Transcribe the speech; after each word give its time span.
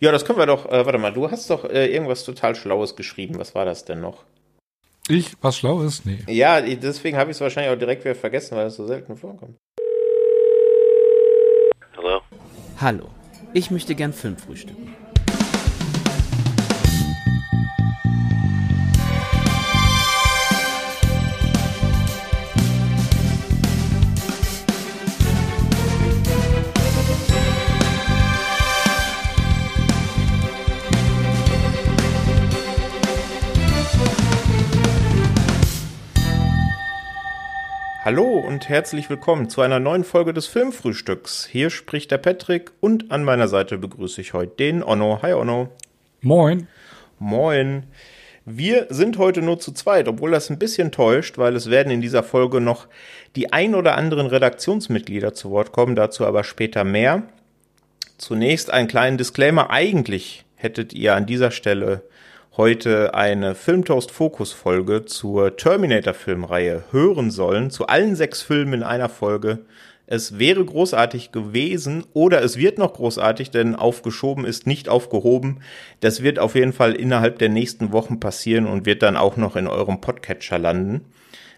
Ja, 0.00 0.12
das 0.12 0.24
können 0.24 0.38
wir 0.38 0.46
doch. 0.46 0.66
Äh, 0.66 0.84
warte 0.84 0.98
mal, 0.98 1.12
du 1.12 1.30
hast 1.30 1.48
doch 1.48 1.64
äh, 1.64 1.86
irgendwas 1.86 2.24
total 2.24 2.54
Schlaues 2.54 2.96
geschrieben. 2.96 3.38
Was 3.38 3.54
war 3.54 3.64
das 3.64 3.84
denn 3.84 4.00
noch? 4.00 4.24
Ich, 5.08 5.32
was 5.40 5.56
Schlaues? 5.58 6.04
Nee. 6.04 6.18
Ja, 6.26 6.60
deswegen 6.60 7.16
habe 7.16 7.30
ich 7.30 7.36
es 7.36 7.40
wahrscheinlich 7.40 7.72
auch 7.72 7.78
direkt 7.78 8.04
wieder 8.04 8.14
vergessen, 8.14 8.56
weil 8.56 8.66
es 8.66 8.76
so 8.76 8.86
selten 8.86 9.16
vorkommt. 9.16 9.56
Hallo? 11.96 12.20
Hallo, 12.80 13.08
ich 13.52 13.70
möchte 13.70 13.94
gern 13.94 14.12
Film 14.12 14.36
frühstücken. 14.36 14.94
Hallo 38.06 38.38
und 38.38 38.68
herzlich 38.68 39.10
willkommen 39.10 39.50
zu 39.50 39.62
einer 39.62 39.80
neuen 39.80 40.04
Folge 40.04 40.32
des 40.32 40.46
Filmfrühstücks. 40.46 41.44
Hier 41.44 41.70
spricht 41.70 42.12
der 42.12 42.18
Patrick 42.18 42.70
und 42.78 43.10
an 43.10 43.24
meiner 43.24 43.48
Seite 43.48 43.78
begrüße 43.78 44.20
ich 44.20 44.32
heute 44.32 44.54
den 44.58 44.84
Onno. 44.84 45.22
Hi 45.22 45.32
Onno. 45.32 45.70
Moin. 46.20 46.68
Moin. 47.18 47.82
Wir 48.44 48.86
sind 48.90 49.18
heute 49.18 49.42
nur 49.42 49.58
zu 49.58 49.72
zweit, 49.72 50.06
obwohl 50.06 50.30
das 50.30 50.50
ein 50.50 50.58
bisschen 50.60 50.92
täuscht, 50.92 51.36
weil 51.36 51.56
es 51.56 51.68
werden 51.68 51.90
in 51.90 52.00
dieser 52.00 52.22
Folge 52.22 52.60
noch 52.60 52.86
die 53.34 53.52
ein 53.52 53.74
oder 53.74 53.96
anderen 53.96 54.28
Redaktionsmitglieder 54.28 55.34
zu 55.34 55.50
Wort 55.50 55.72
kommen, 55.72 55.96
dazu 55.96 56.24
aber 56.24 56.44
später 56.44 56.84
mehr. 56.84 57.24
Zunächst 58.18 58.70
einen 58.70 58.86
kleinen 58.86 59.18
Disclaimer. 59.18 59.70
Eigentlich 59.70 60.44
hättet 60.54 60.92
ihr 60.92 61.16
an 61.16 61.26
dieser 61.26 61.50
Stelle 61.50 62.02
heute 62.56 63.12
eine 63.12 63.54
Filmtoast 63.54 64.10
Fokus 64.10 64.52
Folge 64.52 65.04
zur 65.04 65.56
Terminator 65.56 66.14
Filmreihe 66.14 66.84
hören 66.90 67.30
sollen, 67.30 67.70
zu 67.70 67.86
allen 67.86 68.16
sechs 68.16 68.40
Filmen 68.40 68.72
in 68.72 68.82
einer 68.82 69.10
Folge. 69.10 69.66
Es 70.06 70.38
wäre 70.38 70.64
großartig 70.64 71.32
gewesen 71.32 72.06
oder 72.14 72.42
es 72.42 72.56
wird 72.56 72.78
noch 72.78 72.94
großartig, 72.94 73.50
denn 73.50 73.74
aufgeschoben 73.74 74.46
ist 74.46 74.66
nicht 74.66 74.88
aufgehoben. 74.88 75.60
Das 76.00 76.22
wird 76.22 76.38
auf 76.38 76.54
jeden 76.54 76.72
Fall 76.72 76.94
innerhalb 76.94 77.38
der 77.38 77.50
nächsten 77.50 77.92
Wochen 77.92 78.20
passieren 78.20 78.66
und 78.66 78.86
wird 78.86 79.02
dann 79.02 79.18
auch 79.18 79.36
noch 79.36 79.56
in 79.56 79.66
eurem 79.66 80.00
Podcatcher 80.00 80.58
landen. 80.58 81.04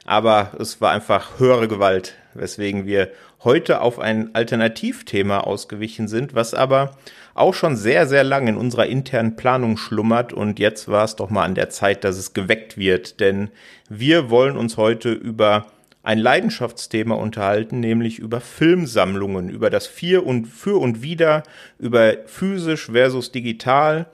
Aber 0.04 0.52
es 0.58 0.80
war 0.80 0.90
einfach 0.90 1.38
höhere 1.38 1.68
Gewalt, 1.68 2.14
weswegen 2.34 2.86
wir 2.86 3.10
heute 3.44 3.82
auf 3.82 4.00
ein 4.00 4.34
Alternativthema 4.34 5.40
ausgewichen 5.40 6.08
sind, 6.08 6.34
was 6.34 6.54
aber 6.54 6.96
auch 7.34 7.54
schon 7.54 7.76
sehr, 7.76 8.06
sehr 8.06 8.24
lang 8.24 8.48
in 8.48 8.56
unserer 8.56 8.86
internen 8.86 9.36
Planung 9.36 9.76
schlummert. 9.76 10.32
Und 10.32 10.58
jetzt 10.58 10.88
war 10.88 11.04
es 11.04 11.16
doch 11.16 11.30
mal 11.30 11.44
an 11.44 11.54
der 11.54 11.70
Zeit, 11.70 12.04
dass 12.04 12.16
es 12.16 12.34
geweckt 12.34 12.76
wird, 12.76 13.20
denn 13.20 13.50
wir 13.88 14.30
wollen 14.30 14.56
uns 14.56 14.76
heute 14.76 15.12
über 15.12 15.66
ein 16.02 16.18
Leidenschaftsthema 16.18 17.14
unterhalten, 17.14 17.80
nämlich 17.80 18.18
über 18.18 18.40
Filmsammlungen, 18.40 19.50
über 19.50 19.68
das 19.68 19.86
Vier 19.86 20.26
und 20.26 20.46
Für 20.46 20.80
und 20.80 21.02
Wider, 21.02 21.42
über 21.78 22.14
physisch 22.26 22.86
versus 22.86 23.30
digital, 23.30 24.06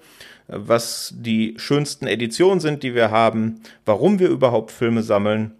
was 0.48 1.14
die 1.16 1.54
schönsten 1.56 2.06
Editionen 2.06 2.60
sind, 2.60 2.82
die 2.82 2.94
wir 2.94 3.10
haben, 3.10 3.60
warum 3.84 4.18
wir 4.18 4.28
überhaupt 4.28 4.72
Filme 4.72 5.02
sammeln 5.02 5.52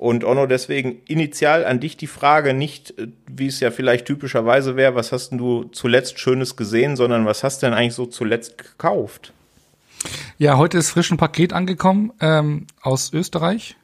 und 0.00 0.24
Onno, 0.24 0.46
deswegen 0.46 1.02
initial 1.08 1.66
an 1.66 1.78
dich 1.78 1.98
die 1.98 2.06
Frage 2.06 2.54
nicht, 2.54 2.98
äh, 2.98 3.08
wie 3.26 3.48
es 3.48 3.60
ja 3.60 3.70
vielleicht 3.70 4.06
typischerweise 4.06 4.74
wäre, 4.74 4.94
was 4.94 5.12
hast 5.12 5.28
denn 5.28 5.36
du 5.36 5.64
zuletzt 5.64 6.18
Schönes 6.18 6.56
gesehen, 6.56 6.96
sondern 6.96 7.26
was 7.26 7.44
hast 7.44 7.60
du 7.60 7.66
denn 7.66 7.74
eigentlich 7.74 7.92
so 7.92 8.06
zuletzt 8.06 8.56
gekauft? 8.56 9.34
Ja, 10.38 10.56
heute 10.56 10.78
ist 10.78 10.88
frisch 10.88 11.10
ein 11.10 11.18
Paket 11.18 11.52
angekommen 11.52 12.14
ähm, 12.20 12.66
aus 12.80 13.12
Österreich. 13.12 13.76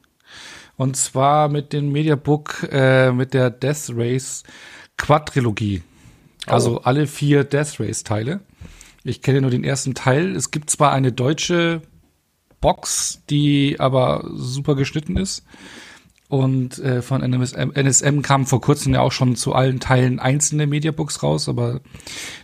Und 0.78 0.96
zwar 0.96 1.50
mit 1.50 1.74
dem 1.74 1.92
Mediabook 1.92 2.66
äh, 2.72 3.12
mit 3.12 3.34
der 3.34 3.50
Death 3.50 3.90
Race 3.90 4.42
Quadrilogie. 4.96 5.82
Also 6.46 6.78
oh. 6.78 6.80
alle 6.82 7.06
vier 7.06 7.44
Death 7.44 7.78
Race 7.78 8.04
Teile. 8.04 8.40
Ich 9.04 9.20
kenne 9.20 9.42
nur 9.42 9.50
den 9.50 9.64
ersten 9.64 9.94
Teil. 9.94 10.34
Es 10.34 10.50
gibt 10.50 10.70
zwar 10.70 10.92
eine 10.92 11.12
deutsche 11.12 11.82
Box, 12.62 13.20
die 13.28 13.76
aber 13.78 14.26
super 14.32 14.76
geschnitten 14.76 15.18
ist. 15.18 15.44
Und 16.28 16.78
äh, 16.80 17.02
von 17.02 17.22
NSM, 17.22 17.70
NSM 17.74 18.20
kam 18.20 18.46
vor 18.46 18.60
kurzem 18.60 18.94
ja 18.94 19.00
auch 19.00 19.12
schon 19.12 19.36
zu 19.36 19.54
allen 19.54 19.78
Teilen 19.78 20.18
einzelne 20.18 20.66
Mediabooks 20.66 21.22
raus, 21.22 21.48
aber 21.48 21.80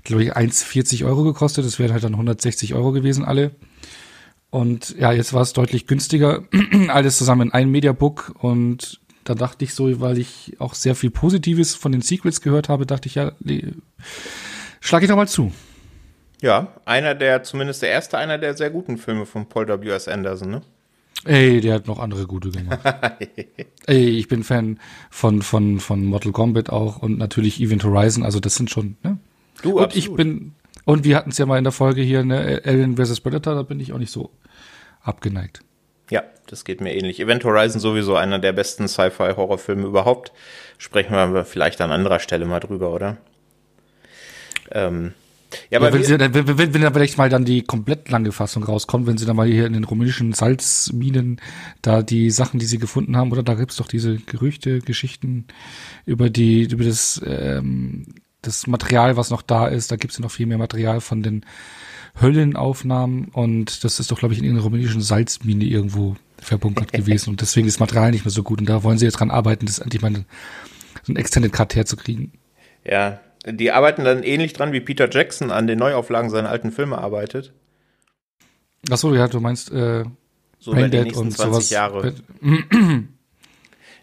glaube 0.05 0.23
ich 0.23 0.37
1,40 0.37 1.05
Euro 1.05 1.25
gekostet. 1.25 1.65
Das 1.65 1.79
wären 1.79 1.93
halt 1.93 2.05
dann 2.05 2.13
160 2.13 2.75
Euro 2.75 2.93
gewesen 2.93 3.25
alle. 3.25 3.51
Und 4.51 4.95
ja, 4.99 5.13
jetzt 5.13 5.33
war 5.33 5.43
es 5.43 5.55
deutlich 5.55 5.87
günstiger. 5.87 6.45
Alles 6.89 7.17
zusammen 7.17 7.49
in 7.49 7.55
ein 7.55 7.71
Mediabook. 7.71 8.35
Und 8.39 9.01
da 9.25 9.35
dachte 9.35 9.65
ich 9.65 9.73
so, 9.75 10.01
weil 10.01 10.19
ich 10.19 10.57
auch 10.59 10.75
sehr 10.75 10.95
viel 10.95 11.11
Positives 11.11 11.75
von 11.75 11.91
den 11.91 12.03
Sequels 12.03 12.43
gehört 12.43 12.69
habe, 12.69 12.85
dachte 12.85 13.09
ich 13.09 13.15
ja, 13.15 13.33
schlage 14.81 15.07
ich 15.07 15.09
doch 15.09 15.17
mal 15.17 15.27
zu. 15.27 15.53
Ja, 16.43 16.75
einer 16.85 17.15
der, 17.15 17.45
zumindest 17.45 17.83
der 17.83 17.91
erste 17.91 18.19
einer 18.19 18.37
der 18.37 18.55
sehr 18.55 18.69
guten 18.69 18.99
Filme 18.99 19.25
von 19.25 19.49
Paul 19.49 19.69
W.S. 19.69 20.07
Anderson, 20.07 20.51
ne? 20.51 20.63
Ey, 21.25 21.61
der 21.61 21.75
hat 21.75 21.87
noch 21.87 21.99
andere 21.99 22.27
gute 22.27 22.51
gemacht. 22.51 22.81
Ey, 23.87 24.09
ich 24.11 24.29
bin 24.29 24.43
Fan 24.43 24.81
von, 25.11 25.43
von, 25.43 25.79
von 25.79 26.05
Mortal 26.05 26.33
Kombat 26.33 26.71
auch 26.71 27.01
und 27.01 27.19
natürlich 27.19 27.61
Event 27.61 27.85
Horizon, 27.85 28.25
also 28.25 28.41
das 28.41 28.57
sind 28.57 28.71
schon, 28.71 28.97
ne? 29.03 29.19
Du, 29.63 29.79
und 29.79 29.85
absolut. 29.85 29.97
ich 29.97 30.15
bin, 30.15 30.55
und 30.85 31.05
wir 31.05 31.17
hatten 31.17 31.31
es 31.31 31.39
ja 31.39 31.47
mal 31.47 31.59
in 31.59 31.65
der 31.65 31.73
Folge 31.73 32.03
hier, 32.03 32.25
ne, 32.25 32.63
Alien 32.65 32.97
vs. 32.97 33.21
Predator, 33.21 33.55
da 33.55 33.63
bin 33.63 33.79
ich 33.79 33.93
auch 33.93 33.99
nicht 33.99 34.11
so 34.11 34.31
abgeneigt. 35.03 35.61
Ja, 36.11 36.25
das 36.47 36.65
geht 36.65 36.81
mir 36.81 36.95
ähnlich. 36.95 37.21
Event 37.21 37.45
Horizon 37.45 37.81
sowieso 37.81 38.17
einer 38.17 38.39
der 38.39 38.53
besten 38.53 38.89
Sci-Fi-Horrorfilme 38.89 39.87
überhaupt. 39.87 40.33
Sprechen 40.77 41.13
wir 41.13 41.45
vielleicht 41.45 41.81
an 41.81 41.93
anderer 41.93 42.19
Stelle 42.19 42.45
mal 42.45 42.61
drüber, 42.61 42.93
oder? 42.93 43.17
Ähm, 44.71 45.15
ja, 45.71 45.79
aber 45.79 45.93
wenn, 45.93 46.03
sie, 46.03 46.19
wenn, 46.19 46.35
wenn, 46.35 46.75
wenn 46.75 46.83
dann 46.83 46.93
vielleicht 46.93 47.19
mal 47.19 47.29
dann 47.29 47.45
die 47.45 47.63
komplett 47.63 48.11
lange 48.11 48.33
Fassung 48.33 48.65
rauskommt, 48.65 49.07
wenn 49.07 49.19
sie 49.19 49.27
dann 49.27 49.37
mal 49.37 49.47
hier 49.47 49.67
in 49.67 49.73
den 49.73 49.85
rumänischen 49.85 50.33
Salzminen 50.33 51.41
da 51.83 52.03
die 52.03 52.31
Sachen, 52.31 52.59
die 52.59 52.67
sie 52.67 52.79
gefunden 52.79 53.17
haben, 53.17 53.33
oder? 53.33 53.43
Da 53.43 53.55
gibt's 53.55 53.77
doch 53.77 53.89
diese 53.89 54.17
Gerüchte, 54.17 54.81
Geschichten 54.81 55.47
über 56.07 56.31
die, 56.31 56.65
über 56.65 56.85
das, 56.85 57.21
ähm, 57.25 58.07
das 58.43 58.67
Material, 58.67 59.17
was 59.17 59.31
noch 59.31 59.43
da 59.43 59.67
ist, 59.67 59.91
da 59.91 59.97
gibt's 59.97 60.19
ja 60.19 60.23
noch 60.23 60.31
viel 60.31 60.47
mehr 60.47 60.59
Material 60.59 61.01
von 61.01 61.23
den 61.23 61.45
Höllenaufnahmen 62.21 63.27
und 63.27 63.85
das 63.85 64.01
ist 64.01 64.11
doch, 64.11 64.19
glaube 64.19 64.35
ich, 64.35 64.43
in 64.43 64.51
einer 64.51 64.61
rumänischen 64.61 65.01
Salzmine 65.01 65.65
irgendwo 65.65 66.17
verbunkert 66.39 66.93
gewesen 66.93 67.31
und 67.31 67.41
deswegen 67.41 67.67
ist 67.67 67.77
das 67.77 67.81
Material 67.81 68.11
nicht 68.11 68.25
mehr 68.25 68.33
so 68.33 68.43
gut. 68.43 68.61
Und 68.61 68.69
da 68.69 68.83
wollen 68.83 68.99
sie 68.99 69.07
jetzt 69.07 69.21
dran 69.21 69.31
arbeiten, 69.31 69.67
das 69.67 69.79
endlich 69.79 70.03
mal 70.03 70.13
so 71.03 71.13
ein 71.13 71.17
Extended 71.17 71.53
Cut 71.53 71.75
herzukriegen. 71.75 72.33
Ja, 72.85 73.21
die 73.47 73.73
arbeiten 73.73 74.05
dann 74.05 74.23
ähnlich 74.23 74.53
dran, 74.53 74.73
wie 74.73 74.81
Peter 74.81 75.09
Jackson 75.11 75.51
an 75.51 75.67
den 75.67 75.79
Neuauflagen 75.79 76.31
seiner 76.31 76.51
alten 76.51 76.71
Filme 76.71 76.99
arbeitet. 76.99 77.53
Achso, 78.91 79.15
ja, 79.15 79.29
du 79.29 79.41
meinst 79.41 79.73
äh, 79.73 80.05
so 80.59 80.73
Brain 80.73 80.91
Dead 80.91 81.17
und 81.17 81.33
20 81.33 81.37
sowas. 81.37 81.71
Jahre. 81.71 82.15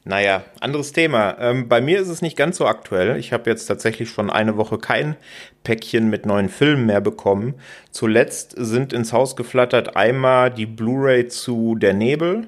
naja, 0.04 0.44
anderes 0.60 0.92
Thema. 0.92 1.38
Ähm, 1.40 1.70
bei 1.70 1.82
mir 1.82 2.00
ist 2.00 2.10
es 2.10 2.22
nicht 2.22 2.38
ganz 2.38 2.58
so 2.58 2.66
aktuell. 2.66 3.18
Ich 3.18 3.34
habe 3.34 3.50
jetzt 3.50 3.66
tatsächlich 3.66 4.10
schon 4.10 4.30
eine 4.30 4.58
Woche 4.58 4.78
kein 4.78 5.16
Päckchen 5.64 6.10
mit 6.10 6.26
neuen 6.26 6.50
Filmen 6.50 6.86
mehr 6.86 7.02
bekommen. 7.02 7.56
Zuletzt 7.92 8.56
sind 8.58 8.94
ins 8.94 9.14
Haus 9.14 9.36
geflattert 9.36 9.96
einmal 9.96 10.52
die 10.52 10.66
Blu-ray 10.66 11.28
zu 11.28 11.76
Der 11.76 11.94
Nebel 11.94 12.48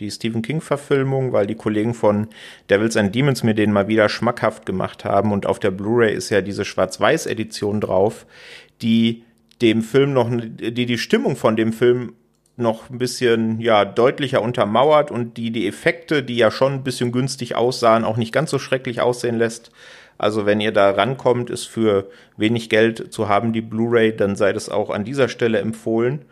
die 0.00 0.10
Stephen 0.10 0.42
King-Verfilmung, 0.42 1.32
weil 1.32 1.46
die 1.46 1.54
Kollegen 1.54 1.94
von 1.94 2.28
Devils 2.70 2.96
and 2.96 3.14
Demons 3.14 3.42
mir 3.42 3.54
den 3.54 3.72
mal 3.72 3.88
wieder 3.88 4.08
schmackhaft 4.08 4.66
gemacht 4.66 5.04
haben. 5.04 5.32
Und 5.32 5.46
auf 5.46 5.58
der 5.58 5.70
Blu-ray 5.70 6.14
ist 6.14 6.30
ja 6.30 6.40
diese 6.40 6.64
Schwarz-Weiß-Edition 6.64 7.80
drauf, 7.80 8.26
die 8.82 9.22
dem 9.62 9.82
Film 9.82 10.12
noch, 10.12 10.30
die 10.30 10.86
die 10.86 10.98
Stimmung 10.98 11.36
von 11.36 11.56
dem 11.56 11.72
Film 11.72 12.12
noch 12.56 12.88
ein 12.88 12.98
bisschen 12.98 13.60
ja 13.60 13.84
deutlicher 13.84 14.40
untermauert 14.42 15.10
und 15.10 15.36
die 15.36 15.50
die 15.50 15.66
Effekte, 15.66 16.22
die 16.22 16.36
ja 16.36 16.50
schon 16.50 16.72
ein 16.72 16.84
bisschen 16.84 17.10
günstig 17.10 17.56
aussahen, 17.56 18.04
auch 18.04 18.16
nicht 18.16 18.32
ganz 18.32 18.50
so 18.50 18.58
schrecklich 18.58 19.00
aussehen 19.00 19.36
lässt. 19.36 19.72
Also 20.18 20.46
wenn 20.46 20.60
ihr 20.60 20.70
da 20.70 20.90
rankommt, 20.90 21.50
ist 21.50 21.64
für 21.64 22.08
wenig 22.36 22.68
Geld 22.70 23.12
zu 23.12 23.28
haben 23.28 23.52
die 23.52 23.60
Blu-ray, 23.60 24.14
dann 24.14 24.36
sei 24.36 24.52
das 24.52 24.68
auch 24.68 24.90
an 24.90 25.04
dieser 25.04 25.28
Stelle 25.28 25.58
empfohlen. 25.58 26.24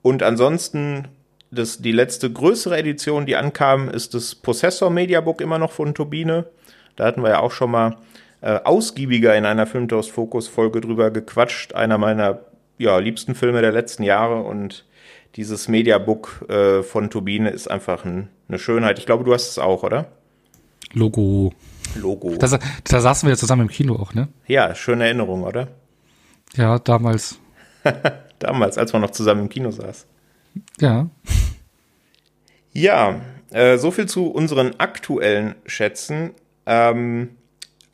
Und 0.00 0.22
ansonsten 0.22 1.08
das, 1.54 1.78
die 1.78 1.92
letzte 1.92 2.30
größere 2.32 2.76
Edition, 2.76 3.26
die 3.26 3.36
ankam, 3.36 3.88
ist 3.88 4.14
das 4.14 4.34
Possessor 4.34 4.90
Mediabook 4.90 5.40
immer 5.40 5.58
noch 5.58 5.72
von 5.72 5.94
Turbine. 5.94 6.46
Da 6.96 7.04
hatten 7.06 7.22
wir 7.22 7.30
ja 7.30 7.40
auch 7.40 7.52
schon 7.52 7.70
mal 7.70 7.96
äh, 8.40 8.60
ausgiebiger 8.62 9.36
in 9.36 9.44
einer 9.44 9.66
Filmtoast 9.66 10.10
Focus 10.10 10.48
Folge 10.48 10.80
drüber 10.80 11.10
gequatscht. 11.10 11.74
Einer 11.74 11.98
meiner 11.98 12.40
ja, 12.78 12.98
liebsten 12.98 13.34
Filme 13.34 13.60
der 13.60 13.72
letzten 13.72 14.02
Jahre 14.02 14.42
und 14.42 14.84
dieses 15.36 15.68
Mediabook 15.68 16.46
äh, 16.48 16.82
von 16.82 17.10
Turbine 17.10 17.50
ist 17.50 17.70
einfach 17.70 18.04
ein, 18.04 18.28
eine 18.48 18.58
Schönheit. 18.58 18.98
Ich 18.98 19.06
glaube, 19.06 19.24
du 19.24 19.32
hast 19.32 19.48
es 19.48 19.58
auch, 19.58 19.82
oder? 19.82 20.06
Logo. 20.92 21.52
Logo. 21.96 22.36
Da, 22.36 22.58
da 22.84 23.00
saßen 23.00 23.26
wir 23.26 23.32
ja 23.34 23.38
zusammen 23.38 23.62
im 23.62 23.68
Kino 23.68 23.96
auch, 23.96 24.14
ne? 24.14 24.28
Ja, 24.46 24.74
schöne 24.74 25.04
Erinnerung, 25.04 25.44
oder? 25.44 25.68
Ja, 26.54 26.78
damals. 26.78 27.38
Damals, 28.38 28.78
als 28.78 28.92
man 28.92 29.02
noch 29.02 29.10
zusammen 29.10 29.42
im 29.42 29.48
Kino 29.48 29.70
saß. 29.70 30.06
Ja. 30.80 31.08
Ja, 32.74 33.20
äh, 33.50 33.78
so 33.78 33.90
viel 33.90 34.06
zu 34.06 34.26
unseren 34.26 34.78
aktuellen 34.78 35.54
Schätzen. 35.64 36.32
Ähm, 36.66 37.30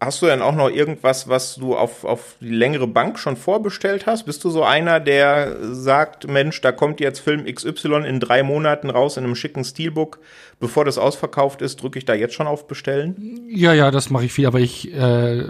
hast 0.01 0.23
du 0.23 0.27
denn 0.27 0.41
auch 0.41 0.55
noch 0.55 0.71
irgendwas, 0.71 1.29
was 1.29 1.57
du 1.57 1.77
auf, 1.77 2.05
auf 2.05 2.37
die 2.41 2.49
längere 2.49 2.87
Bank 2.87 3.19
schon 3.19 3.37
vorbestellt 3.37 4.07
hast? 4.07 4.25
Bist 4.25 4.43
du 4.43 4.51
so 4.51 4.65
einer, 4.65 4.99
der 4.99 5.75
sagt, 5.75 6.27
Mensch, 6.27 6.61
da 6.63 6.73
kommt 6.73 7.01
jetzt 7.01 7.21
Film 7.21 7.45
XY 7.45 8.07
in 8.07 8.21
drei 8.21 8.43
Monaten 8.43 8.89
raus 8.89 9.19
in 9.19 9.25
einem 9.25 9.35
schicken 9.35 9.65
Steelbook, 9.65 10.21
bevor 10.59 10.87
das 10.87 10.97
ausverkauft 10.97 11.61
ist, 11.61 11.83
drücke 11.83 11.99
ich 11.99 12.07
da 12.07 12.15
jetzt 12.15 12.35
schon 12.35 12.47
auf 12.47 12.67
Bestellen? 12.67 13.47
Ja, 13.49 13.75
ja, 13.75 13.91
das 13.91 14.09
mache 14.09 14.25
ich 14.25 14.33
viel, 14.33 14.47
aber 14.47 14.61
ich 14.61 14.93
äh, 14.95 15.45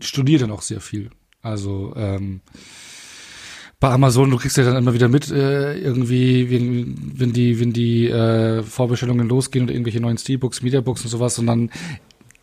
studiere 0.00 0.40
dann 0.40 0.50
auch 0.50 0.62
sehr 0.62 0.80
viel. 0.80 1.10
Also 1.42 1.92
ähm, 1.96 2.40
bei 3.84 3.90
Amazon, 3.90 4.30
du 4.30 4.38
kriegst 4.38 4.56
ja 4.56 4.64
dann 4.64 4.76
immer 4.76 4.94
wieder 4.94 5.08
mit, 5.08 5.30
äh, 5.30 5.76
irgendwie, 5.76 6.50
wenn, 6.50 6.96
wenn 7.18 7.34
die, 7.34 7.60
wenn 7.60 7.74
die 7.74 8.08
äh, 8.08 8.62
Vorbestellungen 8.62 9.28
losgehen 9.28 9.66
und 9.66 9.70
irgendwelche 9.70 10.00
neuen 10.00 10.16
Steelbooks, 10.16 10.62
Mediabooks 10.62 11.02
und 11.02 11.10
sowas, 11.10 11.38
und 11.38 11.46
dann, 11.46 11.70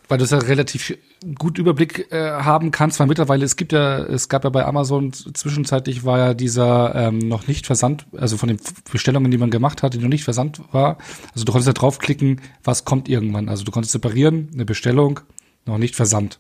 weil 0.08 0.20
du 0.20 0.24
es 0.24 0.30
ja 0.30 0.38
relativ 0.38 0.96
gut 1.40 1.58
Überblick 1.58 2.12
äh, 2.12 2.30
haben 2.30 2.70
kannst, 2.70 3.00
weil 3.00 3.08
mittlerweile, 3.08 3.44
es 3.44 3.56
gibt 3.56 3.74
ja, 3.74 4.04
es 4.04 4.30
gab 4.30 4.44
ja 4.44 4.52
bei 4.52 4.64
Amazon 4.64 5.14
zwischenzeitlich 5.14 6.06
war 6.06 6.20
ja 6.20 6.34
dieser 6.36 6.94
ähm, 6.94 7.18
noch 7.18 7.48
nicht 7.48 7.66
versandt, 7.66 8.06
also 8.16 8.38
von 8.38 8.48
den 8.48 8.60
Bestellungen, 8.92 9.32
die 9.32 9.40
man 9.40 9.50
gemacht 9.50 9.82
hat, 9.82 9.96
die 9.96 9.98
noch 9.98 10.10
nicht 10.10 10.24
versandt 10.24 10.62
war. 10.72 11.00
Also 11.34 11.44
du 11.44 11.54
konntest 11.54 11.66
ja 11.66 11.74
draufklicken, 11.74 12.40
was 12.64 12.86
kommt 12.86 13.10
irgendwann. 13.10 13.50
Also 13.50 13.64
du 13.64 13.72
konntest 13.72 13.94
separieren, 13.94 14.50
eine 14.54 14.66
Bestellung, 14.66 15.22
noch 15.66 15.80
nicht 15.80 15.96
versandt. 15.96 16.40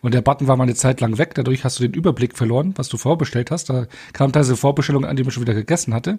Und 0.00 0.14
der 0.14 0.22
Button 0.22 0.48
war 0.48 0.56
mal 0.56 0.64
eine 0.64 0.74
Zeit 0.74 1.00
lang 1.00 1.18
weg, 1.18 1.34
dadurch 1.34 1.64
hast 1.64 1.78
du 1.78 1.82
den 1.82 1.94
Überblick 1.94 2.36
verloren, 2.36 2.72
was 2.76 2.88
du 2.88 2.96
vorbestellt 2.96 3.50
hast. 3.50 3.70
Da 3.70 3.86
kam 4.12 4.32
teilweise 4.32 4.56
Vorbestellung 4.56 5.04
an, 5.04 5.16
die 5.16 5.22
man 5.22 5.32
schon 5.32 5.42
wieder 5.42 5.54
gegessen 5.54 5.94
hatte. 5.94 6.18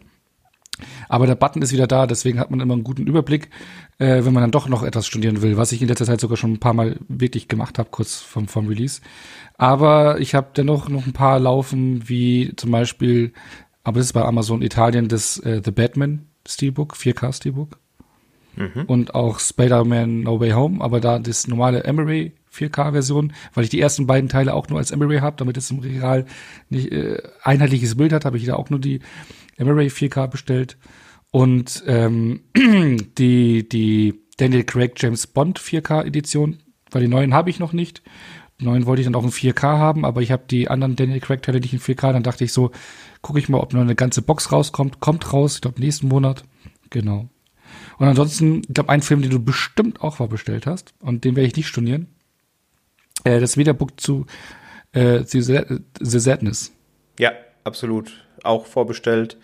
Aber 1.10 1.26
der 1.26 1.36
Button 1.36 1.62
ist 1.62 1.72
wieder 1.72 1.88
da, 1.88 2.06
deswegen 2.06 2.40
hat 2.40 2.52
man 2.52 2.60
immer 2.60 2.74
einen 2.74 2.84
guten 2.84 3.08
Überblick, 3.08 3.50
äh, 3.98 4.24
wenn 4.24 4.34
man 4.34 4.42
dann 4.42 4.52
doch 4.52 4.68
noch 4.68 4.84
etwas 4.84 5.08
studieren 5.08 5.42
will, 5.42 5.58
was 5.58 5.72
ich 5.72 5.82
in 5.82 5.88
letzter 5.88 6.06
Zeit 6.06 6.22
sogar 6.22 6.38
schon 6.38 6.54
ein 6.54 6.60
paar 6.60 6.74
Mal 6.74 6.98
wirklich 7.08 7.48
gemacht 7.48 7.80
habe, 7.80 7.90
kurz 7.90 8.18
vom, 8.18 8.48
vom 8.48 8.68
Release. 8.68 9.02
Aber 9.58 10.20
ich 10.20 10.36
habe 10.36 10.50
dennoch 10.56 10.90
noch 10.90 11.08
ein 11.08 11.14
paar 11.14 11.40
laufen, 11.40 12.08
wie 12.08 12.54
zum 12.58 12.72
Beispiel, 12.72 13.34
aber 13.84 13.98
das 13.98 14.08
ist 14.08 14.14
bei 14.14 14.24
Amazon 14.24 14.62
Italien, 14.62 15.08
das 15.08 15.40
äh, 15.40 15.62
The 15.64 15.72
Batman 15.72 16.28
Steelbook, 16.48 16.96
4K 16.96 17.34
Steelbook. 17.34 17.80
Mhm. 18.56 18.86
Und 18.88 19.16
auch 19.16 19.40
Spider-Man 19.40 20.22
No 20.22 20.40
Way 20.40 20.52
Home, 20.52 20.84
aber 20.84 21.00
da 21.00 21.20
das 21.20 21.48
normale 21.48 21.84
Emery 21.84 22.34
4K-Version, 22.58 23.34
weil 23.54 23.64
ich 23.64 23.70
die 23.70 23.80
ersten 23.80 24.08
beiden 24.08 24.30
Teile 24.30 24.54
auch 24.54 24.68
nur 24.70 24.80
als 24.80 24.92
Emery 24.92 25.20
habe, 25.20 25.38
damit 25.38 25.58
es 25.58 25.72
im 25.72 25.80
Regal 25.80 26.26
nicht 26.70 26.92
äh, 26.92 27.22
einheitliches 27.44 27.96
Bild 27.96 28.14
hat, 28.14 28.26
habe 28.26 28.38
ich 28.38 28.46
da 28.46 28.56
auch 28.56 28.70
nur 28.70 28.80
die 28.80 29.00
Emery 29.58 29.88
4K 29.88 30.28
bestellt. 30.28 30.78
Und 31.32 31.84
ähm, 31.88 32.42
die, 33.18 33.68
die 33.68 34.22
Daniel 34.38 34.64
Craig 34.64 34.94
James 34.98 35.28
Bond 35.28 35.60
4K-Edition, 35.60 36.60
weil 36.92 37.02
die 37.02 37.08
neuen 37.08 37.34
habe 37.34 37.50
ich 37.50 37.60
noch 37.60 37.74
nicht. 37.74 38.02
Die 38.60 38.66
neuen 38.66 38.86
wollte 38.88 39.02
ich 39.02 39.06
dann 39.06 39.16
auch 39.16 39.24
in 39.24 39.32
4K 39.32 39.62
haben, 39.62 40.04
aber 40.04 40.22
ich 40.22 40.32
habe 40.32 40.46
die 40.50 40.68
anderen 40.68 40.96
Daniel 40.96 41.20
Craig-Teile 41.20 41.60
nicht 41.60 41.74
in 41.74 41.80
4K. 41.80 42.14
Dann 42.14 42.24
dachte 42.24 42.44
ich 42.44 42.54
so, 42.54 42.72
gucke 43.22 43.40
ich 43.40 43.50
mal, 43.50 43.60
ob 43.60 43.74
noch 43.74 43.82
eine 43.82 43.96
ganze 43.96 44.22
Box 44.22 44.52
rauskommt. 44.52 45.00
Kommt 45.00 45.32
raus, 45.32 45.56
ich 45.56 45.62
glaube 45.62 45.80
nächsten 45.80 46.08
Monat. 46.08 46.44
Genau. 46.90 47.30
Und 47.98 48.08
ansonsten, 48.08 48.62
ich 48.68 48.74
glaube, 48.74 48.90
ein 48.90 49.02
Film, 49.02 49.22
den 49.22 49.32
du 49.32 49.40
bestimmt 49.40 50.02
auch 50.02 50.16
vorbestellt 50.16 50.66
hast, 50.66 50.94
und 51.00 51.24
den 51.24 51.36
werde 51.36 51.48
ich 51.48 51.56
nicht 51.56 51.68
stornieren, 51.68 52.08
äh, 53.24 53.40
das 53.40 53.56
Mediabook 53.56 54.00
zu 54.00 54.26
äh, 54.94 55.24
The, 55.24 55.42
The 56.00 56.20
Sadness. 56.20 56.72
Ja, 57.20 57.32
absolut. 57.64 58.26
Auch 58.44 58.66
vorbestellt. 58.66 59.38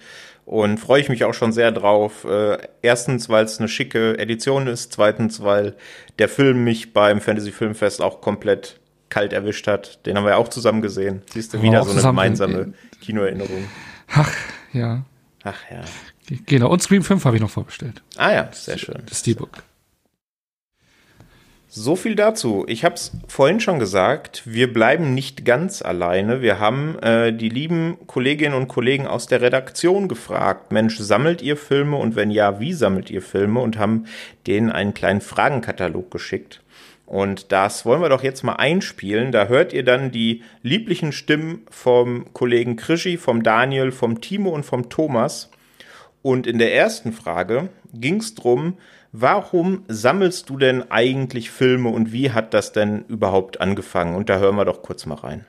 Und 0.45 0.77
freue 0.77 0.99
ich 0.99 1.09
mich 1.09 1.23
auch 1.23 1.33
schon 1.33 1.53
sehr 1.53 1.71
drauf. 1.71 2.25
Äh, 2.25 2.57
erstens, 2.81 3.29
weil 3.29 3.45
es 3.45 3.59
eine 3.59 3.69
schicke 3.69 4.17
Edition 4.19 4.67
ist. 4.67 4.93
Zweitens, 4.93 5.41
weil 5.41 5.75
der 6.19 6.27
Film 6.27 6.63
mich 6.63 6.93
beim 6.93 7.21
Fantasy 7.21 7.51
Filmfest 7.51 8.01
auch 8.01 8.19
komplett 8.19 8.79
kalt 9.09 9.31
erwischt 9.31 9.67
hat. 9.67 10.05
Den 10.05 10.17
haben 10.17 10.25
wir 10.25 10.37
auch 10.37 10.49
zusammen 10.49 10.81
gesehen. 10.81 11.21
Siehst 11.31 11.53
du, 11.53 11.61
wieder 11.61 11.83
so 11.83 11.91
eine 11.91 12.01
gemeinsame 12.01 12.73
Kinoerinnerung. 13.01 13.65
Ach, 14.09 14.31
ja. 14.73 15.05
Ach 15.43 15.59
ja. 15.71 15.81
Genau. 16.45 16.69
Und 16.69 16.81
Scream 16.81 17.03
5 17.03 17.23
habe 17.25 17.35
ich 17.35 17.41
noch 17.41 17.49
vorbestellt. 17.49 18.01
Ah 18.17 18.31
ja, 18.31 18.49
sehr 18.51 18.77
schön. 18.77 19.03
Das 19.05 19.19
Steelbook. 19.19 19.63
So 21.75 21.95
viel 21.95 22.13
dazu. 22.13 22.65
Ich 22.67 22.85
habe 22.85 22.93
es 22.93 23.13
vorhin 23.27 23.59
schon 23.59 23.79
gesagt, 23.79 24.43
wir 24.45 24.71
bleiben 24.71 25.15
nicht 25.15 25.43
ganz 25.43 25.81
alleine. 25.81 26.43
Wir 26.43 26.59
haben 26.59 26.99
äh, 26.99 27.33
die 27.33 27.49
lieben 27.49 27.97
Kolleginnen 28.05 28.53
und 28.53 28.67
Kollegen 28.67 29.07
aus 29.07 29.25
der 29.25 29.41
Redaktion 29.41 30.07
gefragt, 30.07 30.71
Mensch, 30.71 30.99
sammelt 30.99 31.41
ihr 31.41 31.57
Filme 31.57 31.97
und 31.97 32.15
wenn 32.15 32.29
ja, 32.29 32.59
wie 32.59 32.73
sammelt 32.73 33.09
ihr 33.09 33.23
Filme? 33.23 33.59
Und 33.59 33.79
haben 33.79 34.05
denen 34.45 34.71
einen 34.71 34.93
kleinen 34.93 35.19
Fragenkatalog 35.19 36.11
geschickt. 36.11 36.61
Und 37.07 37.51
das 37.51 37.87
wollen 37.87 38.03
wir 38.03 38.09
doch 38.09 38.21
jetzt 38.21 38.43
mal 38.43 38.57
einspielen. 38.57 39.31
Da 39.31 39.47
hört 39.47 39.73
ihr 39.73 39.83
dann 39.83 40.11
die 40.11 40.43
lieblichen 40.61 41.11
Stimmen 41.11 41.63
vom 41.71 42.31
Kollegen 42.33 42.75
Krischi, 42.75 43.17
vom 43.17 43.41
Daniel, 43.41 43.91
vom 43.91 44.21
Timo 44.21 44.51
und 44.51 44.63
vom 44.63 44.89
Thomas. 44.89 45.49
Und 46.23 46.47
in 46.47 46.57
der 46.57 46.73
ersten 46.73 47.13
Frage 47.13 47.69
ging 47.93 48.15
es 48.15 48.33
darum, 48.33 48.77
Warum 49.15 49.85
sammelst 49.87 50.49
du 50.49 50.57
denn 50.57 50.89
eigentlich 50.89 51.51
Filme 51.51 51.89
und 51.89 52.11
wie 52.11 52.31
hat 52.31 52.55
das 52.55 52.71
denn 52.71 53.05
überhaupt 53.05 53.61
angefangen? 53.61 54.15
Und 54.15 54.27
da 54.27 54.39
hören 54.39 54.55
wir 54.55 54.65
doch 54.65 54.81
kurz 54.81 55.05
mal 55.05 55.19
rein. 55.19 55.45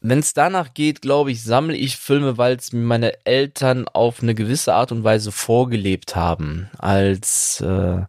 Wenn 0.00 0.18
es 0.18 0.34
danach 0.34 0.74
geht, 0.74 1.02
glaube 1.02 1.30
ich, 1.30 1.44
sammle 1.44 1.76
ich 1.76 1.96
Filme, 1.96 2.36
weil 2.36 2.56
es 2.56 2.72
mir 2.72 2.80
meine 2.80 3.24
Eltern 3.24 3.86
auf 3.86 4.22
eine 4.22 4.34
gewisse 4.34 4.74
Art 4.74 4.90
und 4.90 5.04
Weise 5.04 5.30
vorgelebt 5.30 6.16
haben. 6.16 6.68
Als 6.78 7.60
äh, 7.60 8.02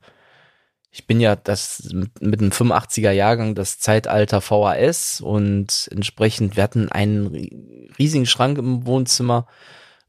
ich 0.89 1.06
bin 1.06 1.19
ja 1.19 1.35
das 1.35 1.88
mit 2.19 2.41
einem 2.41 2.50
85er 2.50 3.12
Jahrgang 3.12 3.53
das 3.53 3.77
Zeitalter 3.77 4.41
VHS 4.41 5.21
und 5.21 5.89
entsprechend 5.91 6.56
wir 6.56 6.63
hatten 6.63 6.91
einen 6.91 7.91
riesigen 8.00 8.25
Schrank 8.25 8.57
im 8.57 8.88
Wohnzimmer 8.88 9.45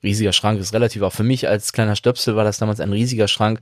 riesiger 0.02 0.32
Schrank 0.32 0.60
ist 0.60 0.74
relativ, 0.74 1.02
auch 1.02 1.12
für 1.12 1.24
mich 1.24 1.48
als 1.48 1.72
kleiner 1.72 1.96
Stöpsel 1.96 2.36
war 2.36 2.44
das 2.44 2.58
damals 2.58 2.80
ein 2.80 2.92
riesiger 2.92 3.28
Schrank, 3.28 3.60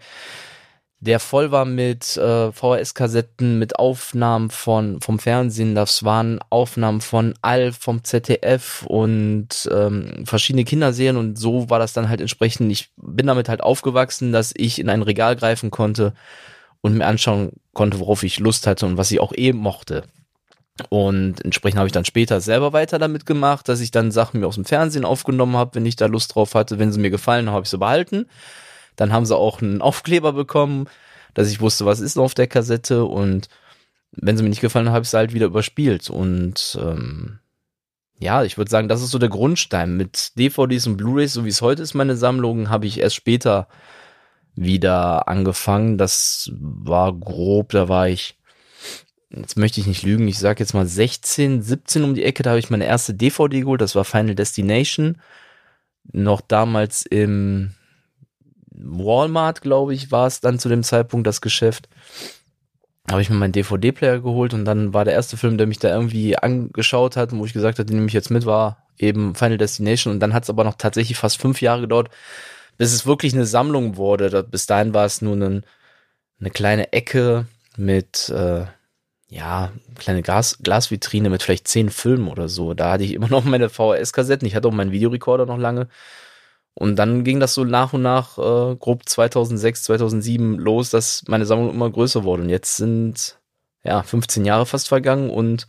der 0.99 1.21
voll 1.21 1.51
war 1.51 1.65
mit 1.67 2.17
äh, 2.17 2.53
VHS-Kassetten, 2.53 3.59
mit 3.59 3.79
Aufnahmen 3.79 4.51
von 4.51 5.01
vom 5.01 5.19
Fernsehen. 5.19 5.75
Das 5.75 6.05
waren 6.05 6.41
Aufnahmen 6.49 7.03
von 7.03 7.35
Alf, 7.43 7.77
vom 7.77 8.03
ZDF 8.03 8.85
und 8.87 9.69
ähm, 9.71 10.25
verschiedene 10.25 10.65
Kinderserien 10.65 11.19
und 11.19 11.39
so 11.39 11.69
war 11.69 11.79
das 11.79 11.93
dann 11.93 12.09
halt 12.09 12.21
entsprechend. 12.21 12.73
Ich 12.73 12.89
bin 12.97 13.27
damit 13.27 13.49
halt 13.49 13.63
aufgewachsen, 13.63 14.33
dass 14.33 14.55
ich 14.57 14.79
in 14.79 14.89
ein 14.89 15.03
Regal 15.03 15.37
greifen 15.37 15.71
konnte 15.71 16.15
und 16.81 16.97
mir 16.97 17.07
anschauen 17.07 17.53
konnte, 17.75 18.01
worauf 18.01 18.23
ich 18.23 18.39
Lust 18.39 18.67
hatte 18.67 18.87
und 18.87 18.97
was 18.97 19.11
ich 19.11 19.21
auch 19.21 19.35
eben 19.35 19.59
mochte. 19.59 20.05
Und 20.91 21.43
entsprechend 21.45 21.79
habe 21.79 21.89
ich 21.89 21.93
dann 21.93 22.05
später 22.05 22.41
selber 22.41 22.73
weiter 22.73 22.99
damit 22.99 23.25
gemacht, 23.25 23.69
dass 23.69 23.81
ich 23.81 23.91
dann 23.91 24.11
Sachen 24.11 24.41
mir 24.41 24.47
aus 24.47 24.57
dem 24.57 24.65
Fernsehen 24.65 25.05
aufgenommen 25.05 25.57
habe, 25.57 25.75
wenn 25.75 25.87
ich 25.87 25.97
da 25.97 26.07
Lust 26.07 26.35
drauf 26.35 26.55
hatte. 26.55 26.79
Wenn 26.79 26.93
sie 26.93 27.01
mir 27.01 27.11
gefallen, 27.11 27.51
habe 27.51 27.65
ich 27.65 27.71
sie 27.71 27.79
behalten. 27.79 28.27
Dann 28.95 29.13
haben 29.13 29.27
sie 29.27 29.37
auch 29.37 29.63
einen 29.63 29.81
Aufkleber 29.81 30.33
bekommen, 30.33 30.89
dass 31.35 31.51
ich 31.51 31.61
wusste, 31.61 31.87
was 31.87 32.01
ist 32.01 32.19
auf 32.19 32.35
der 32.35 32.47
Kassette. 32.47 33.05
Und 33.05 33.49
wenn 34.13 34.37
sie 34.37 34.43
mir 34.43 34.51
nicht 34.51 34.61
gefallen, 34.61 34.91
habe 34.91 35.03
ich 35.03 35.09
sie 35.09 35.17
halt 35.17 35.33
wieder 35.33 35.47
überspielt. 35.47 36.11
Und 36.11 36.79
ähm, 36.81 37.39
ja, 38.19 38.45
ich 38.45 38.59
würde 38.59 38.71
sagen, 38.71 38.89
das 38.89 39.03
ist 39.03 39.11
so 39.11 39.19
der 39.19 39.29
Grundstein. 39.31 39.97
Mit 39.97 40.39
DVDs 40.39 40.87
und 40.87 40.97
Blu-rays, 40.99 41.33
so 41.33 41.45
wie 41.45 41.51
es 41.51 41.63
heute 41.63 41.83
ist, 41.83 41.95
meine 41.95 42.17
Sammlung, 42.17 42.69
habe 42.69 42.87
ich 42.87 43.01
erst 43.01 43.17
später 43.17 43.69
wieder 44.55 45.29
angefangen. 45.29 45.97
Das 45.97 46.51
war 46.55 47.15
grob, 47.15 47.71
da 47.71 47.89
war 47.89 48.09
ich 48.09 48.37
jetzt 49.37 49.57
möchte 49.57 49.81
ich 49.81 49.87
nicht 49.87 50.03
lügen, 50.03 50.29
ich 50.29 50.39
sag 50.39 50.61
jetzt 50.61 50.75
mal 50.75 50.87
16, 50.87 51.63
17 51.63 52.05
um 52.05 52.15
die 52.15 52.25
Ecke, 52.25 52.43
da 52.43 52.51
habe 52.51 52.59
ich 52.59 52.71
meine 52.71 52.87
erste 52.87 53.15
DVD 53.15 53.61
geholt, 53.61 53.81
das 53.81 53.95
war 53.95 54.05
Final 54.05 54.35
Destination. 54.35 55.19
Noch 56.13 56.41
damals 56.41 57.05
im 57.05 57.73
Walmart, 58.71 59.63
glaube 59.63 59.95
ich, 59.95 60.13
war 60.13 60.27
es 60.27 60.41
dann 60.41 60.59
zu 60.59 60.69
dem 60.69 60.83
Zeitpunkt 60.83 61.27
das 61.27 61.41
Geschäft. 61.41 61.89
Habe 63.11 63.23
ich 63.23 63.31
mir 63.31 63.37
meinen 63.37 63.53
DVD-Player 63.53 64.21
geholt 64.21 64.53
und 64.53 64.65
dann 64.65 64.93
war 64.93 65.05
der 65.05 65.15
erste 65.15 65.37
Film, 65.37 65.59
der 65.59 65.67
mich 65.67 65.79
da 65.79 65.89
irgendwie 65.89 66.37
angeschaut 66.37 67.17
hat, 67.17 67.33
wo 67.33 67.45
ich 67.45 67.53
gesagt 67.53 67.79
hatte, 67.79 67.87
den 67.87 67.97
nehme 67.97 68.09
ich 68.09 68.13
jetzt 68.13 68.31
mit, 68.31 68.47
war 68.47 68.87
eben 68.99 69.35
Final 69.35 69.59
Destination. 69.59 70.13
Und 70.15 70.21
dann 70.21 70.35
hat 70.35 70.43
es 70.43 70.51
aber 70.51 70.65
noch 70.65 70.75
tatsächlich 70.75 71.17
fast 71.17 71.41
fünf 71.41 71.61
Jahre 71.61 71.83
gedauert, 71.83 72.11
bis 72.79 72.93
es 72.93 73.07
wirklich 73.07 73.33
eine 73.35 73.47
Sammlung 73.47 73.97
wurde. 73.97 74.43
Bis 74.43 74.67
dahin 74.67 74.93
war 74.93 75.05
es 75.05 75.23
nur 75.23 75.37
ein, 75.37 75.65
eine 76.41 76.51
kleine 76.51 76.93
Ecke 76.93 77.47
mit 77.77 78.29
äh, 78.31 78.67
ja, 79.29 79.73
kleine 79.97 80.23
Glas, 80.23 80.59
Glasvitrine 80.63 81.31
mit 81.31 81.43
vielleicht 81.43 81.69
zehn 81.69 81.91
Filmen 81.91 82.29
oder 82.29 82.49
so. 82.49 82.75
Da 82.75 82.93
hatte 82.93 83.05
ich 83.05 83.15
immer 83.15 83.29
noch 83.31 83.45
meine 83.45 83.69
VHS-Kassetten. 83.69 84.47
Ich 84.47 84.55
hatte 84.55 84.69
auch 84.69 84.73
meinen 84.73 84.93
Videorekorder 84.93 85.47
noch 85.47 85.59
lange. 85.59 85.89
Und 86.75 86.97
dann 86.97 87.25
ging 87.25 87.41
das 87.41 87.55
so 87.55 87.65
nach 87.65 87.95
und 87.95 88.03
nach 88.03 88.37
äh, 88.37 88.77
grob 88.77 89.09
2006, 89.09 89.85
2007 89.85 90.59
los, 90.59 90.91
dass 90.91 91.25
meine 91.27 91.47
Sammlung 91.47 91.71
immer 91.71 91.91
größer 91.91 92.25
wurde. 92.25 92.43
Und 92.43 92.51
jetzt 92.51 92.77
sind 92.77 93.39
ja 93.83 94.03
15 94.03 94.45
Jahre 94.45 94.67
fast 94.67 94.89
vergangen 94.89 95.31
und 95.31 95.67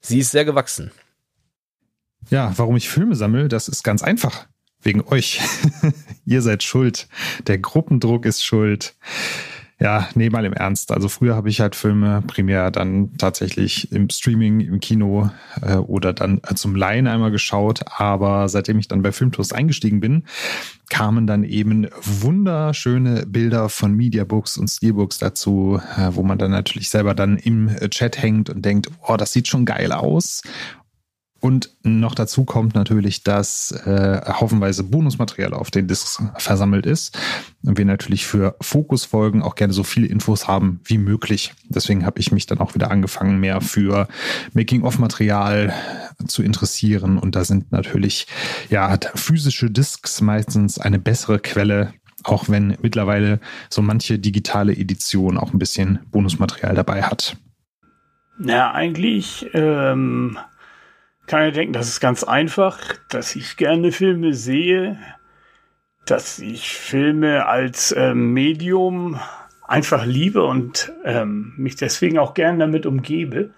sie 0.00 0.20
ist 0.20 0.30
sehr 0.30 0.44
gewachsen. 0.44 0.92
Ja, 2.30 2.52
warum 2.56 2.76
ich 2.76 2.88
Filme 2.88 3.16
sammle, 3.16 3.48
das 3.48 3.68
ist 3.68 3.82
ganz 3.82 4.02
einfach. 4.02 4.46
Wegen 4.80 5.02
euch. 5.02 5.40
Ihr 6.24 6.40
seid 6.40 6.62
schuld. 6.62 7.08
Der 7.46 7.58
Gruppendruck 7.58 8.26
ist 8.26 8.44
schuld. 8.44 8.94
Ja, 9.84 10.08
nee, 10.14 10.30
mal 10.30 10.46
im 10.46 10.54
Ernst. 10.54 10.92
Also 10.92 11.10
früher 11.10 11.36
habe 11.36 11.50
ich 11.50 11.60
halt 11.60 11.76
Filme 11.76 12.22
primär 12.26 12.70
dann 12.70 13.10
tatsächlich 13.18 13.92
im 13.92 14.08
Streaming, 14.08 14.60
im 14.60 14.80
Kino 14.80 15.28
äh, 15.60 15.74
oder 15.74 16.14
dann 16.14 16.40
zum 16.54 16.74
Laien 16.74 17.06
einmal 17.06 17.30
geschaut. 17.30 17.82
Aber 17.98 18.48
seitdem 18.48 18.78
ich 18.78 18.88
dann 18.88 19.02
bei 19.02 19.12
Filmtoast 19.12 19.54
eingestiegen 19.54 20.00
bin, 20.00 20.24
kamen 20.88 21.26
dann 21.26 21.44
eben 21.44 21.86
wunderschöne 22.00 23.26
Bilder 23.26 23.68
von 23.68 23.92
Mediabooks 23.92 24.56
und 24.56 24.68
Steelbooks 24.68 25.18
dazu, 25.18 25.78
äh, 25.98 26.08
wo 26.12 26.22
man 26.22 26.38
dann 26.38 26.52
natürlich 26.52 26.88
selber 26.88 27.12
dann 27.12 27.36
im 27.36 27.68
Chat 27.90 28.22
hängt 28.22 28.48
und 28.48 28.64
denkt, 28.64 28.90
oh, 29.06 29.18
das 29.18 29.34
sieht 29.34 29.48
schon 29.48 29.66
geil 29.66 29.92
aus. 29.92 30.40
Und 31.44 31.68
noch 31.82 32.14
dazu 32.14 32.46
kommt 32.46 32.74
natürlich, 32.74 33.22
dass 33.22 33.70
äh, 33.70 34.22
haufenweise 34.26 34.82
Bonusmaterial 34.82 35.52
auf 35.52 35.70
den 35.70 35.86
Discs 35.86 36.22
versammelt 36.38 36.86
ist 36.86 37.18
und 37.62 37.76
wir 37.76 37.84
natürlich 37.84 38.26
für 38.26 38.56
Fokusfolgen 38.62 39.42
auch 39.42 39.54
gerne 39.54 39.74
so 39.74 39.82
viele 39.82 40.06
Infos 40.06 40.48
haben 40.48 40.80
wie 40.86 40.96
möglich. 40.96 41.52
Deswegen 41.68 42.06
habe 42.06 42.18
ich 42.18 42.32
mich 42.32 42.46
dann 42.46 42.60
auch 42.60 42.74
wieder 42.74 42.90
angefangen, 42.90 43.40
mehr 43.40 43.60
für 43.60 44.08
Making-of-Material 44.54 45.74
zu 46.26 46.42
interessieren. 46.42 47.18
Und 47.18 47.36
da 47.36 47.44
sind 47.44 47.72
natürlich 47.72 48.26
ja 48.70 48.96
physische 49.14 49.70
Discs 49.70 50.22
meistens 50.22 50.78
eine 50.78 50.98
bessere 50.98 51.40
Quelle 51.40 51.92
auch 52.22 52.48
wenn 52.48 52.78
mittlerweile 52.80 53.38
so 53.68 53.82
manche 53.82 54.18
digitale 54.18 54.72
Edition 54.72 55.36
auch 55.36 55.52
ein 55.52 55.58
bisschen 55.58 55.98
Bonusmaterial 56.10 56.74
dabei 56.74 57.02
hat. 57.02 57.36
Na, 58.38 58.72
eigentlich 58.72 59.46
ähm, 59.52 60.38
kann 61.26 61.48
ich 61.48 61.54
denken, 61.54 61.72
das 61.72 61.88
ist 61.88 62.00
ganz 62.00 62.24
einfach, 62.24 62.78
dass 63.08 63.34
ich 63.36 63.56
gerne 63.56 63.92
Filme 63.92 64.34
sehe, 64.34 64.98
dass 66.06 66.38
ich 66.38 66.68
Filme 66.72 67.46
als 67.46 67.94
ähm, 67.96 68.32
Medium 68.32 69.18
einfach 69.66 70.04
liebe 70.04 70.44
und 70.44 70.92
ähm, 71.04 71.54
mich 71.56 71.76
deswegen 71.76 72.18
auch 72.18 72.34
gerne 72.34 72.58
damit 72.58 72.86
umgebe. 72.86 73.50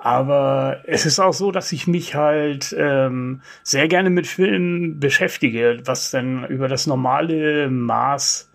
Aber 0.00 0.82
es 0.86 1.06
ist 1.06 1.18
auch 1.18 1.34
so, 1.34 1.50
dass 1.50 1.72
ich 1.72 1.86
mich 1.86 2.14
halt 2.14 2.74
ähm, 2.78 3.42
sehr 3.62 3.88
gerne 3.88 4.10
mit 4.10 4.26
Filmen 4.26 5.00
beschäftige, 5.00 5.80
was 5.84 6.10
dann 6.10 6.46
über 6.46 6.68
das 6.68 6.86
normale 6.86 7.68
Maß 7.68 8.50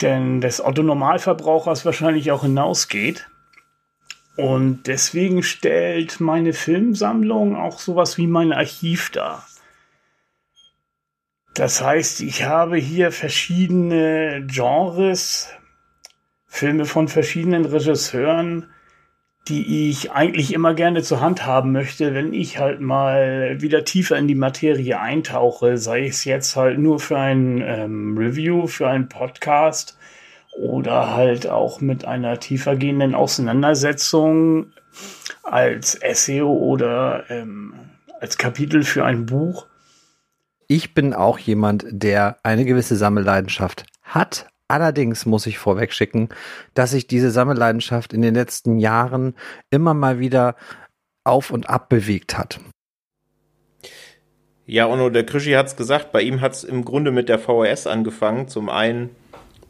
denn 0.00 0.40
des 0.40 0.64
Otto-Normalverbrauchers 0.64 1.84
wahrscheinlich 1.84 2.32
auch 2.32 2.42
hinausgeht. 2.42 3.28
Und 4.40 4.86
deswegen 4.86 5.42
stellt 5.42 6.18
meine 6.18 6.54
Filmsammlung 6.54 7.56
auch 7.56 7.78
sowas 7.78 8.16
wie 8.16 8.26
mein 8.26 8.54
Archiv 8.54 9.10
dar. 9.10 9.46
Das 11.54 11.82
heißt, 11.82 12.22
ich 12.22 12.44
habe 12.44 12.78
hier 12.78 13.12
verschiedene 13.12 14.46
Genres, 14.46 15.50
Filme 16.46 16.86
von 16.86 17.08
verschiedenen 17.08 17.66
Regisseuren, 17.66 18.70
die 19.48 19.90
ich 19.90 20.10
eigentlich 20.10 20.54
immer 20.54 20.72
gerne 20.72 21.02
zur 21.02 21.20
Hand 21.20 21.44
haben 21.44 21.72
möchte, 21.72 22.14
wenn 22.14 22.32
ich 22.32 22.56
halt 22.56 22.80
mal 22.80 23.60
wieder 23.60 23.84
tiefer 23.84 24.16
in 24.16 24.26
die 24.26 24.34
Materie 24.34 24.98
eintauche, 24.98 25.76
sei 25.76 26.06
es 26.06 26.24
jetzt 26.24 26.56
halt 26.56 26.78
nur 26.78 26.98
für 26.98 27.18
ein 27.18 27.60
ähm, 27.60 28.16
Review, 28.16 28.68
für 28.68 28.88
einen 28.88 29.10
Podcast 29.10 29.98
oder 30.56 31.14
halt 31.14 31.46
auch 31.46 31.80
mit 31.80 32.04
einer 32.04 32.40
tiefergehenden 32.40 33.14
Auseinandersetzung 33.14 34.72
als 35.42 35.94
Essay 35.94 36.42
oder 36.42 37.24
ähm, 37.30 37.74
als 38.20 38.38
Kapitel 38.38 38.82
für 38.82 39.04
ein 39.04 39.26
Buch. 39.26 39.66
Ich 40.66 40.94
bin 40.94 41.14
auch 41.14 41.38
jemand, 41.38 41.84
der 41.90 42.38
eine 42.42 42.64
gewisse 42.64 42.96
Sammelleidenschaft 42.96 43.84
hat. 44.02 44.46
Allerdings 44.68 45.26
muss 45.26 45.46
ich 45.46 45.58
vorweg 45.58 45.92
schicken, 45.92 46.28
dass 46.74 46.92
sich 46.92 47.08
diese 47.08 47.32
Sammelleidenschaft 47.32 48.12
in 48.12 48.22
den 48.22 48.34
letzten 48.34 48.78
Jahren 48.78 49.34
immer 49.70 49.94
mal 49.94 50.20
wieder 50.20 50.54
auf 51.24 51.50
und 51.50 51.68
ab 51.68 51.88
bewegt 51.88 52.38
hat. 52.38 52.60
Ja, 54.66 54.86
Onno, 54.86 55.10
der 55.10 55.26
Krischi 55.26 55.52
hat 55.52 55.66
es 55.66 55.74
gesagt, 55.74 56.12
bei 56.12 56.22
ihm 56.22 56.40
hat 56.40 56.52
es 56.52 56.62
im 56.62 56.84
Grunde 56.84 57.10
mit 57.10 57.28
der 57.28 57.40
VHS 57.40 57.88
angefangen. 57.88 58.46
Zum 58.46 58.68
einen 58.68 59.10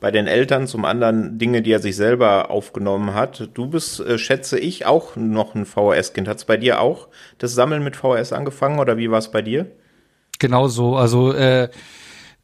bei 0.01 0.11
den 0.11 0.27
Eltern, 0.27 0.67
zum 0.67 0.85
anderen 0.85 1.39
Dinge, 1.39 1.63
die 1.63 1.73
er 1.73 1.79
sich 1.79 1.95
selber 1.95 2.51
aufgenommen 2.51 3.15
hat. 3.15 3.51
Du 3.55 3.67
bist, 3.67 4.01
äh, 4.01 4.19
schätze 4.19 4.59
ich, 4.59 4.87
auch 4.87 5.15
noch 5.17 5.55
ein 5.55 5.67
VHS-Kind. 5.67 6.27
Hat 6.27 6.39
es 6.39 6.45
bei 6.47 6.57
dir 6.57 6.81
auch 6.81 7.09
das 7.39 7.55
Sammeln 7.55 7.85
mit 7.85 7.97
VHS 7.97 8.33
angefangen 8.33 8.79
oder 8.79 8.97
wie 8.97 9.11
war 9.11 9.19
es 9.19 9.31
bei 9.31 9.43
dir? 9.43 9.71
Genau 10.39 10.69
so. 10.69 10.97
Also 10.97 11.35
äh, 11.35 11.69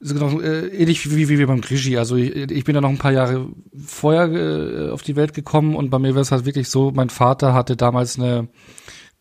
genau, 0.00 0.40
äh, 0.40 0.68
ähnlich 0.68 1.10
wie, 1.10 1.28
wie, 1.28 1.38
wie 1.38 1.46
beim 1.46 1.62
Grigi. 1.62 1.96
Also 1.96 2.16
ich, 2.16 2.36
ich 2.36 2.64
bin 2.64 2.74
da 2.74 2.82
noch 2.82 2.90
ein 2.90 2.98
paar 2.98 3.12
Jahre 3.12 3.48
vorher 3.84 4.30
äh, 4.30 4.90
auf 4.90 5.02
die 5.02 5.16
Welt 5.16 5.32
gekommen 5.32 5.74
und 5.74 5.90
bei 5.90 5.98
mir 5.98 6.14
war 6.14 6.22
es 6.22 6.32
halt 6.32 6.44
wirklich 6.44 6.68
so, 6.68 6.92
mein 6.94 7.10
Vater 7.10 7.54
hatte 7.54 7.76
damals 7.76 8.18
eine 8.18 8.48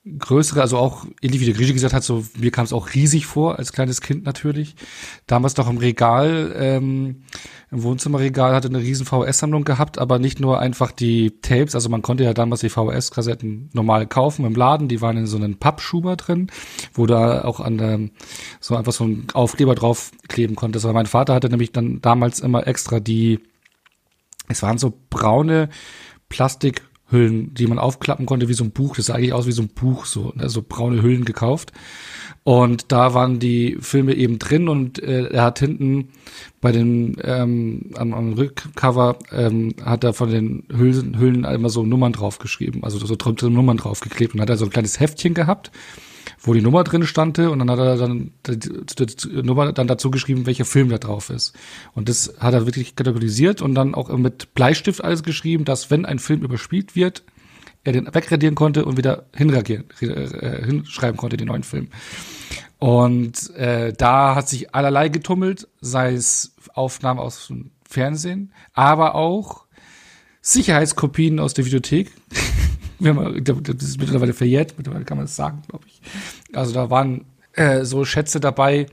größere, 0.05 0.61
also 0.61 0.77
auch, 0.77 1.05
ähnlich 1.21 1.41
wie 1.41 1.45
der 1.45 1.55
Grieche 1.55 1.73
gesagt 1.73 1.93
hat, 1.93 2.03
so 2.03 2.23
mir 2.37 2.51
kam 2.51 2.65
es 2.65 2.73
auch 2.73 2.93
riesig 2.93 3.25
vor, 3.25 3.57
als 3.57 3.73
kleines 3.73 4.01
Kind 4.01 4.23
natürlich. 4.23 4.75
Damals 5.25 5.57
noch 5.57 5.67
im 5.67 5.77
Regal, 5.77 6.53
ähm, 6.57 7.23
im 7.71 7.83
Wohnzimmerregal 7.83 8.53
hatte 8.53 8.67
eine 8.67 8.79
riesen 8.79 9.05
VHS-Sammlung 9.05 9.63
gehabt, 9.63 9.97
aber 9.97 10.19
nicht 10.19 10.39
nur 10.39 10.59
einfach 10.59 10.91
die 10.91 11.41
Tapes, 11.41 11.73
also 11.73 11.89
man 11.89 12.03
konnte 12.03 12.23
ja 12.23 12.33
damals 12.33 12.61
die 12.61 12.69
VHS-Kassetten 12.69 13.71
normal 13.73 14.05
kaufen 14.05 14.45
im 14.45 14.53
Laden, 14.53 14.87
die 14.87 15.01
waren 15.01 15.17
in 15.17 15.25
so 15.25 15.37
einem 15.37 15.57
Pappschuber 15.57 16.15
drin, 16.17 16.51
wo 16.93 17.07
da 17.07 17.43
auch 17.43 17.59
an 17.59 17.77
der, 17.79 17.99
so 18.59 18.75
einfach 18.75 18.93
so 18.93 19.05
ein 19.05 19.27
Aufkleber 19.33 19.73
drauf 19.73 20.11
kleben 20.27 20.55
konnte. 20.55 20.77
Aber 20.79 20.93
mein 20.93 21.07
Vater 21.07 21.33
hatte 21.33 21.49
nämlich 21.49 21.71
dann 21.71 21.99
damals 22.01 22.41
immer 22.41 22.67
extra 22.67 22.99
die, 22.99 23.39
es 24.47 24.61
waren 24.61 24.77
so 24.77 24.93
braune 25.09 25.69
Plastik 26.29 26.83
Hüllen, 27.09 27.53
die 27.53 27.67
man 27.67 27.79
aufklappen 27.79 28.25
konnte, 28.25 28.49
wie 28.49 28.53
so 28.53 28.63
ein 28.63 28.71
Buch. 28.71 28.95
Das 28.95 29.07
sah 29.07 29.15
eigentlich 29.15 29.33
aus 29.33 29.45
wie 29.47 29.51
so 29.51 29.61
ein 29.61 29.69
Buch, 29.69 30.05
so, 30.05 30.33
ne, 30.35 30.49
so 30.49 30.63
braune 30.67 31.01
Hüllen 31.01 31.25
gekauft. 31.25 31.71
Und 32.43 32.91
da 32.91 33.13
waren 33.13 33.39
die 33.39 33.77
Filme 33.79 34.13
eben 34.13 34.37
drin 34.37 34.69
und 34.69 35.01
äh, 35.01 35.27
er 35.27 35.43
hat 35.43 35.59
hinten 35.59 36.09
bei 36.61 36.71
den 36.71 37.17
ähm, 37.23 37.91
am, 37.95 38.13
am 38.13 38.33
Rückcover 38.33 39.17
ähm, 39.31 39.73
hat 39.83 40.03
er 40.03 40.13
von 40.13 40.29
den 40.29 40.63
Hüllen, 40.71 41.19
Hüllen 41.19 41.43
immer 41.43 41.69
so 41.69 41.83
Nummern 41.83 42.13
draufgeschrieben, 42.13 42.83
also 42.83 42.99
so, 42.99 43.07
so 43.07 43.49
Nummern 43.49 43.77
draufgeklebt 43.77 44.35
und 44.35 44.41
hat 44.41 44.49
er 44.49 44.57
so 44.57 44.65
ein 44.65 44.71
kleines 44.71 44.99
Heftchen 44.99 45.33
gehabt 45.33 45.71
wo 46.39 46.53
die 46.53 46.61
Nummer 46.61 46.83
drin 46.83 47.05
stand 47.05 47.39
und 47.39 47.59
dann 47.59 47.69
hat 47.69 47.79
er 47.79 47.97
dann 47.97 48.31
die 48.47 49.41
Nummer 49.43 49.71
dann 49.73 49.87
dazu 49.87 50.11
geschrieben, 50.11 50.45
welcher 50.45 50.65
Film 50.65 50.89
da 50.89 50.97
drauf 50.97 51.29
ist. 51.29 51.53
Und 51.93 52.09
das 52.09 52.35
hat 52.39 52.53
er 52.53 52.65
wirklich 52.65 52.95
kategorisiert 52.95 53.61
und 53.61 53.75
dann 53.75 53.95
auch 53.95 54.09
mit 54.17 54.53
Bleistift 54.53 55.03
alles 55.03 55.23
geschrieben, 55.23 55.65
dass 55.65 55.91
wenn 55.91 56.05
ein 56.05 56.19
Film 56.19 56.41
überspielt 56.41 56.95
wird, 56.95 57.23
er 57.83 57.93
den 57.93 58.13
wegradieren 58.13 58.55
konnte 58.55 58.83
und 58.85 58.97
wieder 58.97 59.25
hinradieren, 59.35 59.85
äh, 60.01 60.65
hinschreiben 60.65 61.17
konnte, 61.17 61.37
den 61.37 61.47
neuen 61.47 61.63
Film. 61.63 61.89
Und 62.79 63.55
äh, 63.55 63.93
da 63.93 64.35
hat 64.35 64.49
sich 64.49 64.73
allerlei 64.75 65.09
getummelt, 65.09 65.67
sei 65.81 66.13
es 66.13 66.55
Aufnahmen 66.73 67.19
aus 67.19 67.47
dem 67.47 67.71
Fernsehen, 67.87 68.51
aber 68.73 69.15
auch 69.15 69.65
Sicherheitskopien 70.41 71.39
aus 71.39 71.53
der 71.53 71.65
Videothek. 71.65 72.11
wenn 72.99 73.15
man, 73.15 73.43
das 73.43 73.57
ist 73.83 73.99
mittlerweile 73.99 74.33
verjährt, 74.33 74.75
mittlerweile 74.77 75.05
kann 75.05 75.17
man 75.17 75.25
das 75.25 75.35
sagen, 75.35 75.61
glaube 75.67 75.85
ich. 75.87 76.01
Also 76.53 76.73
da 76.73 76.89
waren 76.89 77.25
äh, 77.53 77.83
so 77.83 78.05
Schätze 78.05 78.39
dabei, 78.39 78.87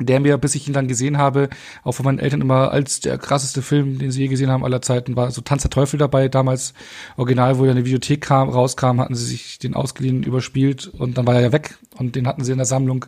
der 0.00 0.20
mir, 0.20 0.38
bis 0.38 0.54
ich 0.54 0.66
ihn 0.66 0.74
dann 0.74 0.88
gesehen 0.88 1.18
habe, 1.18 1.48
auch 1.84 1.92
von 1.92 2.04
meinen 2.04 2.18
Eltern 2.18 2.40
immer 2.40 2.72
als 2.72 3.00
der 3.00 3.16
krasseste 3.16 3.62
Film, 3.62 3.98
den 3.98 4.10
sie 4.10 4.22
je 4.22 4.28
gesehen 4.28 4.50
haben 4.50 4.64
aller 4.64 4.82
Zeiten, 4.82 5.14
war 5.14 5.30
so 5.30 5.40
Tanz 5.40 5.62
der 5.62 5.70
Teufel 5.70 5.98
dabei, 5.98 6.28
damals 6.28 6.74
original, 7.16 7.58
wo 7.58 7.64
er 7.64 7.70
in 7.70 7.76
der 7.76 7.84
Videothek 7.84 8.20
kam, 8.20 8.48
rauskam, 8.48 9.00
hatten 9.00 9.14
sie 9.14 9.26
sich 9.26 9.58
den 9.60 9.74
ausgeliehen, 9.74 10.24
überspielt 10.24 10.88
und 10.88 11.16
dann 11.16 11.26
war 11.26 11.36
er 11.36 11.42
ja 11.42 11.52
weg 11.52 11.76
und 11.96 12.16
den 12.16 12.26
hatten 12.26 12.44
sie 12.44 12.52
in 12.52 12.58
der 12.58 12.66
Sammlung. 12.66 13.06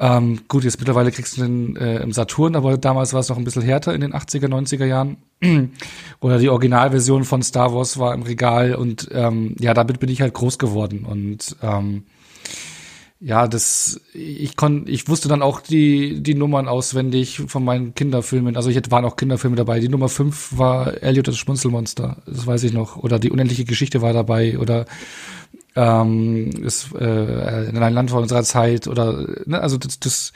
Ähm, 0.00 0.40
gut, 0.46 0.62
jetzt 0.62 0.78
mittlerweile 0.78 1.10
kriegst 1.10 1.36
du 1.36 1.42
den 1.42 1.76
äh, 1.76 2.00
im 2.00 2.12
Saturn, 2.12 2.54
aber 2.54 2.78
damals 2.78 3.12
war 3.12 3.20
es 3.20 3.28
noch 3.28 3.36
ein 3.36 3.44
bisschen 3.44 3.62
härter 3.62 3.94
in 3.94 4.00
den 4.00 4.14
80er, 4.14 4.46
90er 4.46 4.84
Jahren. 4.84 5.16
Oder 6.20 6.38
die 6.38 6.50
Originalversion 6.50 7.24
von 7.24 7.42
Star 7.42 7.74
Wars 7.74 7.98
war 7.98 8.14
im 8.14 8.22
Regal 8.22 8.76
und 8.76 9.08
ähm, 9.12 9.56
ja, 9.58 9.74
damit 9.74 9.98
bin 9.98 10.08
ich 10.08 10.20
halt 10.20 10.34
groß 10.34 10.58
geworden 10.58 11.04
und 11.04 11.56
ähm, 11.62 12.04
ja, 13.20 13.48
das, 13.48 14.00
ich 14.14 14.54
konnte, 14.54 14.90
ich 14.92 15.08
wusste 15.08 15.28
dann 15.28 15.42
auch 15.42 15.60
die, 15.60 16.22
die 16.22 16.34
Nummern 16.34 16.68
auswendig 16.68 17.42
von 17.48 17.64
meinen 17.64 17.92
Kinderfilmen. 17.94 18.56
Also 18.56 18.70
ich 18.70 18.80
waren 18.90 19.04
auch 19.04 19.16
Kinderfilme 19.16 19.56
dabei. 19.56 19.80
Die 19.80 19.88
Nummer 19.88 20.08
fünf 20.08 20.56
war 20.56 21.02
Elliot 21.02 21.26
das 21.26 21.36
Schmunzelmonster. 21.36 22.18
Das 22.26 22.46
weiß 22.46 22.62
ich 22.62 22.72
noch. 22.72 22.96
Oder 22.96 23.18
die 23.18 23.32
unendliche 23.32 23.64
Geschichte 23.64 24.02
war 24.02 24.12
dabei. 24.12 24.56
Oder, 24.56 24.86
ähm, 25.76 26.50
ist, 26.62 26.94
äh, 26.94 27.68
in 27.68 27.78
ein 27.78 27.94
Land 27.94 28.10
vor 28.10 28.20
unserer 28.20 28.42
Zeit. 28.42 28.88
Oder, 28.88 29.26
ne, 29.46 29.60
also 29.60 29.78
das, 29.78 30.00
das, 30.00 30.32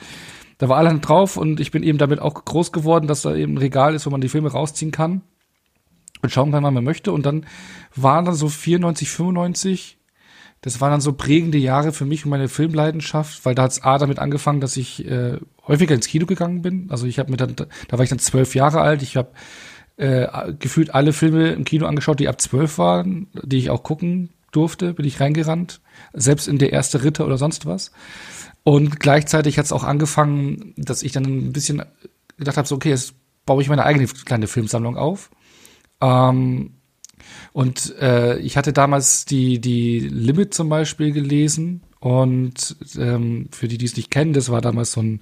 da 0.57 0.69
war 0.69 0.77
allerhand 0.77 1.07
drauf 1.07 1.37
und 1.37 1.59
ich 1.59 1.71
bin 1.71 1.83
eben 1.83 1.97
damit 1.97 2.19
auch 2.19 2.45
groß 2.45 2.71
geworden, 2.71 3.07
dass 3.07 3.23
da 3.23 3.35
eben 3.35 3.55
ein 3.55 3.57
Regal 3.57 3.95
ist, 3.95 4.05
wo 4.05 4.09
man 4.09 4.21
die 4.21 4.29
Filme 4.29 4.51
rausziehen 4.51 4.91
kann 4.91 5.21
und 6.21 6.31
schauen 6.31 6.51
kann, 6.51 6.63
wann 6.63 6.73
man 6.73 6.83
möchte. 6.83 7.11
Und 7.11 7.25
dann 7.25 7.45
waren 7.95 8.25
dann 8.25 8.35
so 8.35 8.47
94, 8.49 9.09
95 9.09 9.97
das 10.63 10.79
waren 10.79 10.91
dann 10.91 11.01
so 11.01 11.11
prägende 11.11 11.57
Jahre 11.57 11.91
für 11.91 12.05
mich 12.05 12.23
und 12.23 12.31
meine 12.31 12.47
Filmleidenschaft, 12.47 13.45
weil 13.45 13.53
da 13.53 13.63
hat's 13.63 13.83
A 13.83 13.97
damit 13.97 14.17
angefangen, 14.17 14.61
dass 14.61 14.77
ich 14.77 15.05
äh, 15.05 15.37
häufiger 15.67 15.93
ins 15.93 16.07
Kino 16.07 16.25
gegangen 16.25 16.61
bin. 16.61 16.87
Also 16.89 17.05
ich 17.05 17.19
habe 17.19 17.31
mir 17.31 17.37
dann, 17.37 17.55
da 17.57 17.67
war 17.91 18.01
ich 18.01 18.09
dann 18.09 18.19
zwölf 18.19 18.55
Jahre 18.55 18.79
alt. 18.79 19.01
Ich 19.01 19.17
habe 19.17 19.31
äh, 19.97 20.53
gefühlt 20.57 20.95
alle 20.95 21.11
Filme 21.11 21.51
im 21.51 21.65
Kino 21.65 21.85
angeschaut, 21.85 22.21
die 22.21 22.29
ab 22.29 22.39
zwölf 22.39 22.77
waren, 22.77 23.27
die 23.43 23.57
ich 23.57 23.69
auch 23.69 23.83
gucken 23.83 24.29
durfte, 24.55 24.93
bin 24.93 25.05
ich 25.05 25.19
reingerannt. 25.19 25.81
Selbst 26.13 26.47
in 26.47 26.57
der 26.57 26.71
erste 26.71 27.03
Ritter 27.03 27.25
oder 27.25 27.37
sonst 27.37 27.65
was. 27.65 27.91
Und 28.63 28.99
gleichzeitig 28.99 29.57
hat 29.57 29.65
es 29.65 29.71
auch 29.71 29.83
angefangen, 29.83 30.73
dass 30.77 31.03
ich 31.03 31.11
dann 31.11 31.25
ein 31.25 31.53
bisschen 31.53 31.83
gedacht 32.37 32.57
habe, 32.57 32.67
so 32.67 32.75
okay, 32.75 32.89
jetzt 32.89 33.13
baue 33.45 33.61
ich 33.61 33.69
meine 33.69 33.83
eigene 33.83 34.07
kleine 34.07 34.47
Filmsammlung 34.47 34.97
auf. 34.97 35.29
Ähm, 36.01 36.71
und 37.51 37.95
äh, 37.99 38.37
ich 38.39 38.57
hatte 38.57 38.73
damals 38.73 39.25
die, 39.25 39.59
die 39.59 39.99
Limit 39.99 40.53
zum 40.53 40.69
Beispiel 40.69 41.11
gelesen. 41.11 41.83
Und 41.99 42.75
ähm, 42.97 43.47
für 43.51 43.67
die, 43.67 43.77
die 43.77 43.85
es 43.85 43.95
nicht 43.95 44.11
kennen, 44.11 44.33
das 44.33 44.49
war 44.49 44.61
damals 44.61 44.93
so 44.93 45.01
ein 45.01 45.19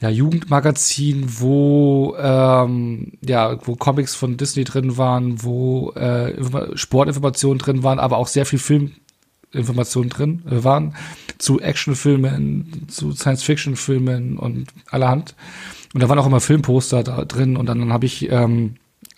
ja, 0.00 0.10
Jugendmagazin, 0.10 1.24
wo 1.40 2.14
ähm, 2.18 3.12
ja, 3.24 3.58
wo 3.66 3.76
Comics 3.76 4.14
von 4.14 4.36
Disney 4.36 4.64
drin 4.64 4.98
waren, 4.98 5.42
wo 5.42 5.92
äh, 5.92 6.34
Sportinformationen 6.76 7.58
drin 7.58 7.82
waren, 7.82 7.98
aber 7.98 8.18
auch 8.18 8.28
sehr 8.28 8.44
viel 8.44 8.58
Filminformationen 8.58 10.10
drin 10.10 10.42
äh, 10.50 10.62
waren 10.64 10.94
zu 11.38 11.60
Actionfilmen, 11.60 12.86
zu 12.88 13.12
Science-Fiction-Filmen 13.12 14.38
und 14.38 14.68
allerhand. 14.90 15.34
Und 15.94 16.02
da 16.02 16.08
waren 16.08 16.18
auch 16.18 16.26
immer 16.26 16.40
Filmposter 16.40 17.02
da 17.02 17.24
drin 17.24 17.56
und 17.56 17.66
dann, 17.66 17.78
dann 17.78 17.92
habe 17.92 18.06
ich 18.06 18.30
ähm, 18.30 18.76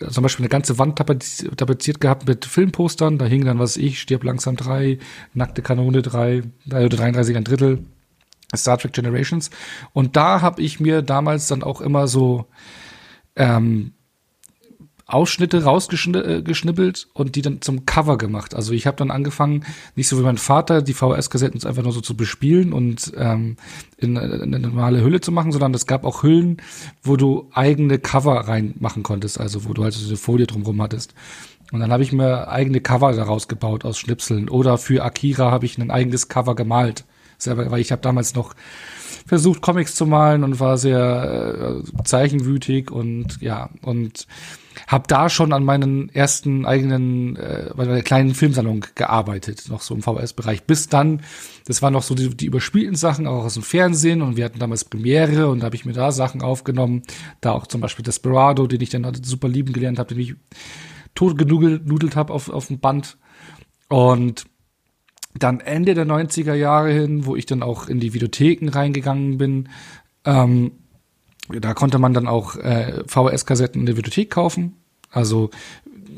zum 0.09 0.23
Beispiel 0.23 0.43
eine 0.43 0.49
ganze 0.49 0.77
Wand 0.77 0.97
tapeziert 0.97 1.99
gehabt 1.99 2.27
mit 2.27 2.45
Filmpostern. 2.45 3.17
Da 3.17 3.25
hing 3.25 3.43
dann, 3.43 3.59
was 3.59 3.75
ich, 3.75 3.99
Stirb 3.99 4.23
langsam 4.23 4.55
drei, 4.55 4.99
Nackte 5.33 5.61
Kanone 5.61 6.01
drei, 6.01 6.43
oder 6.67 6.87
33 6.87 7.35
ein 7.35 7.43
Drittel, 7.43 7.79
Star 8.55 8.77
Trek 8.77 8.93
Generations. 8.93 9.49
Und 9.93 10.15
da 10.15 10.41
habe 10.41 10.61
ich 10.61 10.79
mir 10.79 11.01
damals 11.01 11.47
dann 11.47 11.63
auch 11.63 11.81
immer 11.81 12.07
so 12.07 12.45
ähm, 13.35 13.93
Ausschnitte 15.09 15.63
rausgeschnibbelt 15.63 17.07
und 17.13 17.35
die 17.35 17.41
dann 17.41 17.61
zum 17.61 17.85
Cover 17.87 18.17
gemacht. 18.17 18.53
Also 18.53 18.73
ich 18.73 18.85
habe 18.85 18.97
dann 18.97 19.09
angefangen, 19.09 19.65
nicht 19.95 20.07
so 20.07 20.19
wie 20.19 20.23
mein 20.23 20.37
Vater, 20.37 20.83
die 20.83 20.93
VHS-Kassetten 20.93 21.65
einfach 21.65 21.81
nur 21.81 21.91
so 21.91 22.01
zu 22.01 22.15
bespielen 22.15 22.73
und 22.73 23.11
ähm, 23.17 23.57
in, 23.97 24.15
in 24.17 24.53
eine 24.53 24.59
normale 24.59 25.01
Hülle 25.03 25.19
zu 25.19 25.31
machen, 25.31 25.51
sondern 25.51 25.73
es 25.73 25.87
gab 25.87 26.05
auch 26.05 26.21
Hüllen, 26.21 26.57
wo 27.01 27.15
du 27.15 27.49
eigene 27.53 27.97
Cover 27.97 28.35
reinmachen 28.47 29.01
konntest, 29.01 29.39
also 29.39 29.65
wo 29.65 29.73
du 29.73 29.83
halt 29.83 29.93
so 29.93 30.07
eine 30.07 30.17
Folie 30.17 30.45
drumherum 30.45 30.81
hattest. 30.81 31.15
Und 31.71 31.79
dann 31.79 31.91
habe 31.91 32.03
ich 32.03 32.11
mir 32.11 32.47
eigene 32.47 32.79
Cover 32.79 33.11
daraus 33.13 33.47
gebaut 33.47 33.85
aus 33.85 33.97
Schnipseln. 33.97 34.47
Oder 34.49 34.77
für 34.77 35.03
Akira 35.03 35.51
habe 35.51 35.65
ich 35.65 35.77
ein 35.77 35.91
eigenes 35.91 36.27
Cover 36.27 36.55
gemalt. 36.55 37.05
Selber, 37.39 37.71
weil 37.71 37.81
ich 37.81 37.91
habe 37.91 38.01
damals 38.01 38.35
noch 38.35 38.53
versucht, 39.25 39.61
Comics 39.61 39.95
zu 39.95 40.05
malen 40.05 40.43
und 40.43 40.59
war 40.59 40.77
sehr 40.77 41.83
äh, 41.85 42.03
zeichenwütig 42.03 42.91
und 42.91 43.41
ja, 43.41 43.69
und 43.81 44.27
habe 44.87 45.05
da 45.07 45.29
schon 45.29 45.53
an 45.53 45.63
meinen 45.63 46.09
ersten 46.09 46.65
eigenen, 46.65 47.35
äh, 47.35 47.71
bei 47.75 47.85
der 47.85 48.01
kleinen 48.01 48.33
Filmsalon 48.33 48.83
gearbeitet, 48.95 49.69
noch 49.69 49.81
so 49.81 49.93
im 49.93 50.01
VHS-Bereich. 50.01 50.63
Bis 50.63 50.89
dann, 50.89 51.21
das 51.65 51.81
waren 51.81 51.93
noch 51.93 52.03
so 52.03 52.15
die, 52.15 52.35
die 52.35 52.45
überspielten 52.47 52.95
Sachen, 52.95 53.27
auch 53.27 53.45
aus 53.45 53.53
dem 53.53 53.63
Fernsehen 53.63 54.21
und 54.21 54.35
wir 54.35 54.45
hatten 54.45 54.59
damals 54.59 54.85
Premiere 54.85 55.47
und 55.47 55.59
da 55.59 55.65
habe 55.65 55.75
ich 55.75 55.85
mir 55.85 55.93
da 55.93 56.11
Sachen 56.11 56.41
aufgenommen. 56.41 57.03
Da 57.41 57.51
auch 57.51 57.67
zum 57.67 57.81
Beispiel 57.81 58.03
Desperado, 58.03 58.67
den 58.67 58.81
ich 58.81 58.89
dann 58.89 59.11
super 59.21 59.47
lieben 59.47 59.73
gelernt 59.73 59.99
habe, 59.99 60.13
den 60.13 60.19
ich 60.19 60.35
tot 61.13 61.37
genudelt 61.37 62.15
habe 62.15 62.33
auf, 62.33 62.49
auf 62.49 62.67
dem 62.67 62.79
Band. 62.79 63.17
Und 63.89 64.45
dann 65.39 65.59
Ende 65.59 65.93
der 65.93 66.05
90er 66.05 66.53
Jahre 66.53 66.91
hin, 66.91 67.25
wo 67.25 67.35
ich 67.35 67.45
dann 67.45 67.63
auch 67.63 67.87
in 67.87 67.99
die 67.99 68.13
Videotheken 68.13 68.69
reingegangen 68.69 69.37
bin, 69.37 69.69
ähm, 70.25 70.71
da 71.49 71.73
konnte 71.73 71.97
man 71.97 72.13
dann 72.13 72.27
auch 72.27 72.55
äh, 72.55 73.03
VHS-Kassetten 73.07 73.79
in 73.79 73.85
der 73.87 73.97
Videothek 73.97 74.29
kaufen. 74.29 74.75
Also 75.09 75.49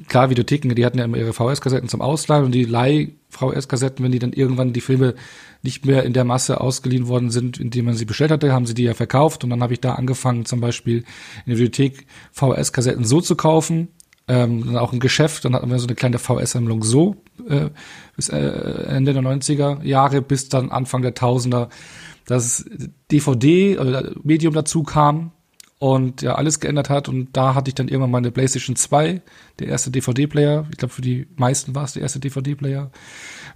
klar, 0.08 0.30
Videotheken, 0.30 0.76
die 0.76 0.86
hatten 0.86 0.98
ja 0.98 1.06
immer 1.06 1.17
ihre 1.17 1.34
VHS-Kassetten 1.34 1.88
zum 1.88 2.02
Ausleihen 2.02 2.46
und 2.46 2.52
die 2.52 2.65
Leih-VHS-Kassetten, 2.65 4.04
wenn 4.04 4.12
die 4.12 4.19
dann 4.19 4.34
irgendwann 4.34 4.74
die 4.74 4.82
Filme 4.82 5.15
nicht 5.62 5.86
mehr 5.86 6.04
in 6.04 6.13
der 6.13 6.26
Masse 6.26 6.60
ausgeliehen 6.60 7.08
worden 7.08 7.30
sind, 7.30 7.60
indem 7.60 7.86
man 7.86 7.93
sie 7.93 8.06
bestellt 8.06 8.32
hatte, 8.32 8.52
haben 8.52 8.65
sie 8.65 8.74
die 8.74 8.84
ja 8.84 8.93
verkauft 8.93 9.43
und 9.43 9.52
dann 9.52 9.63
habe 9.63 9.74
ich 9.74 9.80
da 9.80 9.93
angefangen, 9.93 10.46
zum 10.46 10.60
Beispiel 10.60 10.98
in 11.46 11.52
der 11.52 11.58
Videothek 11.58 12.06
VHS-Kassetten 12.34 13.06
so 13.06 13.22
zu 13.22 13.36
kaufen, 13.36 13.89
ähm, 14.28 14.66
dann 14.66 14.78
auch 14.78 14.94
im 14.94 15.00
Geschäft, 15.00 15.46
dann 15.46 15.56
hatten 15.56 15.70
wir 15.70 15.80
so 15.80 15.88
eine 15.88 15.96
kleine 15.96 16.20
VS-Sammlung 16.20 16.84
so 16.84 17.16
äh, 17.50 17.70
bis 18.16 18.30
äh, 18.30 18.38
Ende 18.38 19.14
der 19.14 19.22
90er 19.22 19.84
Jahre 19.84 20.22
bis 20.22 20.50
dann 20.50 20.72
Anfang 20.72 21.02
der 21.02 21.14
Tausender 21.14 21.70
das 22.26 22.66
DVD 23.12 23.80
oder 23.80 24.12
Medium 24.24 24.54
dazu 24.54 24.84
kam 24.84 25.32
und 25.80 26.22
ja 26.22 26.36
alles 26.36 26.60
geändert 26.60 26.90
hat. 26.90 27.10
Und 27.10 27.36
da 27.36 27.56
hatte 27.56 27.70
ich 27.70 27.76
dann 27.76 27.88
irgendwann 27.88 28.12
meine 28.12 28.32
PlayStation 28.32 28.76
2, 28.76 29.22
der 29.60 29.68
erste 29.68 29.90
DVD-Player, 29.90 30.68
ich 30.72 30.78
glaube 30.78 30.94
für 30.94 31.02
die 31.02 31.28
meisten 31.36 31.74
war 31.74 31.84
es 31.84 31.94
der 31.94 32.04
erste 32.04 32.20
DVD-Player, 32.20 32.92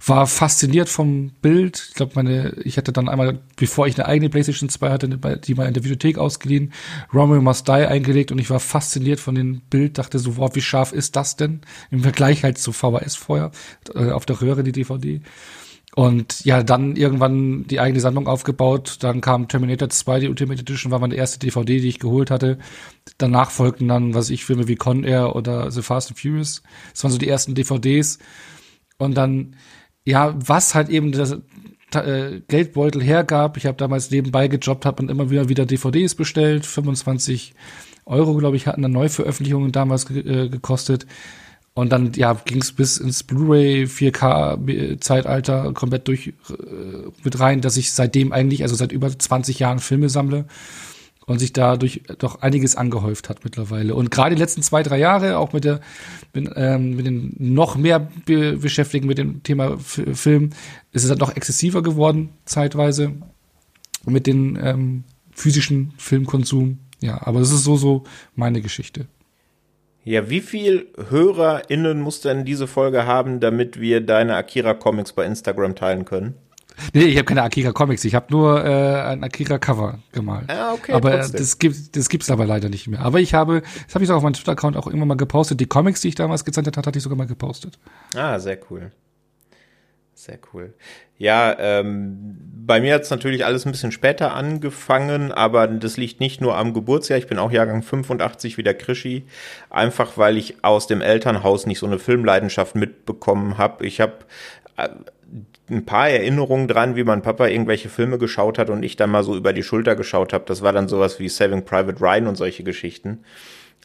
war 0.04 0.26
fasziniert 0.26 0.88
vom 0.88 1.30
Bild. 1.42 1.86
Ich 1.88 1.94
glaube 1.94 2.12
meine, 2.14 2.56
ich 2.64 2.76
hatte 2.76 2.92
dann 2.92 3.08
einmal, 3.08 3.40
bevor 3.56 3.86
ich 3.86 3.96
eine 3.98 4.06
eigene 4.06 4.30
PlayStation 4.30 4.68
2 4.68 4.90
hatte, 4.90 5.08
die 5.08 5.54
mal 5.54 5.66
in 5.66 5.74
der 5.74 5.80
Bibliothek 5.80 6.18
ausgeliehen, 6.18 6.72
Romeo 7.12 7.40
Must 7.40 7.68
Die 7.68 7.72
eingelegt 7.72 8.32
und 8.32 8.38
ich 8.38 8.50
war 8.50 8.60
fasziniert 8.60 9.20
von 9.20 9.34
dem 9.34 9.60
Bild, 9.70 9.98
dachte 9.98 10.18
so, 10.18 10.36
wow, 10.36 10.50
wie 10.54 10.60
scharf 10.60 10.92
ist 10.92 11.16
das 11.16 11.36
denn 11.36 11.60
im 11.90 12.00
Vergleich 12.02 12.44
halt 12.44 12.58
zu 12.58 12.72
VHS 12.72 13.16
vorher 13.16 13.50
äh, 13.94 14.10
auf 14.10 14.26
der 14.26 14.40
Röhre 14.40 14.62
die 14.62 14.72
DVD. 14.72 15.20
Und 15.96 16.44
ja, 16.44 16.62
dann 16.62 16.94
irgendwann 16.94 17.66
die 17.68 17.80
eigene 17.80 18.00
Sammlung 18.00 18.28
aufgebaut. 18.28 18.98
Dann 19.00 19.22
kam 19.22 19.48
Terminator 19.48 19.88
2, 19.88 20.20
die 20.20 20.28
Ultimate 20.28 20.60
Edition, 20.60 20.92
war 20.92 20.98
meine 20.98 21.14
erste 21.14 21.38
DVD, 21.38 21.80
die 21.80 21.88
ich 21.88 22.00
geholt 22.00 22.30
hatte. 22.30 22.58
Danach 23.16 23.50
folgten 23.50 23.88
dann, 23.88 24.12
was 24.12 24.28
ich, 24.28 24.44
Filme 24.44 24.68
wie 24.68 24.76
Con 24.76 25.04
Air 25.04 25.34
oder 25.34 25.70
The 25.70 25.80
Fast 25.80 26.10
and 26.10 26.20
Furious. 26.20 26.62
Das 26.92 27.02
waren 27.02 27.12
so 27.12 27.16
die 27.16 27.28
ersten 27.28 27.54
DVDs. 27.54 28.18
Und 28.98 29.14
dann, 29.14 29.56
ja, 30.06 30.34
was 30.38 30.74
halt 30.74 30.88
eben 30.88 31.12
das 31.12 31.36
äh, 31.94 32.40
Geldbeutel 32.48 33.02
hergab. 33.02 33.56
Ich 33.56 33.66
habe 33.66 33.76
damals 33.76 34.10
nebenbei 34.10 34.48
gejobbt, 34.48 34.86
habe 34.86 35.02
und 35.02 35.10
immer 35.10 35.30
wieder 35.30 35.48
wieder 35.48 35.66
DVDs 35.66 36.14
bestellt. 36.14 36.64
25 36.64 37.54
Euro, 38.06 38.34
glaube 38.36 38.56
ich, 38.56 38.66
hatten 38.66 38.82
dann 38.82 38.92
Neuveröffentlichungen 38.92 39.72
damals 39.72 40.08
äh, 40.10 40.48
gekostet. 40.48 41.06
Und 41.74 41.92
dann, 41.92 42.12
ja, 42.14 42.32
ging 42.32 42.62
es 42.62 42.72
bis 42.72 42.96
ins 42.96 43.22
Blu-ray 43.22 43.84
4K-Zeitalter 43.84 45.72
komplett 45.74 46.08
durch 46.08 46.28
äh, 46.28 46.32
mit 47.22 47.38
rein, 47.38 47.60
dass 47.60 47.76
ich 47.76 47.92
seitdem 47.92 48.32
eigentlich, 48.32 48.62
also 48.62 48.74
seit 48.74 48.92
über 48.92 49.10
20 49.10 49.58
Jahren 49.58 49.80
Filme 49.80 50.08
sammle 50.08 50.46
und 51.26 51.40
sich 51.40 51.52
dadurch 51.52 52.02
doch 52.18 52.40
einiges 52.40 52.76
angehäuft 52.76 53.28
hat 53.28 53.44
mittlerweile. 53.44 53.94
Und 53.94 54.10
gerade 54.10 54.36
die 54.36 54.40
letzten 54.40 54.62
zwei, 54.62 54.82
drei 54.82 54.98
Jahre, 54.98 55.38
auch 55.38 55.52
mit 55.52 55.64
der, 55.64 55.80
mit, 56.32 56.48
ähm, 56.54 56.94
mit 56.94 57.06
den 57.06 57.34
noch 57.38 57.76
mehr 57.76 58.08
be 58.24 58.56
beschäftigen 58.56 59.08
mit 59.08 59.18
dem 59.18 59.42
Thema 59.42 59.74
F 59.74 60.00
Film, 60.14 60.50
ist 60.92 61.02
es 61.02 61.08
dann 61.08 61.18
noch 61.18 61.34
exzessiver 61.34 61.82
geworden, 61.82 62.30
zeitweise, 62.44 63.12
mit 64.04 64.28
den 64.28 64.56
ähm, 64.62 65.04
physischen 65.32 65.92
Filmkonsum. 65.98 66.78
Ja, 67.00 67.26
aber 67.26 67.40
das 67.40 67.50
ist 67.50 67.64
so, 67.64 67.76
so 67.76 68.04
meine 68.36 68.60
Geschichte. 68.62 69.06
Ja, 70.04 70.30
wie 70.30 70.40
viel 70.40 70.86
HörerInnen 71.10 72.00
muss 72.00 72.20
denn 72.20 72.44
diese 72.44 72.68
Folge 72.68 73.06
haben, 73.06 73.40
damit 73.40 73.80
wir 73.80 74.00
deine 74.00 74.36
Akira 74.36 74.72
Comics 74.74 75.12
bei 75.12 75.26
Instagram 75.26 75.74
teilen 75.74 76.04
können? 76.04 76.34
Nee, 76.92 77.04
ich 77.04 77.16
habe 77.16 77.24
keine 77.24 77.42
Akira 77.42 77.72
Comics, 77.72 78.04
ich 78.04 78.14
habe 78.14 78.26
nur 78.30 78.64
äh, 78.64 79.02
ein 79.02 79.24
Akira 79.24 79.58
Cover 79.58 79.98
gemalt. 80.12 80.50
Ah, 80.50 80.72
okay. 80.74 80.92
Aber 80.92 81.12
trotzdem. 81.12 81.40
das 81.40 81.58
gibt 81.58 81.96
das 81.96 82.08
gibt's 82.08 82.30
aber 82.30 82.46
leider 82.46 82.68
nicht 82.68 82.88
mehr. 82.88 83.00
Aber 83.00 83.20
ich 83.20 83.34
habe, 83.34 83.62
das 83.86 83.94
habe 83.94 84.04
ich 84.04 84.10
auch 84.10 84.16
auf 84.16 84.22
meinem 84.22 84.34
Twitter 84.34 84.52
Account 84.52 84.76
auch 84.76 84.86
immer 84.86 85.06
mal 85.06 85.16
gepostet. 85.16 85.60
Die 85.60 85.66
Comics, 85.66 86.00
die 86.00 86.08
ich 86.08 86.14
damals 86.14 86.44
gezeichnet 86.44 86.76
hatte, 86.76 86.88
hatte 86.88 86.98
ich 86.98 87.02
sogar 87.02 87.16
mal 87.16 87.26
gepostet. 87.26 87.78
Ah, 88.14 88.38
sehr 88.38 88.58
cool. 88.70 88.92
Sehr 90.14 90.38
cool. 90.54 90.72
Ja, 91.18 91.56
ähm, 91.58 92.36
bei 92.66 92.80
mir 92.80 92.94
hat 92.94 93.02
es 93.02 93.10
natürlich 93.10 93.44
alles 93.44 93.66
ein 93.66 93.72
bisschen 93.72 93.92
später 93.92 94.34
angefangen, 94.34 95.30
aber 95.30 95.66
das 95.66 95.98
liegt 95.98 96.20
nicht 96.20 96.40
nur 96.40 96.56
am 96.56 96.72
Geburtsjahr. 96.72 97.18
Ich 97.18 97.26
bin 97.26 97.38
auch 97.38 97.50
Jahrgang 97.50 97.82
85 97.82 98.56
wie 98.56 98.62
der 98.62 98.74
Krischi. 98.74 99.26
Einfach 99.68 100.16
weil 100.16 100.38
ich 100.38 100.64
aus 100.64 100.86
dem 100.86 101.02
Elternhaus 101.02 101.66
nicht 101.66 101.78
so 101.78 101.86
eine 101.86 101.98
Filmleidenschaft 101.98 102.74
mitbekommen 102.74 103.58
habe. 103.58 103.86
Ich 103.86 104.00
habe 104.00 104.14
äh, 104.78 104.88
ein 105.68 105.84
paar 105.84 106.08
Erinnerungen 106.08 106.68
dran, 106.68 106.96
wie 106.96 107.04
mein 107.04 107.22
Papa 107.22 107.46
irgendwelche 107.46 107.88
Filme 107.88 108.18
geschaut 108.18 108.58
hat 108.58 108.70
und 108.70 108.82
ich 108.82 108.96
dann 108.96 109.10
mal 109.10 109.24
so 109.24 109.36
über 109.36 109.52
die 109.52 109.62
Schulter 109.62 109.96
geschaut 109.96 110.32
habe. 110.32 110.44
Das 110.46 110.62
war 110.62 110.72
dann 110.72 110.88
sowas 110.88 111.18
wie 111.18 111.28
Saving 111.28 111.64
Private 111.64 112.00
Ryan 112.00 112.28
und 112.28 112.36
solche 112.36 112.62
Geschichten. 112.62 113.24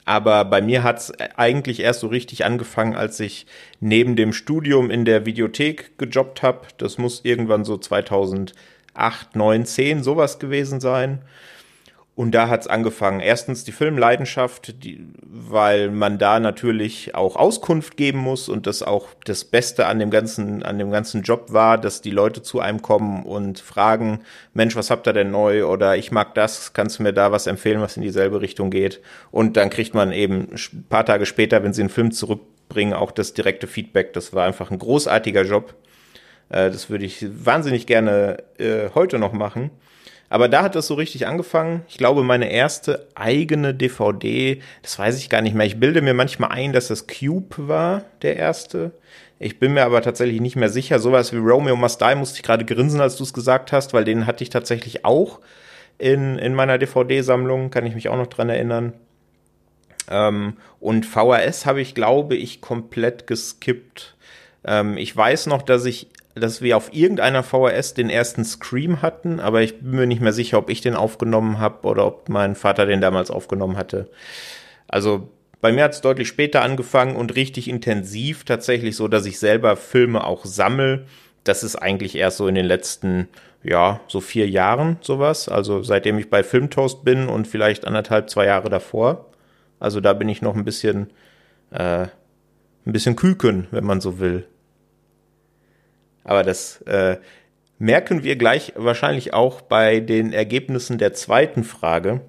Aber 0.05 0.45
bei 0.45 0.61
mir 0.61 0.83
hat's 0.83 1.11
eigentlich 1.37 1.79
erst 1.79 2.01
so 2.01 2.07
richtig 2.07 2.45
angefangen, 2.45 2.95
als 2.95 3.19
ich 3.19 3.45
neben 3.79 4.15
dem 4.15 4.33
Studium 4.33 4.89
in 4.89 5.05
der 5.05 5.25
Videothek 5.25 5.97
gejobbt 5.97 6.41
habe. 6.41 6.61
Das 6.77 6.97
muss 6.97 7.21
irgendwann 7.23 7.65
so 7.65 7.77
2008, 7.77 8.55
9, 9.35 9.65
10 9.65 10.03
sowas 10.03 10.39
gewesen 10.39 10.79
sein. 10.79 11.19
Und 12.21 12.33
da 12.33 12.49
hat's 12.49 12.67
angefangen. 12.67 13.19
Erstens 13.19 13.63
die 13.63 13.71
Filmleidenschaft, 13.71 14.83
die, 14.83 15.07
weil 15.23 15.89
man 15.89 16.19
da 16.19 16.39
natürlich 16.39 17.15
auch 17.15 17.35
Auskunft 17.35 17.97
geben 17.97 18.19
muss 18.19 18.47
und 18.47 18.67
das 18.67 18.83
auch 18.83 19.07
das 19.25 19.43
Beste 19.43 19.87
an 19.87 19.97
dem 19.97 20.11
ganzen, 20.11 20.61
an 20.61 20.77
dem 20.77 20.91
ganzen 20.91 21.23
Job 21.23 21.51
war, 21.51 21.79
dass 21.79 22.01
die 22.01 22.11
Leute 22.11 22.43
zu 22.43 22.59
einem 22.59 22.83
kommen 22.83 23.23
und 23.23 23.59
fragen, 23.59 24.19
Mensch, 24.53 24.75
was 24.75 24.91
habt 24.91 25.07
ihr 25.07 25.13
denn 25.13 25.31
neu? 25.31 25.65
Oder 25.65 25.97
ich 25.97 26.11
mag 26.11 26.35
das, 26.35 26.73
kannst 26.73 26.99
du 26.99 27.03
mir 27.03 27.11
da 27.11 27.31
was 27.31 27.47
empfehlen, 27.47 27.81
was 27.81 27.97
in 27.97 28.03
dieselbe 28.03 28.39
Richtung 28.39 28.69
geht? 28.69 29.01
Und 29.31 29.57
dann 29.57 29.71
kriegt 29.71 29.95
man 29.95 30.11
eben 30.11 30.49
ein 30.51 30.85
paar 30.89 31.07
Tage 31.07 31.25
später, 31.25 31.63
wenn 31.63 31.73
sie 31.73 31.81
einen 31.81 31.89
Film 31.89 32.11
zurückbringen, 32.11 32.93
auch 32.93 33.09
das 33.09 33.33
direkte 33.33 33.65
Feedback. 33.65 34.13
Das 34.13 34.31
war 34.31 34.45
einfach 34.45 34.69
ein 34.69 34.77
großartiger 34.77 35.41
Job. 35.41 35.73
Äh, 36.49 36.69
das 36.69 36.91
würde 36.91 37.05
ich 37.05 37.25
wahnsinnig 37.43 37.87
gerne 37.87 38.43
äh, 38.59 38.91
heute 38.93 39.17
noch 39.17 39.33
machen. 39.33 39.71
Aber 40.31 40.47
da 40.47 40.63
hat 40.63 40.75
das 40.75 40.87
so 40.87 40.93
richtig 40.93 41.27
angefangen. 41.27 41.83
Ich 41.89 41.97
glaube, 41.97 42.23
meine 42.23 42.49
erste 42.49 43.05
eigene 43.15 43.73
DVD, 43.73 44.61
das 44.81 44.97
weiß 44.97 45.17
ich 45.17 45.29
gar 45.29 45.41
nicht 45.41 45.55
mehr. 45.55 45.65
Ich 45.65 45.77
bilde 45.77 46.01
mir 46.01 46.13
manchmal 46.13 46.51
ein, 46.51 46.71
dass 46.71 46.87
das 46.87 47.05
Cube 47.05 47.67
war, 47.67 48.05
der 48.21 48.37
erste. 48.37 48.91
Ich 49.39 49.59
bin 49.59 49.73
mir 49.73 49.83
aber 49.83 50.01
tatsächlich 50.01 50.39
nicht 50.39 50.55
mehr 50.55 50.69
sicher. 50.69 50.99
Sowas 50.99 51.33
wie 51.33 51.37
Romeo 51.37 51.75
Must 51.75 51.99
Die 51.99 52.15
musste 52.15 52.37
ich 52.37 52.43
gerade 52.43 52.63
grinsen, 52.63 53.01
als 53.01 53.17
du 53.17 53.23
es 53.23 53.33
gesagt 53.33 53.73
hast, 53.73 53.93
weil 53.93 54.05
den 54.05 54.25
hatte 54.25 54.45
ich 54.45 54.49
tatsächlich 54.49 55.03
auch 55.03 55.41
in, 55.97 56.39
in 56.39 56.55
meiner 56.55 56.77
DVD-Sammlung, 56.77 57.69
kann 57.69 57.85
ich 57.85 57.93
mich 57.93 58.07
auch 58.07 58.15
noch 58.15 58.27
dran 58.27 58.47
erinnern. 58.47 58.93
Ähm, 60.09 60.53
und 60.79 61.05
VHS 61.05 61.65
habe 61.65 61.81
ich, 61.81 61.93
glaube 61.93 62.37
ich, 62.37 62.61
komplett 62.61 63.27
geskippt. 63.27 64.15
Ähm, 64.63 64.95
ich 64.95 65.13
weiß 65.13 65.47
noch, 65.47 65.61
dass 65.61 65.83
ich 65.83 66.07
dass 66.35 66.61
wir 66.61 66.77
auf 66.77 66.93
irgendeiner 66.93 67.43
VHS 67.43 67.93
den 67.93 68.09
ersten 68.09 68.45
Scream 68.45 69.01
hatten, 69.01 69.39
aber 69.39 69.61
ich 69.61 69.79
bin 69.79 69.91
mir 69.91 70.07
nicht 70.07 70.21
mehr 70.21 70.33
sicher, 70.33 70.57
ob 70.57 70.69
ich 70.69 70.81
den 70.81 70.95
aufgenommen 70.95 71.59
habe 71.59 71.87
oder 71.87 72.05
ob 72.05 72.29
mein 72.29 72.55
Vater 72.55 72.85
den 72.85 73.01
damals 73.01 73.31
aufgenommen 73.31 73.77
hatte. 73.77 74.09
Also 74.87 75.29
bei 75.61 75.71
mir 75.71 75.83
hat 75.83 75.93
es 75.93 76.01
deutlich 76.01 76.27
später 76.27 76.63
angefangen 76.63 77.15
und 77.15 77.35
richtig 77.35 77.69
intensiv 77.69 78.45
tatsächlich 78.45 78.95
so, 78.95 79.07
dass 79.07 79.25
ich 79.25 79.39
selber 79.39 79.77
Filme 79.77 80.25
auch 80.25 80.45
sammel. 80.45 81.05
Das 81.43 81.63
ist 81.63 81.75
eigentlich 81.75 82.15
erst 82.15 82.37
so 82.37 82.47
in 82.47 82.55
den 82.55 82.65
letzten, 82.65 83.27
ja, 83.63 83.99
so 84.07 84.21
vier 84.21 84.49
Jahren 84.49 84.97
sowas. 85.01 85.49
Also 85.49 85.83
seitdem 85.83 86.17
ich 86.17 86.29
bei 86.29 86.43
Filmtoast 86.43 87.03
bin 87.03 87.27
und 87.27 87.47
vielleicht 87.47 87.85
anderthalb, 87.85 88.29
zwei 88.29 88.45
Jahre 88.45 88.69
davor. 88.69 89.27
Also 89.79 90.01
da 90.01 90.13
bin 90.13 90.29
ich 90.29 90.41
noch 90.41 90.55
ein 90.55 90.65
bisschen, 90.65 91.11
äh, 91.71 92.07
ein 92.85 92.93
bisschen 92.93 93.15
Küken, 93.15 93.67
wenn 93.71 93.85
man 93.85 94.01
so 94.01 94.19
will. 94.19 94.47
Aber 96.23 96.43
das 96.43 96.81
äh, 96.83 97.17
merken 97.79 98.23
wir 98.23 98.35
gleich 98.35 98.73
wahrscheinlich 98.75 99.33
auch 99.33 99.61
bei 99.61 99.99
den 99.99 100.33
Ergebnissen 100.33 100.97
der 100.97 101.13
zweiten 101.13 101.63
Frage, 101.63 102.21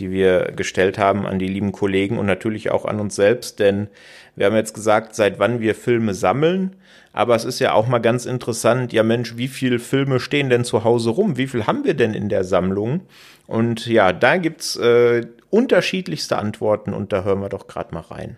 die 0.00 0.10
wir 0.10 0.52
gestellt 0.56 0.98
haben 0.98 1.26
an 1.26 1.38
die 1.38 1.48
lieben 1.48 1.72
Kollegen 1.72 2.18
und 2.18 2.26
natürlich 2.26 2.70
auch 2.70 2.84
an 2.84 3.00
uns 3.00 3.14
selbst, 3.14 3.60
denn 3.60 3.88
wir 4.34 4.46
haben 4.46 4.56
jetzt 4.56 4.74
gesagt, 4.74 5.14
seit 5.14 5.38
wann 5.38 5.60
wir 5.60 5.74
Filme 5.74 6.14
sammeln, 6.14 6.76
aber 7.12 7.34
es 7.34 7.44
ist 7.44 7.60
ja 7.60 7.72
auch 7.72 7.86
mal 7.86 7.98
ganz 7.98 8.26
interessant, 8.26 8.92
ja 8.92 9.02
Mensch, 9.02 9.36
wie 9.38 9.48
viele 9.48 9.78
Filme 9.78 10.20
stehen 10.20 10.50
denn 10.50 10.64
zu 10.64 10.84
Hause 10.84 11.10
rum? 11.10 11.38
Wie 11.38 11.46
viel 11.46 11.66
haben 11.66 11.84
wir 11.84 11.94
denn 11.94 12.12
in 12.12 12.28
der 12.28 12.44
Sammlung? 12.44 13.00
Und 13.46 13.86
ja, 13.86 14.12
da 14.12 14.36
gibt's 14.36 14.76
äh, 14.76 15.26
unterschiedlichste 15.48 16.36
Antworten 16.36 16.92
und 16.92 17.12
da 17.12 17.24
hören 17.24 17.40
wir 17.40 17.48
doch 17.48 17.68
gerade 17.68 17.94
mal 17.94 18.02
rein. 18.02 18.36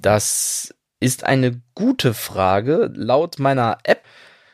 Das 0.00 0.74
ist 1.04 1.24
eine 1.24 1.60
gute 1.74 2.14
Frage. 2.14 2.90
Laut 2.94 3.38
meiner 3.38 3.76
App 3.82 4.02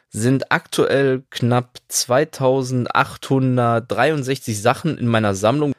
sind 0.09 0.51
aktuell 0.51 1.23
knapp 1.31 1.79
2863 1.87 4.61
Sachen 4.61 4.99
in 4.99 5.07
meiner 5.07 5.37
Sammlung. 5.37 5.73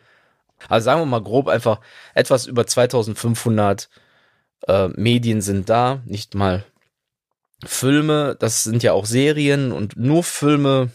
Also 0.69 0.85
sagen 0.85 1.01
wir 1.01 1.05
mal 1.05 1.21
grob 1.21 1.49
einfach 1.49 1.81
etwas 2.13 2.47
über 2.47 2.65
2500 2.65 3.89
äh, 4.69 4.87
Medien 4.89 5.41
sind 5.41 5.67
da, 5.69 6.01
nicht 6.05 6.35
mal 6.35 6.63
Filme, 7.65 8.37
das 8.39 8.63
sind 8.63 8.81
ja 8.81 8.93
auch 8.93 9.05
Serien 9.05 9.73
und 9.73 9.97
nur 9.97 10.23
Filme, 10.23 10.89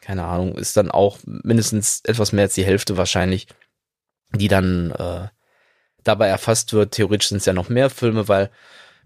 keine 0.00 0.24
Ahnung, 0.24 0.56
ist 0.56 0.78
dann 0.78 0.90
auch 0.90 1.18
mindestens 1.24 2.00
etwas 2.04 2.32
mehr 2.32 2.44
als 2.44 2.54
die 2.54 2.64
Hälfte 2.64 2.96
wahrscheinlich, 2.96 3.48
die 4.34 4.48
dann 4.48 4.92
äh, 4.92 5.28
dabei 6.04 6.28
erfasst 6.28 6.72
wird. 6.72 6.92
Theoretisch 6.92 7.28
sind 7.28 7.38
es 7.38 7.46
ja 7.46 7.52
noch 7.52 7.68
mehr 7.68 7.90
Filme, 7.90 8.28
weil 8.28 8.50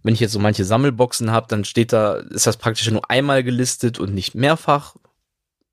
wenn 0.04 0.14
ich 0.14 0.20
jetzt 0.20 0.32
so 0.32 0.38
manche 0.38 0.64
Sammelboxen 0.64 1.32
habe, 1.32 1.46
dann 1.48 1.64
steht 1.64 1.92
da, 1.92 2.14
ist 2.14 2.46
das 2.46 2.58
praktisch 2.58 2.88
nur 2.90 3.10
einmal 3.10 3.42
gelistet 3.42 3.98
und 3.98 4.14
nicht 4.14 4.34
mehrfach. 4.34 4.94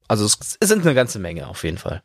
Also 0.07 0.25
es, 0.25 0.57
es 0.59 0.69
sind 0.69 0.81
eine 0.83 0.95
ganze 0.95 1.19
Menge 1.19 1.47
auf 1.47 1.63
jeden 1.63 1.77
Fall. 1.77 2.01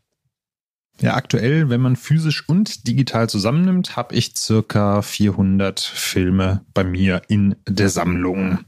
Ja, 1.00 1.14
aktuell, 1.14 1.68
wenn 1.68 1.80
man 1.80 1.94
physisch 1.94 2.48
und 2.48 2.88
digital 2.88 3.28
zusammennimmt, 3.28 3.96
habe 3.96 4.14
ich 4.14 4.34
circa 4.36 5.02
400 5.02 5.78
Filme 5.78 6.64
bei 6.74 6.84
mir 6.84 7.22
in 7.28 7.56
der 7.68 7.90
Sammlung, 7.90 8.60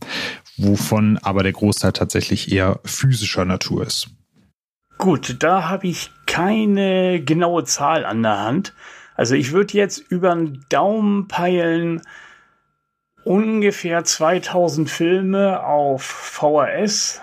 wovon 0.57 1.19
aber 1.19 1.43
der 1.43 1.53
Großteil 1.53 1.93
tatsächlich 1.93 2.53
eher 2.53 2.81
physischer 2.85 3.45
Natur 3.45 3.87
ist. 3.87 4.11
Gut, 4.99 5.37
da 5.43 5.69
habe 5.69 5.89
ich 5.89 6.11
keine 6.27 7.23
genaue 7.25 7.65
Zahl 7.65 8.05
an 8.05 8.23
der 8.23 8.39
Hand. 8.39 8.75
Also 9.15 9.35
ich 9.35 9.53
würde 9.53 9.79
jetzt 9.79 9.99
über 9.99 10.35
den 10.35 10.65
Daumen 10.69 11.29
peilen, 11.29 12.03
ungefähr 13.29 14.05
2000 14.05 14.89
Filme 14.89 15.63
auf 15.63 16.03
VHS, 16.03 17.21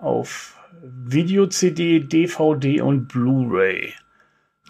auf 0.00 0.56
Video-CD, 0.80 1.98
DVD 1.98 2.80
und 2.80 3.08
Blu-ray. 3.08 3.92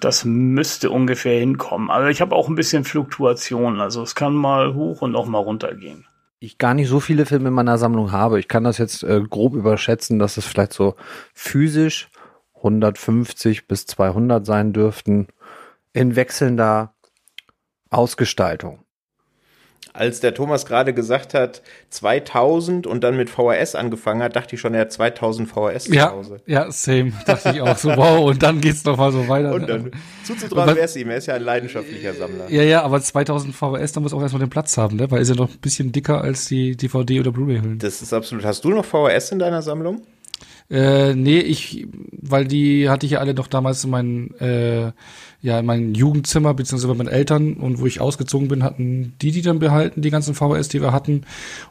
Das 0.00 0.24
müsste 0.24 0.90
ungefähr 0.90 1.38
hinkommen. 1.40 1.90
Aber 1.90 2.08
ich 2.08 2.22
habe 2.22 2.34
auch 2.34 2.48
ein 2.48 2.54
bisschen 2.54 2.84
Fluktuation. 2.84 3.82
Also 3.82 4.02
es 4.02 4.14
kann 4.14 4.32
mal 4.32 4.72
hoch 4.74 5.02
und 5.02 5.14
auch 5.14 5.26
mal 5.26 5.40
runter 5.40 5.74
gehen. 5.74 6.06
Ich 6.40 6.56
gar 6.56 6.72
nicht 6.72 6.88
so 6.88 7.00
viele 7.00 7.26
Filme 7.26 7.48
in 7.48 7.54
meiner 7.54 7.76
Sammlung 7.76 8.10
habe. 8.10 8.40
Ich 8.40 8.48
kann 8.48 8.64
das 8.64 8.78
jetzt 8.78 9.02
äh, 9.02 9.20
grob 9.20 9.54
überschätzen, 9.54 10.18
dass 10.18 10.38
es 10.38 10.46
vielleicht 10.46 10.72
so 10.72 10.94
physisch 11.34 12.08
150 12.54 13.66
bis 13.66 13.84
200 13.84 14.46
sein 14.46 14.72
dürften. 14.72 15.26
In 15.92 16.16
wechselnder 16.16 16.94
Ausgestaltung 17.90 18.84
als 19.98 20.20
der 20.20 20.34
Thomas 20.34 20.64
gerade 20.64 20.94
gesagt 20.94 21.34
hat, 21.34 21.62
2000 21.90 22.86
und 22.86 23.02
dann 23.02 23.16
mit 23.16 23.30
VHS 23.30 23.74
angefangen 23.74 24.22
hat, 24.22 24.36
dachte 24.36 24.54
ich 24.54 24.60
schon, 24.60 24.74
er 24.74 24.82
hat 24.82 24.92
2000 24.92 25.48
VHS 25.48 25.88
ja, 25.88 26.08
zu 26.08 26.12
Hause. 26.12 26.36
Ja, 26.46 26.70
same. 26.70 27.12
Dachte 27.26 27.50
ich 27.54 27.60
auch 27.60 27.76
so, 27.76 27.96
wow, 27.96 28.24
und 28.30 28.42
dann 28.42 28.60
geht's 28.60 28.84
noch 28.84 28.96
mal 28.96 29.10
so 29.10 29.26
weiter. 29.28 29.54
Und 29.54 29.68
dann 29.68 29.90
zuzutrauen 30.24 30.68
wäre 30.68 30.80
es 30.80 30.94
ihm, 30.94 31.10
er 31.10 31.16
ist 31.16 31.26
ja 31.26 31.34
ein 31.34 31.42
leidenschaftlicher 31.42 32.14
Sammler. 32.14 32.48
Ja, 32.48 32.62
ja, 32.62 32.82
aber 32.82 33.00
2000 33.00 33.54
VHS, 33.54 33.92
da 33.92 34.00
muss 34.00 34.12
auch 34.12 34.22
erstmal 34.22 34.40
den 34.40 34.50
Platz 34.50 34.76
haben, 34.76 34.96
ne? 34.96 35.10
weil 35.10 35.20
ist 35.20 35.30
ja 35.30 35.34
noch 35.34 35.50
ein 35.50 35.58
bisschen 35.60 35.90
dicker 35.90 36.20
als 36.20 36.46
die 36.46 36.76
DVD 36.76 37.20
oder 37.20 37.32
Blu-ray-Hüllen. 37.32 37.78
Das 37.78 38.00
ist 38.00 38.12
absolut. 38.12 38.44
Hast 38.44 38.64
du 38.64 38.70
noch 38.70 38.84
VHS 38.84 39.32
in 39.32 39.38
deiner 39.38 39.62
Sammlung? 39.62 40.02
Äh, 40.70 41.14
nee, 41.14 41.38
ich, 41.38 41.86
weil 42.12 42.46
die 42.46 42.90
hatte 42.90 43.06
ich 43.06 43.12
ja 43.12 43.20
alle 43.20 43.32
noch 43.32 43.46
damals 43.46 43.84
in 43.84 43.90
meinem, 43.90 44.34
äh, 44.38 44.92
ja, 45.40 45.58
in 45.60 45.64
meinem 45.64 45.94
Jugendzimmer, 45.94 46.52
beziehungsweise 46.52 46.88
bei 46.88 46.98
meinen 46.98 47.12
Eltern 47.12 47.54
und 47.54 47.80
wo 47.80 47.86
ich 47.86 48.02
ausgezogen 48.02 48.48
bin, 48.48 48.62
hatten 48.62 49.14
die 49.22 49.30
die 49.30 49.40
dann 49.40 49.60
behalten, 49.60 50.02
die 50.02 50.10
ganzen 50.10 50.34
VHS, 50.34 50.68
die 50.68 50.82
wir 50.82 50.92
hatten. 50.92 51.24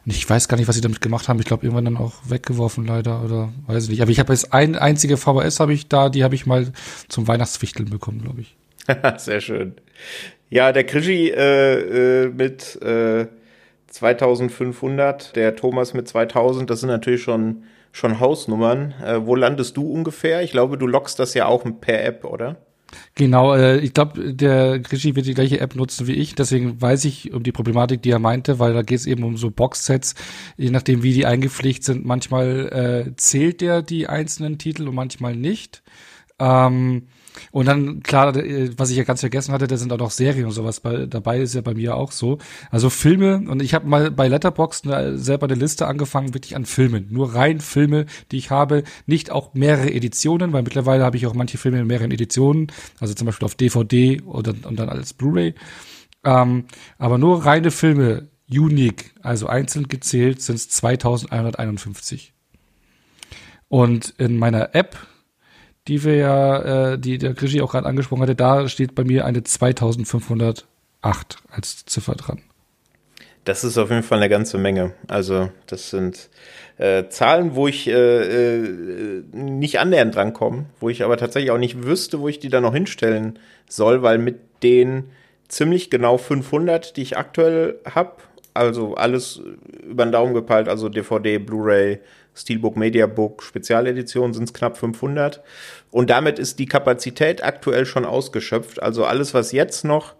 Und 0.05 0.15
ich 0.15 0.27
weiß 0.27 0.47
gar 0.47 0.57
nicht, 0.57 0.67
was 0.67 0.75
sie 0.75 0.81
damit 0.81 1.01
gemacht 1.01 1.29
haben. 1.29 1.39
Ich 1.39 1.45
glaube, 1.45 1.63
irgendwann 1.63 1.85
dann 1.85 1.97
auch 1.97 2.13
weggeworfen, 2.27 2.87
leider, 2.87 3.23
oder 3.23 3.49
weiß 3.67 3.83
ich 3.83 3.89
nicht. 3.91 4.01
Aber 4.01 4.09
ich 4.09 4.19
habe 4.19 4.33
jetzt 4.33 4.51
ein 4.51 4.75
einzige 4.75 5.17
VHS 5.17 5.59
habe 5.59 5.73
ich 5.73 5.87
da, 5.87 6.09
die 6.09 6.23
habe 6.23 6.33
ich 6.33 6.47
mal 6.47 6.71
zum 7.07 7.27
Weihnachtswichteln 7.27 7.89
bekommen, 7.89 8.23
glaube 8.23 8.41
ich. 8.41 8.55
Sehr 9.17 9.41
schön. 9.41 9.73
Ja, 10.49 10.71
der 10.71 10.85
Krischi 10.85 11.29
äh, 11.29 12.23
äh, 12.23 12.29
mit 12.29 12.81
äh, 12.81 13.27
2500, 13.87 15.35
der 15.35 15.55
Thomas 15.55 15.93
mit 15.93 16.07
2000, 16.07 16.69
das 16.69 16.79
sind 16.79 16.89
natürlich 16.89 17.21
schon 17.21 17.63
schon 17.91 18.19
Hausnummern. 18.19 18.93
Äh, 19.03 19.25
wo 19.25 19.35
landest 19.35 19.77
du 19.77 19.89
ungefähr? 19.91 20.43
Ich 20.43 20.51
glaube, 20.51 20.77
du 20.77 20.87
lockst 20.87 21.19
das 21.19 21.33
ja 21.33 21.45
auch 21.45 21.65
per 21.81 22.03
App, 22.03 22.25
oder? 22.25 22.57
Genau, 23.15 23.53
äh, 23.53 23.79
ich 23.79 23.93
glaube, 23.93 24.33
der 24.33 24.79
Krischi 24.79 25.15
wird 25.15 25.25
die 25.25 25.33
gleiche 25.33 25.59
App 25.59 25.75
nutzen 25.75 26.07
wie 26.07 26.13
ich, 26.13 26.35
deswegen 26.35 26.81
weiß 26.81 27.05
ich 27.05 27.33
um 27.33 27.43
die 27.43 27.51
Problematik, 27.51 28.01
die 28.01 28.11
er 28.11 28.19
meinte, 28.19 28.59
weil 28.59 28.73
da 28.73 28.81
geht 28.81 28.99
es 28.99 29.05
eben 29.05 29.23
um 29.23 29.37
so 29.37 29.51
Boxsets, 29.51 30.15
je 30.55 30.69
nachdem 30.69 31.03
wie 31.03 31.13
die 31.13 31.25
eingepflegt 31.25 31.83
sind. 31.83 32.05
Manchmal 32.05 33.05
äh, 33.07 33.15
zählt 33.17 33.61
der 33.61 33.81
die 33.81 34.07
einzelnen 34.07 34.57
Titel 34.57 34.87
und 34.87 34.95
manchmal 34.95 35.35
nicht. 35.35 35.83
Ähm, 36.39 37.07
und 37.51 37.67
dann, 37.67 38.01
klar, 38.03 38.35
äh, 38.35 38.69
was 38.77 38.89
ich 38.89 38.97
ja 38.97 39.03
ganz 39.03 39.21
vergessen 39.21 39.53
hatte, 39.53 39.67
da 39.67 39.77
sind 39.77 39.91
auch 39.93 39.97
noch 39.97 40.11
Serien 40.11 40.45
und 40.45 40.51
sowas 40.51 40.79
bei, 40.79 41.05
dabei, 41.05 41.39
ist 41.39 41.55
ja 41.55 41.61
bei 41.61 41.73
mir 41.73 41.95
auch 41.95 42.11
so. 42.11 42.37
Also 42.71 42.89
Filme, 42.89 43.43
und 43.47 43.61
ich 43.61 43.73
habe 43.73 43.87
mal 43.87 44.11
bei 44.11 44.27
Letterboxd 44.27 44.85
ne, 44.85 45.17
selber 45.17 45.47
eine 45.47 45.55
Liste 45.55 45.87
angefangen, 45.87 46.33
wirklich 46.33 46.55
an 46.55 46.65
Filmen. 46.65 47.07
Nur 47.09 47.35
rein 47.35 47.59
Filme, 47.59 48.05
die 48.31 48.37
ich 48.37 48.51
habe, 48.51 48.83
nicht 49.05 49.31
auch 49.31 49.53
mehrere 49.53 49.91
Editionen, 49.91 50.53
weil 50.53 50.63
mittlerweile 50.63 51.03
habe 51.03 51.17
ich 51.17 51.27
auch 51.27 51.33
manche 51.33 51.57
Filme 51.57 51.79
in 51.79 51.87
mehreren 51.87 52.11
Editionen, 52.11 52.67
also 52.99 53.13
zum 53.13 53.25
Beispiel 53.25 53.45
auf 53.45 53.55
DVD 53.55 54.21
oder, 54.21 54.53
und 54.63 54.77
dann 54.77 54.89
als 54.89 55.13
Blu-ray. 55.13 55.53
Ähm, 56.23 56.65
aber 56.97 57.17
nur 57.17 57.45
reine 57.45 57.71
Filme, 57.71 58.27
unique, 58.49 59.13
also 59.21 59.47
einzeln 59.47 59.87
gezählt, 59.87 60.41
sind 60.41 60.55
es 60.55 60.69
2151. 60.69 62.33
Und 63.69 64.13
in 64.17 64.37
meiner 64.37 64.73
App 64.75 64.97
die 65.87 66.03
wir 66.03 66.15
ja, 66.15 66.93
äh, 66.93 66.99
die 66.99 67.17
der 67.17 67.41
Regie 67.41 67.61
auch 67.61 67.71
gerade 67.71 67.87
angesprochen 67.87 68.21
hatte, 68.21 68.35
da 68.35 68.67
steht 68.67 68.95
bei 68.95 69.03
mir 69.03 69.25
eine 69.25 69.43
2508 69.43 70.65
als 71.49 71.85
Ziffer 71.85 72.15
dran. 72.15 72.41
Das 73.45 73.63
ist 73.63 73.77
auf 73.77 73.89
jeden 73.89 74.03
Fall 74.03 74.17
eine 74.17 74.27
ganze 74.27 74.57
Menge. 74.57 74.91
Also 75.07 75.49
das 75.67 75.89
sind 75.89 76.29
äh, 76.77 77.07
Zahlen, 77.07 77.55
wo 77.55 77.67
ich 77.67 77.87
äh, 77.87 77.91
äh, 78.57 79.23
nicht 79.31 79.79
annähernd 79.79 80.13
drankomme, 80.15 80.65
wo 80.81 80.89
ich 80.89 81.03
aber 81.03 81.15
tatsächlich 81.15 81.51
auch 81.51 81.57
nicht 81.57 81.83
wüsste, 81.83 82.19
wo 82.19 82.27
ich 82.27 82.39
die 82.39 82.49
da 82.49 82.59
noch 82.59 82.73
hinstellen 82.73 83.39
soll, 83.69 84.03
weil 84.03 84.17
mit 84.17 84.63
den 84.63 85.05
ziemlich 85.47 85.89
genau 85.89 86.17
500, 86.17 86.97
die 86.97 87.01
ich 87.01 87.17
aktuell 87.17 87.79
habe, 87.89 88.17
also 88.53 88.95
alles 88.95 89.41
über 89.87 90.05
den 90.05 90.11
Daumen 90.11 90.33
gepeilt, 90.33 90.67
also 90.67 90.89
DVD, 90.89 91.37
Blu-ray, 91.37 91.99
Steelbook, 92.37 92.77
Mediabook, 92.77 93.41
Spezialedition 93.43 94.33
sind 94.33 94.43
es 94.43 94.53
knapp 94.53 94.77
500. 94.77 95.41
Und 95.89 96.09
damit 96.09 96.37
ist 96.39 96.59
die 96.59 96.67
Kapazität 96.67 97.43
aktuell 97.43 97.85
schon 97.85 98.05
ausgeschöpft. 98.05 98.81
Also 98.81 99.05
alles, 99.05 99.33
was 99.33 99.51
jetzt 99.51 99.83
noch 99.83 100.13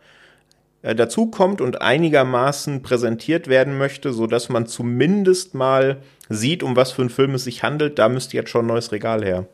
äh, 0.82 0.96
dazukommt 0.96 1.62
und 1.62 1.82
einigermaßen 1.82 2.82
präsentiert 2.82 3.48
werden 3.48 3.78
möchte, 3.78 4.14
so 4.14 4.26
dass 4.26 4.50
man 4.50 4.66
zumindest 4.66 5.54
mal 5.54 5.98
sieht, 6.30 6.64
um 6.64 6.76
was 6.76 6.92
für 6.92 7.04
einen 7.04 7.10
Film 7.10 7.36
es 7.36 7.44
sich 7.44 7.64
handelt, 7.64 8.00
da 8.00 8.10
müsste 8.10 8.36
jetzt 8.36 8.50
schon 8.50 8.66
ein 8.66 8.70
neues 8.70 8.92
Regal 8.92 9.24
her. 9.24 9.48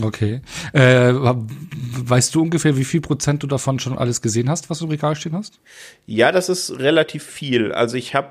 Okay. 0.00 0.40
Äh, 0.72 1.12
weißt 1.12 2.34
du 2.34 2.42
ungefähr, 2.42 2.76
wie 2.78 2.84
viel 2.84 3.02
Prozent 3.02 3.42
du 3.42 3.46
davon 3.46 3.78
schon 3.78 3.98
alles 3.98 4.22
gesehen 4.22 4.48
hast, 4.48 4.70
was 4.70 4.78
du 4.78 4.86
im 4.86 4.90
Regal 4.90 5.14
stehen 5.16 5.34
hast? 5.34 5.60
Ja, 6.06 6.32
das 6.32 6.48
ist 6.48 6.78
relativ 6.78 7.22
viel. 7.22 7.72
Also 7.72 7.96
ich 7.96 8.14
habe, 8.14 8.28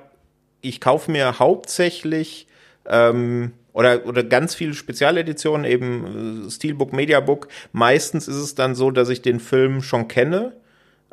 ich 0.61 0.81
kaufe 0.81 1.11
mir 1.11 1.37
hauptsächlich 1.37 2.47
ähm, 2.85 3.51
oder, 3.73 4.05
oder 4.05 4.23
ganz 4.23 4.55
viele 4.55 4.73
Spezialeditionen, 4.73 5.65
eben 5.65 6.45
äh, 6.47 6.51
Steelbook, 6.51 6.93
Mediabook. 6.93 7.47
Meistens 7.71 8.27
ist 8.27 8.35
es 8.35 8.55
dann 8.55 8.75
so, 8.75 8.91
dass 8.91 9.09
ich 9.09 9.21
den 9.21 9.39
Film 9.39 9.81
schon 9.81 10.07
kenne 10.07 10.53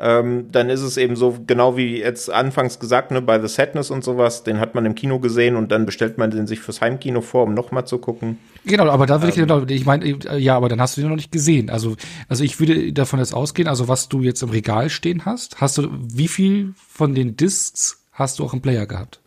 ähm, 0.01 0.47
dann 0.53 0.71
ist 0.71 0.83
es 0.83 0.97
eben 0.97 1.17
so, 1.17 1.39
genau 1.45 1.77
wie 1.77 1.99
jetzt 1.99 2.31
anfangs 2.31 2.79
gesagt, 2.79 3.11
ne, 3.11 3.21
bei 3.21 3.41
The 3.41 3.49
Sadness 3.49 3.91
und 3.91 4.05
sowas, 4.05 4.45
den 4.45 4.61
hat 4.61 4.77
man 4.77 4.87
im 4.87 4.95
Kino 4.95 5.19
gesehen 5.19 5.57
und 5.57 5.73
dann 5.73 5.87
bestellt 5.87 6.19
man 6.19 6.31
den 6.31 6.47
sich 6.47 6.61
fürs 6.61 6.81
Heimkino 6.81 7.21
vor, 7.21 7.45
um 7.45 7.55
nochmal 7.55 7.85
zu 7.85 7.99
gucken. 7.99 8.39
Genau, 8.65 8.87
aber 8.89 9.07
da 9.07 9.21
würde 9.23 9.41
ähm, 9.41 9.65
ich, 9.69 9.81
ich 9.81 9.87
meine, 9.87 10.05
äh, 10.05 10.39
ja, 10.39 10.57
aber 10.57 10.69
dann 10.69 10.81
hast 10.81 10.97
du 10.97 11.01
den 11.01 11.11
noch 11.11 11.17
nicht 11.17 11.33
gesehen. 11.33 11.69
Also, 11.69 11.97
also 12.29 12.45
ich 12.45 12.61
würde 12.61 12.93
davon 12.93 13.19
jetzt 13.19 13.35
ausgehen, 13.35 13.67
also 13.67 13.89
was 13.89 14.09
du 14.09 14.23
jetzt 14.23 14.41
im 14.43 14.51
Regal 14.51 14.89
stehen 14.89 15.25
hast, 15.25 15.61
hast 15.61 15.79
du, 15.79 15.89
wie 15.93 16.29
viel 16.29 16.75
von 16.77 17.17
den 17.17 17.37
Discs 17.37 18.05
hast 18.13 18.39
du 18.39 18.45
auch 18.45 18.55
im 18.55 18.61
Player 18.61 18.87
gehabt? 18.87 19.19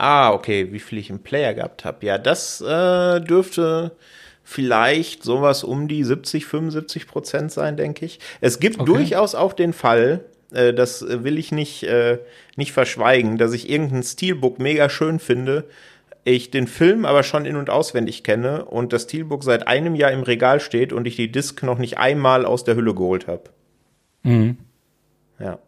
Ah, 0.00 0.32
okay, 0.32 0.72
wie 0.72 0.78
viel 0.78 0.96
ich 0.96 1.10
im 1.10 1.18
Player 1.18 1.52
gehabt 1.52 1.84
habe. 1.84 2.06
Ja, 2.06 2.16
das 2.16 2.62
äh, 2.62 3.20
dürfte 3.20 3.92
vielleicht 4.42 5.22
sowas 5.24 5.62
um 5.62 5.88
die 5.88 6.02
70, 6.04 6.46
75 6.46 7.06
Prozent 7.06 7.52
sein, 7.52 7.76
denke 7.76 8.06
ich. 8.06 8.18
Es 8.40 8.60
gibt 8.60 8.80
okay. 8.80 8.90
durchaus 8.90 9.34
auch 9.34 9.52
den 9.52 9.74
Fall, 9.74 10.24
äh, 10.54 10.72
das 10.72 11.04
will 11.06 11.36
ich 11.36 11.52
nicht, 11.52 11.82
äh, 11.82 12.18
nicht 12.56 12.72
verschweigen, 12.72 13.36
dass 13.36 13.52
ich 13.52 13.68
irgendein 13.68 14.02
Steelbook 14.02 14.58
mega 14.58 14.88
schön 14.88 15.18
finde, 15.18 15.66
ich 16.24 16.50
den 16.50 16.66
Film 16.66 17.04
aber 17.04 17.22
schon 17.22 17.44
in- 17.44 17.56
und 17.56 17.68
auswendig 17.68 18.24
kenne 18.24 18.64
und 18.64 18.94
das 18.94 19.02
Steelbook 19.02 19.44
seit 19.44 19.68
einem 19.68 19.94
Jahr 19.94 20.12
im 20.12 20.22
Regal 20.22 20.60
steht 20.60 20.94
und 20.94 21.06
ich 21.06 21.16
die 21.16 21.30
Disc 21.30 21.62
noch 21.62 21.78
nicht 21.78 21.98
einmal 21.98 22.46
aus 22.46 22.64
der 22.64 22.74
Hülle 22.74 22.94
geholt 22.94 23.26
habe. 23.26 23.44
Mhm. 24.22 24.56
Ja. 25.38 25.58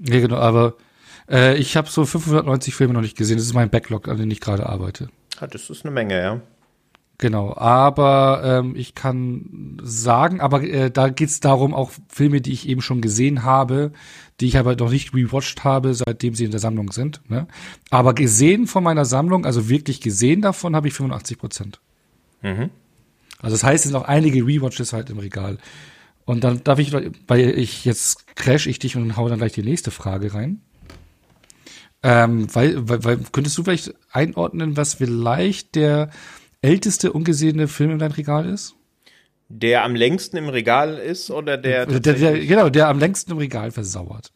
Ja, 0.00 0.20
genau, 0.20 0.36
aber 0.36 0.74
äh, 1.30 1.56
ich 1.56 1.76
habe 1.76 1.88
so 1.88 2.04
590 2.04 2.74
Filme 2.74 2.94
noch 2.94 3.00
nicht 3.00 3.16
gesehen. 3.16 3.36
Das 3.36 3.46
ist 3.46 3.54
mein 3.54 3.70
Backlog, 3.70 4.08
an 4.08 4.16
dem 4.16 4.30
ich 4.30 4.40
gerade 4.40 4.66
arbeite. 4.66 5.08
Ah, 5.40 5.46
das 5.46 5.70
ist 5.70 5.84
eine 5.84 5.92
Menge, 5.92 6.20
ja. 6.20 6.40
Genau, 7.20 7.56
aber 7.56 8.42
ähm, 8.44 8.76
ich 8.76 8.94
kann 8.94 9.76
sagen, 9.82 10.40
aber 10.40 10.62
äh, 10.62 10.88
da 10.88 11.08
geht's 11.08 11.40
darum, 11.40 11.74
auch 11.74 11.90
Filme, 12.08 12.40
die 12.40 12.52
ich 12.52 12.68
eben 12.68 12.80
schon 12.80 13.00
gesehen 13.00 13.42
habe, 13.42 13.90
die 14.40 14.46
ich 14.46 14.56
aber 14.56 14.76
noch 14.76 14.90
nicht 14.90 15.12
rewatcht 15.12 15.64
habe, 15.64 15.94
seitdem 15.94 16.36
sie 16.36 16.44
in 16.44 16.52
der 16.52 16.60
Sammlung 16.60 16.92
sind. 16.92 17.20
Ne? 17.28 17.48
Aber 17.90 18.14
gesehen 18.14 18.68
von 18.68 18.84
meiner 18.84 19.04
Sammlung, 19.04 19.46
also 19.46 19.68
wirklich 19.68 20.00
gesehen 20.00 20.42
davon, 20.42 20.76
habe 20.76 20.86
ich 20.86 20.94
85 20.94 21.38
Prozent. 21.38 21.80
Mhm. 22.42 22.70
Also 23.40 23.54
das 23.54 23.64
heißt, 23.64 23.84
es 23.84 23.90
sind 23.90 24.00
noch 24.00 24.06
einige 24.06 24.46
Rewatches 24.46 24.92
halt 24.92 25.10
im 25.10 25.18
Regal. 25.18 25.58
Und 26.24 26.44
dann 26.44 26.62
darf 26.62 26.78
ich, 26.78 26.92
weil 26.92 27.58
ich 27.58 27.84
jetzt 27.84 28.36
crash 28.36 28.68
ich 28.68 28.78
dich 28.78 28.94
und 28.94 29.16
hau 29.16 29.28
dann 29.28 29.38
gleich 29.38 29.52
die 29.52 29.62
nächste 29.62 29.90
Frage 29.90 30.34
rein. 30.34 30.60
Ähm, 32.02 32.46
weil, 32.54 32.88
weil, 32.88 33.04
weil 33.04 33.18
könntest 33.32 33.58
du 33.58 33.64
vielleicht 33.64 33.94
einordnen, 34.12 34.76
was 34.76 34.94
vielleicht 34.94 35.74
der 35.74 36.10
älteste 36.62 37.12
ungesehene 37.12 37.68
Film 37.68 37.90
in 37.92 37.98
deinem 37.98 38.12
Regal 38.12 38.48
ist? 38.48 38.74
Der 39.48 39.84
am 39.84 39.94
längsten 39.94 40.36
im 40.36 40.48
Regal 40.48 40.98
ist 40.98 41.30
oder 41.30 41.56
der, 41.56 41.86
der, 41.86 42.00
der 42.00 42.38
genau, 42.40 42.68
der 42.68 42.88
am 42.88 42.98
längsten 42.98 43.32
im 43.32 43.38
Regal 43.38 43.70
versauert. 43.70 44.30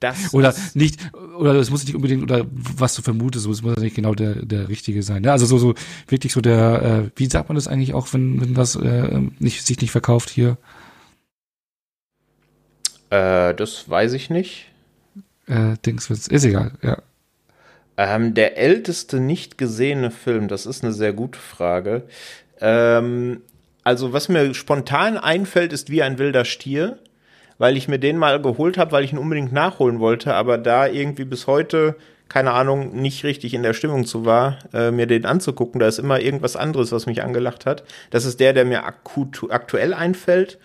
Das 0.00 0.34
oder 0.34 0.52
nicht, 0.74 0.98
oder 1.38 1.54
es 1.54 1.70
muss 1.70 1.84
nicht 1.84 1.94
unbedingt, 1.94 2.24
oder 2.24 2.44
was 2.50 2.94
du 2.94 3.02
vermutest, 3.02 3.46
es 3.46 3.62
muss 3.62 3.76
nicht 3.76 3.94
genau 3.94 4.14
der, 4.14 4.44
der 4.44 4.68
richtige 4.68 5.02
sein. 5.02 5.22
Ne? 5.22 5.30
Also 5.30 5.46
so, 5.46 5.58
so 5.58 5.74
wirklich 6.08 6.32
so 6.32 6.40
der, 6.40 6.82
äh, 6.82 7.10
wie 7.16 7.26
sagt 7.26 7.48
man 7.48 7.54
das 7.54 7.68
eigentlich 7.68 7.94
auch, 7.94 8.12
wenn, 8.12 8.40
wenn 8.40 8.56
was 8.56 8.74
äh, 8.74 9.20
nicht, 9.38 9.64
sich 9.64 9.80
nicht 9.80 9.92
verkauft 9.92 10.28
hier? 10.28 10.58
Äh, 13.10 13.54
das 13.54 13.88
weiß 13.88 14.12
ich 14.14 14.28
nicht. 14.28 14.66
Äh, 15.46 15.76
Dings, 15.84 16.10
ist 16.10 16.44
egal, 16.44 16.72
ja. 16.82 16.98
Ähm, 17.96 18.34
der 18.34 18.58
älteste 18.58 19.20
nicht 19.20 19.56
gesehene 19.56 20.10
Film, 20.10 20.48
das 20.48 20.66
ist 20.66 20.82
eine 20.82 20.92
sehr 20.92 21.12
gute 21.12 21.38
Frage. 21.38 22.02
Ähm, 22.60 23.42
also 23.84 24.12
was 24.12 24.28
mir 24.28 24.52
spontan 24.54 25.16
einfällt, 25.16 25.72
ist 25.72 25.90
wie 25.90 26.02
ein 26.02 26.18
wilder 26.18 26.44
Stier, 26.44 26.98
weil 27.58 27.76
ich 27.76 27.86
mir 27.86 27.98
den 27.98 28.18
mal 28.18 28.42
geholt 28.42 28.78
habe, 28.78 28.92
weil 28.92 29.04
ich 29.04 29.12
ihn 29.12 29.18
unbedingt 29.18 29.52
nachholen 29.52 30.00
wollte, 30.00 30.34
aber 30.34 30.58
da 30.58 30.88
irgendwie 30.88 31.24
bis 31.24 31.46
heute 31.46 31.96
keine 32.28 32.52
Ahnung, 32.52 33.00
nicht 33.00 33.24
richtig 33.24 33.54
in 33.54 33.62
der 33.62 33.74
Stimmung 33.74 34.06
zu 34.06 34.24
war, 34.24 34.58
äh, 34.72 34.90
mir 34.90 35.06
den 35.06 35.26
anzugucken. 35.26 35.78
Da 35.78 35.86
ist 35.86 35.98
immer 35.98 36.20
irgendwas 36.20 36.56
anderes, 36.56 36.90
was 36.90 37.06
mich 37.06 37.22
angelacht 37.22 37.66
hat. 37.66 37.84
Das 38.10 38.24
ist 38.24 38.40
der, 38.40 38.52
der 38.52 38.64
mir 38.64 38.84
akut, 38.84 39.46
aktuell 39.50 39.94
einfällt. 39.94 40.58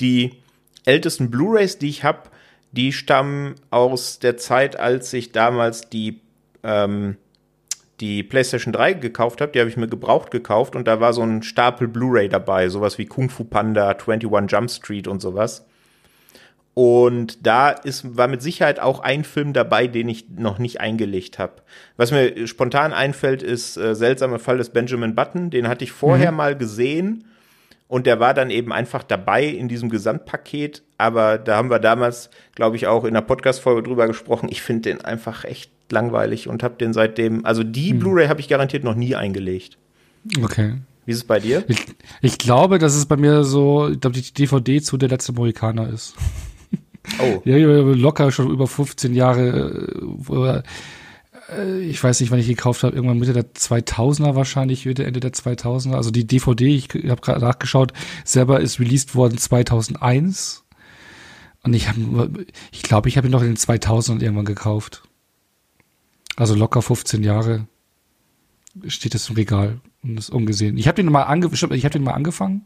Die 0.00 0.34
ältesten 0.84 1.30
Blu-rays, 1.30 1.78
die 1.78 1.88
ich 1.88 2.04
habe, 2.04 2.28
die 2.76 2.92
stammen 2.92 3.54
aus 3.70 4.18
der 4.18 4.36
Zeit, 4.36 4.78
als 4.78 5.12
ich 5.12 5.32
damals 5.32 5.88
die 5.88 6.20
ähm, 6.62 7.16
die 8.00 8.22
PlayStation 8.22 8.72
3 8.72 8.94
gekauft 8.94 9.40
habe, 9.40 9.52
die 9.52 9.60
habe 9.60 9.70
ich 9.70 9.76
mir 9.76 9.88
gebraucht 9.88 10.30
gekauft 10.30 10.76
und 10.76 10.86
da 10.86 11.00
war 11.00 11.12
so 11.12 11.22
ein 11.22 11.42
Stapel 11.42 11.88
Blu-ray 11.88 12.28
dabei, 12.28 12.68
sowas 12.68 12.98
wie 12.98 13.06
Kung 13.06 13.30
Fu 13.30 13.44
Panda, 13.44 13.88
21 13.88 14.52
Jump 14.52 14.70
Street 14.70 15.08
und 15.08 15.22
sowas. 15.22 15.64
Und 16.74 17.46
da 17.46 17.70
ist, 17.70 18.18
war 18.18 18.28
mit 18.28 18.42
Sicherheit 18.42 18.80
auch 18.80 19.00
ein 19.00 19.24
Film 19.24 19.54
dabei, 19.54 19.86
den 19.86 20.10
ich 20.10 20.28
noch 20.28 20.58
nicht 20.58 20.78
eingelegt 20.78 21.38
habe. 21.38 21.62
Was 21.96 22.10
mir 22.10 22.46
spontan 22.46 22.92
einfällt, 22.92 23.42
ist 23.42 23.78
äh, 23.78 23.94
Seltsame 23.94 24.38
Fall 24.38 24.58
des 24.58 24.68
Benjamin 24.68 25.14
Button. 25.14 25.48
Den 25.48 25.68
hatte 25.68 25.84
ich 25.84 25.92
vorher 25.92 26.32
mhm. 26.32 26.36
mal 26.36 26.54
gesehen 26.54 27.24
und 27.88 28.06
der 28.06 28.20
war 28.20 28.34
dann 28.34 28.50
eben 28.50 28.74
einfach 28.74 29.04
dabei 29.04 29.44
in 29.46 29.68
diesem 29.68 29.88
Gesamtpaket. 29.88 30.82
Aber 30.98 31.38
da 31.38 31.56
haben 31.56 31.70
wir 31.70 31.78
damals, 31.78 32.30
glaube 32.54 32.76
ich, 32.76 32.86
auch 32.86 33.04
in 33.04 33.14
der 33.14 33.20
Podcast-Folge 33.20 33.82
drüber 33.82 34.06
gesprochen. 34.06 34.48
Ich 34.50 34.62
finde 34.62 34.90
den 34.90 35.04
einfach 35.04 35.44
echt 35.44 35.70
langweilig 35.90 36.48
und 36.48 36.62
habe 36.62 36.76
den 36.76 36.92
seitdem, 36.92 37.44
also 37.44 37.62
die 37.62 37.90
hm. 37.90 37.98
Blu-ray 37.98 38.28
habe 38.28 38.40
ich 38.40 38.48
garantiert 38.48 38.84
noch 38.84 38.94
nie 38.94 39.14
eingelegt. 39.14 39.78
Okay. 40.42 40.74
Wie 41.04 41.12
ist 41.12 41.18
es 41.18 41.24
bei 41.24 41.38
dir? 41.38 41.64
Ich, 41.68 41.86
ich 42.20 42.38
glaube, 42.38 42.78
dass 42.78 42.96
es 42.96 43.06
bei 43.06 43.16
mir 43.16 43.44
so, 43.44 43.88
ich 43.88 44.00
glaube, 44.00 44.20
die 44.20 44.32
DVD 44.32 44.82
zu 44.82 44.96
der 44.96 45.08
letzte 45.08 45.32
Mohikaner 45.32 45.88
ist. 45.88 46.14
Oh. 47.20 47.40
Ja, 47.44 47.56
locker 47.56 48.32
schon 48.32 48.50
über 48.50 48.66
15 48.66 49.14
Jahre, 49.14 50.02
oder, 50.26 50.64
äh, 51.56 51.80
ich 51.80 52.02
weiß 52.02 52.20
nicht, 52.20 52.32
wann 52.32 52.40
ich 52.40 52.48
gekauft 52.48 52.82
habe, 52.82 52.96
irgendwann 52.96 53.20
Mitte 53.20 53.32
der 53.32 53.54
2000er 53.54 54.34
wahrscheinlich, 54.34 54.86
Mitte, 54.86 55.04
Ende 55.04 55.20
der 55.20 55.32
2000er. 55.32 55.94
Also 55.94 56.10
die 56.10 56.26
DVD, 56.26 56.74
ich 56.74 56.88
habe 57.08 57.20
gerade 57.20 57.40
nachgeschaut, 57.40 57.92
selber 58.24 58.60
ist 58.60 58.80
released 58.80 59.14
worden 59.14 59.38
2001. 59.38 60.64
Und 61.66 61.74
ich 61.74 61.88
habe, 61.88 62.46
ich 62.70 62.82
glaube, 62.82 63.08
ich 63.08 63.16
habe 63.16 63.26
ihn 63.26 63.32
noch 63.32 63.42
in 63.42 63.48
den 63.48 63.56
2000 63.56 64.22
irgendwann 64.22 64.44
gekauft. 64.44 65.02
Also 66.36 66.54
locker 66.54 66.80
15 66.80 67.24
Jahre 67.24 67.66
steht 68.86 69.16
es 69.16 69.28
im 69.28 69.34
Regal 69.34 69.80
und 70.02 70.16
ist 70.16 70.30
ungesehen. 70.30 70.76
Ich 70.76 70.86
habe 70.86 70.96
den 70.96 71.10
mal 71.10 71.24
ange 71.24 71.50
ich 71.52 71.84
habe 71.84 71.90
den 71.92 72.04
mal 72.04 72.12
angefangen. 72.12 72.64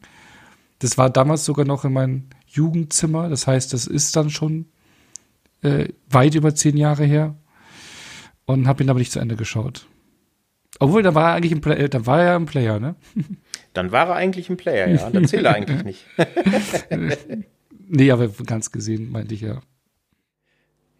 Das 0.81 0.99
war 0.99 1.09
damals 1.09 1.47
sogar 1.47 1.65
noch 1.65 1.85
in 1.87 1.95
meinem 1.95 2.25
Jugendzimmer. 2.47 3.31
Das 3.31 3.47
heißt, 3.47 3.73
das 3.73 3.87
ist 3.87 4.17
dann 4.17 4.29
schon 4.29 4.67
äh, 5.63 5.89
weit 6.11 6.35
über 6.35 6.55
zehn 6.55 6.77
Jahre 6.77 7.05
her 7.05 7.37
und 8.45 8.69
habe 8.69 8.83
ihn 8.83 8.91
aber 8.91 8.99
nicht 8.99 9.13
zu 9.13 9.21
Ende 9.21 9.37
geschaut. 9.37 9.87
Obwohl, 10.79 11.03
dann 11.03 11.15
war 11.15 11.31
er 11.31 11.35
eigentlich 11.37 11.53
im 11.53 11.63
Play 11.63 11.89
dann 11.89 12.07
war 12.07 12.23
er 12.23 12.37
im 12.37 12.47
Player, 12.47 12.81
ne? 12.81 12.97
Dann 13.73 13.93
war 13.93 14.09
er 14.09 14.15
eigentlich 14.17 14.51
im 14.51 14.57
Player, 14.57 14.89
ja. 14.89 15.11
Dann 15.11 15.27
zählt 15.29 15.45
er 15.45 15.55
eigentlich 15.55 15.85
nicht. 15.85 16.05
nee, 17.91 18.11
aber 18.11 18.29
ganz 18.29 18.73
gesehen 18.73 19.11
meinte 19.11 19.35
ich 19.35 19.43
ja. 19.43 19.61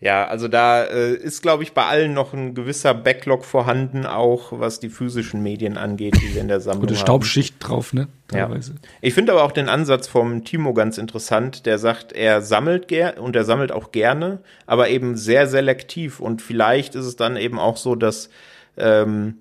Ja, 0.03 0.27
also 0.27 0.49
da 0.49 0.83
äh, 0.85 1.13
ist, 1.13 1.43
glaube 1.43 1.63
ich, 1.63 1.75
bei 1.75 1.85
allen 1.85 2.15
noch 2.15 2.33
ein 2.33 2.55
gewisser 2.55 2.95
Backlog 2.95 3.45
vorhanden, 3.45 4.07
auch 4.07 4.59
was 4.59 4.81
die 4.81 4.89
physischen 4.89 5.43
Medien 5.43 5.77
angeht, 5.77 6.17
die 6.23 6.35
wir 6.35 6.41
in 6.41 6.49
der 6.49 6.61
Sammlung 6.61 6.87
Gute 6.87 6.95
haben. 6.95 7.03
Staubschicht 7.03 7.57
drauf, 7.59 7.93
ne? 7.93 8.09
Teilweise. 8.29 8.73
Ja. 8.73 8.79
Ich 9.03 9.13
finde 9.13 9.33
aber 9.33 9.45
auch 9.45 9.53
den 9.53 9.69
Ansatz 9.69 10.09
vom 10.09 10.43
Timo 10.43 10.73
ganz 10.73 10.97
interessant. 10.97 11.67
Der 11.67 11.79
sagt, 11.79 12.15
er 12.15 12.41
sammelt 12.41 12.89
gerne 12.89 13.21
und 13.21 13.37
er 13.37 13.45
sammelt 13.45 13.73
auch 13.73 13.93
gerne, 13.93 14.39
aber 14.65 14.89
eben 14.89 15.19
sehr 15.19 15.47
selektiv. 15.47 16.19
Und 16.19 16.41
vielleicht 16.41 16.95
ist 16.95 17.05
es 17.05 17.17
dann 17.17 17.37
eben 17.37 17.59
auch 17.59 17.77
so, 17.77 17.95
dass 17.95 18.31
ähm, 18.79 19.35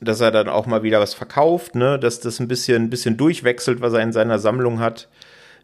dass 0.00 0.20
er 0.20 0.30
dann 0.30 0.48
auch 0.48 0.66
mal 0.66 0.82
wieder 0.82 1.00
was 1.00 1.14
verkauft, 1.14 1.74
ne, 1.74 1.98
dass 1.98 2.20
das 2.20 2.38
ein 2.40 2.48
bisschen, 2.48 2.84
ein 2.84 2.90
bisschen 2.90 3.16
durchwechselt, 3.16 3.80
was 3.80 3.92
er 3.92 4.00
in 4.00 4.12
seiner 4.12 4.38
Sammlung 4.38 4.80
hat. 4.80 5.08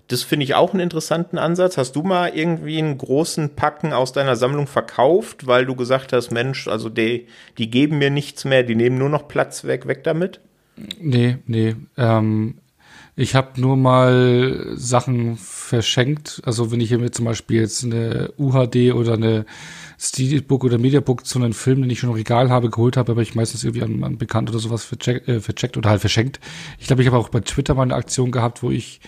Das 0.08 0.22
finde 0.22 0.44
ich 0.44 0.54
auch 0.54 0.72
einen 0.72 0.80
interessanten 0.80 1.38
Ansatz. 1.38 1.78
Hast 1.78 1.96
du 1.96 2.02
mal 2.02 2.28
irgendwie 2.34 2.78
einen 2.78 2.98
großen 2.98 3.54
Packen 3.54 3.92
aus 3.92 4.12
deiner 4.12 4.36
Sammlung 4.36 4.66
verkauft, 4.66 5.46
weil 5.46 5.64
du 5.64 5.74
gesagt 5.74 6.12
hast, 6.12 6.30
Mensch, 6.30 6.68
also 6.68 6.90
die, 6.90 7.26
die 7.56 7.70
geben 7.70 7.98
mir 7.98 8.10
nichts 8.10 8.44
mehr, 8.44 8.62
die 8.62 8.74
nehmen 8.74 8.98
nur 8.98 9.08
noch 9.08 9.28
Platz 9.28 9.64
weg, 9.64 9.86
weg 9.86 10.04
damit? 10.04 10.40
Nee, 11.00 11.38
nee. 11.46 11.76
Ähm, 11.96 12.56
ich 13.16 13.34
habe 13.34 13.60
nur 13.60 13.76
mal 13.76 14.72
Sachen 14.74 15.36
verschenkt. 15.36 16.42
Also 16.44 16.72
wenn 16.72 16.80
ich 16.80 16.90
mit 16.90 17.14
zum 17.14 17.24
Beispiel 17.24 17.60
jetzt 17.60 17.84
eine 17.84 18.32
UHD 18.36 18.92
oder 18.92 19.14
eine 19.14 19.46
Steelbook 19.98 20.64
oder 20.64 20.78
Mediabook 20.78 21.24
zu 21.24 21.38
einem 21.38 21.52
Film, 21.52 21.82
den 21.82 21.90
ich 21.90 22.00
schon 22.00 22.10
im 22.10 22.16
Regal 22.16 22.50
habe, 22.50 22.70
geholt 22.70 22.96
habe, 22.96 23.12
aber 23.12 23.22
ich 23.22 23.36
meistens 23.36 23.62
irgendwie 23.62 23.84
an, 23.84 24.02
an 24.02 24.18
Bekannt 24.18 24.50
oder 24.50 24.58
sowas 24.58 24.84
vercheckt, 24.84 25.28
äh, 25.28 25.40
vercheckt 25.40 25.76
oder 25.76 25.90
halt 25.90 26.00
verschenkt. 26.00 26.40
Ich 26.78 26.88
glaube, 26.88 27.02
ich 27.02 27.08
habe 27.08 27.16
auch 27.16 27.28
bei 27.28 27.40
Twitter 27.40 27.74
mal 27.74 27.82
eine 27.82 27.94
Aktion 27.94 28.32
gehabt, 28.32 28.62
wo 28.64 28.70
ich 28.70 29.00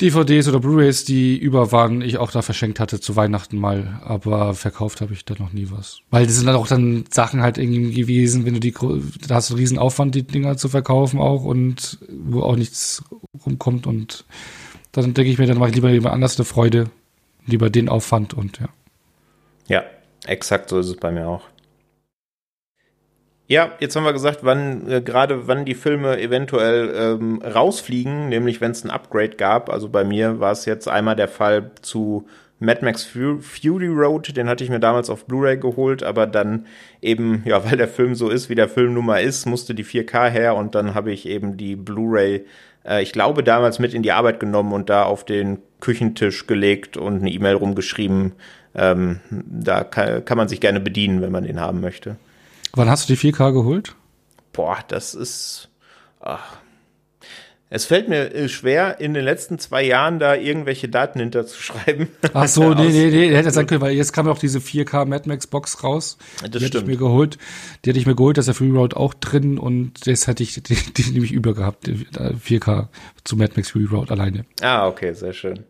DVDs 0.00 0.48
oder 0.48 0.58
Blu-rays, 0.58 1.04
die 1.04 1.38
über 1.38 1.70
waren, 1.70 2.02
ich 2.02 2.18
auch 2.18 2.32
da 2.32 2.42
verschenkt 2.42 2.80
hatte 2.80 3.00
zu 3.00 3.14
Weihnachten 3.14 3.58
mal, 3.58 4.00
aber 4.04 4.54
verkauft 4.54 5.00
habe 5.00 5.12
ich 5.12 5.24
da 5.24 5.34
noch 5.38 5.52
nie 5.52 5.68
was. 5.70 6.00
Weil 6.10 6.26
das 6.26 6.34
sind 6.34 6.46
dann 6.46 6.56
auch 6.56 6.66
dann 6.66 7.04
Sachen 7.10 7.42
halt 7.42 7.58
irgendwie 7.58 7.92
gewesen, 7.92 8.44
wenn 8.44 8.54
du 8.54 8.60
die, 8.60 8.72
da 8.72 9.36
hast 9.36 9.50
du 9.50 9.54
einen 9.54 9.60
riesen 9.60 9.78
Aufwand, 9.78 10.14
die 10.16 10.24
Dinger 10.24 10.56
zu 10.56 10.68
verkaufen 10.68 11.20
auch 11.20 11.44
und 11.44 11.98
wo 12.08 12.42
auch 12.42 12.56
nichts 12.56 13.04
rumkommt 13.46 13.86
und 13.86 14.24
dann 14.90 15.14
denke 15.14 15.30
ich 15.30 15.38
mir, 15.38 15.46
dann 15.46 15.58
mache 15.58 15.70
ich 15.70 15.76
lieber 15.76 15.90
jemand 15.90 16.14
anders 16.14 16.38
eine 16.38 16.44
Freude, 16.44 16.90
lieber 17.46 17.70
den 17.70 17.88
Aufwand 17.88 18.34
und 18.34 18.58
ja. 18.58 18.68
Ja, 19.68 19.84
exakt 20.26 20.70
so 20.70 20.78
ist 20.78 20.88
es 20.88 20.96
bei 20.96 21.12
mir 21.12 21.28
auch. 21.28 21.42
Ja, 23.46 23.72
jetzt 23.78 23.94
haben 23.94 24.04
wir 24.04 24.14
gesagt, 24.14 24.38
wann 24.42 24.90
äh, 24.90 25.02
gerade 25.02 25.46
wann 25.46 25.66
die 25.66 25.74
Filme 25.74 26.18
eventuell 26.18 26.94
ähm, 26.96 27.42
rausfliegen, 27.42 28.30
nämlich 28.30 28.62
wenn 28.62 28.70
es 28.70 28.84
ein 28.84 28.90
Upgrade 28.90 29.36
gab. 29.36 29.68
Also 29.68 29.90
bei 29.90 30.02
mir 30.02 30.40
war 30.40 30.52
es 30.52 30.64
jetzt 30.64 30.88
einmal 30.88 31.14
der 31.14 31.28
Fall 31.28 31.70
zu 31.82 32.26
Mad 32.58 32.82
Max 32.82 33.04
Fury 33.04 33.88
Road, 33.88 34.34
den 34.36 34.48
hatte 34.48 34.64
ich 34.64 34.70
mir 34.70 34.80
damals 34.80 35.10
auf 35.10 35.26
Blu-ray 35.26 35.58
geholt, 35.58 36.02
aber 36.02 36.26
dann 36.26 36.66
eben, 37.02 37.42
ja, 37.44 37.64
weil 37.64 37.76
der 37.76 37.88
Film 37.88 38.14
so 38.14 38.30
ist, 38.30 38.48
wie 38.48 38.54
der 38.54 38.68
Film 38.68 38.94
nun 38.94 39.06
mal 39.06 39.18
ist, 39.18 39.44
musste 39.44 39.74
die 39.74 39.84
4K 39.84 40.30
her 40.30 40.56
und 40.56 40.74
dann 40.74 40.94
habe 40.94 41.12
ich 41.12 41.26
eben 41.26 41.56
die 41.56 41.76
Blu-ray, 41.76 42.46
äh, 42.86 43.02
ich 43.02 43.12
glaube, 43.12 43.42
damals 43.42 43.78
mit 43.78 43.92
in 43.92 44.02
die 44.02 44.12
Arbeit 44.12 44.40
genommen 44.40 44.72
und 44.72 44.88
da 44.88 45.02
auf 45.02 45.24
den 45.24 45.58
Küchentisch 45.80 46.46
gelegt 46.46 46.96
und 46.96 47.20
eine 47.20 47.30
E-Mail 47.30 47.56
rumgeschrieben, 47.56 48.32
ähm, 48.74 49.20
da 49.30 49.84
kann, 49.84 50.24
kann 50.24 50.38
man 50.38 50.48
sich 50.48 50.60
gerne 50.60 50.80
bedienen, 50.80 51.20
wenn 51.20 51.32
man 51.32 51.44
den 51.44 51.60
haben 51.60 51.80
möchte. 51.80 52.16
Wann 52.74 52.90
hast 52.90 53.08
du 53.08 53.14
die 53.14 53.32
4K 53.32 53.52
geholt? 53.52 53.94
Boah, 54.52 54.78
das 54.88 55.14
ist. 55.14 55.68
Ach. 56.20 56.58
Es 57.70 57.86
fällt 57.86 58.08
mir 58.08 58.32
äh, 58.32 58.48
schwer, 58.48 59.00
in 59.00 59.14
den 59.14 59.24
letzten 59.24 59.58
zwei 59.58 59.82
Jahren 59.82 60.20
da 60.20 60.36
irgendwelche 60.36 60.88
Daten 60.88 61.18
hinterzuschreiben. 61.18 62.08
Ach 62.32 62.46
so, 62.46 62.72
nee, 62.74 62.88
nee, 62.88 63.10
nee, 63.10 63.34
hätte 63.34 63.50
sein 63.50 63.66
können, 63.66 63.80
weil 63.80 63.94
jetzt 63.94 64.12
kam 64.12 64.26
ja 64.26 64.32
auch 64.32 64.38
diese 64.38 64.60
4K 64.60 65.06
Mad 65.06 65.28
Max 65.28 65.48
Box 65.48 65.82
raus. 65.82 66.16
Das 66.40 66.50
die 66.50 66.58
stimmt. 66.58 66.64
Hatte 66.64 66.78
ich 66.78 66.86
mir 66.86 66.96
geholt. 66.96 67.38
Die 67.84 67.90
hatte 67.90 67.98
ich 67.98 68.06
mir 68.06 68.14
geholt, 68.14 68.36
da 68.36 68.40
ist 68.40 68.46
der 68.46 68.54
Free 68.54 68.70
Road 68.70 68.94
auch 68.94 69.12
drin 69.14 69.58
und 69.58 70.06
das 70.06 70.28
hatte 70.28 70.44
ich 70.44 70.54
die, 70.62 70.74
die 70.74 71.10
nämlich 71.10 71.32
über 71.32 71.54
gehabt, 71.54 71.88
4K 71.88 72.88
zu 73.24 73.36
Mad 73.36 73.54
Max 73.56 73.70
Free 73.70 73.86
Road 73.90 74.12
alleine. 74.12 74.44
Ah, 74.60 74.86
okay, 74.86 75.12
sehr 75.14 75.32
schön. 75.32 75.64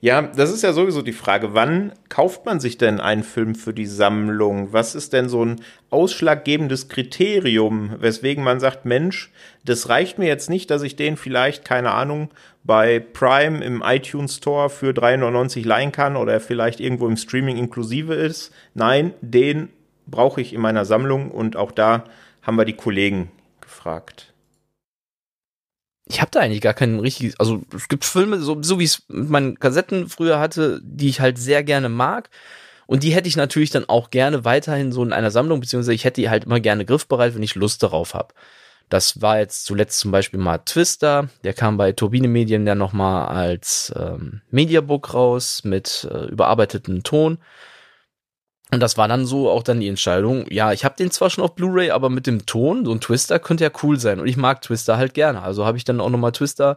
Ja, 0.00 0.22
das 0.22 0.52
ist 0.52 0.62
ja 0.62 0.72
sowieso 0.72 1.02
die 1.02 1.12
Frage, 1.12 1.54
wann 1.54 1.92
kauft 2.08 2.46
man 2.46 2.60
sich 2.60 2.78
denn 2.78 3.00
einen 3.00 3.24
Film 3.24 3.56
für 3.56 3.74
die 3.74 3.86
Sammlung? 3.86 4.72
Was 4.72 4.94
ist 4.94 5.12
denn 5.12 5.28
so 5.28 5.44
ein 5.44 5.60
ausschlaggebendes 5.90 6.88
Kriterium, 6.88 7.96
weswegen 7.98 8.44
man 8.44 8.60
sagt, 8.60 8.84
Mensch, 8.84 9.32
das 9.64 9.88
reicht 9.88 10.18
mir 10.18 10.28
jetzt 10.28 10.50
nicht, 10.50 10.70
dass 10.70 10.82
ich 10.82 10.94
den 10.94 11.16
vielleicht, 11.16 11.64
keine 11.64 11.94
Ahnung, 11.94 12.30
bei 12.62 13.00
Prime 13.00 13.64
im 13.64 13.82
iTunes 13.84 14.36
Store 14.36 14.70
für 14.70 14.92
3,99 14.92 15.66
leihen 15.66 15.90
kann 15.90 16.14
oder 16.14 16.38
vielleicht 16.38 16.78
irgendwo 16.78 17.08
im 17.08 17.16
Streaming 17.16 17.56
inklusive 17.56 18.14
ist. 18.14 18.52
Nein, 18.74 19.14
den 19.20 19.68
brauche 20.06 20.40
ich 20.40 20.52
in 20.52 20.60
meiner 20.60 20.84
Sammlung 20.84 21.32
und 21.32 21.56
auch 21.56 21.72
da 21.72 22.04
haben 22.42 22.56
wir 22.56 22.64
die 22.64 22.74
Kollegen 22.74 23.32
gefragt 23.60 24.32
ich 26.08 26.20
habe 26.20 26.30
da 26.30 26.40
eigentlich 26.40 26.62
gar 26.62 26.74
keinen 26.74 27.00
richtigen, 27.00 27.34
also 27.38 27.62
es 27.74 27.88
gibt 27.88 28.04
Filme, 28.04 28.38
so, 28.38 28.62
so 28.62 28.78
wie 28.78 28.84
es 28.84 29.02
mit 29.08 29.28
meinen 29.28 29.58
Kassetten 29.58 30.08
früher 30.08 30.38
hatte, 30.38 30.80
die 30.82 31.08
ich 31.08 31.20
halt 31.20 31.38
sehr 31.38 31.62
gerne 31.62 31.88
mag. 31.88 32.30
Und 32.86 33.02
die 33.02 33.10
hätte 33.10 33.28
ich 33.28 33.36
natürlich 33.36 33.68
dann 33.70 33.86
auch 33.86 34.08
gerne 34.10 34.46
weiterhin 34.46 34.92
so 34.92 35.02
in 35.02 35.12
einer 35.12 35.30
Sammlung, 35.30 35.60
beziehungsweise 35.60 35.92
ich 35.92 36.04
hätte 36.04 36.22
die 36.22 36.30
halt 36.30 36.44
immer 36.44 36.60
gerne 36.60 36.86
griffbereit, 36.86 37.34
wenn 37.34 37.42
ich 37.42 37.54
Lust 37.54 37.82
darauf 37.82 38.14
habe. 38.14 38.32
Das 38.88 39.20
war 39.20 39.38
jetzt 39.38 39.66
zuletzt 39.66 39.98
zum 39.98 40.10
Beispiel 40.10 40.40
mal 40.40 40.58
Twister, 40.58 41.28
der 41.44 41.52
kam 41.52 41.76
bei 41.76 41.92
Turbine 41.92 42.28
Medien 42.28 42.66
ja 42.66 42.74
nochmal 42.74 43.26
als 43.28 43.92
ähm, 43.94 44.40
Mediabook 44.50 45.12
raus 45.12 45.62
mit 45.64 46.08
äh, 46.10 46.24
überarbeiteten 46.28 47.02
Ton. 47.02 47.36
Und 48.70 48.80
das 48.80 48.98
war 48.98 49.08
dann 49.08 49.24
so 49.24 49.48
auch 49.50 49.62
dann 49.62 49.80
die 49.80 49.88
Entscheidung, 49.88 50.46
ja, 50.50 50.72
ich 50.72 50.84
habe 50.84 50.96
den 50.96 51.10
zwar 51.10 51.30
schon 51.30 51.42
auf 51.42 51.54
Blu-ray, 51.54 51.90
aber 51.90 52.10
mit 52.10 52.26
dem 52.26 52.44
Ton, 52.44 52.84
so 52.84 52.92
ein 52.92 53.00
Twister 53.00 53.38
könnte 53.38 53.64
ja 53.64 53.70
cool 53.82 53.98
sein. 53.98 54.20
Und 54.20 54.26
ich 54.26 54.36
mag 54.36 54.60
Twister 54.60 54.98
halt 54.98 55.14
gerne. 55.14 55.42
Also 55.42 55.64
habe 55.64 55.78
ich 55.78 55.84
dann 55.84 56.00
auch 56.00 56.10
nochmal 56.10 56.32
Twister 56.32 56.76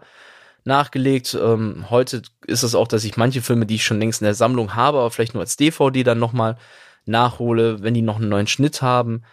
nachgelegt. 0.63 1.37
Ähm, 1.41 1.85
heute 1.89 2.21
ist 2.47 2.63
es 2.63 2.75
auch, 2.75 2.87
dass 2.87 3.03
ich 3.03 3.17
manche 3.17 3.41
Filme, 3.41 3.65
die 3.65 3.75
ich 3.75 3.83
schon 3.83 3.99
längst 3.99 4.21
in 4.21 4.25
der 4.25 4.35
Sammlung 4.35 4.75
habe, 4.75 4.99
aber 4.99 5.11
vielleicht 5.11 5.33
nur 5.33 5.41
als 5.41 5.57
DVD 5.57 6.03
dann 6.03 6.19
nochmal 6.19 6.57
nachhole, 7.05 7.81
wenn 7.83 7.93
die 7.93 8.01
noch 8.01 8.17
einen 8.17 8.29
neuen 8.29 8.47
Schnitt 8.47 8.81
haben. 8.81 9.23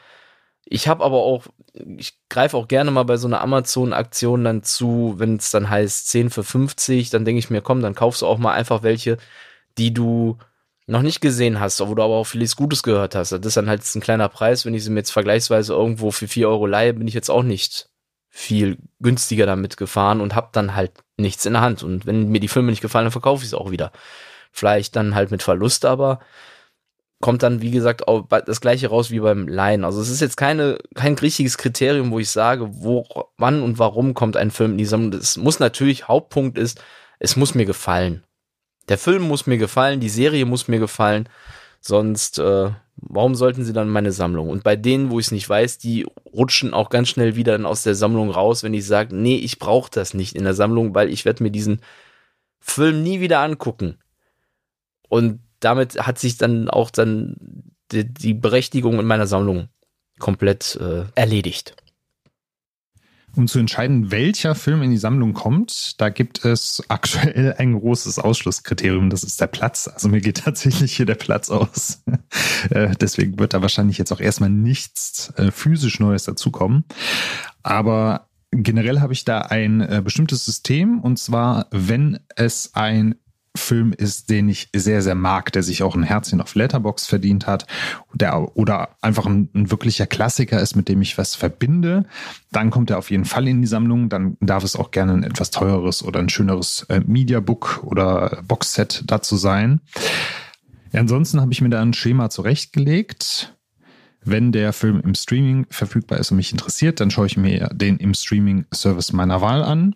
Ich 0.64 0.88
habe 0.88 1.04
aber 1.04 1.18
auch, 1.18 1.46
ich 1.96 2.18
greife 2.28 2.56
auch 2.56 2.68
gerne 2.68 2.90
mal 2.90 3.04
bei 3.04 3.16
so 3.16 3.26
einer 3.26 3.40
Amazon-Aktion 3.40 4.44
dann 4.44 4.62
zu, 4.62 5.14
wenn 5.18 5.36
es 5.36 5.50
dann 5.50 5.70
heißt 5.70 6.08
10 6.08 6.30
für 6.30 6.44
50, 6.44 7.10
dann 7.10 7.24
denke 7.24 7.38
ich 7.38 7.50
mir, 7.50 7.62
komm, 7.62 7.82
dann 7.82 7.94
kaufst 7.94 8.22
du 8.22 8.26
auch 8.26 8.38
mal 8.38 8.52
einfach 8.52 8.82
welche, 8.82 9.16
die 9.78 9.94
du 9.94 10.38
noch 10.88 11.02
nicht 11.02 11.20
gesehen 11.20 11.60
hast, 11.60 11.80
wo 11.86 11.94
du 11.94 12.02
aber 12.02 12.14
auch 12.14 12.24
vieles 12.24 12.56
Gutes 12.56 12.82
gehört 12.82 13.14
hast. 13.14 13.32
Das 13.32 13.44
ist 13.44 13.56
dann 13.56 13.68
halt 13.68 13.82
ein 13.94 14.00
kleiner 14.00 14.28
Preis. 14.28 14.64
Wenn 14.64 14.74
ich 14.74 14.82
sie 14.84 14.90
mir 14.90 15.00
jetzt 15.00 15.10
vergleichsweise 15.10 15.74
irgendwo 15.74 16.10
für 16.10 16.26
vier 16.26 16.48
Euro 16.48 16.66
leihe, 16.66 16.94
bin 16.94 17.06
ich 17.06 17.14
jetzt 17.14 17.30
auch 17.30 17.42
nicht 17.42 17.90
viel 18.30 18.78
günstiger 18.98 19.44
damit 19.44 19.76
gefahren 19.76 20.20
und 20.20 20.34
habe 20.34 20.48
dann 20.52 20.74
halt 20.74 20.92
nichts 21.18 21.44
in 21.44 21.52
der 21.52 21.62
Hand. 21.62 21.82
Und 21.82 22.06
wenn 22.06 22.28
mir 22.28 22.40
die 22.40 22.48
Filme 22.48 22.70
nicht 22.70 22.80
gefallen, 22.80 23.04
dann 23.04 23.12
verkaufe 23.12 23.44
ich 23.44 23.50
sie 23.50 23.58
auch 23.58 23.70
wieder. 23.70 23.92
Vielleicht 24.50 24.96
dann 24.96 25.14
halt 25.14 25.30
mit 25.30 25.42
Verlust, 25.42 25.84
aber 25.84 26.20
kommt 27.20 27.42
dann, 27.42 27.60
wie 27.60 27.70
gesagt, 27.70 28.08
auch 28.08 28.26
das 28.28 28.60
gleiche 28.62 28.88
raus 28.88 29.10
wie 29.10 29.20
beim 29.20 29.46
Leihen. 29.46 29.84
Also 29.84 30.00
es 30.00 30.08
ist 30.08 30.20
jetzt 30.20 30.36
keine, 30.36 30.78
kein 30.94 31.14
richtiges 31.14 31.58
Kriterium, 31.58 32.10
wo 32.12 32.18
ich 32.18 32.30
sage, 32.30 32.66
wo, 32.70 33.04
wann 33.36 33.62
und 33.62 33.78
warum 33.78 34.14
kommt 34.14 34.38
ein 34.38 34.50
Film 34.50 34.72
in 34.72 34.78
die 34.78 34.84
Sammlung. 34.86 35.10
Das 35.10 35.36
muss 35.36 35.58
natürlich, 35.58 36.08
Hauptpunkt 36.08 36.56
ist, 36.56 36.82
es 37.18 37.36
muss 37.36 37.54
mir 37.54 37.66
gefallen. 37.66 38.24
Der 38.88 38.98
Film 38.98 39.22
muss 39.22 39.46
mir 39.46 39.58
gefallen, 39.58 40.00
die 40.00 40.08
Serie 40.08 40.46
muss 40.46 40.68
mir 40.68 40.78
gefallen, 40.78 41.28
sonst 41.80 42.38
äh, 42.38 42.70
warum 42.96 43.34
sollten 43.34 43.64
sie 43.64 43.72
dann 43.72 43.88
meine 43.88 44.12
Sammlung? 44.12 44.48
Und 44.48 44.64
bei 44.64 44.76
denen, 44.76 45.10
wo 45.10 45.18
ich 45.18 45.26
es 45.26 45.32
nicht 45.32 45.48
weiß, 45.48 45.78
die 45.78 46.06
rutschen 46.32 46.74
auch 46.74 46.90
ganz 46.90 47.08
schnell 47.08 47.36
wieder 47.36 47.52
dann 47.52 47.66
aus 47.66 47.82
der 47.82 47.94
Sammlung 47.94 48.30
raus, 48.30 48.62
wenn 48.62 48.74
ich 48.74 48.86
sage, 48.86 49.14
nee, 49.14 49.36
ich 49.36 49.58
brauche 49.58 49.90
das 49.90 50.14
nicht 50.14 50.34
in 50.34 50.44
der 50.44 50.54
Sammlung, 50.54 50.94
weil 50.94 51.10
ich 51.10 51.24
werde 51.24 51.42
mir 51.42 51.50
diesen 51.50 51.80
Film 52.60 53.02
nie 53.02 53.20
wieder 53.20 53.40
angucken. 53.40 53.98
Und 55.08 55.40
damit 55.60 56.06
hat 56.06 56.18
sich 56.18 56.36
dann 56.36 56.68
auch 56.68 56.90
dann 56.90 57.36
die, 57.92 58.04
die 58.12 58.34
Berechtigung 58.34 58.98
in 58.98 59.06
meiner 59.06 59.26
Sammlung 59.26 59.68
komplett 60.18 60.76
äh, 60.76 61.04
erledigt. 61.14 61.74
Um 63.36 63.46
zu 63.46 63.58
entscheiden, 63.58 64.10
welcher 64.10 64.54
Film 64.54 64.82
in 64.82 64.90
die 64.90 64.96
Sammlung 64.96 65.32
kommt, 65.32 66.00
da 66.00 66.08
gibt 66.08 66.44
es 66.44 66.82
aktuell 66.88 67.54
ein 67.58 67.74
großes 67.74 68.18
Ausschlusskriterium, 68.18 69.10
das 69.10 69.22
ist 69.22 69.40
der 69.40 69.46
Platz. 69.46 69.88
Also 69.88 70.08
mir 70.08 70.20
geht 70.20 70.38
tatsächlich 70.44 70.96
hier 70.96 71.06
der 71.06 71.14
Platz 71.14 71.50
aus. 71.50 72.02
Äh, 72.70 72.96
deswegen 73.00 73.38
wird 73.38 73.54
da 73.54 73.62
wahrscheinlich 73.62 73.98
jetzt 73.98 74.10
auch 74.12 74.20
erstmal 74.20 74.50
nichts 74.50 75.32
äh, 75.36 75.52
physisch 75.52 76.00
Neues 76.00 76.24
dazukommen. 76.24 76.84
Aber 77.62 78.26
generell 78.50 79.00
habe 79.00 79.12
ich 79.12 79.24
da 79.24 79.42
ein 79.42 79.80
äh, 79.80 80.02
bestimmtes 80.04 80.44
System 80.44 81.00
und 81.00 81.18
zwar, 81.18 81.68
wenn 81.70 82.18
es 82.34 82.74
ein 82.74 83.14
Film 83.58 83.92
ist, 83.92 84.30
den 84.30 84.48
ich 84.48 84.68
sehr, 84.74 85.02
sehr 85.02 85.14
mag, 85.14 85.52
der 85.52 85.62
sich 85.62 85.82
auch 85.82 85.94
ein 85.94 86.02
Herzchen 86.02 86.40
auf 86.40 86.54
Letterbox 86.54 87.06
verdient 87.06 87.46
hat, 87.46 87.66
der, 88.14 88.56
oder 88.56 88.96
einfach 89.02 89.26
ein, 89.26 89.50
ein, 89.54 89.70
wirklicher 89.70 90.06
Klassiker 90.06 90.60
ist, 90.60 90.76
mit 90.76 90.88
dem 90.88 91.02
ich 91.02 91.18
was 91.18 91.34
verbinde, 91.34 92.06
dann 92.50 92.70
kommt 92.70 92.90
er 92.90 92.98
auf 92.98 93.10
jeden 93.10 93.24
Fall 93.24 93.46
in 93.48 93.60
die 93.60 93.68
Sammlung. 93.68 94.08
Dann 94.08 94.36
darf 94.40 94.64
es 94.64 94.76
auch 94.76 94.90
gerne 94.90 95.12
ein 95.12 95.22
etwas 95.22 95.50
teureres 95.50 96.02
oder 96.02 96.20
ein 96.20 96.28
schöneres 96.28 96.86
äh, 96.88 97.00
Mediabook 97.06 97.82
oder 97.84 98.42
Boxset 98.46 99.04
dazu 99.06 99.36
sein. 99.36 99.80
Ansonsten 100.92 101.40
habe 101.40 101.52
ich 101.52 101.60
mir 101.60 101.68
da 101.68 101.82
ein 101.82 101.92
Schema 101.92 102.30
zurechtgelegt. 102.30 103.57
Wenn 104.24 104.52
der 104.52 104.72
Film 104.72 105.00
im 105.00 105.14
Streaming 105.14 105.66
verfügbar 105.70 106.18
ist 106.18 106.30
und 106.30 106.36
mich 106.36 106.52
interessiert, 106.52 107.00
dann 107.00 107.10
schaue 107.10 107.26
ich 107.26 107.36
mir 107.36 107.68
den 107.72 107.96
im 107.98 108.14
Streaming-Service 108.14 109.12
meiner 109.12 109.40
Wahl 109.40 109.62
an. 109.62 109.94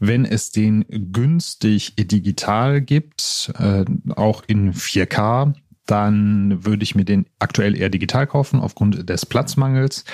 Wenn 0.00 0.24
es 0.24 0.50
den 0.50 0.84
günstig 0.88 1.94
digital 1.96 2.80
gibt, 2.80 3.52
äh, 3.58 3.84
auch 4.14 4.42
in 4.46 4.72
4K, 4.74 5.54
dann 5.86 6.64
würde 6.64 6.82
ich 6.82 6.94
mir 6.94 7.04
den 7.04 7.26
aktuell 7.38 7.76
eher 7.76 7.88
digital 7.88 8.26
kaufen 8.26 8.60
aufgrund 8.60 9.08
des 9.08 9.26
Platzmangels. 9.26 10.04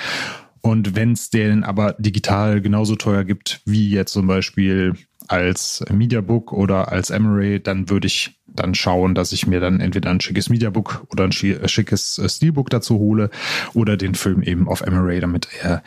Und 0.61 0.97
wenn 0.97 1.13
es 1.13 1.31
den 1.31 1.65
aber 1.65 1.95
digital 1.99 2.61
genauso 2.61 2.97
teuer 2.97 3.25
gibt 3.25 3.61
wie 3.65 3.91
jetzt 3.91 4.13
zum 4.13 4.27
Beispiel 4.27 4.95
als 5.29 5.85
Mediabook 5.91 6.53
oder 6.53 6.91
als 6.91 7.11
Emery, 7.11 7.61
dann 7.63 7.91
würde 7.91 8.07
ich 8.07 8.39
dann 8.47 8.75
schauen, 8.75 9.15
dass 9.15 9.33
ich 9.33 9.47
mir 9.47 9.61
dann 9.61 9.81
entweder 9.81 10.11
ein 10.11 10.21
schickes 10.21 10.49
Mediabook 10.49 11.07
oder 11.11 11.25
ein 11.25 11.33
schickes 11.33 12.19
äh, 12.19 12.29
Steelbook 12.29 12.71
dazu 12.71 12.99
hole 12.99 13.31
oder 13.75 13.97
den 13.97 14.15
Film 14.15 14.43
eben 14.43 14.69
auf 14.69 14.81
Emery, 14.81 15.21
damit 15.21 15.49
er 15.63 15.83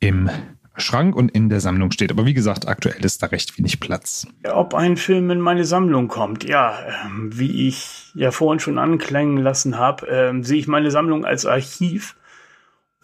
im 0.00 0.30
Schrank 0.76 1.14
und 1.14 1.30
in 1.30 1.48
der 1.48 1.60
Sammlung 1.60 1.92
steht. 1.92 2.10
Aber 2.10 2.26
wie 2.26 2.34
gesagt, 2.34 2.66
aktuell 2.66 3.04
ist 3.04 3.22
da 3.22 3.26
recht 3.26 3.56
wenig 3.58 3.78
Platz. 3.78 4.26
Ob 4.50 4.74
ein 4.74 4.96
Film 4.96 5.30
in 5.30 5.40
meine 5.40 5.64
Sammlung 5.64 6.08
kommt, 6.08 6.44
ja, 6.44 6.78
ähm, 7.04 7.30
wie 7.38 7.68
ich 7.68 8.10
ja 8.14 8.30
vorhin 8.30 8.58
schon 8.58 8.78
anklängen 8.78 9.36
lassen 9.36 9.78
habe, 9.78 10.08
äh, 10.08 10.42
sehe 10.42 10.58
ich 10.58 10.66
meine 10.66 10.90
Sammlung 10.90 11.24
als 11.24 11.46
Archiv 11.46 12.16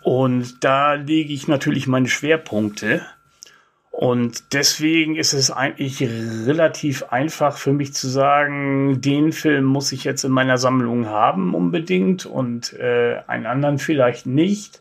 und 0.02 0.64
da 0.64 0.94
lege 0.94 1.32
ich 1.32 1.46
natürlich 1.46 1.86
meine 1.86 2.08
Schwerpunkte. 2.08 3.02
Und 4.00 4.54
deswegen 4.54 5.14
ist 5.14 5.34
es 5.34 5.50
eigentlich 5.50 6.00
relativ 6.00 7.02
einfach 7.10 7.58
für 7.58 7.74
mich 7.74 7.92
zu 7.92 8.08
sagen, 8.08 9.02
den 9.02 9.30
Film 9.30 9.66
muss 9.66 9.92
ich 9.92 10.04
jetzt 10.04 10.24
in 10.24 10.32
meiner 10.32 10.56
Sammlung 10.56 11.08
haben 11.08 11.54
unbedingt 11.54 12.24
und 12.24 12.72
äh, 12.72 13.18
einen 13.26 13.44
anderen 13.44 13.78
vielleicht 13.78 14.24
nicht, 14.24 14.80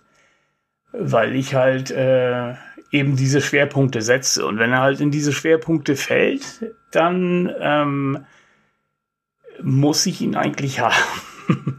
weil 0.93 1.35
ich 1.35 1.53
halt 1.53 1.91
äh, 1.91 2.53
eben 2.91 3.17
diese 3.17 3.41
Schwerpunkte 3.41 4.01
setze. 4.01 4.45
Und 4.45 4.57
wenn 4.57 4.71
er 4.71 4.79
halt 4.79 5.01
in 5.01 5.11
diese 5.11 5.33
Schwerpunkte 5.33 5.97
fällt, 5.97 6.73
dann 6.91 7.53
ähm, 7.59 8.25
muss 9.61 10.05
ich 10.05 10.21
ihn 10.21 10.37
eigentlich 10.37 10.79
haben. 10.79 10.95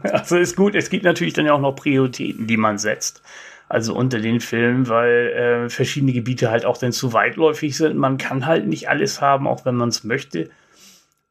also 0.03 0.37
ist 0.37 0.55
gut, 0.55 0.75
es 0.75 0.91
gibt 0.91 1.05
natürlich 1.05 1.33
dann 1.33 1.47
ja 1.47 1.53
auch 1.53 1.59
noch 1.59 1.75
Prioritäten, 1.75 2.45
die 2.45 2.57
man 2.57 2.77
setzt. 2.77 3.23
Also 3.71 3.95
unter 3.95 4.19
den 4.19 4.41
Filmen, 4.41 4.89
weil 4.89 5.27
äh, 5.27 5.69
verschiedene 5.69 6.11
Gebiete 6.11 6.51
halt 6.51 6.65
auch 6.65 6.77
dann 6.77 6.91
zu 6.91 7.13
weitläufig 7.13 7.77
sind. 7.77 7.95
Man 7.95 8.17
kann 8.17 8.45
halt 8.45 8.67
nicht 8.67 8.89
alles 8.89 9.21
haben, 9.21 9.47
auch 9.47 9.63
wenn 9.63 9.75
man 9.75 9.87
es 9.87 10.03
möchte. 10.03 10.49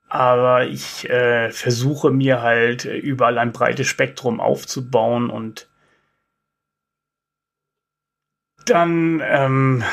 Aber 0.08 0.66
ich 0.66 1.06
äh, 1.10 1.50
versuche 1.50 2.10
mir 2.10 2.40
halt 2.40 2.86
überall 2.86 3.36
ein 3.36 3.52
breites 3.52 3.88
Spektrum 3.88 4.40
aufzubauen 4.40 5.28
und 5.28 5.68
dann 8.64 9.22
ähm, 9.22 9.84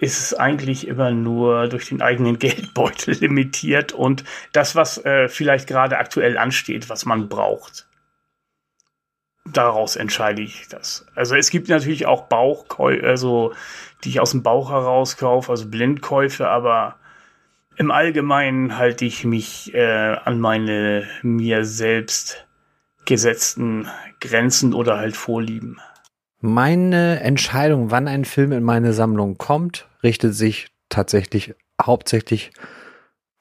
ist 0.00 0.20
es 0.20 0.34
eigentlich 0.34 0.86
immer 0.86 1.12
nur 1.12 1.68
durch 1.68 1.88
den 1.88 2.02
eigenen 2.02 2.38
Geldbeutel 2.38 3.14
limitiert 3.14 3.92
und 3.92 4.22
das, 4.52 4.76
was 4.76 5.02
äh, 5.02 5.28
vielleicht 5.28 5.66
gerade 5.66 5.96
aktuell 5.96 6.36
ansteht, 6.36 6.90
was 6.90 7.06
man 7.06 7.30
braucht. 7.30 7.87
Daraus 9.52 9.96
entscheide 9.96 10.42
ich 10.42 10.68
das. 10.68 11.06
Also 11.14 11.36
es 11.36 11.50
gibt 11.50 11.68
natürlich 11.68 12.06
auch 12.06 12.24
Bauchkäufe, 12.24 13.06
also 13.06 13.52
die 14.04 14.10
ich 14.10 14.20
aus 14.20 14.32
dem 14.32 14.42
Bauch 14.42 14.70
heraus 14.70 15.16
kaufe, 15.16 15.50
also 15.50 15.68
Blindkäufe, 15.68 16.48
aber 16.48 16.96
im 17.76 17.90
Allgemeinen 17.90 18.76
halte 18.76 19.04
ich 19.04 19.24
mich 19.24 19.72
äh, 19.74 20.16
an 20.24 20.40
meine 20.40 21.06
mir 21.22 21.64
selbst 21.64 22.46
gesetzten 23.04 23.88
Grenzen 24.20 24.74
oder 24.74 24.98
halt 24.98 25.16
Vorlieben. 25.16 25.80
Meine 26.40 27.20
Entscheidung, 27.20 27.90
wann 27.90 28.06
ein 28.06 28.24
Film 28.24 28.52
in 28.52 28.62
meine 28.62 28.92
Sammlung 28.92 29.38
kommt, 29.38 29.88
richtet 30.02 30.34
sich 30.34 30.68
tatsächlich 30.88 31.54
hauptsächlich 31.80 32.52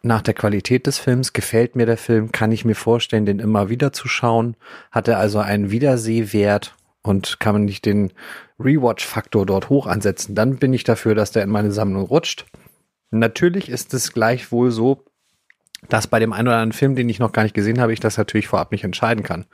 nach 0.02 0.22
der 0.22 0.34
Qualität 0.34 0.88
des 0.88 1.00
Films. 1.00 1.34
Gefällt 1.34 1.76
mir 1.76 1.86
der 1.86 1.98
Film? 1.98 2.32
Kann 2.32 2.52
ich 2.52 2.66
mir 2.66 2.76
vorstellen, 2.76 3.26
den 3.26 3.40
immer 3.40 3.70
wieder 3.70 3.94
zu 3.94 4.08
schauen? 4.08 4.56
Hat 4.92 5.08
er 5.08 5.20
also 5.20 5.40
einen 5.40 5.72
Wiedersehwert 5.72 6.76
und 7.02 7.40
kann 7.40 7.54
man 7.54 7.66
nicht 7.66 7.86
den 7.86 8.12
Rewatch-Faktor 8.60 9.46
dort 9.46 9.70
hoch 9.70 9.88
ansetzen? 9.88 10.36
Dann 10.36 10.58
bin 10.58 10.74
ich 10.74 10.84
dafür, 10.84 11.16
dass 11.16 11.32
der 11.32 11.44
in 11.44 11.50
meine 11.50 11.72
Sammlung 11.72 12.06
rutscht. 12.06 12.46
Natürlich 13.12 13.70
ist 13.70 13.94
es 13.94 14.14
gleichwohl 14.14 14.72
so, 14.72 15.04
dass 15.90 16.08
bei 16.08 16.20
dem 16.20 16.34
einen 16.34 16.48
oder 16.48 16.58
anderen 16.58 16.74
Film, 16.74 16.96
den 16.96 17.10
ich 17.10 17.20
noch 17.20 17.32
gar 17.32 17.44
nicht 17.44 17.56
gesehen 17.56 17.80
habe, 17.80 17.94
ich 17.94 18.00
das 18.00 18.18
natürlich 18.18 18.48
vorab 18.48 18.72
nicht 18.72 18.84
entscheiden 18.84 19.24
kann. 19.24 19.46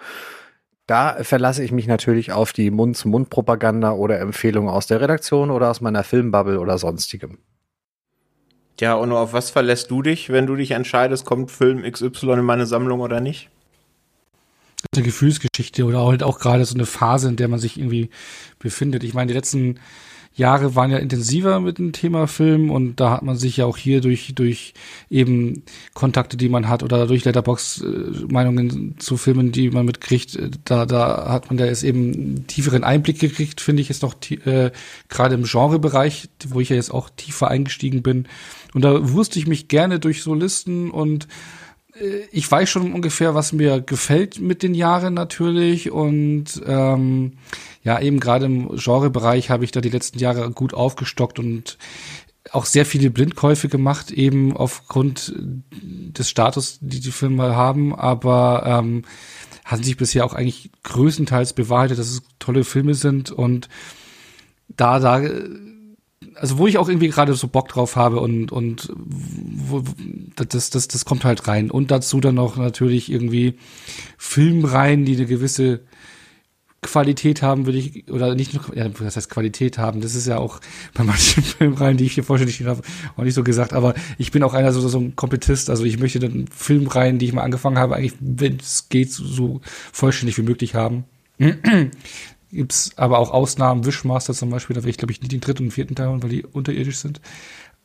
Da 0.87 1.23
verlasse 1.23 1.63
ich 1.63 1.71
mich 1.71 1.87
natürlich 1.87 2.31
auf 2.31 2.51
die 2.51 2.69
Mund-zu-Mund-Propaganda 2.69 3.91
oder 3.91 4.19
Empfehlungen 4.19 4.69
aus 4.69 4.87
der 4.87 4.99
Redaktion 4.99 5.49
oder 5.49 5.69
aus 5.69 5.79
meiner 5.79 6.03
Filmbubble 6.03 6.59
oder 6.59 6.77
sonstigem. 6.77 7.37
Ja, 8.84 8.95
und 8.95 9.13
auf 9.13 9.31
was 9.31 9.49
verlässt 9.49 9.91
du 9.91 10.01
dich, 10.01 10.29
wenn 10.29 10.45
du 10.45 10.57
dich 10.57 10.71
entscheidest, 10.71 11.23
kommt 11.23 11.51
Film 11.51 11.89
XY 11.89 12.34
in 12.34 12.41
meine 12.43 12.65
Sammlung 12.65 12.99
oder 12.99 13.21
nicht? 13.21 13.47
Eine 14.93 15.05
Gefühlsgeschichte 15.05 15.86
oder 15.86 16.05
halt 16.05 16.21
auch 16.21 16.38
gerade 16.38 16.65
so 16.65 16.75
eine 16.75 16.86
Phase, 16.86 17.29
in 17.29 17.38
der 17.38 17.47
man 17.47 17.59
sich 17.59 17.77
irgendwie 17.77 18.09
befindet. 18.59 19.05
Ich 19.05 19.13
meine, 19.13 19.27
die 19.27 19.36
letzten 19.36 19.79
Jahre 20.36 20.75
waren 20.75 20.91
ja 20.91 20.97
intensiver 20.97 21.61
mit 21.61 21.77
dem 21.77 21.93
Thema 21.93 22.27
Film 22.27 22.71
und 22.71 22.99
da 22.99 23.11
hat 23.11 23.21
man 23.21 23.38
sich 23.38 23.55
ja 23.55 23.65
auch 23.65 23.77
hier 23.77 24.01
durch, 24.01 24.34
durch 24.36 24.73
eben 25.09 25.63
Kontakte, 25.93 26.36
die 26.36 26.49
man 26.49 26.67
hat 26.67 26.84
oder 26.84 27.07
durch 27.07 27.23
Letterbox-Meinungen 27.23 28.95
zu 28.97 29.15
Filmen, 29.15 29.53
die 29.53 29.69
man 29.69 29.86
mitkriegt, 29.86 30.38
da, 30.65 30.86
da 30.86 31.29
hat 31.29 31.49
man 31.49 31.55
da 31.55 31.65
jetzt 31.65 31.84
eben 31.84 32.47
tieferen 32.47 32.84
Einblick 32.84 33.19
gekriegt, 33.19 33.61
finde 33.61 33.81
ich, 33.81 33.88
jetzt 33.88 34.01
noch 34.01 34.15
äh, 34.29 34.71
gerade 35.07 35.36
im 35.36 35.43
Genrebereich, 35.43 36.27
wo 36.49 36.59
ich 36.59 36.67
ja 36.67 36.75
jetzt 36.75 36.91
auch 36.91 37.09
tiefer 37.15 37.47
eingestiegen 37.47 38.01
bin. 38.01 38.27
Und 38.74 38.84
da 38.84 39.11
wusste 39.11 39.39
ich 39.39 39.47
mich 39.47 39.67
gerne 39.67 39.99
durch 39.99 40.24
so 40.24 40.34
Listen 40.34 40.91
und 40.91 41.28
äh, 41.95 42.21
ich 42.32 42.49
weiß 42.49 42.69
schon 42.69 42.93
ungefähr, 42.93 43.36
was 43.36 43.53
mir 43.53 43.82
gefällt 43.82 44.39
mit 44.39 44.63
den 44.63 44.74
Jahren 44.74 45.13
natürlich. 45.13 45.91
Und 45.91 46.61
ähm, 46.65 47.34
ja, 47.84 47.99
eben 47.99 48.19
gerade 48.19 48.45
im 48.45 48.76
Genrebereich 48.76 49.49
habe 49.49 49.63
ich 49.63 49.71
da 49.71 49.82
die 49.82 49.89
letzten 49.89 50.19
Jahre 50.19 50.49
gut 50.51 50.74
aufgestockt 50.74 51.39
und 51.39 51.78
auch 52.51 52.65
sehr 52.65 52.86
viele 52.86 53.09
Blindkäufe 53.09 53.69
gemacht, 53.69 54.11
eben 54.11 54.55
aufgrund 54.55 55.34
des 55.71 56.30
Status, 56.30 56.78
die 56.82 56.99
die 56.99 57.11
Filme 57.11 57.55
haben, 57.55 57.95
aber 57.95 58.63
ähm, 58.65 59.03
haben 59.63 59.84
sich 59.84 59.95
bisher 59.95 60.26
auch 60.26 60.34
eigentlich 60.34 60.69
größtenteils 60.84 61.53
bewahrheitet, 61.53 61.99
dass 61.99 62.09
es 62.09 62.21
tolle 62.39 62.65
Filme 62.65 62.95
sind. 62.95 63.32
Und 63.32 63.69
da, 64.67 64.99
da, 64.99 65.21
also 66.36 66.57
wo 66.57 66.67
ich 66.67 66.77
auch 66.77 66.89
irgendwie 66.89 67.09
gerade 67.09 67.34
so 67.34 67.47
Bock 67.47 67.67
drauf 67.67 67.95
habe 67.95 68.19
und, 68.19 68.51
und 68.51 68.91
wo, 68.95 69.84
das, 70.36 70.69
das, 70.69 70.88
das 70.88 71.05
kommt 71.05 71.23
halt 71.23 71.47
rein. 71.47 71.71
Und 71.71 71.91
dazu 71.91 72.19
dann 72.19 72.36
noch 72.36 72.57
natürlich 72.57 73.11
irgendwie 73.11 73.55
Filmreihen, 74.17 75.05
die 75.05 75.15
eine 75.15 75.25
gewisse 75.25 75.81
Qualität 76.84 77.41
haben, 77.41 77.65
würde 77.65 77.79
ich, 77.79 78.11
oder 78.11 78.36
nicht 78.36 78.53
nur, 78.53 78.77
ja, 78.77 78.88
das 78.88 79.15
heißt 79.15 79.29
Qualität 79.29 79.77
haben, 79.77 80.01
das 80.01 80.13
ist 80.15 80.27
ja 80.27 80.38
auch 80.38 80.59
bei 80.93 81.03
manchen 81.03 81.41
Filmreihen, 81.43 81.97
die 81.97 82.05
ich 82.05 82.13
hier 82.13 82.23
vorstellig 82.23 82.63
habe, 82.65 82.81
auch 83.17 83.23
nicht 83.23 83.34
so 83.34 83.43
gesagt, 83.43 83.73
aber 83.73 83.95
ich 84.17 84.31
bin 84.31 84.43
auch 84.43 84.53
einer 84.53 84.71
so, 84.71 84.88
so 84.88 84.99
ein 84.99 85.15
Kompetist, 85.15 85.69
also 85.69 85.86
ich 85.86 85.97
möchte 85.97 86.19
dann 86.19 86.45
Filmreihen, 86.53 87.17
die 87.17 87.25
ich 87.25 87.34
mal 87.34 87.41
angefangen 87.41 87.79
habe, 87.79 87.95
eigentlich, 87.95 88.13
wenn 88.19 88.57
es 88.57 88.89
geht, 88.89 89.11
so 89.11 89.61
vollständig 89.91 90.38
wie 90.38 90.43
möglich 90.43 90.75
haben. 90.75 91.05
Gibt's 92.53 92.91
aber 92.97 93.19
auch 93.19 93.31
Ausnahmen, 93.31 93.85
Wishmaster 93.85 94.33
zum 94.33 94.51
Beispiel, 94.51 94.75
da 94.75 94.83
will 94.83 94.89
ich 94.91 94.97
glaube 94.97 95.11
ich 95.11 95.21
nicht 95.21 95.31
den 95.31 95.41
dritten 95.41 95.65
und 95.65 95.71
vierten 95.71 95.95
Teil, 95.95 96.21
weil 96.21 96.29
die 96.29 96.43
unterirdisch 96.43 96.97
sind. 96.97 97.19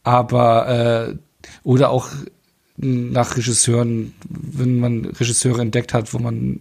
Aber, 0.02 0.68
äh, 0.68 1.14
oder 1.62 1.90
auch 1.90 2.08
nach 2.76 3.36
Regisseuren, 3.36 4.14
wenn 4.28 4.78
man 4.78 5.04
Regisseure 5.06 5.62
entdeckt 5.62 5.94
hat, 5.94 6.14
wo 6.14 6.18
man 6.18 6.60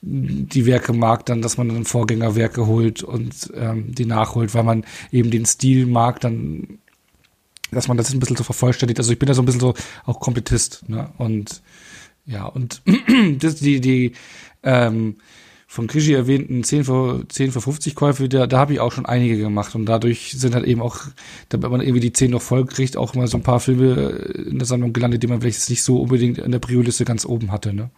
die 0.00 0.64
Werke 0.64 0.92
mag, 0.92 1.26
dann, 1.26 1.42
dass 1.42 1.58
man 1.58 1.68
dann 1.68 1.84
Vorgängerwerke 1.84 2.66
holt 2.66 3.02
und 3.02 3.52
ähm, 3.54 3.94
die 3.94 4.06
nachholt, 4.06 4.54
weil 4.54 4.62
man 4.62 4.84
eben 5.12 5.30
den 5.30 5.44
Stil 5.44 5.86
mag, 5.86 6.20
dann, 6.20 6.78
dass 7.70 7.88
man 7.88 7.98
das 7.98 8.12
ein 8.12 8.20
bisschen 8.20 8.36
so 8.36 8.44
vervollständigt. 8.44 8.98
Also 8.98 9.12
ich 9.12 9.18
bin 9.18 9.26
da 9.26 9.34
so 9.34 9.42
ein 9.42 9.46
bisschen 9.46 9.60
so 9.60 9.74
auch 10.06 10.20
Kompetist, 10.20 10.88
ne? 10.88 11.10
Und 11.18 11.60
ja, 12.24 12.46
und 12.46 12.82
das, 13.38 13.56
die, 13.56 13.80
die, 13.80 14.12
ähm, 14.62 15.16
von 15.70 15.86
Krischi 15.86 16.14
erwähnten 16.14 16.64
10 16.64 16.84
für, 16.84 17.28
10 17.28 17.52
für 17.52 17.60
50 17.60 17.94
Käufe, 17.94 18.26
da, 18.30 18.46
da 18.46 18.58
habe 18.58 18.72
ich 18.72 18.80
auch 18.80 18.90
schon 18.90 19.04
einige 19.04 19.36
gemacht 19.36 19.74
und 19.74 19.84
dadurch 19.84 20.32
sind 20.34 20.54
halt 20.54 20.64
eben 20.64 20.80
auch, 20.80 20.96
damit 21.50 21.70
man 21.70 21.82
irgendwie 21.82 22.00
die 22.00 22.12
10 22.12 22.30
noch 22.30 22.40
voll 22.40 22.64
kriegt, 22.64 22.96
auch 22.96 23.14
mal 23.14 23.26
so 23.26 23.36
ein 23.36 23.42
paar 23.42 23.60
Filme 23.60 23.94
in 24.48 24.58
der 24.58 24.66
Sammlung 24.66 24.94
gelandet, 24.94 25.22
die 25.22 25.26
man 25.26 25.42
vielleicht 25.42 25.68
nicht 25.68 25.82
so 25.82 26.00
unbedingt 26.00 26.38
in 26.38 26.52
der 26.52 26.58
Prio-Liste 26.58 27.04
ganz 27.04 27.26
oben 27.26 27.52
hatte, 27.52 27.74
ne? 27.74 27.90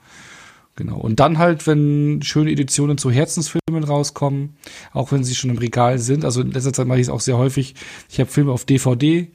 Genau. 0.74 0.98
Und 0.98 1.20
dann 1.20 1.38
halt, 1.38 1.66
wenn 1.66 2.22
schöne 2.22 2.50
Editionen 2.50 2.98
zu 2.98 3.10
Herzensfilmen 3.10 3.84
rauskommen, 3.84 4.56
auch 4.92 5.12
wenn 5.12 5.22
sie 5.22 5.34
schon 5.34 5.50
im 5.50 5.58
Regal 5.58 5.98
sind, 5.98 6.24
also 6.24 6.40
in 6.40 6.50
letzter 6.50 6.72
Zeit 6.72 6.86
mache 6.86 6.98
ich 6.98 7.06
es 7.06 7.10
auch 7.10 7.20
sehr 7.20 7.38
häufig, 7.38 7.74
ich 8.10 8.18
habe 8.18 8.30
Filme 8.30 8.50
auf 8.50 8.64
DVD 8.64 9.30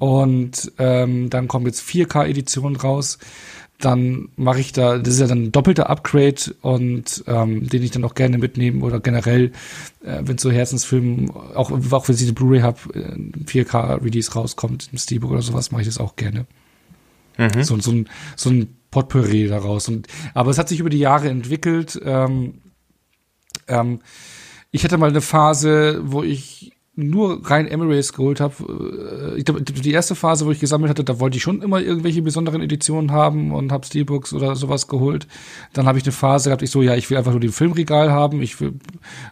und 0.00 0.72
ähm, 0.78 1.30
dann 1.30 1.46
kommen 1.46 1.66
jetzt 1.66 1.82
4K-Editionen 1.88 2.76
raus 2.76 3.18
dann 3.78 4.28
mache 4.36 4.60
ich 4.60 4.72
da, 4.72 4.98
das 4.98 5.14
ist 5.14 5.20
ja 5.20 5.28
dann 5.28 5.44
ein 5.44 5.52
doppelter 5.52 5.88
Upgrade 5.88 6.54
und 6.62 7.22
ähm, 7.28 7.68
den 7.68 7.82
ich 7.82 7.92
dann 7.92 8.04
auch 8.04 8.14
gerne 8.14 8.38
mitnehmen 8.38 8.82
oder 8.82 8.98
generell, 8.98 9.52
äh, 10.02 10.20
wenn 10.22 10.38
so 10.38 10.50
Herzensfilm, 10.50 11.30
auch, 11.30 11.70
auch 11.70 12.08
wenn 12.08 12.16
ich 12.16 12.22
eine 12.22 12.32
Blu-ray 12.32 12.60
habe, 12.60 12.78
4K-Release 13.46 14.32
rauskommt 14.32 14.88
im 14.90 14.98
Steelbook 14.98 15.30
oder 15.30 15.42
sowas, 15.42 15.70
mache 15.70 15.82
ich 15.82 15.88
das 15.88 15.98
auch 15.98 16.16
gerne. 16.16 16.46
Mhm. 17.36 17.62
So, 17.62 17.78
so, 17.78 17.92
ein, 17.92 18.08
so 18.34 18.50
ein 18.50 18.76
Potpourri 18.90 19.46
daraus. 19.46 19.88
Und, 19.88 20.08
aber 20.34 20.50
es 20.50 20.58
hat 20.58 20.68
sich 20.68 20.80
über 20.80 20.90
die 20.90 20.98
Jahre 20.98 21.28
entwickelt. 21.28 22.00
Ähm, 22.04 22.54
ähm, 23.68 24.00
ich 24.72 24.82
hatte 24.82 24.98
mal 24.98 25.10
eine 25.10 25.20
Phase, 25.20 26.00
wo 26.02 26.24
ich 26.24 26.72
nur 26.98 27.48
rein 27.48 27.68
Emirates 27.68 28.12
geholt 28.12 28.40
habe. 28.40 28.54
Äh, 29.36 29.38
ich 29.38 29.44
glaube, 29.44 29.62
die 29.62 29.92
erste 29.92 30.16
Phase, 30.16 30.46
wo 30.46 30.50
ich 30.50 30.58
gesammelt 30.58 30.90
hatte, 30.90 31.04
da 31.04 31.20
wollte 31.20 31.36
ich 31.36 31.42
schon 31.44 31.62
immer 31.62 31.80
irgendwelche 31.80 32.22
besonderen 32.22 32.60
Editionen 32.60 33.12
haben 33.12 33.52
und 33.52 33.70
habe 33.70 33.86
Steelbooks 33.86 34.32
oder 34.32 34.56
sowas 34.56 34.88
geholt. 34.88 35.28
Dann 35.72 35.86
habe 35.86 35.98
ich 35.98 36.04
eine 36.04 36.12
Phase 36.12 36.48
gehabt, 36.48 36.62
ich 36.62 36.70
so, 36.70 36.82
ja, 36.82 36.96
ich 36.96 37.08
will 37.08 37.16
einfach 37.16 37.30
nur 37.30 37.40
den 37.40 37.52
Filmregal 37.52 38.10
haben, 38.10 38.42
ich 38.42 38.60
will, 38.60 38.74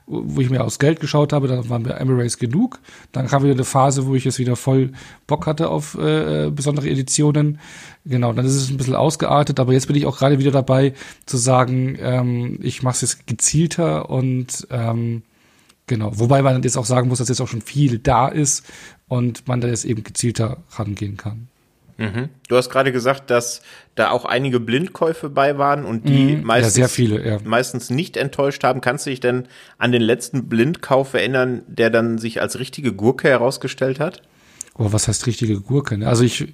wo 0.07 0.41
ich 0.41 0.49
mir 0.49 0.63
aus 0.63 0.79
Geld 0.79 1.01
geschaut 1.01 1.33
habe, 1.33 1.49
dann 1.49 1.69
waren 1.69 1.83
mir 1.83 1.95
Emirates 1.95 2.39
genug. 2.39 2.79
Dann 3.11 3.27
kam 3.27 3.43
wieder 3.43 3.55
eine 3.55 3.65
Phase, 3.65 4.07
wo 4.07 4.15
ich 4.15 4.25
jetzt 4.25 4.39
wieder 4.39 4.55
voll 4.55 4.93
Bock 5.27 5.47
hatte 5.47 5.69
auf 5.69 5.99
äh, 5.99 6.51
besondere 6.51 6.89
Editionen. 6.89 7.59
Genau, 8.05 8.33
dann 8.33 8.47
ist 8.47 8.55
es 8.55 8.71
ein 8.71 8.77
bisschen 8.77 8.95
ausgeartet, 8.95 9.59
aber 9.59 9.73
jetzt 9.73 9.89
bin 9.89 9.97
ich 9.97 10.07
auch 10.07 10.19
gerade 10.19 10.39
wieder 10.39 10.53
dabei 10.53 10.95
zu 11.27 11.37
sagen, 11.37 11.99
ähm, 12.01 12.61
ich 12.63 12.85
mache 12.85 12.95
es 12.95 13.01
jetzt 13.01 13.27
gezielter 13.27 14.09
und 14.09 14.69
ähm, 14.71 15.23
Genau, 15.87 16.11
wobei 16.19 16.43
man 16.43 16.63
jetzt 16.63 16.77
auch 16.77 16.85
sagen 16.85 17.09
muss, 17.09 17.19
dass 17.19 17.29
jetzt 17.29 17.41
auch 17.41 17.49
schon 17.49 17.63
viel 17.63 17.99
da 17.99 18.29
ist 18.29 18.65
und 19.07 19.47
man 19.47 19.61
da 19.61 19.69
jetzt 19.69 19.85
eben 19.85 20.03
gezielter 20.03 20.59
rangehen 20.71 21.17
kann. 21.17 21.49
Mhm. 21.99 22.29
Du 22.49 22.57
hast 22.57 22.69
gerade 22.69 22.93
gesagt, 22.93 23.31
dass 23.31 23.63
da 23.95 24.11
auch 24.11 24.25
einige 24.25 24.61
Blindkäufe 24.61 25.31
bei 25.31 25.57
waren 25.57 25.85
und 25.85 26.09
die 26.09 26.37
mhm. 26.37 26.45
meistens, 26.45 26.77
ja, 26.77 26.89
viele, 26.89 27.27
ja. 27.27 27.39
meistens 27.45 27.89
nicht 27.89 28.17
enttäuscht 28.17 28.65
haben. 28.65 28.81
Kannst 28.81 29.07
du 29.07 29.11
dich 29.11 29.21
denn 29.21 29.47
an 29.79 29.93
den 29.93 30.03
letzten 30.03 30.49
Blindkauf 30.49 31.15
erinnern, 31.15 31.63
der 31.69 31.91
dann 31.91 32.19
sich 32.19 32.41
als 32.43 32.59
richtige 32.59 32.93
Gurke 32.93 33.29
herausgestellt 33.29 33.99
hat? 33.99 34.23
Oh, 34.77 34.93
was 34.93 35.09
heißt 35.09 35.27
richtige 35.27 35.61
Gurke? 35.61 36.07
Also 36.07 36.23
ich, 36.25 36.53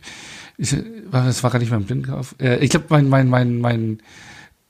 ich 0.58 0.76
das 1.10 1.42
war 1.42 1.50
gar 1.50 1.58
nicht 1.58 1.72
mein 1.72 1.84
Blindkauf. 1.84 2.36
Äh, 2.38 2.58
ich 2.58 2.70
glaube, 2.70 2.86
mein, 2.90 3.08
mein, 3.08 3.28
mein, 3.28 3.58
mein 3.58 3.98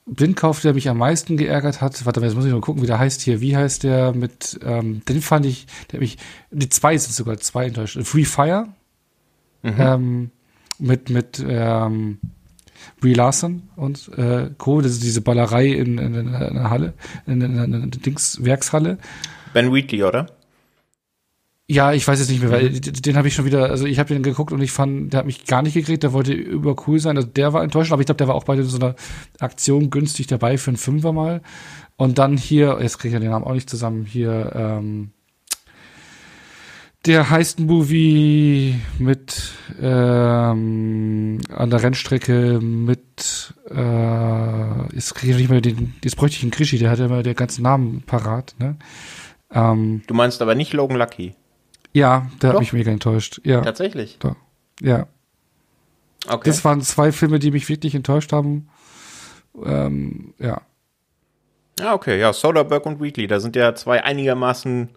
Blindkauf, 0.06 0.60
der 0.60 0.74
mich 0.74 0.88
am 0.88 0.98
meisten 0.98 1.36
geärgert 1.36 1.80
hat, 1.80 2.04
warte 2.04 2.20
mal, 2.20 2.26
jetzt 2.26 2.34
muss 2.34 2.44
ich 2.44 2.52
mal 2.52 2.60
gucken, 2.60 2.82
wie 2.82 2.86
der 2.86 2.98
heißt 2.98 3.20
hier. 3.22 3.40
Wie 3.40 3.56
heißt 3.56 3.84
der 3.84 4.12
mit, 4.12 4.58
ähm, 4.64 5.02
den 5.08 5.22
fand 5.22 5.46
ich, 5.46 5.66
der 5.92 6.00
mich, 6.00 6.18
die 6.50 6.68
zwei 6.68 6.98
sind 6.98 7.14
sogar 7.14 7.38
zwei 7.38 7.66
enttäuscht. 7.66 7.98
Free 8.02 8.24
Fire. 8.24 8.68
Mhm. 9.62 9.74
Ähm, 9.78 10.30
mit, 10.78 11.10
mit, 11.10 11.44
ähm, 11.46 12.18
Brie 13.00 13.14
Larson 13.14 13.62
und 13.76 14.10
äh, 14.16 14.50
Co. 14.58 14.80
Das 14.80 14.92
ist 14.92 15.02
diese 15.02 15.20
Ballerei 15.20 15.68
in, 15.68 15.98
in, 15.98 16.14
in 16.14 16.34
einer 16.34 16.70
Halle, 16.70 16.94
in, 17.26 17.40
in 17.40 17.58
einer 17.58 17.86
Dings 17.86 18.42
Werkshalle. 18.42 18.98
Ben 19.52 19.72
Wheatley, 19.72 20.02
oder? 20.02 20.26
Ja, 21.68 21.92
ich 21.92 22.06
weiß 22.06 22.18
jetzt 22.18 22.28
nicht 22.28 22.42
mehr, 22.42 22.50
weil 22.50 22.70
mhm. 22.70 22.80
den, 22.80 23.16
habe 23.16 23.28
ich 23.28 23.34
schon 23.34 23.44
wieder, 23.44 23.70
also 23.70 23.86
ich 23.86 23.98
habe 23.98 24.12
den 24.12 24.22
geguckt 24.22 24.52
und 24.52 24.60
ich 24.60 24.72
fand, 24.72 25.12
der 25.12 25.18
hat 25.18 25.26
mich 25.26 25.46
gar 25.46 25.62
nicht 25.62 25.74
gekriegt, 25.74 26.02
der 26.02 26.12
wollte 26.12 26.32
übercool 26.32 26.98
sein, 26.98 27.16
also 27.16 27.28
der 27.28 27.52
war 27.52 27.62
enttäuscht, 27.62 27.92
aber 27.92 28.02
ich 28.02 28.06
glaube, 28.06 28.18
der 28.18 28.28
war 28.28 28.34
auch 28.34 28.44
bei 28.44 28.60
so 28.62 28.76
einer 28.76 28.96
Aktion 29.38 29.90
günstig 29.90 30.26
dabei 30.26 30.58
für 30.58 30.70
einen 30.70 30.76
Fünfer 30.76 31.12
mal. 31.12 31.40
Und 31.96 32.18
dann 32.18 32.36
hier, 32.36 32.78
jetzt 32.80 32.98
kriege 32.98 33.08
ich 33.08 33.14
ja 33.14 33.20
den 33.20 33.30
Namen 33.30 33.44
auch 33.44 33.54
nicht 33.54 33.70
zusammen, 33.70 34.04
hier, 34.04 34.52
ähm, 34.54 35.12
der 37.06 37.30
heißt 37.30 37.58
Movie 37.58 38.76
mit 38.98 39.52
ähm, 39.80 41.40
an 41.48 41.70
der 41.70 41.82
Rennstrecke 41.82 42.60
mit 42.60 43.54
äh, 43.70 44.94
jetzt 44.94 45.14
kriege 45.14 45.32
ich 45.32 45.38
nicht 45.38 45.50
mehr 45.50 45.60
den, 45.60 45.94
jetzt 46.04 46.16
bräuchte 46.16 46.36
ich 46.36 46.42
einen 46.42 46.52
Krischi, 46.52 46.78
der 46.78 46.90
hat 46.90 47.00
ja 47.00 47.06
immer 47.06 47.22
den 47.22 47.34
ganzen 47.34 47.62
Namen 47.62 48.02
parat, 48.06 48.54
ne? 48.58 48.76
Ähm, 49.52 50.02
du 50.06 50.14
meinst 50.14 50.40
aber 50.42 50.54
nicht 50.54 50.72
Logan 50.72 50.96
Lucky? 50.96 51.34
Ja, 51.92 52.26
der 52.40 52.50
Doch. 52.50 52.54
hat 52.54 52.60
mich 52.60 52.72
mega 52.72 52.90
enttäuscht. 52.90 53.40
Ja. 53.44 53.60
Tatsächlich? 53.60 54.18
Doch. 54.18 54.36
Ja. 54.80 55.06
Okay. 56.28 56.48
Das 56.48 56.64
waren 56.64 56.80
zwei 56.80 57.12
Filme, 57.12 57.38
die 57.38 57.50
mich 57.50 57.68
wirklich 57.68 57.94
enttäuscht 57.94 58.32
haben. 58.32 58.68
Ähm, 59.64 60.34
ja. 60.38 60.62
Ah, 61.80 61.94
okay. 61.94 62.18
Ja, 62.18 62.32
Soderbergh 62.32 62.88
und 62.88 63.00
Wheatley, 63.00 63.26
da 63.26 63.40
sind 63.40 63.56
ja 63.56 63.74
zwei 63.74 64.04
einigermaßen 64.04 64.90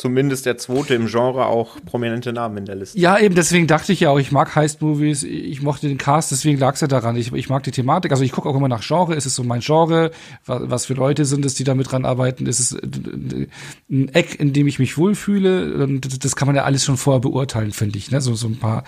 zumindest 0.00 0.46
der 0.46 0.56
zweite 0.56 0.94
im 0.94 1.06
Genre 1.08 1.44
auch 1.46 1.76
prominente 1.84 2.32
Namen 2.32 2.56
in 2.56 2.64
der 2.64 2.74
Liste. 2.74 2.98
Ja, 2.98 3.18
eben, 3.18 3.34
deswegen 3.34 3.66
dachte 3.66 3.92
ich 3.92 4.00
ja 4.00 4.08
auch, 4.08 4.18
ich 4.18 4.32
mag 4.32 4.56
Heist-Movies, 4.56 5.24
ich 5.24 5.60
mochte 5.60 5.88
den 5.88 5.98
Cast, 5.98 6.30
deswegen 6.30 6.58
lag 6.58 6.74
es 6.74 6.80
ja 6.80 6.86
daran. 6.86 7.16
Ich, 7.16 7.32
ich 7.34 7.50
mag 7.50 7.62
die 7.64 7.70
Thematik, 7.70 8.10
also 8.10 8.24
ich 8.24 8.32
gucke 8.32 8.48
auch 8.48 8.56
immer 8.56 8.68
nach 8.68 8.82
Genre, 8.82 9.14
ist 9.14 9.26
es 9.26 9.34
so 9.34 9.44
mein 9.44 9.60
Genre, 9.60 10.10
was, 10.46 10.62
was 10.70 10.86
für 10.86 10.94
Leute 10.94 11.26
sind 11.26 11.44
es, 11.44 11.54
die 11.54 11.64
da 11.64 11.74
mit 11.74 11.92
dran 11.92 12.06
arbeiten, 12.06 12.46
ist 12.46 12.60
es 12.60 12.72
äh, 12.72 13.46
ein 13.90 14.08
Eck, 14.08 14.40
in 14.40 14.54
dem 14.54 14.66
ich 14.66 14.78
mich 14.78 14.96
wohlfühle, 14.96 16.00
das 16.00 16.34
kann 16.34 16.46
man 16.46 16.56
ja 16.56 16.64
alles 16.64 16.84
schon 16.84 16.96
vorher 16.96 17.20
beurteilen, 17.20 17.72
finde 17.72 17.98
ich, 17.98 18.10
ne? 18.10 18.22
so, 18.22 18.34
so 18.34 18.48
ein 18.48 18.58
paar 18.58 18.84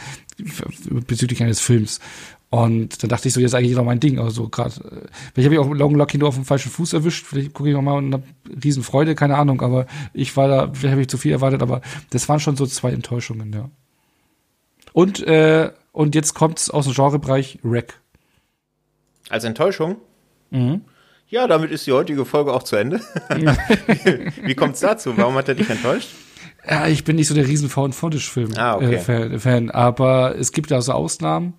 bezüglich 1.07 1.43
eines 1.43 1.61
Films. 1.61 2.01
Und 2.53 3.03
dann 3.03 3.09
dachte 3.09 3.29
ich 3.29 3.35
so, 3.35 3.41
jetzt 3.41 3.55
eigentlich 3.55 3.75
noch 3.75 3.85
mein 3.85 3.99
Ding. 3.99 4.19
Also 4.19 4.51
gerade, 4.51 4.75
äh, 5.35 5.41
ich 5.41 5.47
habe 5.47 5.55
ja 5.55 5.63
auch 5.63 5.73
Long 5.73 5.95
Lucky 5.95 6.19
nur 6.19 6.29
auf 6.29 6.35
dem 6.35 6.45
falschen 6.45 6.71
Fuß 6.71 6.93
erwischt. 6.93 7.25
Vielleicht 7.25 7.55
gucke 7.55 7.71
ich 7.71 7.75
nochmal 7.75 7.97
und 7.97 8.13
habe 8.13 8.25
Riesenfreude, 8.63 9.15
keine 9.15 9.39
Ahnung. 9.39 9.63
Aber 9.63 9.87
ich 10.13 10.37
war 10.37 10.49
da, 10.49 10.71
vielleicht 10.71 10.93
habe 10.93 11.01
ich 11.01 11.09
zu 11.09 11.17
viel 11.17 11.33
erwartet, 11.33 11.63
aber 11.63 11.81
das 12.11 12.29
waren 12.29 12.41
schon 12.41 12.57
so 12.57 12.67
zwei 12.67 12.91
Enttäuschungen, 12.91 13.55
ja. 13.55 13.71
Und, 14.93 15.27
äh, 15.27 15.71
und 15.93 16.15
jetzt 16.15 16.35
kommt's 16.35 16.69
aus 16.69 16.85
dem 16.85 16.93
Genrebereich 16.93 17.59
Rack. 17.65 18.01
Als 19.31 19.45
Enttäuschung? 19.45 19.97
Mhm. 20.51 20.83
Ja, 21.29 21.47
damit 21.47 21.71
ist 21.71 21.87
die 21.87 21.93
heutige 21.93 22.27
Folge 22.27 22.53
auch 22.53 22.65
zu 22.65 22.77
Ende. 22.77 23.01
Wie 24.43 24.55
kommt's 24.55 24.81
dazu? 24.81 25.17
Warum 25.17 25.37
hat 25.37 25.49
er 25.49 25.55
dich 25.55 25.71
enttäuscht? 25.71 26.11
Ja, 26.69 26.87
ich 26.87 27.05
bin 27.05 27.17
nicht 27.17 27.29
so 27.29 27.35
der 27.35 27.49
riesen 27.49 27.71
Found 27.71 27.95
Footage-Film 27.95 28.51
ah, 28.59 28.77
okay. 28.77 28.97
äh, 28.97 29.39
Fan, 29.39 29.71
aber 29.71 30.37
es 30.37 30.53
gibt 30.53 30.71
da 30.71 30.83
so 30.83 30.93
Ausnahmen. 30.93 31.55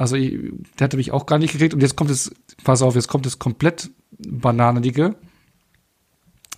Also 0.00 0.16
ich, 0.16 0.32
der 0.78 0.86
hatte 0.86 0.96
mich 0.96 1.12
auch 1.12 1.26
gar 1.26 1.38
nicht 1.38 1.52
gekriegt 1.52 1.74
und 1.74 1.82
jetzt 1.82 1.94
kommt 1.94 2.10
es, 2.10 2.34
pass 2.64 2.80
auf, 2.80 2.94
jetzt 2.94 3.08
kommt 3.08 3.26
es 3.26 3.38
komplett 3.38 3.90
bananenige. 4.16 5.14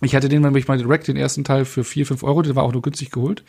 Ich 0.01 0.15
hatte 0.15 0.29
den 0.29 0.43
nämlich 0.43 0.69
mal 0.69 0.79
direkt 0.79 1.09
den 1.09 1.17
ersten 1.17 1.43
Teil 1.43 1.65
für 1.65 1.83
vier 1.83 2.07
fünf 2.07 2.23
Euro, 2.23 2.43
der 2.43 2.55
war 2.55 2.63
auch 2.63 2.73
nur 2.73 2.83
günstig 2.83 3.11
geholt. 3.11 3.43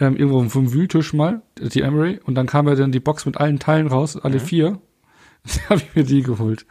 Ähm, 0.00 0.16
irgendwo 0.16 0.42
vom 0.48 0.72
Wühltisch 0.72 1.12
mal, 1.12 1.42
die 1.58 1.82
Emery, 1.82 2.20
und 2.24 2.36
dann 2.36 2.46
kam 2.46 2.68
ja 2.68 2.74
dann 2.74 2.90
die 2.90 3.00
Box 3.00 3.26
mit 3.26 3.36
allen 3.36 3.58
Teilen 3.58 3.88
raus, 3.88 4.16
alle 4.16 4.36
mhm. 4.38 4.44
vier. 4.44 4.80
Da 5.44 5.70
habe 5.70 5.82
ich 5.82 5.94
mir 5.94 6.04
die 6.04 6.22
geholt. 6.22 6.64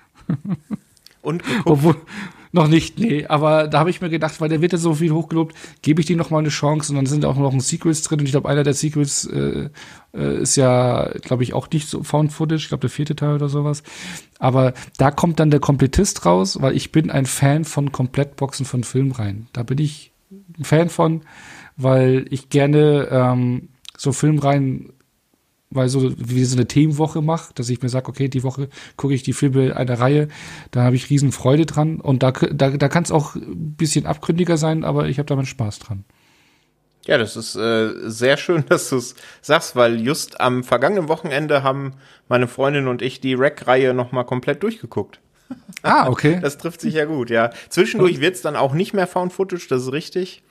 Und 1.21 1.43
geguckt. 1.43 1.67
Obwohl, 1.67 1.95
noch 2.57 2.67
nicht, 2.67 2.99
nee. 2.99 3.25
Aber 3.25 3.67
da 3.67 3.79
habe 3.79 3.89
ich 3.89 4.01
mir 4.01 4.09
gedacht, 4.09 4.41
weil 4.41 4.49
der 4.49 4.61
wird 4.61 4.73
ja 4.73 4.77
so 4.77 4.95
viel 4.95 5.11
hochgelobt, 5.11 5.55
gebe 5.81 6.01
ich 6.01 6.07
die 6.07 6.15
noch 6.15 6.29
mal 6.29 6.39
eine 6.39 6.49
Chance. 6.49 6.91
Und 6.91 6.97
dann 6.97 7.05
sind 7.05 7.23
auch 7.23 7.37
noch 7.37 7.53
ein 7.53 7.61
Sequels 7.61 8.01
drin. 8.01 8.19
Und 8.19 8.25
ich 8.25 8.31
glaube, 8.31 8.49
einer 8.49 8.63
der 8.63 8.73
Sequels 8.73 9.25
äh, 9.25 9.69
äh, 10.13 10.41
ist 10.41 10.57
ja, 10.57 11.09
glaube 11.21 11.43
ich, 11.43 11.53
auch 11.53 11.69
nicht 11.71 11.87
so 11.87 12.03
Found 12.03 12.33
Footage. 12.33 12.63
Ich 12.63 12.67
glaube, 12.67 12.81
der 12.81 12.89
vierte 12.89 13.15
Teil 13.15 13.35
oder 13.35 13.47
sowas. 13.47 13.83
Aber 14.39 14.73
da 14.97 15.11
kommt 15.11 15.39
dann 15.39 15.51
der 15.51 15.61
Komplettist 15.61 16.25
raus, 16.25 16.61
weil 16.61 16.75
ich 16.75 16.91
bin 16.91 17.09
ein 17.09 17.25
Fan 17.25 17.63
von 17.63 17.91
Komplettboxen 17.91 18.65
von 18.65 18.83
Filmreihen. 18.83 19.47
Da 19.53 19.63
bin 19.63 19.77
ich 19.77 20.11
ein 20.57 20.65
Fan 20.65 20.89
von, 20.89 21.21
weil 21.77 22.25
ich 22.29 22.49
gerne 22.49 23.07
ähm, 23.11 23.69
so 23.95 24.11
Filmreihen 24.11 24.93
weil 25.69 25.89
so 25.89 26.13
wie 26.17 26.45
so 26.45 26.55
eine 26.55 26.67
Themenwoche 26.67 27.21
mache, 27.21 27.53
dass 27.53 27.69
ich 27.69 27.81
mir 27.81 27.89
sage, 27.89 28.09
okay, 28.09 28.27
die 28.29 28.43
Woche 28.43 28.69
gucke 28.95 29.13
ich 29.13 29.23
die 29.23 29.33
Filme 29.33 29.75
einer 29.75 29.99
Reihe, 29.99 30.27
da 30.71 30.83
habe 30.83 30.95
ich 30.95 31.09
riesen 31.09 31.31
Freude 31.31 31.65
dran 31.65 31.99
und 31.99 32.23
da, 32.23 32.31
da, 32.31 32.69
da 32.69 32.89
kann 32.89 33.03
es 33.03 33.11
auch 33.11 33.35
ein 33.35 33.75
bisschen 33.75 34.05
abgründiger 34.05 34.57
sein, 34.57 34.83
aber 34.83 35.07
ich 35.09 35.19
habe 35.19 35.27
damit 35.27 35.47
Spaß 35.47 35.79
dran. 35.79 36.05
Ja, 37.05 37.17
das 37.17 37.37
ist 37.37 37.55
äh, 37.55 38.09
sehr 38.09 38.37
schön, 38.37 38.65
dass 38.69 38.89
du 38.89 38.97
es 38.97 39.15
sagst, 39.41 39.75
weil 39.75 39.99
just 39.99 40.39
am 40.41 40.63
vergangenen 40.63 41.07
Wochenende 41.07 41.63
haben 41.63 41.93
meine 42.27 42.47
Freundin 42.47 42.87
und 42.87 43.01
ich 43.01 43.21
die 43.21 43.33
Rack-Reihe 43.33 43.93
nochmal 43.93 44.25
komplett 44.25 44.63
durchgeguckt. 44.63 45.19
Ah, 45.81 46.09
okay. 46.09 46.39
das 46.41 46.57
trifft 46.57 46.81
sich 46.81 46.93
ja 46.93 47.05
gut, 47.05 47.29
ja. 47.29 47.51
Zwischendurch 47.69 48.19
wird's 48.19 48.41
dann 48.41 48.55
auch 48.55 48.73
nicht 48.73 48.93
mehr 48.93 49.07
Found 49.07 49.33
Footage, 49.33 49.67
das 49.69 49.83
ist 49.83 49.91
richtig. 49.91 50.43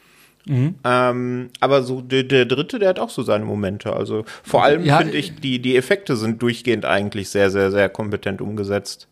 Mhm. 0.46 0.76
Ähm, 0.84 1.50
aber 1.60 1.82
so 1.82 2.00
der, 2.00 2.22
der 2.22 2.46
dritte, 2.46 2.78
der 2.78 2.90
hat 2.90 2.98
auch 2.98 3.10
so 3.10 3.22
seine 3.22 3.44
Momente. 3.44 3.92
Also 3.92 4.24
vor 4.44 4.62
allem 4.64 4.84
ja, 4.84 4.98
finde 4.98 5.16
ich, 5.16 5.36
die, 5.36 5.60
die 5.60 5.76
Effekte 5.76 6.16
sind 6.16 6.40
durchgehend 6.40 6.84
eigentlich 6.84 7.30
sehr, 7.30 7.50
sehr, 7.50 7.70
sehr 7.70 7.88
kompetent 7.88 8.40
umgesetzt. 8.40 9.08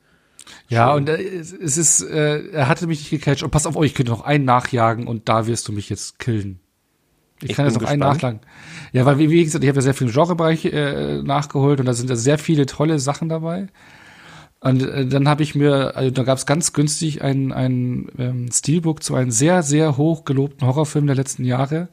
Ja, 0.68 0.89
Schön. 0.89 0.97
und 0.97 1.09
äh, 1.09 1.22
es 1.22 1.76
ist, 1.76 2.03
äh, 2.03 2.49
er 2.51 2.68
hatte 2.68 2.87
mich 2.87 3.01
nicht 3.01 3.11
gecatcht. 3.11 3.43
Und 3.43 3.51
pass 3.51 3.66
auf, 3.66 3.76
oh, 3.76 3.82
ich 3.82 3.95
könnte 3.95 4.12
noch 4.12 4.22
einen 4.22 4.45
nachjagen 4.45 5.07
und 5.07 5.28
da 5.28 5.47
wirst 5.47 5.66
du 5.68 5.72
mich 5.72 5.91
jetzt 5.91 6.18
killen. 6.18 6.61
Ich, 7.43 7.51
ich 7.51 7.57
kann 7.57 7.66
jetzt 7.66 7.74
noch 7.74 7.80
gespannt. 7.80 8.03
einen 8.03 8.12
nachlagen. 8.12 8.41
Ja, 8.93 9.05
weil 9.05 9.18
wie, 9.18 9.28
wie 9.28 9.45
gesagt, 9.45 9.64
ich 9.64 9.68
habe 9.68 9.78
ja 9.78 9.82
sehr 9.82 9.95
viel 9.95 10.07
im 10.07 10.12
Genrebereich 10.12 10.64
äh, 10.66 11.22
nachgeholt 11.22 11.80
und 11.80 11.87
da 11.87 11.95
sind 11.95 12.09
da 12.09 12.16
sehr 12.16 12.39
viele 12.39 12.66
tolle 12.66 12.99
Sachen 13.01 13.28
dabei. 13.28 13.66
Und 14.65 14.83
äh, 14.83 15.05
dann 15.05 15.29
habe 15.29 15.43
ich 15.43 15.55
mir, 15.55 15.95
also 15.95 16.11
da 16.11 16.23
gab 16.23 16.39
es 16.39 16.47
ganz 16.47 16.73
günstig 16.73 17.21
ein, 17.21 17.53
ein 17.53 18.09
ähm, 18.19 18.49
Steelbook 18.51 19.03
zu 19.03 19.15
einem 19.15 19.31
sehr, 19.31 19.62
sehr 19.62 19.99
hoch 19.99 20.25
gelobten 20.25 20.67
Horrorfilm 20.67 21.07
der 21.07 21.17
letzten 21.17 21.45
Jahre. 21.45 21.89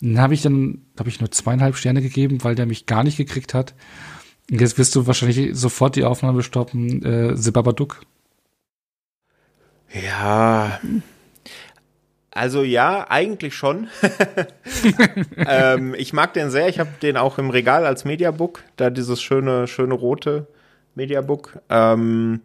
Den 0.00 0.20
habe 0.20 0.32
ich 0.32 0.40
dann, 0.40 0.82
habe 0.96 1.08
ich 1.08 1.18
nur 1.18 1.32
zweieinhalb 1.32 1.74
Sterne 1.74 2.02
gegeben, 2.02 2.44
weil 2.44 2.54
der 2.54 2.66
mich 2.66 2.86
gar 2.86 3.02
nicht 3.02 3.16
gekriegt 3.16 3.52
hat. 3.52 3.74
Jetzt 4.48 4.78
wirst 4.78 4.94
du 4.94 5.08
wahrscheinlich 5.08 5.56
sofort 5.58 5.96
die 5.96 6.04
Aufnahme 6.04 6.44
stoppen, 6.44 7.04
äh, 7.04 7.36
The 7.36 7.50
Babadook. 7.50 8.02
Ja. 9.92 10.78
Also 12.30 12.62
ja, 12.62 13.06
eigentlich 13.10 13.56
schon. 13.56 13.88
ähm, 15.36 15.96
ich 15.98 16.12
mag 16.12 16.32
den 16.32 16.50
sehr. 16.50 16.68
Ich 16.68 16.78
habe 16.78 16.90
den 17.02 17.16
auch 17.16 17.38
im 17.38 17.50
Regal 17.50 17.84
als 17.84 18.04
Mediabook. 18.04 18.62
Da 18.76 18.90
dieses 18.90 19.20
schöne, 19.20 19.66
schöne 19.66 19.94
rote 19.94 20.46
Mediabook. 20.94 21.58
Ähm, 21.68 22.40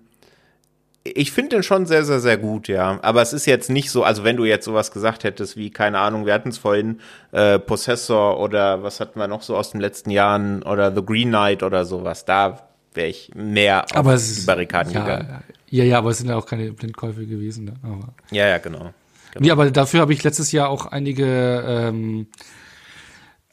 ich 1.03 1.31
finde 1.31 1.55
den 1.57 1.63
schon 1.63 1.85
sehr, 1.85 2.03
sehr, 2.03 2.19
sehr 2.19 2.37
gut, 2.37 2.67
ja. 2.67 2.99
Aber 3.01 3.21
es 3.21 3.33
ist 3.33 3.45
jetzt 3.45 3.69
nicht 3.69 3.89
so, 3.89 4.03
also 4.03 4.23
wenn 4.23 4.37
du 4.37 4.45
jetzt 4.45 4.65
sowas 4.65 4.91
gesagt 4.91 5.23
hättest 5.23 5.57
wie, 5.57 5.69
keine 5.69 5.99
Ahnung, 5.99 6.25
wir 6.25 6.33
hatten 6.33 6.49
es 6.49 6.57
vorhin, 6.57 6.99
äh, 7.31 7.57
Possessor 7.57 8.39
oder 8.39 8.83
was 8.83 8.99
hatten 8.99 9.19
wir 9.19 9.27
noch 9.27 9.41
so 9.41 9.55
aus 9.55 9.71
den 9.71 9.81
letzten 9.81 10.11
Jahren 10.11 10.61
oder 10.63 10.93
The 10.93 11.03
Green 11.03 11.29
Knight 11.29 11.63
oder 11.63 11.85
sowas, 11.85 12.25
da 12.25 12.67
wäre 12.93 13.07
ich 13.07 13.31
mehr 13.33 13.85
auf 13.85 13.95
Aber 13.95 14.11
die 14.11 14.15
es 14.17 14.31
ist, 14.39 14.45
Barrikaden 14.45 14.93
ja, 14.93 15.01
gegangen. 15.01 15.43
ja, 15.69 15.83
ja, 15.83 15.97
aber 15.97 16.09
es 16.09 16.17
sind 16.17 16.29
ja 16.29 16.35
auch 16.35 16.45
keine 16.45 16.71
Blindkäufe 16.73 17.25
gewesen. 17.25 17.65
Ne? 17.65 17.73
Aber, 17.83 18.13
Ja, 18.31 18.47
ja, 18.47 18.57
genau. 18.57 18.93
Nee, 19.37 19.51
aber 19.51 19.69
dafür 19.69 20.01
habe 20.01 20.11
ich 20.11 20.23
letztes 20.23 20.51
Jahr 20.51 20.69
auch 20.69 20.87
einige 20.87 21.63
ähm, 21.65 22.27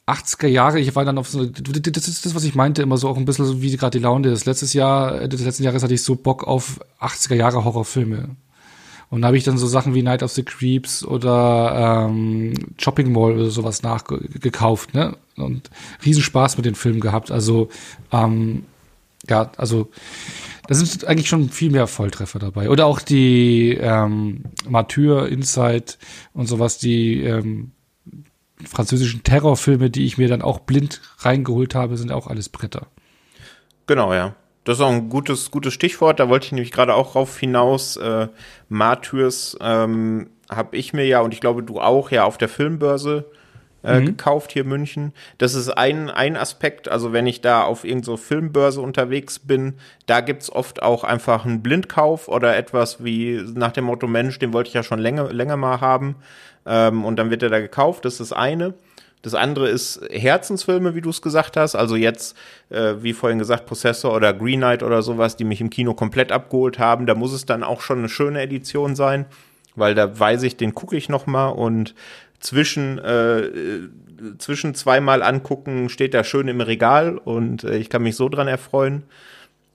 80er 0.07 0.47
Jahre, 0.47 0.79
ich 0.79 0.95
war 0.95 1.03
dann 1.03 1.17
auf 1.17 1.27
so, 1.27 1.45
das 1.45 2.07
ist 2.07 2.25
das, 2.25 2.33
was 2.33 2.45
ich 2.45 2.55
meinte, 2.55 2.81
immer 2.81 2.97
so 2.97 3.09
auch 3.09 3.17
ein 3.17 3.25
bisschen 3.25 3.45
so 3.45 3.61
wie 3.61 3.75
gerade 3.75 3.97
die 3.97 4.03
Laune 4.03 4.29
ist. 4.29 4.45
Letztes 4.45 4.73
Jahr, 4.73 5.27
des 5.27 5.43
letzten 5.43 5.63
Jahres 5.63 5.83
hatte 5.83 5.93
ich 5.93 6.03
so 6.03 6.15
Bock 6.15 6.45
auf 6.45 6.79
80er 7.01 7.35
Jahre 7.35 7.65
Horrorfilme. 7.65 8.29
Und 9.09 9.21
da 9.21 9.27
habe 9.27 9.37
ich 9.37 9.43
dann 9.43 9.57
so 9.57 9.67
Sachen 9.67 9.93
wie 9.93 10.03
Night 10.03 10.23
of 10.23 10.31
the 10.31 10.43
Creeps 10.43 11.03
oder 11.05 12.07
ähm, 12.09 12.53
Shopping 12.77 13.11
Mall 13.11 13.33
oder 13.33 13.49
sowas 13.49 13.81
nachgekauft, 13.83 14.93
ne? 14.93 15.15
Und 15.37 15.69
Riesenspaß 16.05 16.57
mit 16.57 16.65
den 16.65 16.75
Filmen 16.75 16.99
gehabt. 16.99 17.31
Also, 17.31 17.69
ähm, 18.11 18.63
ja, 19.29 19.51
also 19.57 19.89
da 20.67 20.75
sind 20.75 21.05
eigentlich 21.05 21.29
schon 21.29 21.49
viel 21.49 21.71
mehr 21.71 21.87
Volltreffer 21.87 22.39
dabei. 22.39 22.69
Oder 22.69 22.85
auch 22.85 22.99
die 22.99 23.77
ähm, 23.79 24.43
Martyr, 24.67 25.27
Inside 25.27 25.93
und 26.33 26.47
sowas, 26.47 26.77
die 26.77 27.21
ähm, 27.21 27.71
französischen 28.65 29.23
Terrorfilme, 29.23 29.89
die 29.89 30.05
ich 30.05 30.17
mir 30.17 30.27
dann 30.27 30.41
auch 30.41 30.59
blind 30.59 31.01
reingeholt 31.19 31.75
habe, 31.75 31.97
sind 31.97 32.11
auch 32.11 32.27
alles 32.27 32.49
Bretter. 32.49 32.87
Genau, 33.85 34.13
ja. 34.13 34.35
Das 34.63 34.79
ist 34.79 34.83
auch 34.83 34.91
ein 34.91 35.09
gutes, 35.09 35.49
gutes 35.49 35.73
Stichwort. 35.73 36.19
Da 36.19 36.27
wollte 36.27 36.47
ich 36.47 36.51
nämlich 36.51 36.71
gerade 36.71 36.93
auch 36.93 37.15
rauf 37.15 37.37
hinaus. 37.37 37.95
Äh, 37.95 38.27
Martyrs 38.67 39.57
ähm, 39.61 40.29
habe 40.49 40.75
ich 40.75 40.91
mir 40.91 41.05
ja, 41.05 41.21
und 41.21 41.33
ich 41.33 41.39
glaube 41.39 41.63
du 41.63 41.79
auch, 41.79 42.11
ja 42.11 42.25
auf 42.25 42.37
der 42.37 42.49
Filmbörse 42.49 43.25
äh, 43.87 44.01
gekauft 44.01 44.51
hier 44.51 44.63
in 44.63 44.69
München. 44.69 45.13
Das 45.37 45.53
ist 45.53 45.69
ein, 45.69 46.09
ein 46.09 46.37
Aspekt. 46.37 46.89
Also 46.89 47.13
wenn 47.13 47.27
ich 47.27 47.41
da 47.41 47.63
auf 47.63 47.83
irgendeine 47.83 48.05
so 48.05 48.17
Filmbörse 48.17 48.81
unterwegs 48.81 49.39
bin, 49.39 49.75
da 50.05 50.21
gibt's 50.21 50.51
oft 50.51 50.81
auch 50.83 51.03
einfach 51.03 51.45
einen 51.45 51.63
Blindkauf 51.63 52.27
oder 52.27 52.55
etwas 52.55 53.03
wie 53.03 53.43
nach 53.55 53.71
dem 53.71 53.85
Motto, 53.85 54.07
Mensch, 54.07 54.39
den 54.39 54.53
wollte 54.53 54.69
ich 54.69 54.73
ja 54.73 54.83
schon 54.83 54.99
länger, 54.99 55.31
länger 55.31 55.57
mal 55.57 55.81
haben. 55.81 56.15
Ähm, 56.65 57.05
und 57.05 57.17
dann 57.17 57.29
wird 57.29 57.43
er 57.43 57.49
da 57.49 57.59
gekauft. 57.59 58.05
Das 58.05 58.13
ist 58.13 58.31
das 58.31 58.33
eine. 58.33 58.73
Das 59.23 59.33
andere 59.33 59.67
ist 59.67 59.99
Herzensfilme, 60.11 60.95
wie 60.95 61.01
du 61.01 61.09
es 61.09 61.21
gesagt 61.21 61.57
hast. 61.57 61.75
Also 61.75 61.95
jetzt, 61.95 62.37
äh, 62.69 62.95
wie 62.99 63.13
vorhin 63.13 63.39
gesagt, 63.39 63.65
Possessor 63.65 64.13
oder 64.13 64.33
Green 64.33 64.59
Knight 64.59 64.83
oder 64.83 65.01
sowas, 65.01 65.35
die 65.35 65.43
mich 65.43 65.59
im 65.59 65.69
Kino 65.69 65.93
komplett 65.93 66.31
abgeholt 66.31 66.77
haben. 66.79 67.05
Da 67.07 67.15
muss 67.15 67.33
es 67.33 67.45
dann 67.45 67.63
auch 67.63 67.81
schon 67.81 67.99
eine 67.99 68.09
schöne 68.09 68.41
Edition 68.41 68.95
sein, 68.95 69.25
weil 69.75 69.95
da 69.95 70.19
weiß 70.19 70.43
ich, 70.43 70.55
den 70.55 70.75
gucke 70.75 70.95
ich 70.95 71.09
noch 71.09 71.25
mal 71.25 71.47
und 71.47 71.95
zwischen 72.39 72.99
äh, 72.99 73.49
zwischen 74.37 74.73
zweimal 74.75 75.21
angucken 75.21 75.89
steht 75.89 76.13
da 76.13 76.23
schön 76.23 76.47
im 76.47 76.61
Regal 76.61 77.17
und 77.17 77.63
äh, 77.63 77.77
ich 77.77 77.89
kann 77.89 78.03
mich 78.03 78.15
so 78.15 78.29
dran 78.29 78.47
erfreuen. 78.47 79.03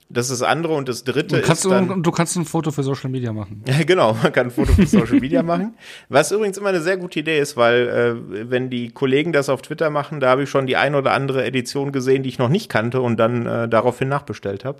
Das 0.09 0.29
ist 0.29 0.41
das 0.41 0.47
andere 0.47 0.73
und 0.73 0.87
das 0.89 1.03
dritte 1.03 1.37
Und 1.37 1.43
kannst 1.43 1.65
ist 1.65 1.71
dann 1.71 1.87
du, 1.87 1.95
du 1.95 2.11
kannst 2.11 2.35
ein 2.35 2.45
Foto 2.45 2.71
für 2.71 2.83
Social 2.83 3.09
Media 3.09 3.33
machen. 3.33 3.63
ja, 3.67 3.83
genau, 3.83 4.13
man 4.21 4.31
kann 4.31 4.47
ein 4.47 4.51
Foto 4.51 4.71
für 4.73 4.85
Social 4.85 5.19
Media 5.19 5.41
machen. 5.41 5.75
Was 6.09 6.31
übrigens 6.31 6.57
immer 6.57 6.69
eine 6.69 6.81
sehr 6.81 6.97
gute 6.97 7.19
Idee 7.19 7.39
ist, 7.39 7.57
weil 7.57 7.87
äh, 7.87 8.49
wenn 8.51 8.69
die 8.69 8.91
Kollegen 8.91 9.33
das 9.33 9.49
auf 9.49 9.63
Twitter 9.63 9.89
machen, 9.89 10.19
da 10.19 10.29
habe 10.29 10.43
ich 10.43 10.49
schon 10.49 10.67
die 10.67 10.75
ein 10.75 10.93
oder 10.93 11.13
andere 11.13 11.43
Edition 11.45 11.91
gesehen, 11.91 12.21
die 12.21 12.29
ich 12.29 12.37
noch 12.37 12.49
nicht 12.49 12.69
kannte 12.69 13.01
und 13.01 13.17
dann 13.17 13.47
äh, 13.47 13.67
daraufhin 13.67 14.09
nachbestellt 14.09 14.65
habe. 14.65 14.79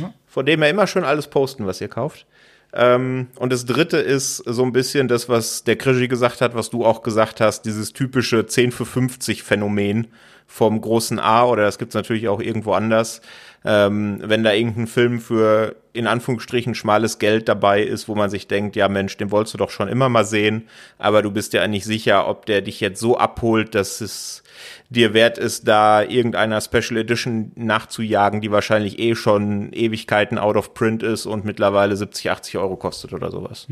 Ja. 0.00 0.14
Von 0.26 0.46
dem 0.46 0.62
her 0.62 0.70
immer 0.70 0.86
schön 0.86 1.04
alles 1.04 1.28
posten, 1.28 1.66
was 1.66 1.80
ihr 1.80 1.88
kauft. 1.88 2.26
Ähm, 2.74 3.28
und 3.36 3.52
das 3.52 3.66
dritte 3.66 3.98
ist 3.98 4.38
so 4.38 4.64
ein 4.64 4.72
bisschen 4.72 5.06
das, 5.06 5.28
was 5.28 5.62
der 5.62 5.76
Krischi 5.76 6.08
gesagt 6.08 6.40
hat, 6.40 6.54
was 6.54 6.70
du 6.70 6.84
auch 6.84 7.02
gesagt 7.02 7.40
hast, 7.40 7.62
dieses 7.62 7.92
typische 7.92 8.46
10 8.46 8.72
für 8.72 8.84
50 8.84 9.44
Phänomen 9.44 10.08
vom 10.46 10.80
großen 10.80 11.18
A 11.18 11.44
oder 11.46 11.62
das 11.62 11.78
gibt's 11.78 11.94
natürlich 11.94 12.28
auch 12.28 12.40
irgendwo 12.40 12.72
anders. 12.72 13.20
Ähm, 13.64 14.18
wenn 14.22 14.44
da 14.44 14.52
irgendein 14.52 14.86
Film 14.88 15.20
für 15.20 15.76
in 15.94 16.06
Anführungsstrichen 16.06 16.74
schmales 16.74 17.18
Geld 17.18 17.48
dabei 17.48 17.82
ist, 17.82 18.08
wo 18.08 18.14
man 18.14 18.28
sich 18.28 18.46
denkt, 18.46 18.76
ja 18.76 18.88
Mensch, 18.88 19.16
den 19.16 19.30
wolltest 19.30 19.54
du 19.54 19.58
doch 19.58 19.70
schon 19.70 19.88
immer 19.88 20.08
mal 20.08 20.24
sehen, 20.24 20.68
aber 20.98 21.22
du 21.22 21.30
bist 21.30 21.54
ja 21.54 21.66
nicht 21.66 21.84
sicher, 21.84 22.28
ob 22.28 22.44
der 22.46 22.60
dich 22.60 22.80
jetzt 22.80 23.00
so 23.00 23.16
abholt, 23.16 23.74
dass 23.74 24.00
es 24.00 24.43
dir 24.90 25.14
wert 25.14 25.38
ist, 25.38 25.66
da 25.68 26.02
irgendeiner 26.02 26.60
Special 26.60 26.96
Edition 26.96 27.52
nachzujagen, 27.54 28.40
die 28.40 28.50
wahrscheinlich 28.50 28.98
eh 28.98 29.14
schon 29.14 29.72
Ewigkeiten 29.72 30.38
out 30.38 30.56
of 30.56 30.74
print 30.74 31.02
ist 31.02 31.26
und 31.26 31.44
mittlerweile 31.44 31.96
70, 31.96 32.30
80 32.30 32.58
Euro 32.58 32.76
kostet 32.76 33.12
oder 33.12 33.30
sowas. 33.30 33.66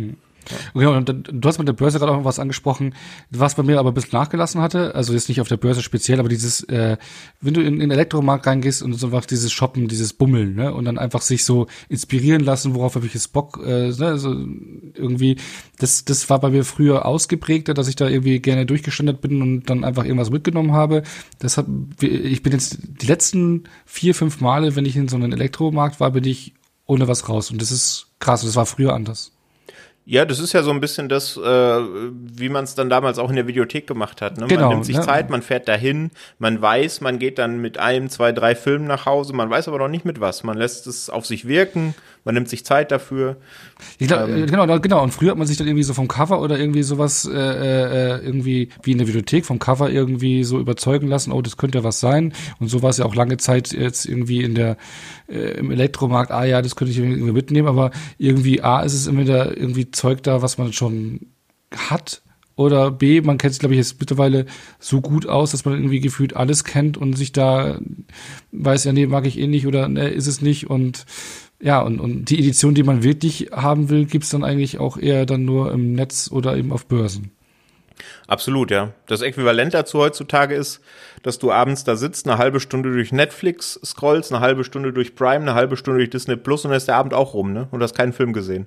Okay, 0.75 0.87
und 0.87 1.09
du 1.09 1.49
hast 1.49 1.59
mit 1.59 1.69
der 1.69 1.73
Börse 1.73 1.99
gerade 1.99 2.13
auch 2.13 2.25
was 2.25 2.39
angesprochen, 2.39 2.95
was 3.31 3.55
bei 3.55 3.63
mir 3.63 3.79
aber 3.79 3.91
ein 3.91 3.95
bisschen 3.95 4.19
nachgelassen 4.19 4.61
hatte. 4.61 4.95
Also 4.95 5.13
jetzt 5.13 5.29
nicht 5.29 5.41
auf 5.41 5.49
der 5.49 5.57
Börse 5.57 5.83
speziell, 5.83 6.21
aber 6.21 6.29
dieses, 6.29 6.63
äh, 6.65 6.97
wenn 7.41 7.55
du 7.55 7.61
in, 7.61 7.79
den 7.79 7.91
Elektromarkt 7.91 8.47
reingehst 8.47 8.83
und 8.83 8.95
so 8.95 9.07
einfach 9.09 9.27
dieses 9.27 9.53
Shoppen, 9.53 9.89
dieses 9.89 10.13
Bummeln, 10.13 10.55
ne, 10.55 10.73
und 10.73 10.85
dann 10.85 10.99
einfach 10.99 11.23
sich 11.23 11.45
so 11.45 11.67
inspirieren 11.89 12.43
lassen, 12.43 12.75
worauf 12.75 12.95
habe 12.95 13.07
ich 13.07 13.15
jetzt 13.15 13.33
Bock, 13.33 13.61
äh, 13.65 13.89
ne, 13.89 14.07
also 14.07 14.35
irgendwie, 14.95 15.37
das, 15.79 16.05
das 16.05 16.29
war 16.31 16.41
bei 16.41 16.51
mir 16.51 16.65
früher 16.65 17.07
ausgeprägter, 17.07 17.75
dass 17.75 17.89
ich 17.89 17.97
da 17.97 18.09
irgendwie 18.09 18.41
gerne 18.41 18.67
durchgestandet 18.67 19.21
bin 19.21 19.43
und 19.43 19.71
dann 19.71 19.85
einfach 19.85 20.05
irgendwas 20.05 20.31
mitgenommen 20.31 20.73
habe. 20.73 21.03
Deshalb, 21.41 21.67
ich 22.01 22.43
bin 22.43 22.53
jetzt 22.53 22.79
die 22.83 23.07
letzten 23.07 23.65
vier, 23.85 24.15
fünf 24.15 24.41
Male, 24.41 24.77
wenn 24.77 24.87
ich 24.87 24.97
in 24.97 25.09
so 25.09 25.17
einem 25.17 25.33
Elektromarkt 25.33 26.01
war, 26.01 26.11
bin 26.11 26.25
ich 26.25 26.55
ohne 26.87 27.09
was 27.09 27.29
raus. 27.29 27.51
Und 27.51 27.63
das 27.63 27.71
ist 27.71 28.09
krass, 28.19 28.43
das 28.43 28.57
war 28.57 28.67
früher 28.67 28.95
anders. 28.95 29.33
Ja, 30.05 30.25
das 30.25 30.41
ist 30.41 30.53
ja 30.53 30.65
so 30.65 30.71
ein 30.71 30.81
bisschen 30.81 31.09
das, 31.09 31.37
äh, 31.37 31.41
wie 31.41 32.49
man 32.49 32.65
es 32.65 32.75
dann 32.75 32.91
damals 32.91 33.19
auch 33.19 33.31
in 33.31 33.37
der 33.37 33.47
Videothek 33.47 33.87
gemacht 33.87 34.21
hat. 34.21 34.37
Ne? 34.37 34.49
Genau, 34.49 34.63
man 34.63 34.71
nimmt 34.71 34.87
sich 34.87 34.97
ne? 34.97 35.03
Zeit, 35.03 35.31
man 35.31 35.43
fährt 35.43 35.69
dahin, 35.69 36.11
man 36.41 36.61
weiß, 36.61 37.01
man 37.03 37.21
geht 37.21 37.39
dann 37.39 37.61
mit 37.61 37.79
einem, 37.79 38.11
zwei, 38.11 38.33
drei 38.33 38.57
Filmen 38.57 38.87
nach 38.87 39.07
Hause, 39.07 39.33
man 39.33 39.49
weiß 39.49 39.69
aber 39.69 39.79
noch 39.79 39.89
nicht 39.89 40.05
mit 40.05 40.21
was. 40.21 40.43
Man 40.43 40.57
lässt 40.57 40.89
es 40.89 41.09
auf 41.09 41.25
sich 41.25 41.47
wirken, 41.47 41.95
man 42.25 42.35
nimmt 42.35 42.49
sich 42.49 42.65
Zeit 42.65 42.93
dafür. 42.93 43.37
Ich 43.99 44.09
glaub, 44.09 44.29
äh, 44.29 44.47
genau, 44.47 44.79
genau. 44.79 45.03
Und 45.03 45.13
früher 45.13 45.31
hat 45.31 45.39
man 45.39 45.47
sich 45.47 45.57
dann 45.57 45.67
irgendwie 45.67 45.83
so 45.83 45.95
vom 45.95 46.09
Cover 46.09 46.41
oder 46.41 46.59
irgendwie 46.59 46.83
sowas 46.83 47.25
äh, 47.25 47.37
äh, 47.37 48.25
irgendwie 48.25 48.69
wie 48.83 48.93
in 48.93 48.99
der 48.99 49.09
Videothek 49.09 49.45
vom 49.45 49.59
Cover 49.59 49.91
irgendwie 49.91 50.45
so 50.45 50.61
überzeugen 50.61 51.09
lassen. 51.09 51.33
Oh, 51.33 51.43
das 51.43 51.57
könnte 51.57 51.79
ja 51.79 51.85
was 51.85 52.01
sein. 52.01 52.33
Und 52.61 52.69
so 52.69 52.83
war 52.83 52.91
es 52.91 52.99
ja 52.99 53.05
auch 53.05 53.15
lange 53.15 53.39
Zeit 53.39 53.73
jetzt 53.73 54.07
irgendwie 54.07 54.43
in 54.43 54.55
der 54.55 54.77
äh, 55.29 55.59
im 55.59 55.71
Elektromarkt. 55.71 56.31
Ah 56.31 56.45
ja, 56.45 56.63
das 56.63 56.77
könnte 56.77 56.93
ich 56.93 56.99
irgendwie 56.99 57.33
mitnehmen. 57.33 57.69
Aber 57.69 57.91
irgendwie 58.19 58.63
A 58.63 58.83
ist 58.83 58.95
es 58.95 59.07
immer 59.07 59.25
da 59.25 59.47
irgendwie 59.47 59.91
Zeug 59.91 60.23
da, 60.23 60.43
was 60.43 60.59
man 60.59 60.73
schon 60.73 61.27
hat. 61.77 62.23
Oder 62.55 62.91
B, 62.91 63.23
man 63.23 63.39
kennt 63.39 63.53
es, 63.53 63.59
glaube 63.59 63.75
ich, 63.75 63.79
jetzt 63.79 63.99
mittlerweile 63.99 64.45
so 64.79 65.01
gut 65.01 65.27
aus, 65.27 65.53
dass 65.53 65.65
man 65.65 65.75
irgendwie 65.75 66.01
gefühlt 66.01 66.37
alles 66.37 66.65
kennt 66.65 66.99
und 66.99 67.15
sich 67.15 67.33
da 67.33 67.79
weiß, 68.53 68.85
ja, 68.85 68.93
nee, 68.93 69.07
mag 69.07 69.27
ich 69.27 69.39
eh 69.39 69.47
nicht 69.47 69.67
oder 69.67 69.89
ne, 69.89 70.09
ist 70.09 70.27
es 70.27 70.43
nicht. 70.43 70.69
Und 70.69 71.07
ja, 71.63 71.81
und, 71.81 72.01
und 72.01 72.25
die 72.25 72.41
Edition, 72.41 72.75
die 72.75 72.83
man 72.83 73.05
wirklich 73.05 73.51
haben 73.53 73.89
will, 73.89 74.05
gibt's 74.05 74.31
dann 74.31 74.43
eigentlich 74.43 74.79
auch 74.81 74.97
eher 74.99 75.27
dann 75.27 75.45
nur 75.45 75.73
im 75.73 75.93
Netz 75.93 76.29
oder 76.31 76.57
eben 76.57 76.73
auf 76.73 76.87
Börsen. 76.87 77.31
Absolut, 78.27 78.73
ja. 78.73 78.93
Das 79.07 79.23
Äquivalent 79.23 79.73
dazu 79.73 80.01
heutzutage 80.01 80.57
ist, 80.57 80.81
dass 81.23 81.39
du 81.39 81.53
abends 81.53 81.85
da 81.85 81.95
sitzt, 81.95 82.27
eine 82.27 82.37
halbe 82.37 82.59
Stunde 82.59 82.93
durch 82.93 83.13
Netflix 83.13 83.79
scrollst, 83.85 84.33
eine 84.33 84.41
halbe 84.41 84.65
Stunde 84.65 84.93
durch 84.93 85.15
Prime, 85.15 85.43
eine 85.43 85.55
halbe 85.55 85.77
Stunde 85.77 85.99
durch 85.99 86.11
Disney 86.11 86.35
Plus 86.35 86.65
und 86.65 86.73
dann 86.73 86.79
ist 86.79 86.89
der 86.89 86.97
Abend 86.97 87.15
auch 87.15 87.33
rum, 87.33 87.53
ne? 87.53 87.69
Und 87.71 87.81
hast 87.81 87.95
keinen 87.95 88.13
Film 88.13 88.33
gesehen. 88.33 88.67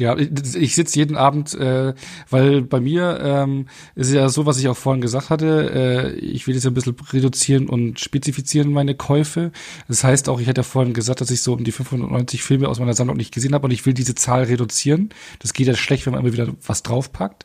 Ja, 0.00 0.16
ich, 0.16 0.30
ich 0.56 0.74
sitze 0.74 0.98
jeden 0.98 1.16
Abend, 1.16 1.54
äh, 1.54 1.94
weil 2.30 2.62
bei 2.62 2.80
mir 2.80 3.20
ähm, 3.22 3.66
ist 3.94 4.12
ja 4.12 4.28
so, 4.28 4.46
was 4.46 4.58
ich 4.58 4.68
auch 4.68 4.76
vorhin 4.76 5.02
gesagt 5.02 5.30
hatte, 5.30 5.70
äh, 5.74 6.18
ich 6.18 6.46
will 6.46 6.54
jetzt 6.54 6.66
ein 6.66 6.74
bisschen 6.74 6.96
reduzieren 7.12 7.68
und 7.68 8.00
spezifizieren 8.00 8.72
meine 8.72 8.94
Käufe. 8.94 9.52
Das 9.88 10.02
heißt 10.02 10.28
auch, 10.28 10.40
ich 10.40 10.48
hatte 10.48 10.60
ja 10.60 10.62
vorhin 10.64 10.94
gesagt, 10.94 11.20
dass 11.20 11.30
ich 11.30 11.42
so 11.42 11.52
um 11.52 11.64
die 11.64 11.72
590 11.72 12.42
Filme 12.42 12.68
aus 12.68 12.80
meiner 12.80 12.94
Sammlung 12.94 13.18
nicht 13.18 13.32
gesehen 13.32 13.54
habe 13.54 13.66
und 13.66 13.72
ich 13.72 13.84
will 13.84 13.94
diese 13.94 14.14
Zahl 14.14 14.44
reduzieren. 14.44 15.10
Das 15.38 15.52
geht 15.52 15.66
ja 15.66 15.76
schlecht, 15.76 16.06
wenn 16.06 16.14
man 16.14 16.22
immer 16.22 16.32
wieder 16.32 16.48
was 16.66 16.82
draufpackt. 16.82 17.44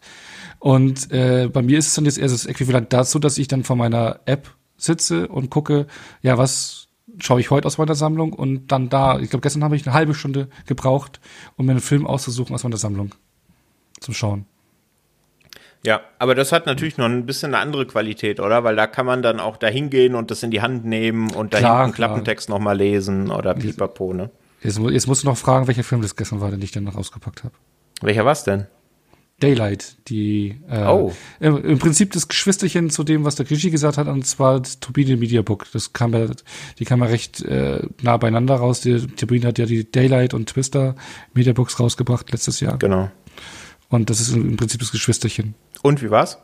Und 0.59 1.11
äh, 1.11 1.49
bei 1.51 1.61
mir 1.61 1.77
ist 1.77 1.87
es 1.87 1.93
dann 1.95 2.05
jetzt 2.05 2.17
eher 2.17 2.27
das 2.27 2.45
Äquivalent 2.45 2.93
dazu, 2.93 3.19
dass 3.19 3.37
ich 3.37 3.47
dann 3.47 3.63
vor 3.63 3.75
meiner 3.75 4.21
App 4.25 4.55
sitze 4.77 5.27
und 5.27 5.49
gucke, 5.49 5.87
ja, 6.21 6.37
was 6.37 6.84
schaue 7.19 7.39
ich 7.39 7.51
heute 7.51 7.67
aus 7.67 7.77
meiner 7.77 7.95
Sammlung 7.95 8.33
und 8.33 8.71
dann 8.71 8.89
da, 8.89 9.19
ich 9.19 9.29
glaube, 9.29 9.41
gestern 9.41 9.63
habe 9.63 9.75
ich 9.75 9.85
eine 9.85 9.93
halbe 9.93 10.13
Stunde 10.13 10.49
gebraucht, 10.65 11.19
um 11.55 11.65
mir 11.65 11.73
einen 11.73 11.81
Film 11.81 12.07
auszusuchen 12.07 12.55
aus 12.55 12.63
meiner 12.63 12.77
Sammlung 12.77 13.13
zum 13.99 14.13
Schauen. 14.13 14.45
Ja, 15.85 16.01
aber 16.17 16.33
das 16.33 16.51
hat 16.51 16.65
natürlich 16.65 16.97
noch 16.97 17.05
ein 17.05 17.27
bisschen 17.27 17.53
eine 17.53 17.61
andere 17.61 17.85
Qualität, 17.85 18.39
oder? 18.39 18.63
Weil 18.63 18.75
da 18.75 18.87
kann 18.87 19.05
man 19.05 19.21
dann 19.21 19.39
auch 19.39 19.55
da 19.55 19.67
hingehen 19.67 20.15
und 20.15 20.31
das 20.31 20.41
in 20.41 20.49
die 20.49 20.61
Hand 20.61 20.83
nehmen 20.83 21.31
und 21.31 21.53
da 21.53 21.79
hinten 21.79 21.95
Klappentext 21.95 22.49
nochmal 22.49 22.75
lesen 22.75 23.29
oder 23.29 23.53
pipapo, 23.53 24.13
ne? 24.13 24.31
Jetzt, 24.63 24.79
jetzt 24.79 25.05
musst 25.05 25.21
du 25.21 25.27
noch 25.27 25.37
fragen, 25.37 25.67
welcher 25.67 25.83
Film 25.83 26.01
das 26.01 26.15
gestern 26.15 26.41
war, 26.41 26.49
den 26.49 26.61
ich 26.61 26.71
dann 26.71 26.85
noch 26.85 26.97
rausgepackt 26.97 27.43
habe. 27.43 27.53
Welcher 28.01 28.25
was 28.25 28.43
denn? 28.43 28.65
Daylight, 29.41 29.97
die 30.07 30.59
äh, 30.69 30.85
Oh. 30.85 31.11
im, 31.41 31.63
im 31.63 31.79
Prinzip 31.79 32.11
das 32.13 32.27
Geschwisterchen 32.29 32.89
zu 32.89 33.03
dem, 33.03 33.25
was 33.25 33.35
der 33.35 33.45
Krischi 33.45 33.69
gesagt 33.69 33.97
hat, 33.97 34.07
und 34.07 34.25
zwar 34.25 34.61
das 34.61 34.79
Turbine 34.79 35.17
Media 35.17 35.41
Book. 35.41 35.65
Das 35.73 35.91
kam 35.91 36.13
ja, 36.13 36.27
die 36.79 36.85
kam 36.85 37.01
ja 37.01 37.07
recht 37.07 37.41
äh, 37.43 37.81
nah 38.01 38.15
beieinander 38.17 38.55
raus. 38.55 38.79
Die 38.81 38.97
Turbine 39.07 39.47
hat 39.47 39.57
ja 39.57 39.65
die 39.65 39.89
Daylight 39.91 40.33
und 40.33 40.47
Twister 40.47 40.95
Media 41.33 41.51
Books 41.53 41.79
rausgebracht 41.79 42.31
letztes 42.31 42.61
Jahr. 42.61 42.77
Genau. 42.77 43.11
Und 43.89 44.09
das 44.09 44.21
ist 44.21 44.33
im 44.33 44.55
Prinzip 44.55 44.79
das 44.79 44.91
Geschwisterchen. 44.91 45.53
Und 45.81 46.01
wie 46.01 46.09
war's? 46.09 46.37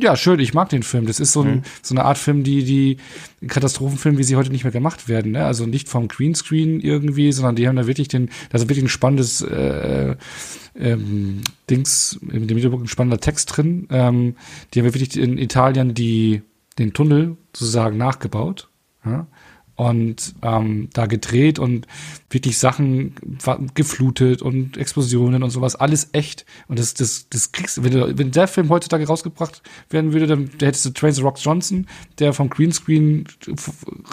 Ja, 0.00 0.16
schön, 0.16 0.40
ich 0.40 0.54
mag 0.54 0.70
den 0.70 0.82
Film. 0.82 1.06
Das 1.06 1.20
ist 1.20 1.32
so, 1.32 1.42
ein, 1.42 1.64
so 1.82 1.94
eine 1.94 2.04
Art 2.04 2.18
Film, 2.18 2.42
die, 2.42 2.64
die 2.64 2.98
Katastrophenfilm, 3.46 4.18
wie 4.18 4.24
sie 4.24 4.34
heute 4.34 4.50
nicht 4.50 4.64
mehr 4.64 4.72
gemacht 4.72 5.08
werden. 5.08 5.32
Ne? 5.32 5.44
Also 5.44 5.66
nicht 5.66 5.88
vom 5.88 6.08
Greenscreen 6.08 6.80
irgendwie, 6.80 7.30
sondern 7.30 7.54
die 7.54 7.68
haben 7.68 7.76
da 7.76 7.86
wirklich 7.86 8.08
den, 8.08 8.28
da 8.50 8.58
ist 8.58 8.62
wirklich 8.62 8.82
ein 8.84 8.88
spannendes 8.88 9.40
äh, 9.42 10.16
ähm, 10.74 11.42
Dings, 11.70 12.18
in 12.28 12.48
dem 12.48 12.56
Videobook 12.56 12.82
ein 12.82 12.88
spannender 12.88 13.20
Text 13.20 13.56
drin. 13.56 13.86
Ähm, 13.90 14.34
die 14.72 14.80
haben 14.80 14.86
wirklich 14.86 15.16
in 15.16 15.38
Italien 15.38 15.94
die, 15.94 16.42
den 16.76 16.92
Tunnel 16.92 17.36
sozusagen 17.54 17.96
nachgebaut. 17.96 18.68
Ja? 19.04 19.28
Und 19.76 20.34
ähm, 20.42 20.88
da 20.92 21.06
gedreht 21.06 21.58
und 21.58 21.88
wirklich 22.30 22.58
Sachen 22.58 23.14
geflutet 23.74 24.40
und 24.40 24.76
Explosionen 24.76 25.42
und 25.42 25.50
sowas, 25.50 25.74
alles 25.74 26.10
echt. 26.12 26.46
Und 26.68 26.78
das, 26.78 26.94
das, 26.94 27.28
das 27.28 27.50
kriegst 27.50 27.78
du, 27.78 27.84
wenn, 27.84 27.92
du, 27.92 28.18
wenn 28.18 28.30
der 28.30 28.46
Film 28.46 28.68
heutzutage 28.68 29.06
rausgebracht 29.06 29.62
werden 29.90 30.12
würde, 30.12 30.28
dann 30.28 30.50
da 30.58 30.66
hättest 30.66 30.86
du 30.86 30.90
Tracy 30.90 31.22
Rock 31.22 31.38
Johnson, 31.40 31.86
der 32.20 32.32
vom 32.32 32.50
Greenscreen 32.50 33.24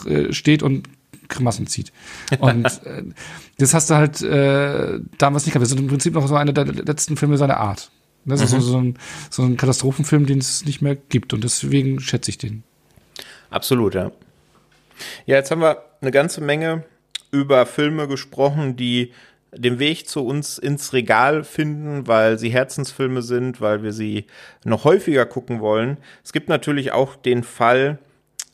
äh, 0.07 0.33
steht 0.33 0.63
und 0.63 0.89
Grimassen 1.27 1.67
zieht. 1.67 1.91
Und 2.39 2.65
äh, 2.85 3.03
das 3.57 3.73
hast 3.73 3.89
du 3.89 3.95
halt 3.95 4.21
äh, 4.21 4.99
damals 5.17 5.45
nicht 5.45 5.53
gehabt. 5.53 5.63
Das 5.63 5.71
ist 5.71 5.79
im 5.79 5.87
Prinzip 5.87 6.13
noch 6.13 6.27
so 6.27 6.35
einer 6.35 6.53
der 6.53 6.65
letzten 6.65 7.17
Filme 7.17 7.37
seiner 7.37 7.57
Art. 7.57 7.91
Das 8.25 8.41
ist 8.41 8.51
so, 8.51 8.59
so, 8.59 8.77
ein, 8.77 8.97
so 9.31 9.41
ein 9.41 9.57
Katastrophenfilm, 9.57 10.27
den 10.27 10.37
es 10.37 10.65
nicht 10.65 10.81
mehr 10.81 10.95
gibt. 10.95 11.33
Und 11.33 11.43
deswegen 11.43 11.99
schätze 11.99 12.29
ich 12.29 12.37
den. 12.37 12.63
Absolut, 13.49 13.95
ja. 13.95 14.11
Ja, 15.25 15.37
jetzt 15.37 15.51
haben 15.51 15.61
wir 15.61 15.83
eine 16.01 16.11
ganze 16.11 16.41
Menge 16.41 16.83
über 17.31 17.65
Filme 17.65 18.07
gesprochen, 18.07 18.75
die 18.75 19.13
den 19.53 19.79
Weg 19.79 20.07
zu 20.07 20.25
uns 20.25 20.57
ins 20.57 20.93
Regal 20.93 21.43
finden, 21.43 22.07
weil 22.07 22.39
sie 22.39 22.49
Herzensfilme 22.49 23.21
sind, 23.21 23.59
weil 23.59 23.83
wir 23.83 23.91
sie 23.91 24.25
noch 24.63 24.85
häufiger 24.85 25.25
gucken 25.25 25.59
wollen. 25.59 25.97
Es 26.23 26.31
gibt 26.31 26.47
natürlich 26.47 26.93
auch 26.93 27.15
den 27.15 27.43
Fall, 27.43 27.99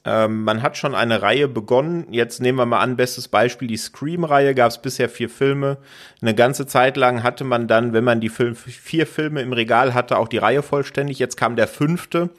ähm, 0.07 0.43
man 0.43 0.61
hat 0.63 0.77
schon 0.77 0.95
eine 0.95 1.21
Reihe 1.21 1.49
begonnen. 1.49 2.07
Jetzt 2.11 2.39
nehmen 2.39 2.57
wir 2.57 2.65
mal 2.65 2.79
an, 2.79 2.95
bestes 2.95 3.27
Beispiel, 3.27 3.67
die 3.67 3.77
Scream-Reihe 3.77 4.55
gab 4.55 4.71
es 4.71 4.81
bisher 4.81 5.09
vier 5.09 5.29
Filme. 5.29 5.77
Eine 6.21 6.33
ganze 6.33 6.65
Zeit 6.65 6.95
lang 6.95 7.23
hatte 7.23 7.43
man 7.43 7.67
dann, 7.67 7.91
wenn 7.91 8.05
man 8.05 8.21
die 8.21 8.29
Film, 8.29 8.55
vier 8.55 9.05
Filme 9.05 9.41
im 9.41 9.51
Regal 9.51 9.93
hatte, 9.93 10.17
auch 10.17 10.29
die 10.29 10.37
Reihe 10.37 10.63
vollständig. 10.63 11.19
Jetzt 11.19 11.35
kam 11.35 11.57
der 11.57 11.67
fünfte. 11.67 12.29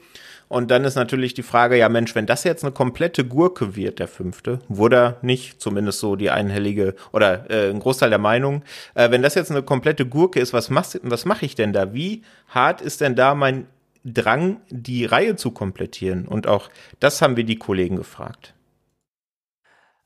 Und 0.49 0.71
dann 0.71 0.83
ist 0.83 0.95
natürlich 0.95 1.35
die 1.35 1.43
Frage, 1.43 1.77
ja 1.77 1.87
Mensch, 1.89 2.15
wenn 2.15 2.25
das 2.25 2.43
jetzt 2.43 2.63
eine 2.63 2.73
komplette 2.73 3.23
Gurke 3.23 3.75
wird, 3.75 3.99
der 3.99 4.07
fünfte, 4.07 4.59
wurde 4.67 5.17
nicht, 5.21 5.61
zumindest 5.61 5.99
so 5.99 6.15
die 6.15 6.31
einhellige 6.31 6.95
oder 7.13 7.49
äh, 7.51 7.69
ein 7.69 7.79
Großteil 7.79 8.09
der 8.09 8.17
Meinung, 8.17 8.63
äh, 8.95 9.11
wenn 9.11 9.21
das 9.21 9.35
jetzt 9.35 9.51
eine 9.51 9.61
komplette 9.61 10.07
Gurke 10.07 10.39
ist, 10.39 10.51
was, 10.51 10.71
was 10.73 11.25
mache 11.25 11.45
ich 11.45 11.53
denn 11.53 11.71
da? 11.71 11.93
Wie 11.93 12.23
hart 12.47 12.81
ist 12.81 12.99
denn 12.99 13.15
da 13.15 13.35
mein 13.35 13.67
Drang, 14.03 14.59
die 14.69 15.05
Reihe 15.05 15.35
zu 15.35 15.51
komplettieren? 15.51 16.27
Und 16.27 16.47
auch 16.47 16.71
das 16.99 17.21
haben 17.21 17.37
wir 17.37 17.43
die 17.43 17.59
Kollegen 17.59 17.95
gefragt. 17.95 18.55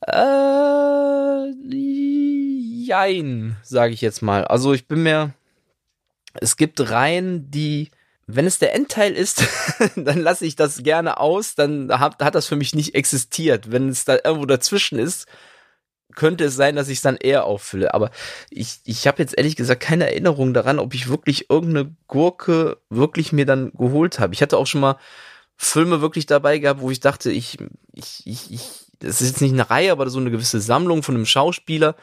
Äh, 0.06 1.54
jein, 2.86 3.56
sage 3.64 3.94
ich 3.94 4.02
jetzt 4.02 4.22
mal. 4.22 4.44
Also 4.44 4.74
ich 4.74 4.90
bin 4.90 5.04
mir, 5.04 5.34
es 6.34 6.58
gibt 6.58 6.92
Reihen, 6.92 7.50
die, 7.50 7.92
wenn 8.26 8.46
es 8.46 8.60
der 8.60 8.74
Endteil 8.74 9.14
ist, 9.14 9.44
dann 9.96 10.20
lasse 10.20 10.46
ich 10.46 10.56
das 10.56 10.84
gerne 10.84 11.20
aus, 11.20 11.56
dann 11.56 12.00
hat, 12.00 12.24
hat 12.24 12.36
das 12.36 12.48
für 12.48 12.56
mich 12.56 12.74
nicht 12.74 12.96
existiert. 12.96 13.72
Wenn 13.72 13.90
es 13.90 14.06
da 14.06 14.18
irgendwo 14.24 14.46
dazwischen 14.46 14.98
ist, 14.98 15.28
könnte 16.16 16.46
es 16.46 16.56
sein, 16.56 16.76
dass 16.76 16.90
ich 16.90 17.00
es 17.00 17.02
dann 17.02 17.18
eher 17.18 17.46
auffülle. 17.46 17.94
Aber 17.94 18.12
ich, 18.50 18.80
ich 18.86 19.08
habe 19.08 19.22
jetzt 19.22 19.38
ehrlich 19.38 19.56
gesagt 19.56 19.82
keine 19.82 20.06
Erinnerung 20.06 20.54
daran, 20.54 20.80
ob 20.80 20.94
ich 20.94 21.10
wirklich 21.10 21.50
irgendeine 21.50 21.96
Gurke 22.08 22.78
wirklich 22.90 23.34
mir 23.34 23.46
dann 23.46 23.72
geholt 23.74 24.20
habe. 24.20 24.34
Ich 24.34 24.42
hatte 24.42 24.58
auch 24.58 24.68
schon 24.68 24.82
mal 24.82 24.98
Filme 25.58 26.02
wirklich 26.02 26.26
dabei 26.26 26.60
gehabt, 26.60 26.82
wo 26.82 26.92
ich 26.92 27.00
dachte, 27.00 27.32
ich, 27.32 27.58
ich, 27.94 28.24
ich, 28.26 28.52
ich, 28.52 28.70
das 29.00 29.22
ist 29.22 29.30
jetzt 29.32 29.42
nicht 29.42 29.54
eine 29.54 29.70
Reihe, 29.70 29.92
aber 29.92 30.10
so 30.10 30.20
eine 30.20 30.32
gewisse 30.32 30.62
Sammlung 30.62 31.04
von 31.04 31.16
einem 31.16 31.26
Schauspieler. 31.26 31.96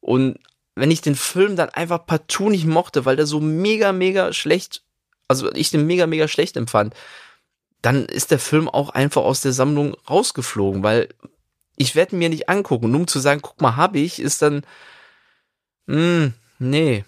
Und 0.00 0.38
wenn 0.74 0.90
ich 0.90 1.00
den 1.00 1.14
Film 1.14 1.56
dann 1.56 1.70
einfach 1.70 2.04
partout 2.06 2.50
nicht 2.50 2.66
mochte, 2.66 3.04
weil 3.04 3.16
der 3.16 3.26
so 3.26 3.40
mega, 3.40 3.92
mega 3.92 4.32
schlecht, 4.32 4.82
also 5.32 5.52
ich 5.54 5.70
den 5.70 5.86
mega, 5.86 6.06
mega 6.06 6.28
schlecht 6.28 6.56
empfand, 6.56 6.94
dann 7.80 8.06
ist 8.06 8.30
der 8.30 8.38
Film 8.38 8.68
auch 8.68 8.90
einfach 8.90 9.22
aus 9.22 9.40
der 9.40 9.52
Sammlung 9.52 9.94
rausgeflogen, 10.08 10.82
weil 10.82 11.08
ich 11.76 11.94
werde 11.94 12.16
mir 12.16 12.28
nicht 12.28 12.48
angucken. 12.48 12.86
Und 12.86 12.94
um 12.94 13.06
zu 13.06 13.18
sagen, 13.18 13.42
guck 13.42 13.60
mal, 13.60 13.76
hab 13.76 13.96
ich, 13.96 14.20
ist 14.20 14.42
dann, 14.42 14.62
mh, 15.86 16.32
nee, 16.58 17.04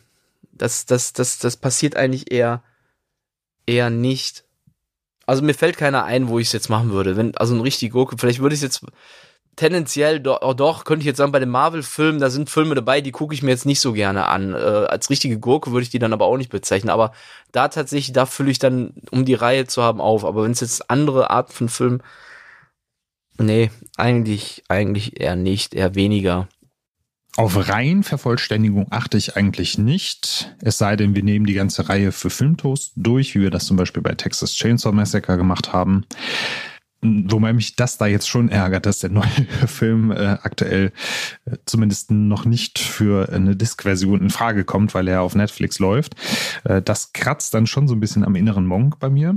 das, 0.52 0.86
das, 0.86 1.12
das, 1.12 1.38
das 1.38 1.56
passiert 1.56 1.96
eigentlich 1.96 2.32
eher, 2.32 2.62
eher 3.66 3.90
nicht. 3.90 4.44
Also 5.26 5.42
mir 5.42 5.54
fällt 5.54 5.76
keiner 5.76 6.04
ein, 6.04 6.28
wo 6.28 6.38
ich 6.38 6.48
es 6.48 6.52
jetzt 6.52 6.68
machen 6.68 6.90
würde. 6.90 7.16
Wenn, 7.16 7.36
also 7.36 7.54
ein 7.54 7.60
richtig 7.60 7.92
Gurke, 7.92 8.16
vielleicht 8.18 8.40
würde 8.40 8.54
ich 8.54 8.62
es 8.62 8.64
jetzt 8.64 8.86
tendenziell 9.56 10.20
doch, 10.20 10.40
oh 10.42 10.54
doch, 10.54 10.84
könnte 10.84 11.00
ich 11.00 11.06
jetzt 11.06 11.18
sagen, 11.18 11.32
bei 11.32 11.38
den 11.38 11.50
Marvel-Filmen, 11.50 12.20
da 12.20 12.30
sind 12.30 12.50
Filme 12.50 12.74
dabei, 12.74 13.00
die 13.00 13.12
gucke 13.12 13.34
ich 13.34 13.42
mir 13.42 13.50
jetzt 13.50 13.66
nicht 13.66 13.80
so 13.80 13.92
gerne 13.92 14.26
an. 14.26 14.54
Äh, 14.54 14.56
als 14.56 15.10
richtige 15.10 15.38
Gurke 15.38 15.72
würde 15.72 15.82
ich 15.82 15.90
die 15.90 15.98
dann 15.98 16.12
aber 16.12 16.26
auch 16.26 16.36
nicht 16.36 16.50
bezeichnen. 16.50 16.90
Aber 16.90 17.12
da 17.52 17.68
tatsächlich, 17.68 18.12
da 18.12 18.26
fülle 18.26 18.50
ich 18.50 18.58
dann, 18.58 18.94
um 19.10 19.24
die 19.24 19.34
Reihe 19.34 19.66
zu 19.66 19.82
haben, 19.82 20.00
auf. 20.00 20.24
Aber 20.24 20.44
wenn 20.44 20.52
es 20.52 20.60
jetzt 20.60 20.90
andere 20.90 21.30
Arten 21.30 21.52
von 21.52 21.68
Filmen, 21.68 22.02
nee, 23.38 23.70
eigentlich, 23.96 24.64
eigentlich 24.68 25.20
eher 25.20 25.36
nicht, 25.36 25.74
eher 25.74 25.94
weniger. 25.94 26.48
Auf 27.36 27.68
Reihenvervollständigung 27.68 28.86
achte 28.90 29.16
ich 29.16 29.36
eigentlich 29.36 29.76
nicht. 29.76 30.54
Es 30.60 30.78
sei 30.78 30.94
denn, 30.94 31.16
wir 31.16 31.24
nehmen 31.24 31.46
die 31.46 31.54
ganze 31.54 31.88
Reihe 31.88 32.12
für 32.12 32.30
Filmtoast 32.30 32.92
durch, 32.94 33.34
wie 33.34 33.40
wir 33.40 33.50
das 33.50 33.66
zum 33.66 33.76
Beispiel 33.76 34.02
bei 34.02 34.14
Texas 34.14 34.54
Chainsaw 34.54 34.92
Massacre 34.94 35.36
gemacht 35.36 35.72
haben. 35.72 36.06
Wobei 37.04 37.52
mich 37.52 37.76
das 37.76 37.98
da 37.98 38.06
jetzt 38.06 38.28
schon 38.28 38.48
ärgert, 38.48 38.86
dass 38.86 39.00
der 39.00 39.10
neue 39.10 39.28
Film 39.66 40.10
äh, 40.10 40.38
aktuell 40.42 40.90
äh, 41.44 41.56
zumindest 41.66 42.10
noch 42.10 42.46
nicht 42.46 42.78
für 42.78 43.28
eine 43.28 43.56
Disk-Version 43.56 44.22
in 44.22 44.30
Frage 44.30 44.64
kommt, 44.64 44.94
weil 44.94 45.06
er 45.08 45.20
auf 45.20 45.34
Netflix 45.34 45.78
läuft. 45.78 46.14
Äh, 46.64 46.80
das 46.80 47.12
kratzt 47.12 47.52
dann 47.52 47.66
schon 47.66 47.88
so 47.88 47.94
ein 47.94 48.00
bisschen 48.00 48.24
am 48.24 48.36
inneren 48.36 48.66
Monk 48.66 48.98
bei 49.00 49.10
mir. 49.10 49.36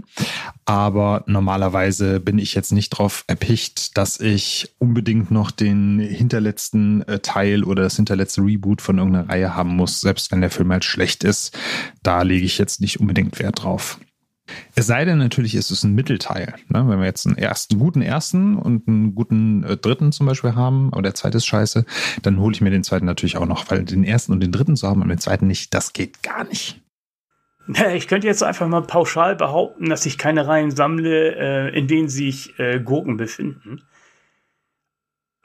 Aber 0.63 1.23
normalerweise 1.27 2.21
bin 2.21 2.39
ich 2.39 2.53
jetzt 2.53 2.71
nicht 2.71 2.89
drauf 2.91 3.25
erpicht, 3.27 3.97
dass 3.97 4.19
ich 4.21 4.73
unbedingt 4.79 5.29
noch 5.29 5.51
den 5.51 5.99
hinterletzten 5.99 7.01
äh, 7.01 7.19
Teil 7.19 7.65
oder 7.65 7.83
das 7.83 7.97
hinterletzte 7.97 8.41
Reboot 8.41 8.81
von 8.81 8.97
irgendeiner 8.97 9.27
Reihe 9.27 9.55
haben 9.55 9.75
muss, 9.75 9.99
selbst 9.99 10.31
wenn 10.31 10.39
der 10.39 10.51
Film 10.51 10.71
halt 10.71 10.85
schlecht 10.85 11.25
ist. 11.25 11.57
Da 12.01 12.21
lege 12.21 12.45
ich 12.45 12.57
jetzt 12.57 12.79
nicht 12.79 13.01
unbedingt 13.01 13.39
Wert 13.39 13.63
drauf. 13.63 13.99
Es 14.75 14.87
sei 14.87 15.05
denn, 15.05 15.17
natürlich 15.17 15.55
ist 15.55 15.71
es 15.71 15.83
ein 15.83 15.93
Mittelteil. 15.93 16.55
Ne? 16.69 16.87
Wenn 16.87 16.99
wir 16.99 17.05
jetzt 17.05 17.25
einen 17.25 17.37
ersten, 17.37 17.79
guten 17.79 18.01
ersten 18.01 18.57
und 18.57 18.87
einen 18.87 19.15
guten 19.15 19.63
äh, 19.63 19.77
dritten 19.77 20.11
zum 20.11 20.25
Beispiel 20.25 20.55
haben, 20.55 20.89
aber 20.91 21.01
der 21.01 21.13
zweite 21.13 21.37
ist 21.37 21.45
scheiße, 21.45 21.85
dann 22.21 22.39
hole 22.39 22.53
ich 22.53 22.61
mir 22.61 22.69
den 22.69 22.83
zweiten 22.83 23.05
natürlich 23.05 23.37
auch 23.37 23.45
noch, 23.45 23.69
weil 23.69 23.83
den 23.83 24.03
ersten 24.03 24.31
und 24.31 24.41
den 24.41 24.51
dritten 24.51 24.75
zu 24.75 24.87
haben 24.87 25.01
und 25.01 25.09
den 25.09 25.19
zweiten 25.19 25.47
nicht, 25.47 25.73
das 25.73 25.93
geht 25.93 26.23
gar 26.23 26.43
nicht. 26.45 26.81
Ich 27.93 28.07
könnte 28.07 28.27
jetzt 28.27 28.43
einfach 28.43 28.67
mal 28.67 28.81
pauschal 28.81 29.35
behaupten, 29.35 29.89
dass 29.89 30.05
ich 30.05 30.17
keine 30.17 30.47
Reihen 30.47 30.71
sammle, 30.71 31.35
äh, 31.35 31.77
in 31.77 31.87
denen 31.87 32.07
sich 32.07 32.57
äh, 32.59 32.79
Gurken 32.79 33.17
befinden. 33.17 33.81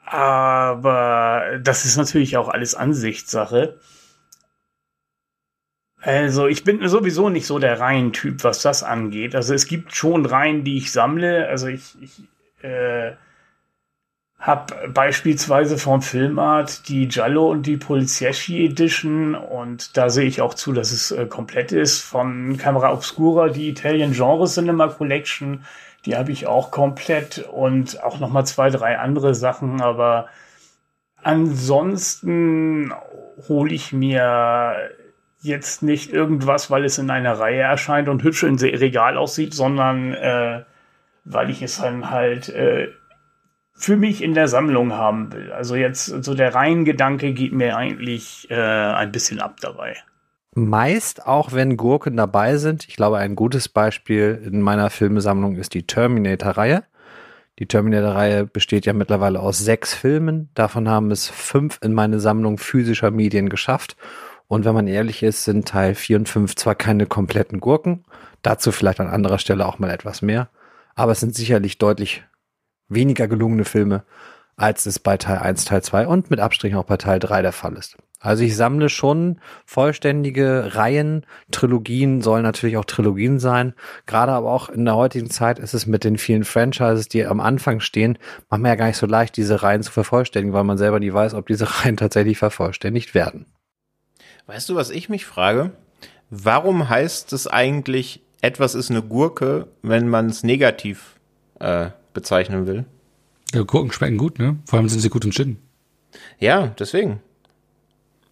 Aber 0.05 1.59
das 1.61 1.85
ist 1.85 1.97
natürlich 1.97 2.37
auch 2.37 2.47
alles 2.49 2.75
Ansichtssache. 2.75 3.79
Also 6.05 6.47
ich 6.47 6.65
bin 6.65 6.85
sowieso 6.89 7.29
nicht 7.29 7.47
so 7.47 7.59
der 7.59 7.79
Reihentyp, 7.79 8.43
was 8.43 8.61
das 8.61 8.83
angeht. 8.83 9.35
Also 9.35 9.53
es 9.53 9.67
gibt 9.67 9.95
schon 9.95 10.25
Reihen, 10.25 10.65
die 10.65 10.75
ich 10.75 10.91
sammle. 10.91 11.47
Also 11.47 11.67
ich, 11.67 11.95
ich 12.01 12.21
äh, 12.61 13.13
habe 14.37 14.89
beispielsweise 14.89 15.77
von 15.77 16.01
Filmart 16.01 16.89
die 16.89 17.07
Giallo 17.07 17.49
und 17.49 17.65
die 17.65 17.77
Polizieschi 17.77 18.65
Edition 18.65 19.33
und 19.33 19.95
da 19.95 20.09
sehe 20.09 20.25
ich 20.25 20.41
auch 20.41 20.53
zu, 20.55 20.73
dass 20.73 20.91
es 20.91 21.11
äh, 21.11 21.25
komplett 21.25 21.71
ist. 21.71 22.01
Von 22.01 22.57
Camera 22.57 22.91
Obscura 22.91 23.47
die 23.47 23.69
Italian 23.69 24.11
Genre 24.11 24.47
Cinema 24.47 24.89
Collection, 24.89 25.63
die 26.05 26.17
habe 26.17 26.33
ich 26.33 26.47
auch 26.47 26.69
komplett 26.69 27.47
und 27.49 28.03
auch 28.03 28.19
noch 28.19 28.29
mal 28.29 28.43
zwei, 28.43 28.69
drei 28.69 28.99
andere 28.99 29.35
Sachen. 29.35 29.79
Aber 29.79 30.27
ansonsten 31.21 32.91
hole 33.47 33.73
ich 33.73 33.93
mir 33.93 34.75
jetzt 35.43 35.83
nicht 35.83 36.11
irgendwas, 36.11 36.71
weil 36.71 36.85
es 36.85 36.97
in 36.97 37.09
einer 37.09 37.39
Reihe 37.39 37.61
erscheint 37.61 38.07
und 38.09 38.23
hübsch 38.23 38.43
im 38.43 38.55
Regal 38.55 39.17
aussieht, 39.17 39.53
sondern 39.53 40.13
äh, 40.13 40.63
weil 41.25 41.49
ich 41.49 41.61
es 41.61 41.79
dann 41.79 42.09
halt 42.09 42.49
äh, 42.49 42.87
für 43.73 43.97
mich 43.97 44.23
in 44.23 44.33
der 44.33 44.47
Sammlung 44.47 44.93
haben 44.93 45.33
will. 45.33 45.51
Also 45.51 45.75
jetzt 45.75 46.05
so 46.05 46.33
der 46.33 46.55
Reihengedanke 46.55 47.33
geht 47.33 47.53
mir 47.53 47.75
eigentlich 47.75 48.49
äh, 48.49 48.55
ein 48.55 49.11
bisschen 49.11 49.41
ab 49.41 49.57
dabei. 49.61 49.97
Meist 50.55 51.25
auch 51.25 51.51
wenn 51.51 51.77
Gurken 51.77 52.15
dabei 52.15 52.57
sind. 52.57 52.87
Ich 52.87 52.95
glaube, 52.95 53.17
ein 53.17 53.35
gutes 53.35 53.67
Beispiel 53.67 54.41
in 54.45 54.61
meiner 54.61 54.89
Filmesammlung 54.89 55.55
ist 55.55 55.73
die 55.73 55.87
Terminator-Reihe. 55.87 56.83
Die 57.59 57.65
Terminator-Reihe 57.65 58.45
besteht 58.45 58.85
ja 58.85 58.93
mittlerweile 58.93 59.39
aus 59.39 59.59
sechs 59.59 59.93
Filmen. 59.93 60.49
Davon 60.53 60.87
haben 60.87 61.11
es 61.11 61.27
fünf 61.27 61.79
in 61.81 61.93
meine 61.93 62.19
Sammlung 62.19 62.59
physischer 62.59 63.11
Medien 63.11 63.49
geschafft. 63.49 63.97
Und 64.47 64.65
wenn 64.65 64.75
man 64.75 64.87
ehrlich 64.87 65.23
ist, 65.23 65.43
sind 65.43 65.67
Teil 65.67 65.95
4 65.95 66.17
und 66.17 66.29
5 66.29 66.55
zwar 66.55 66.75
keine 66.75 67.05
kompletten 67.05 67.59
Gurken, 67.59 68.03
dazu 68.41 68.71
vielleicht 68.71 68.99
an 68.99 69.07
anderer 69.07 69.39
Stelle 69.39 69.65
auch 69.65 69.79
mal 69.79 69.89
etwas 69.89 70.21
mehr, 70.21 70.49
aber 70.95 71.13
es 71.13 71.19
sind 71.19 71.35
sicherlich 71.35 71.77
deutlich 71.77 72.23
weniger 72.89 73.27
gelungene 73.27 73.65
Filme, 73.65 74.03
als 74.55 74.85
es 74.85 74.99
bei 74.99 75.17
Teil 75.17 75.39
1, 75.39 75.65
Teil 75.65 75.81
2 75.81 76.07
und 76.07 76.29
mit 76.29 76.39
Abstrichen 76.39 76.77
auch 76.77 76.83
bei 76.83 76.97
Teil 76.97 77.19
3 77.19 77.41
der 77.41 77.51
Fall 77.51 77.73
ist. 77.73 77.97
Also 78.19 78.43
ich 78.45 78.55
sammle 78.55 78.87
schon 78.87 79.39
vollständige 79.65 80.75
Reihen. 80.75 81.25
Trilogien 81.51 82.21
sollen 82.21 82.43
natürlich 82.43 82.77
auch 82.77 82.85
Trilogien 82.85 83.37
sein. 83.37 83.73
Gerade 84.05 84.31
aber 84.31 84.49
auch 84.49 84.69
in 84.69 84.85
der 84.85 84.95
heutigen 84.95 85.29
Zeit 85.29 85.59
ist 85.59 85.73
es 85.73 85.87
mit 85.87 86.05
den 86.05 86.17
vielen 86.17 86.45
Franchises, 86.45 87.09
die 87.09 87.25
am 87.25 87.41
Anfang 87.41 87.81
stehen, 87.81 88.17
manchmal 88.49 88.71
ja 88.71 88.75
gar 88.75 88.87
nicht 88.87 88.97
so 88.97 89.07
leicht, 89.07 89.35
diese 89.35 89.61
Reihen 89.61 89.83
zu 89.83 89.91
vervollständigen, 89.91 90.53
weil 90.53 90.63
man 90.63 90.77
selber 90.77 91.01
nie 91.01 91.11
weiß, 91.11 91.33
ob 91.33 91.47
diese 91.47 91.67
Reihen 91.83 91.97
tatsächlich 91.97 92.37
vervollständigt 92.37 93.13
werden. 93.13 93.45
Weißt 94.45 94.67
du, 94.69 94.75
was 94.75 94.89
ich 94.89 95.07
mich 95.07 95.25
frage? 95.25 95.71
Warum 96.29 96.89
heißt 96.89 97.31
es 97.31 97.47
eigentlich, 97.47 98.21
etwas 98.41 98.75
ist 98.75 98.91
eine 98.91 99.01
Gurke, 99.01 99.67
wenn 99.81 100.09
man 100.09 100.27
es 100.27 100.43
negativ 100.43 101.15
äh, 101.59 101.91
bezeichnen 102.13 102.67
will? 102.67 102.85
Ja, 103.53 103.61
Gurken 103.61 103.91
schmecken 103.91 104.17
gut, 104.17 104.39
ne? 104.39 104.57
Vor 104.65 104.79
allem 104.79 104.89
sind 104.89 104.99
sie 104.99 105.09
gut 105.09 105.23
in 105.23 105.31
Gin. 105.31 105.57
Ja, 106.39 106.67
deswegen. 106.77 107.21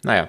Naja. 0.02 0.28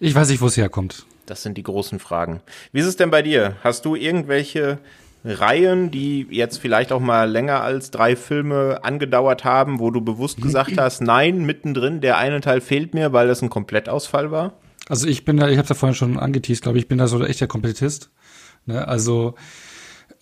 Ich 0.00 0.14
weiß 0.14 0.30
nicht, 0.30 0.40
wo 0.40 0.46
es 0.46 0.56
herkommt. 0.56 1.04
Das 1.26 1.42
sind 1.42 1.58
die 1.58 1.62
großen 1.62 1.98
Fragen. 1.98 2.40
Wie 2.72 2.80
ist 2.80 2.86
es 2.86 2.96
denn 2.96 3.10
bei 3.10 3.20
dir? 3.20 3.56
Hast 3.62 3.84
du 3.84 3.96
irgendwelche 3.96 4.78
Reihen, 5.24 5.90
die 5.90 6.26
jetzt 6.30 6.58
vielleicht 6.58 6.90
auch 6.90 7.00
mal 7.00 7.28
länger 7.30 7.62
als 7.62 7.90
drei 7.90 8.16
Filme 8.16 8.80
angedauert 8.82 9.44
haben, 9.44 9.78
wo 9.78 9.90
du 9.90 10.00
bewusst 10.00 10.40
gesagt 10.40 10.72
hast, 10.78 11.02
nein, 11.02 11.44
mittendrin, 11.44 12.00
der 12.00 12.16
eine 12.16 12.40
Teil 12.40 12.62
fehlt 12.62 12.94
mir, 12.94 13.12
weil 13.12 13.28
das 13.28 13.42
ein 13.42 13.50
Komplettausfall 13.50 14.30
war? 14.30 14.54
Also 14.88 15.06
ich 15.06 15.24
bin 15.24 15.36
da, 15.36 15.48
ich 15.48 15.58
habe 15.58 15.68
ja 15.68 15.74
vorhin 15.74 15.94
schon 15.94 16.18
angeteased, 16.18 16.62
glaube 16.62 16.78
ich, 16.78 16.84
ich 16.84 16.88
bin 16.88 16.98
da 16.98 17.06
so 17.06 17.22
echt 17.24 17.40
der 17.40 17.48
Komplettist. 17.48 18.10
Ne? 18.66 18.86
Also 18.86 19.34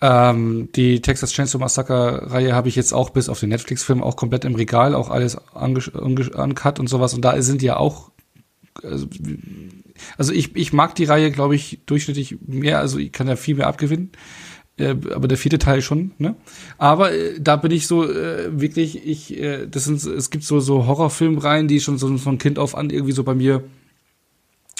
ähm, 0.01 0.69
die 0.75 1.01
Texas 1.01 1.31
Chainsaw 1.31 1.59
Massacre 1.59 2.31
Reihe 2.31 2.53
habe 2.53 2.69
ich 2.69 2.75
jetzt 2.75 2.93
auch 2.93 3.09
bis 3.09 3.29
auf 3.29 3.39
den 3.39 3.49
Netflix-Film 3.49 4.03
auch 4.03 4.15
komplett 4.15 4.45
im 4.45 4.55
Regal, 4.55 4.93
auch 4.93 5.09
alles 5.09 5.35
uncut 5.35 6.79
und 6.79 6.87
sowas. 6.87 7.13
Und 7.13 7.21
da 7.21 7.41
sind 7.41 7.61
ja 7.61 7.77
auch 7.77 8.11
also, 8.83 9.07
also 10.17 10.33
ich, 10.33 10.55
ich 10.55 10.73
mag 10.73 10.95
die 10.95 11.05
Reihe, 11.05 11.31
glaube 11.31 11.55
ich, 11.55 11.81
durchschnittlich 11.85 12.37
mehr, 12.45 12.79
also 12.79 12.99
ich 12.99 13.11
kann 13.11 13.27
da 13.27 13.35
viel 13.35 13.55
mehr 13.55 13.67
abgewinnen. 13.67 14.11
Äh, 14.77 14.95
aber 15.11 15.27
der 15.27 15.39
vierte 15.39 15.57
Teil 15.57 15.81
schon, 15.81 16.11
ne? 16.19 16.35
Aber 16.77 17.11
äh, 17.11 17.39
da 17.39 17.55
bin 17.55 17.71
ich 17.71 17.87
so 17.87 18.07
äh, 18.07 18.59
wirklich, 18.59 19.07
ich, 19.07 19.35
äh, 19.35 19.65
das 19.65 19.85
sind, 19.85 20.03
es 20.03 20.29
gibt 20.29 20.43
so 20.43 20.59
so 20.59 20.85
Horrorfilmreihen, 20.85 21.67
die 21.67 21.79
schon 21.79 21.97
so 21.97 22.15
von 22.17 22.37
Kind 22.37 22.59
auf 22.59 22.75
an 22.75 22.91
irgendwie 22.91 23.13
so 23.13 23.23
bei 23.23 23.33
mir 23.33 23.63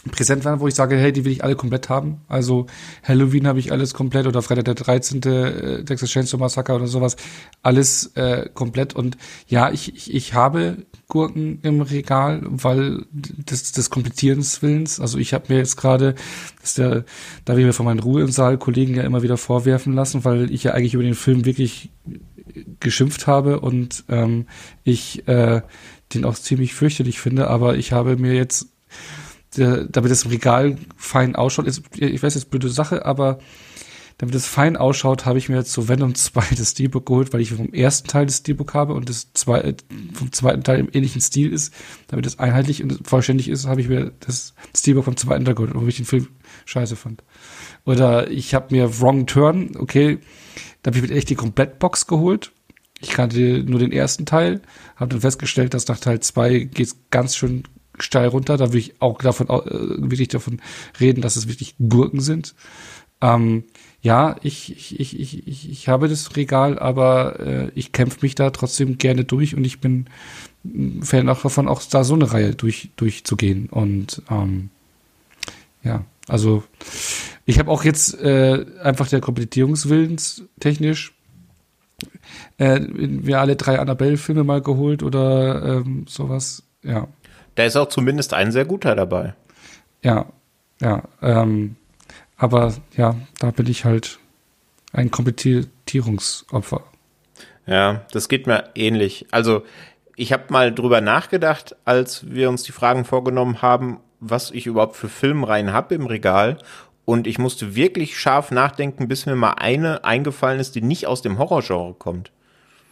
präsent 0.10 0.46
waren, 0.46 0.60
wo 0.60 0.68
ich 0.68 0.76
sage, 0.76 0.96
hey, 0.96 1.12
die 1.12 1.26
will 1.26 1.32
ich 1.32 1.44
alle 1.44 1.56
komplett 1.56 1.90
haben. 1.90 2.22
Also 2.28 2.68
Halloween 3.04 3.48
habe 3.48 3.60
ich 3.60 3.72
alles 3.72 3.94
komplett 3.94 4.28
oder 4.28 4.42
Freitag 4.42 4.66
der 4.66 4.76
13. 4.76 5.24
Äh, 5.24 5.84
Texas 5.86 6.10
Chainsaw 6.10 6.40
Massacre 6.40 6.74
oder 6.74 6.88
sowas. 6.88 7.16
Alles 7.62 8.12
äh, 8.16 8.50
komplett. 8.54 8.96
Und 8.96 9.18
ja, 9.48 9.72
ich, 9.72 9.96
ich, 9.96 10.14
ich 10.14 10.34
habe 10.34 10.86
Gurken 11.08 11.60
im 11.64 11.82
Regal, 11.82 12.42
weil 12.44 13.06
des, 13.12 13.72
des 13.72 13.90
Komplettierens 13.90 14.62
Willens. 14.62 15.00
Also 15.00 15.18
ich 15.18 15.34
habe 15.34 15.46
mir 15.50 15.60
jetzt 15.60 15.78
gerade, 15.78 16.16
das 16.60 16.70
ist 16.70 16.78
der, 16.78 17.06
da 17.46 17.58
wir 17.58 17.66
mir 17.66 17.74
von 17.74 17.86
meinen 17.86 18.00
Ruhe 18.00 18.22
im 18.22 18.32
Saal 18.32 18.58
Kollegen 18.58 18.96
ja 18.96 19.04
immer 19.04 19.24
wieder 19.24 19.38
vorwerfen 19.38 19.94
lassen, 19.94 20.26
weil 20.26 20.52
ich 20.52 20.64
ja 20.64 20.74
eigentlich 20.74 20.94
über 20.94 21.04
den 21.04 21.16
Film 21.16 21.46
wirklich 21.46 21.92
geschimpft 22.80 23.28
habe 23.28 23.60
und 23.60 24.04
ähm, 24.10 24.48
ich 24.84 25.28
äh, 25.28 25.62
den 26.14 26.26
auch 26.26 26.36
ziemlich 26.36 26.74
fürchterlich 26.74 27.20
finde, 27.20 27.48
aber 27.48 27.78
ich 27.78 27.92
habe 27.92 28.18
mir 28.18 28.34
jetzt 28.34 28.68
der, 29.56 29.86
damit 29.86 30.12
das 30.12 30.30
Regal 30.30 30.78
fein 30.96 31.36
ausschaut, 31.36 31.68
ist, 31.68 31.84
ich 31.96 32.22
weiß 32.22 32.36
jetzt 32.36 32.50
blöde 32.50 32.70
Sache, 32.70 33.06
aber 33.06 33.40
damit 34.18 34.34
es 34.34 34.48
fein 34.48 34.78
ausschaut, 34.78 35.26
habe 35.26 35.38
ich 35.38 35.48
mir 35.48 35.62
so 35.62 35.88
Venom 35.88 36.16
2 36.16 36.56
das 36.58 36.72
Steelbook 36.72 37.06
geholt, 37.06 37.34
weil 37.34 37.42
ich 37.42 37.54
vom 37.54 37.72
ersten 37.72 38.08
Teil 38.08 38.26
das 38.26 38.38
Steelbook 38.38 38.74
habe 38.74 38.94
und 38.94 39.10
das 39.10 39.32
zwei, 39.34 39.76
vom 40.14 40.32
zweiten 40.32 40.64
Teil 40.64 40.80
im 40.80 40.90
ähnlichen 40.92 41.22
Stil 41.22 41.54
ist. 41.54 41.72
Damit 42.08 42.26
es 42.26 42.40
einheitlich 42.40 42.82
und 42.82 43.08
vollständig 43.08 43.48
ist, 43.48 43.68
habe 43.68 43.82
ich 43.82 43.90
mir 43.90 44.12
das 44.20 44.56
Steelbook 44.76 45.06
vom 45.06 45.18
zweiten 45.18 45.46
Teil 45.46 45.54
geholt, 45.54 45.72
obwohl 45.76 45.90
ich 45.90 45.98
den 45.98 46.06
Film 46.06 46.30
scheiße 46.66 46.96
fand. 46.96 47.24
Oder 47.86 48.32
ich 48.32 48.56
habe 48.56 48.76
mir 48.76 49.00
Wrong 49.00 49.28
Turn, 49.28 49.78
okay, 49.78 50.18
da 50.82 50.90
habe 50.90 50.98
ich 50.98 51.08
mir 51.08 51.16
echt 51.16 51.30
die 51.30 51.36
Komplettbox 51.36 52.08
geholt. 52.08 52.52
Ich 53.00 53.10
kannte 53.10 53.64
nur 53.64 53.80
den 53.80 53.92
ersten 53.92 54.26
Teil, 54.26 54.62
habe 54.96 55.10
dann 55.12 55.22
festgestellt, 55.22 55.76
dass 55.76 55.88
nach 55.88 56.00
Teil 56.00 56.20
2 56.20 56.60
geht 56.60 56.88
es 56.88 56.98
ganz 57.12 57.36
schön 57.36 57.64
steil 58.00 58.28
runter. 58.28 58.58
Da 58.58 58.74
will 58.74 58.80
ich 58.80 59.02
auch 59.02 59.20
davon, 59.20 59.48
äh, 59.48 60.10
wirklich 60.10 60.30
davon 60.30 60.62
reden, 61.00 61.22
dass 61.22 61.36
es 61.36 61.48
wirklich 61.48 61.76
Gurken 61.80 62.22
sind. 62.22 62.56
Ähm, 63.22 63.64
ja, 64.02 64.36
ich, 64.44 64.72
ich, 64.72 65.00
ich, 65.00 65.20
ich, 65.20 65.48
ich, 65.48 65.70
ich 65.70 65.88
habe 65.88 66.08
das 66.08 66.36
Regal, 66.36 66.78
aber 66.80 67.40
äh, 67.40 67.72
ich 67.76 67.92
kämpfe 67.92 68.20
mich 68.22 68.36
da 68.36 68.52
trotzdem 68.52 68.98
gerne 68.98 69.24
durch 69.24 69.56
und 69.56 69.64
ich 69.64 69.80
bin 69.80 70.06
Fan 71.02 71.30
auch 71.30 71.42
davon, 71.42 71.68
auch 71.68 71.82
da 71.84 72.04
so 72.04 72.14
eine 72.14 72.32
Reihe 72.32 72.54
durch, 72.54 72.90
durchzugehen. 72.96 73.68
Und 73.70 74.22
ähm, 74.30 74.70
ja, 75.84 76.06
also 76.28 76.64
ich 77.46 77.60
habe 77.60 77.72
auch 77.72 77.84
jetzt 77.84 78.20
äh, 78.22 78.66
einfach 78.84 79.08
der 79.08 79.22
Komplettierungswillens 79.22 80.44
technisch 80.60 81.14
äh, 82.58 82.80
wir 82.90 83.40
alle 83.40 83.56
drei 83.56 83.80
Annabelle-Filme 83.80 84.44
mal 84.44 84.62
geholt 84.62 85.04
oder 85.04 85.64
ähm, 85.64 86.06
sowas. 86.08 86.64
Ja, 86.84 87.08
da 87.58 87.64
ist 87.64 87.76
auch 87.76 87.90
zumindest 87.90 88.36
ein 88.36 88.52
sehr 88.52 88.66
guter 88.66 88.96
dabei. 88.96 89.34
Ja, 90.04 90.28
ja. 90.80 91.02
Ähm, 91.24 91.76
aber 92.38 92.76
ja, 92.96 93.16
da 93.40 93.50
bin 93.50 93.66
ich 93.66 93.84
halt 93.84 94.20
ein 94.94 95.10
Komplettierungsopfer. 95.10 96.84
Ja, 97.66 98.06
das 98.12 98.30
geht 98.30 98.46
mir 98.46 98.70
ähnlich. 98.76 99.26
Also 99.32 99.64
ich 100.16 100.32
habe 100.34 100.44
mal 100.50 100.74
drüber 100.74 101.02
nachgedacht, 101.02 101.76
als 101.84 102.32
wir 102.32 102.50
uns 102.50 102.62
die 102.62 102.72
Fragen 102.72 103.06
vorgenommen 103.06 103.64
haben, 103.64 104.02
was 104.20 104.52
ich 104.52 104.68
überhaupt 104.68 104.96
für 104.96 105.10
Filmreihen 105.10 105.74
habe 105.74 105.96
im 105.96 106.06
Regal. 106.06 106.60
Und 107.06 107.26
ich 107.26 107.40
musste 107.40 107.76
wirklich 107.76 108.20
scharf 108.20 108.52
nachdenken, 108.52 109.08
bis 109.08 109.26
mir 109.26 109.36
mal 109.36 109.54
eine 109.54 110.04
eingefallen 110.04 110.60
ist, 110.60 110.76
die 110.76 110.82
nicht 110.82 111.08
aus 111.08 111.24
dem 111.24 111.40
Horrorgenre 111.40 111.96
kommt. 111.98 112.32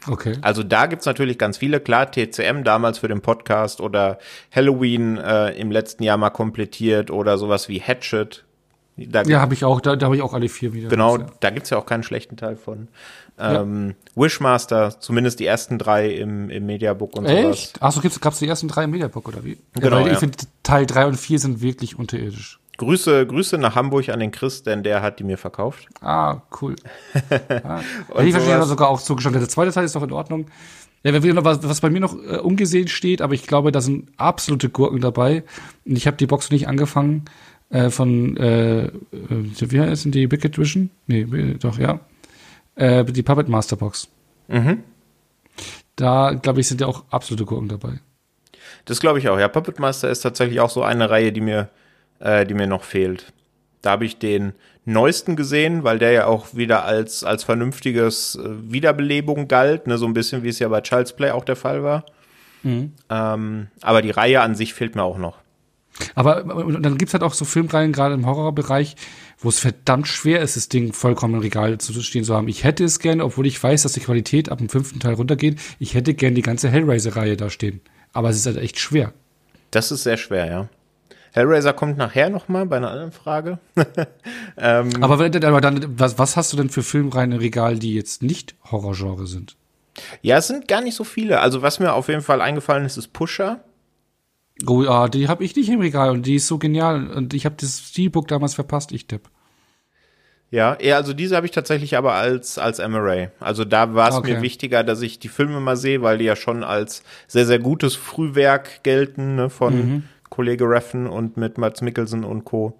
Okay. 0.10 0.38
Also 0.41 0.64
da 0.64 0.86
gibt's 0.86 1.06
natürlich 1.06 1.38
ganz 1.38 1.58
viele, 1.58 1.80
klar, 1.80 2.12
TCM 2.12 2.64
damals 2.64 2.99
für 2.99 3.08
den 3.08 3.22
Podcast 3.22 3.82
oder 3.82 4.20
Halloween 4.53 5.18
äh, 5.18 5.51
im 5.51 5.72
letzten 5.72 6.03
Jahr 6.03 6.18
mal 6.18 6.30
komplettiert 6.30 7.12
oder 7.12 7.38
sowas 7.38 7.70
wie 7.70 7.82
Hatchet. 7.82 8.45
Da 8.97 9.24
ja, 9.24 9.41
habe 9.41 9.53
ich 9.53 9.66
auch, 9.66 9.82
da, 9.82 9.97
da 9.97 10.06
habe 10.06 10.16
ich 10.16 10.22
auch 10.22 10.34
alle 10.34 10.47
vier 10.47 10.74
wieder. 10.74 10.88
Genau, 10.88 11.18
ja. 11.18 11.26
da 11.41 11.49
gibt's 11.49 11.70
ja 11.70 11.78
auch 11.78 11.86
keinen 11.86 12.03
schlechten 12.03 12.38
Teil 12.38 12.56
von. 12.56 12.88
Ähm, 13.38 13.95
ja. 14.16 14.24
Wishmaster, 14.24 14.99
zumindest 15.01 15.41
die 15.41 15.45
ersten 15.45 15.78
drei 15.78 16.12
im, 16.12 16.49
im 16.49 16.66
Mediabook 16.66 17.18
und 17.18 17.26
Echt? 17.26 17.78
sowas. 17.78 17.97
Achso, 17.97 18.20
gab's 18.22 18.39
die 18.39 18.47
ersten 18.47 18.70
drei 18.70 18.86
im 18.86 18.91
Mediabook 18.91 19.28
oder 19.28 19.43
wie? 19.43 19.58
Genau. 19.74 20.06
Ja, 20.06 20.14
ich 20.14 20.20
finde 20.20 20.38
Teil 20.64 20.86
drei 20.86 21.06
und 21.06 21.18
vier 21.18 21.39
sind 21.39 21.62
wirklich 21.62 21.99
unterirdisch. 21.99 22.60
Grüße, 22.78 23.26
Grüße 23.26 23.58
nach 23.58 23.76
Hamburg 23.76 24.10
an 24.10 24.20
den 24.20 24.32
Chris, 24.32 24.64
denn 24.64 24.84
der 24.84 25.02
hat 25.02 25.20
die 25.20 25.24
mir 25.24 25.38
verkauft. 25.38 25.88
Ah, 26.02 26.42
cool. 26.62 26.76
ah. 27.64 27.82
ich 28.22 28.32
verstehe 28.32 28.62
sogar 28.64 28.90
auch 28.90 29.02
zugeschaut. 29.02 29.34
Der 29.34 29.48
zweite 29.48 29.72
Teil 29.72 29.86
ist 29.86 29.96
doch 29.96 30.04
in 30.04 30.12
Ordnung. 30.12 30.48
Ja, 31.04 31.14
was, 31.44 31.64
was 31.64 31.82
bei 31.82 31.90
mir 31.90 32.00
noch 32.00 32.16
äh, 32.16 32.38
ungesehen 32.38 32.88
steht, 32.88 33.22
aber 33.22 33.34
ich 33.34 33.46
glaube, 33.46 33.72
da 33.72 33.80
sind 33.80 34.10
absolute 34.18 34.70
Gurken 34.70 35.02
dabei. 35.02 35.44
Und 35.86 35.98
ich 35.98 36.08
habe 36.08 36.18
die 36.18 36.26
Box 36.26 36.50
nicht 36.50 36.68
angefangen 36.68 37.26
äh, 37.70 37.90
von, 37.92 38.36
äh, 38.38 38.86
äh 38.86 38.92
wie 39.12 39.80
heißt 39.80 40.06
die 40.14 40.32
Wicked 40.32 40.58
Vision? 40.58 40.90
Nee, 41.08 41.58
doch, 41.60 41.78
ja. 41.78 42.00
Äh, 42.76 43.06
die 43.06 43.24
Puppet 43.24 43.48
Master 43.48 43.76
Box. 43.76 44.10
Mhm. 44.48 44.84
Da, 45.96 46.34
glaube 46.34 46.60
ich, 46.60 46.68
sind 46.68 46.82
ja 46.82 46.88
auch 46.88 47.06
absolute 47.10 47.46
Gurken 47.46 47.70
dabei. 47.70 48.00
Das 48.86 49.00
glaube 49.00 49.20
ich 49.20 49.30
auch, 49.30 49.40
ja. 49.40 49.48
Puppet 49.48 49.80
Master 49.80 50.10
ist 50.10 50.22
tatsächlich 50.22 50.60
auch 50.60 50.70
so 50.70 50.84
eine 50.84 51.10
Reihe, 51.10 51.32
die 51.32 51.42
mir 51.42 51.70
äh, 52.20 52.45
die 52.45 52.53
mir 52.53 52.68
noch 52.68 52.84
fehlt. 52.84 53.34
Da 53.82 53.91
habe 53.91 54.05
ich 54.05 54.18
den 54.18 54.53
neuesten 54.86 55.36
gesehen, 55.36 55.84
weil 55.84 55.99
der 55.99 56.11
ja 56.11 56.26
auch 56.28 56.47
wieder 56.53 56.86
als, 56.86 57.24
als 57.24 57.43
vernünftiges 57.43 58.36
äh, 58.36 58.72
Wiederbelebung 58.72 59.47
galt, 59.47 59.88
ne, 59.88 59.97
so 59.97 60.05
ein 60.05 60.13
bisschen 60.13 60.43
wie 60.43 60.49
es 60.49 60.59
ja 60.59 60.68
bei 60.68 60.82
Child's 60.82 61.13
Play 61.13 61.32
auch 61.32 61.45
der 61.45 61.55
Fall 61.55 61.84
war. 61.84 62.05
Mhm. 62.63 62.93
Ähm, 63.09 63.68
aber 63.82 64.01
die 64.01 64.11
Reihe 64.11 64.41
an 64.41 64.55
sich 64.55 64.74
fehlt 64.74 64.95
mir 64.95 65.03
auch 65.03 65.18
noch. 65.18 65.38
Aber 66.13 66.43
dann 66.43 66.97
gibt's 66.97 67.13
halt 67.13 67.24
auch 67.24 67.34
so 67.34 67.45
Filmreihen, 67.45 67.93
gerade 67.93 68.16
im 68.16 68.26
Horrorbereich, 68.26 68.95
wo 69.39 69.49
es 69.49 69.59
verdammt 69.59 70.07
schwer 70.07 70.41
ist, 70.41 70.57
das 70.57 70.68
Ding 70.68 70.91
vollkommen 70.91 71.36
im 71.36 71.39
Regal 71.39 71.78
zu 71.78 71.93
stehen 72.01 72.24
zu 72.24 72.36
haben. 72.36 72.47
Ich 72.47 72.63
hätte 72.63 72.84
es 72.84 72.99
gerne, 72.99 73.24
obwohl 73.24 73.45
ich 73.47 73.61
weiß, 73.61 73.84
dass 73.84 73.93
die 73.93 74.01
Qualität 74.01 74.49
ab 74.49 74.57
dem 74.57 74.68
fünften 74.70 74.99
Teil 74.99 75.13
runtergeht, 75.13 75.59
ich 75.80 75.93
hätte 75.93 76.13
gern 76.13 76.36
die 76.36 76.41
ganze 76.41 76.70
Hellraiser-Reihe 76.70 77.38
da 77.38 77.49
stehen. 77.49 77.82
Aber 78.11 78.30
es 78.30 78.38
ist 78.38 78.45
halt 78.45 78.57
echt 78.57 78.80
schwer. 78.80 79.13
Das 79.72 79.91
ist 79.91 80.03
sehr 80.03 80.18
schwer, 80.18 80.47
ja. 80.47 80.70
Hellraiser 81.36 81.74
kommt 81.74 81.98
nachher 81.98 82.30
nochmal 82.30 82.66
bei 82.66 82.78
einer 82.78 82.92
anderen 82.92 83.12
Frage. 83.12 83.60
ähm, 84.58 85.04
aber, 85.04 85.20
aber 85.20 85.62
dann, 85.62 86.00
was, 86.00 86.18
was 86.18 86.38
hast 86.38 86.54
du 86.54 86.58
denn 86.58 86.70
für 86.70 86.82
Filmreihen 86.82 87.34
im 87.34 87.40
Regal, 87.40 87.78
die 87.78 87.94
jetzt 87.94 88.24
nicht 88.24 88.56
Horrorgenre 88.72 89.28
sind? 89.28 89.58
Ja, 90.22 90.38
es 90.38 90.48
sind 90.48 90.70
gar 90.70 90.80
nicht 90.80 90.96
so 90.96 91.04
viele. 91.04 91.42
Also 91.42 91.62
was 91.62 91.80
mir 91.82 91.92
auf 91.92 92.08
jeden 92.08 92.22
Fall 92.22 92.40
eingefallen 92.40 92.86
ist, 92.86 92.96
ist 92.96 93.12
Pusher. 93.12 93.60
Oh 94.66 94.82
ja, 94.82 95.10
die 95.10 95.28
habe 95.28 95.44
ich 95.44 95.54
nicht 95.58 95.68
im 95.68 95.82
Regal 95.82 96.12
und 96.12 96.26
die 96.26 96.36
ist 96.36 96.48
so 96.48 96.58
genial. 96.58 97.08
Und 97.12 97.34
ich 97.34 97.46
habe 97.46 97.56
das 97.60 97.80
Steelbook 97.90 98.30
damals 98.30 98.54
verpasst, 98.54 98.94
ich 98.94 99.06
tipp. 99.06 99.30
Ja, 100.52 100.76
eher, 100.76 100.96
also 100.96 101.12
diese 101.12 101.36
habe 101.36 101.48
ich 101.48 101.52
tatsächlich 101.52 101.98
aber 101.98 102.14
als, 102.14 102.58
als 102.58 102.80
MRA. 102.80 103.28
Also 103.42 103.66
da 103.66 103.94
war 103.94 104.08
es 104.08 104.16
Okay. 104.16 104.36
mir 104.36 104.42
wichtiger, 104.42 104.86
dass 104.86 105.02
ich 105.02 105.20
die 105.20 105.28
Filme 105.28 105.60
mal 105.60 105.76
sehe, 105.76 106.02
weil 106.02 106.18
die 106.18 106.24
ja 106.24 106.38
schon 106.38 106.64
als 106.64 107.04
sehr, 107.28 107.46
sehr 107.46 107.60
gutes 107.60 107.96
Frühwerk 107.96 108.84
gelten, 108.84 109.36
ne, 109.36 109.50
von 109.50 109.76
Mhm. 109.76 110.04
Kollege 110.30 110.70
Reffen 110.70 111.08
und 111.08 111.38
mit 111.38 111.58
Mats 111.58 111.82
Mikkelsen 111.82 112.24
und 112.24 112.46
Co. 112.46 112.80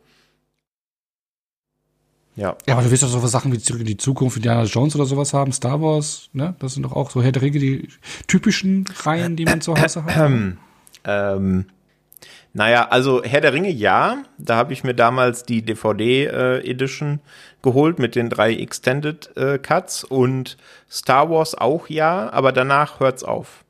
Ja. 2.36 2.58
Ja, 2.66 2.74
aber 2.74 2.84
du 2.84 2.91
willst 2.91 3.04
doch 3.04 3.08
so 3.08 3.26
Sachen 3.28 3.54
wie 3.54 3.60
Zurück 3.60 3.82
in 3.82 3.88
die 3.88 3.98
Zukunft, 3.98 4.36
Indiana 4.36 4.64
Jones 4.64 4.96
oder 4.96 5.06
sowas 5.06 5.34
haben, 5.34 5.54
Star 5.54 5.82
Wars, 5.82 6.30
ne? 6.34 6.56
Das 6.60 6.74
sind 6.74 6.84
doch 6.84 6.91
auch 6.91 7.10
so 7.10 7.24
Herr 7.24 7.32
der 7.32 7.41
Ringe, 7.41 7.60
die 7.60 7.88
typischen 8.28 8.86
Reihen, 9.04 9.36
die 9.36 9.46
man 9.46 9.62
zu 9.62 9.76
Hause 9.76 10.04
hat. 10.04 10.32
Ähm, 11.08 11.66
naja, 12.54 12.88
also 12.89 13.22
Herr 13.22 13.41
der 13.41 13.52
Ringe, 13.52 13.70
ja. 13.70 14.24
Da 14.38 14.56
habe 14.56 14.72
ich 14.72 14.86
mir 14.86 14.93
damals 14.93 15.43
die 15.43 15.62
DVD-Edition 15.62 17.20
geholt 17.62 18.00
mit 18.00 18.16
den 18.16 18.30
drei 18.30 18.56
Extended 18.56 19.36
äh, 19.36 19.60
Cuts 19.60 20.06
und 20.06 20.56
Star 20.89 21.30
Wars 21.30 21.54
auch 21.56 21.89
ja, 21.89 22.32
aber 22.32 22.54
danach 22.54 23.02
hört's 23.02 23.26
auf. 23.26 23.64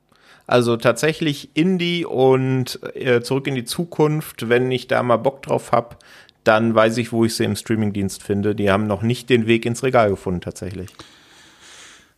Also 0.46 0.76
tatsächlich 0.76 1.50
Indie 1.54 2.04
und 2.04 2.78
äh, 2.94 3.20
zurück 3.20 3.46
in 3.46 3.54
die 3.54 3.64
Zukunft, 3.64 4.48
wenn 4.48 4.70
ich 4.70 4.86
da 4.86 5.02
mal 5.02 5.16
Bock 5.16 5.42
drauf 5.42 5.72
hab, 5.72 5.98
dann 6.44 6.74
weiß 6.74 6.98
ich, 6.98 7.12
wo 7.12 7.24
ich 7.24 7.34
sie 7.34 7.44
im 7.44 7.56
Streamingdienst 7.56 8.22
finde. 8.22 8.54
Die 8.54 8.70
haben 8.70 8.86
noch 8.86 9.02
nicht 9.02 9.28
den 9.28 9.46
Weg 9.48 9.66
ins 9.66 9.82
Regal 9.82 10.10
gefunden, 10.10 10.40
tatsächlich. 10.40 10.90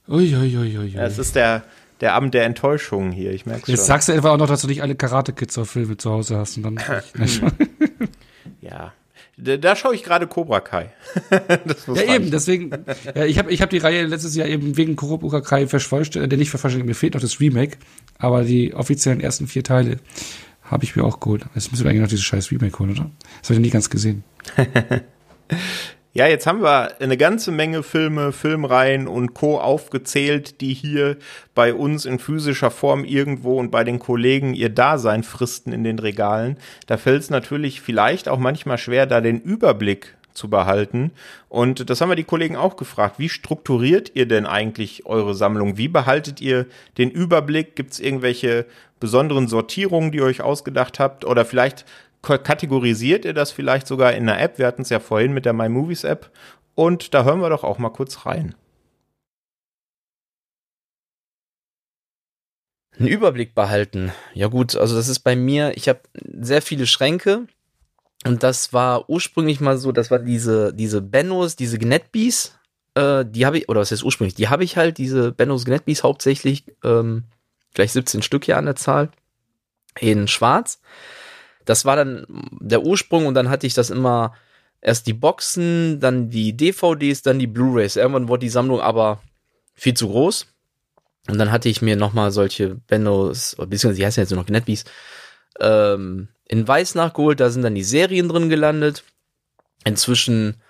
Uiuiuiui. 0.06 0.78
Ui, 0.78 0.94
es 0.96 1.18
ist 1.18 1.34
der, 1.36 1.62
der 2.00 2.14
Abend 2.14 2.34
der 2.34 2.44
Enttäuschung 2.44 3.12
hier, 3.12 3.32
ich 3.32 3.46
merk's 3.46 3.68
Jetzt 3.68 3.78
schon. 3.78 3.86
sagst 3.86 4.08
du 4.08 4.12
etwa 4.12 4.32
auch 4.32 4.36
noch, 4.38 4.48
dass 4.48 4.62
du 4.62 4.68
nicht 4.68 4.82
alle 4.82 4.94
Karate-Kids-Filme 4.94 5.96
zu 5.96 6.10
Hause 6.10 6.36
hast 6.36 6.56
und 6.58 6.62
dann. 6.64 6.78
Ja, 8.60 8.92
da, 9.40 9.56
da 9.56 9.76
schaue 9.76 9.94
ich 9.94 10.02
gerade 10.02 10.26
Cobra 10.26 10.60
Kai. 10.60 10.92
ja, 11.30 12.14
eben, 12.14 12.30
deswegen, 12.30 12.70
ja, 13.14 13.24
ich 13.24 13.38
habe 13.38 13.52
ich 13.52 13.62
hab 13.62 13.70
die 13.70 13.78
Reihe 13.78 14.04
letztes 14.04 14.34
Jahr 14.34 14.48
eben 14.48 14.76
wegen 14.76 14.96
Kurobuka 14.96 15.40
Kai 15.40 15.66
vervollständigt, 15.66 16.32
äh, 16.32 16.36
nicht 16.36 16.50
vervollständigt, 16.50 16.88
mir 16.88 16.94
fehlt 16.94 17.14
noch 17.14 17.20
das 17.20 17.40
Remake, 17.40 17.78
aber 18.18 18.42
die 18.42 18.74
offiziellen 18.74 19.20
ersten 19.20 19.46
vier 19.46 19.62
Teile 19.62 19.98
habe 20.62 20.84
ich 20.84 20.96
mir 20.96 21.04
auch 21.04 21.20
geholt. 21.20 21.44
Jetzt 21.54 21.70
müssen 21.70 21.84
wir 21.84 21.90
eigentlich 21.90 22.02
noch 22.02 22.08
dieses 22.08 22.24
scheiß 22.24 22.50
Remake 22.50 22.78
holen, 22.78 22.90
oder? 22.90 23.10
Das 23.40 23.50
habe 23.50 23.54
ich 23.54 23.60
nie 23.60 23.70
ganz 23.70 23.88
gesehen. 23.88 24.24
Ja, 26.14 26.26
jetzt 26.26 26.46
haben 26.46 26.62
wir 26.62 27.00
eine 27.00 27.18
ganze 27.18 27.52
Menge 27.52 27.82
Filme, 27.82 28.32
Filmreihen 28.32 29.06
und 29.06 29.34
Co. 29.34 29.60
aufgezählt, 29.60 30.62
die 30.62 30.72
hier 30.72 31.18
bei 31.54 31.74
uns 31.74 32.06
in 32.06 32.18
physischer 32.18 32.70
Form 32.70 33.04
irgendwo 33.04 33.58
und 33.58 33.70
bei 33.70 33.84
den 33.84 33.98
Kollegen 33.98 34.54
ihr 34.54 34.70
Dasein 34.70 35.22
fristen 35.22 35.70
in 35.70 35.84
den 35.84 35.98
Regalen. 35.98 36.56
Da 36.86 36.96
fällt 36.96 37.22
es 37.22 37.30
natürlich 37.30 37.82
vielleicht 37.82 38.28
auch 38.28 38.38
manchmal 38.38 38.78
schwer, 38.78 39.04
da 39.04 39.20
den 39.20 39.38
Überblick 39.38 40.16
zu 40.32 40.48
behalten. 40.48 41.10
Und 41.50 41.90
das 41.90 42.00
haben 42.00 42.08
wir 42.08 42.16
die 42.16 42.24
Kollegen 42.24 42.56
auch 42.56 42.76
gefragt. 42.76 43.18
Wie 43.18 43.28
strukturiert 43.28 44.12
ihr 44.14 44.26
denn 44.26 44.46
eigentlich 44.46 45.04
eure 45.04 45.34
Sammlung? 45.34 45.76
Wie 45.76 45.88
behaltet 45.88 46.40
ihr 46.40 46.66
den 46.96 47.10
Überblick? 47.10 47.76
Gibt 47.76 47.92
es 47.92 48.00
irgendwelche 48.00 48.64
besonderen 48.98 49.46
Sortierungen, 49.46 50.10
die 50.10 50.18
ihr 50.18 50.24
euch 50.24 50.40
ausgedacht 50.40 50.98
habt? 50.98 51.26
Oder 51.26 51.44
vielleicht 51.44 51.84
kategorisiert 52.22 53.24
ihr 53.24 53.34
das 53.34 53.52
vielleicht 53.52 53.86
sogar 53.86 54.12
in 54.12 54.28
einer 54.28 54.40
App? 54.40 54.58
Wir 54.58 54.66
hatten 54.66 54.82
es 54.82 54.90
ja 54.90 55.00
vorhin 55.00 55.32
mit 55.32 55.44
der 55.44 55.52
My 55.52 55.68
Movies 55.68 56.04
App. 56.04 56.30
Und 56.74 57.14
da 57.14 57.24
hören 57.24 57.40
wir 57.40 57.50
doch 57.50 57.64
auch 57.64 57.78
mal 57.78 57.90
kurz 57.90 58.26
rein. 58.26 58.54
Einen 62.98 63.08
Überblick 63.08 63.54
behalten. 63.54 64.12
Ja 64.34 64.48
gut, 64.48 64.76
also 64.76 64.96
das 64.96 65.08
ist 65.08 65.20
bei 65.20 65.36
mir, 65.36 65.76
ich 65.76 65.88
habe 65.88 66.00
sehr 66.14 66.62
viele 66.62 66.86
Schränke 66.86 67.46
und 68.24 68.42
das 68.42 68.72
war 68.72 69.08
ursprünglich 69.08 69.60
mal 69.60 69.78
so, 69.78 69.92
das 69.92 70.10
war 70.10 70.18
diese, 70.18 70.74
diese 70.74 71.00
Bennos, 71.00 71.54
diese 71.54 71.78
Gnetbees, 71.78 72.58
äh, 72.94 73.24
die 73.24 73.46
habe 73.46 73.58
ich, 73.58 73.68
oder 73.68 73.80
was 73.80 73.92
heißt 73.92 74.02
ursprünglich, 74.02 74.34
die 74.34 74.48
habe 74.48 74.64
ich 74.64 74.76
halt, 74.76 74.98
diese 74.98 75.30
Bennos 75.30 75.64
Gnetbees 75.64 76.02
hauptsächlich, 76.02 76.64
ähm, 76.82 77.24
vielleicht 77.72 77.92
17 77.92 78.22
Stück 78.22 78.44
hier 78.44 78.56
an 78.56 78.66
der 78.66 78.76
Zahl, 78.76 79.10
in 80.00 80.26
schwarz. 80.28 80.80
Das 81.68 81.84
war 81.84 81.96
dann 81.96 82.24
der 82.60 82.82
Ursprung 82.82 83.26
und 83.26 83.34
dann 83.34 83.50
hatte 83.50 83.66
ich 83.66 83.74
das 83.74 83.90
immer 83.90 84.32
erst 84.80 85.06
die 85.06 85.12
Boxen, 85.12 86.00
dann 86.00 86.30
die 86.30 86.56
DVDs, 86.56 87.20
dann 87.20 87.38
die 87.38 87.46
Blu-rays. 87.46 87.96
Irgendwann 87.96 88.28
wurde 88.28 88.46
die 88.46 88.48
Sammlung 88.48 88.80
aber 88.80 89.20
viel 89.74 89.92
zu 89.92 90.08
groß. 90.08 90.46
Und 91.28 91.36
dann 91.36 91.52
hatte 91.52 91.68
ich 91.68 91.82
mir 91.82 91.94
nochmal 91.94 92.30
solche 92.30 92.76
Bennos, 92.86 93.54
oder 93.58 93.66
beziehungsweise 93.66 94.00
die 94.00 94.06
heißen 94.06 94.22
jetzt 94.22 94.30
nur 94.30 94.40
noch 94.40 94.46
Gnetbees, 94.46 94.86
ähm, 95.60 96.28
in 96.46 96.66
Weiß 96.66 96.94
nachgeholt. 96.94 97.38
Da 97.38 97.50
sind 97.50 97.60
dann 97.60 97.74
die 97.74 97.84
Serien 97.84 98.30
drin 98.30 98.48
gelandet. 98.48 99.04
Inzwischen 99.84 100.62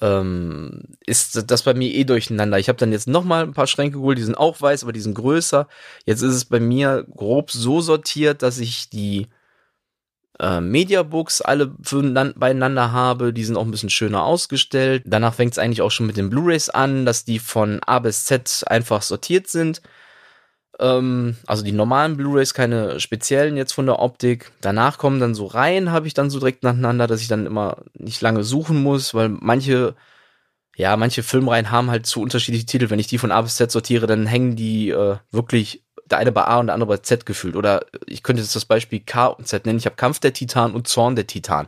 ähm, 0.00 0.96
ist 1.06 1.48
das 1.48 1.62
bei 1.62 1.74
mir 1.74 1.94
eh 1.94 2.02
durcheinander. 2.02 2.58
Ich 2.58 2.68
habe 2.68 2.78
dann 2.78 2.90
jetzt 2.90 3.06
nochmal 3.06 3.44
ein 3.44 3.54
paar 3.54 3.68
Schränke 3.68 3.98
geholt, 3.98 4.18
die 4.18 4.24
sind 4.24 4.36
auch 4.36 4.60
weiß, 4.60 4.82
aber 4.82 4.92
die 4.92 5.00
sind 5.00 5.14
größer. 5.14 5.68
Jetzt 6.06 6.22
ist 6.22 6.34
es 6.34 6.44
bei 6.44 6.58
mir 6.58 7.06
grob 7.14 7.52
so 7.52 7.80
sortiert, 7.80 8.42
dass 8.42 8.58
ich 8.58 8.90
die 8.90 9.28
äh, 10.38 10.60
Mediabooks 10.60 11.40
alle 11.40 11.66
beieinander 11.66 12.92
habe. 12.92 13.32
Die 13.32 13.44
sind 13.44 13.56
auch 13.56 13.64
ein 13.64 13.70
bisschen 13.70 13.90
schöner 13.90 14.24
ausgestellt. 14.24 15.02
Danach 15.06 15.34
fängt 15.34 15.52
es 15.52 15.58
eigentlich 15.58 15.82
auch 15.82 15.90
schon 15.90 16.06
mit 16.06 16.16
den 16.16 16.30
Blu-rays 16.30 16.70
an, 16.70 17.06
dass 17.06 17.24
die 17.24 17.38
von 17.38 17.80
A 17.86 17.98
bis 17.98 18.24
Z 18.24 18.64
einfach 18.66 19.02
sortiert 19.02 19.48
sind. 19.48 19.82
Ähm, 20.78 21.36
also 21.46 21.62
die 21.62 21.72
normalen 21.72 22.16
Blu-rays, 22.16 22.54
keine 22.54 22.98
speziellen 23.00 23.56
jetzt 23.56 23.72
von 23.72 23.86
der 23.86 23.98
Optik. 23.98 24.52
Danach 24.60 24.98
kommen 24.98 25.20
dann 25.20 25.34
so 25.34 25.46
Reihen, 25.46 25.92
habe 25.92 26.06
ich 26.06 26.14
dann 26.14 26.30
so 26.30 26.38
direkt 26.38 26.62
nacheinander, 26.62 27.06
dass 27.06 27.20
ich 27.20 27.28
dann 27.28 27.46
immer 27.46 27.78
nicht 27.94 28.20
lange 28.20 28.42
suchen 28.44 28.82
muss, 28.82 29.14
weil 29.14 29.28
manche 29.28 29.94
ja, 30.76 30.96
manche 30.96 31.22
Filmreihen 31.22 31.70
haben 31.70 31.90
halt 31.90 32.06
zu 32.06 32.22
unterschiedliche 32.22 32.66
Titel. 32.66 32.90
Wenn 32.90 32.98
ich 32.98 33.06
die 33.06 33.18
von 33.18 33.30
A 33.30 33.42
bis 33.42 33.56
Z 33.56 33.70
sortiere, 33.70 34.06
dann 34.06 34.26
hängen 34.26 34.56
die 34.56 34.88
äh, 34.90 35.16
wirklich 35.30 35.84
der 36.12 36.18
eine 36.18 36.32
bei 36.32 36.44
A 36.44 36.60
und 36.60 36.66
der 36.66 36.74
andere 36.74 36.88
bei 36.88 36.96
Z 36.98 37.26
gefühlt. 37.26 37.56
Oder 37.56 37.86
ich 38.06 38.22
könnte 38.22 38.42
jetzt 38.42 38.54
das 38.54 38.64
Beispiel 38.64 39.00
K 39.00 39.26
und 39.26 39.48
Z 39.48 39.66
nennen. 39.66 39.78
Ich 39.78 39.86
habe 39.86 39.96
Kampf 39.96 40.20
der 40.20 40.32
Titan 40.32 40.74
und 40.74 40.86
Zorn 40.86 41.16
der 41.16 41.26
Titan. 41.26 41.66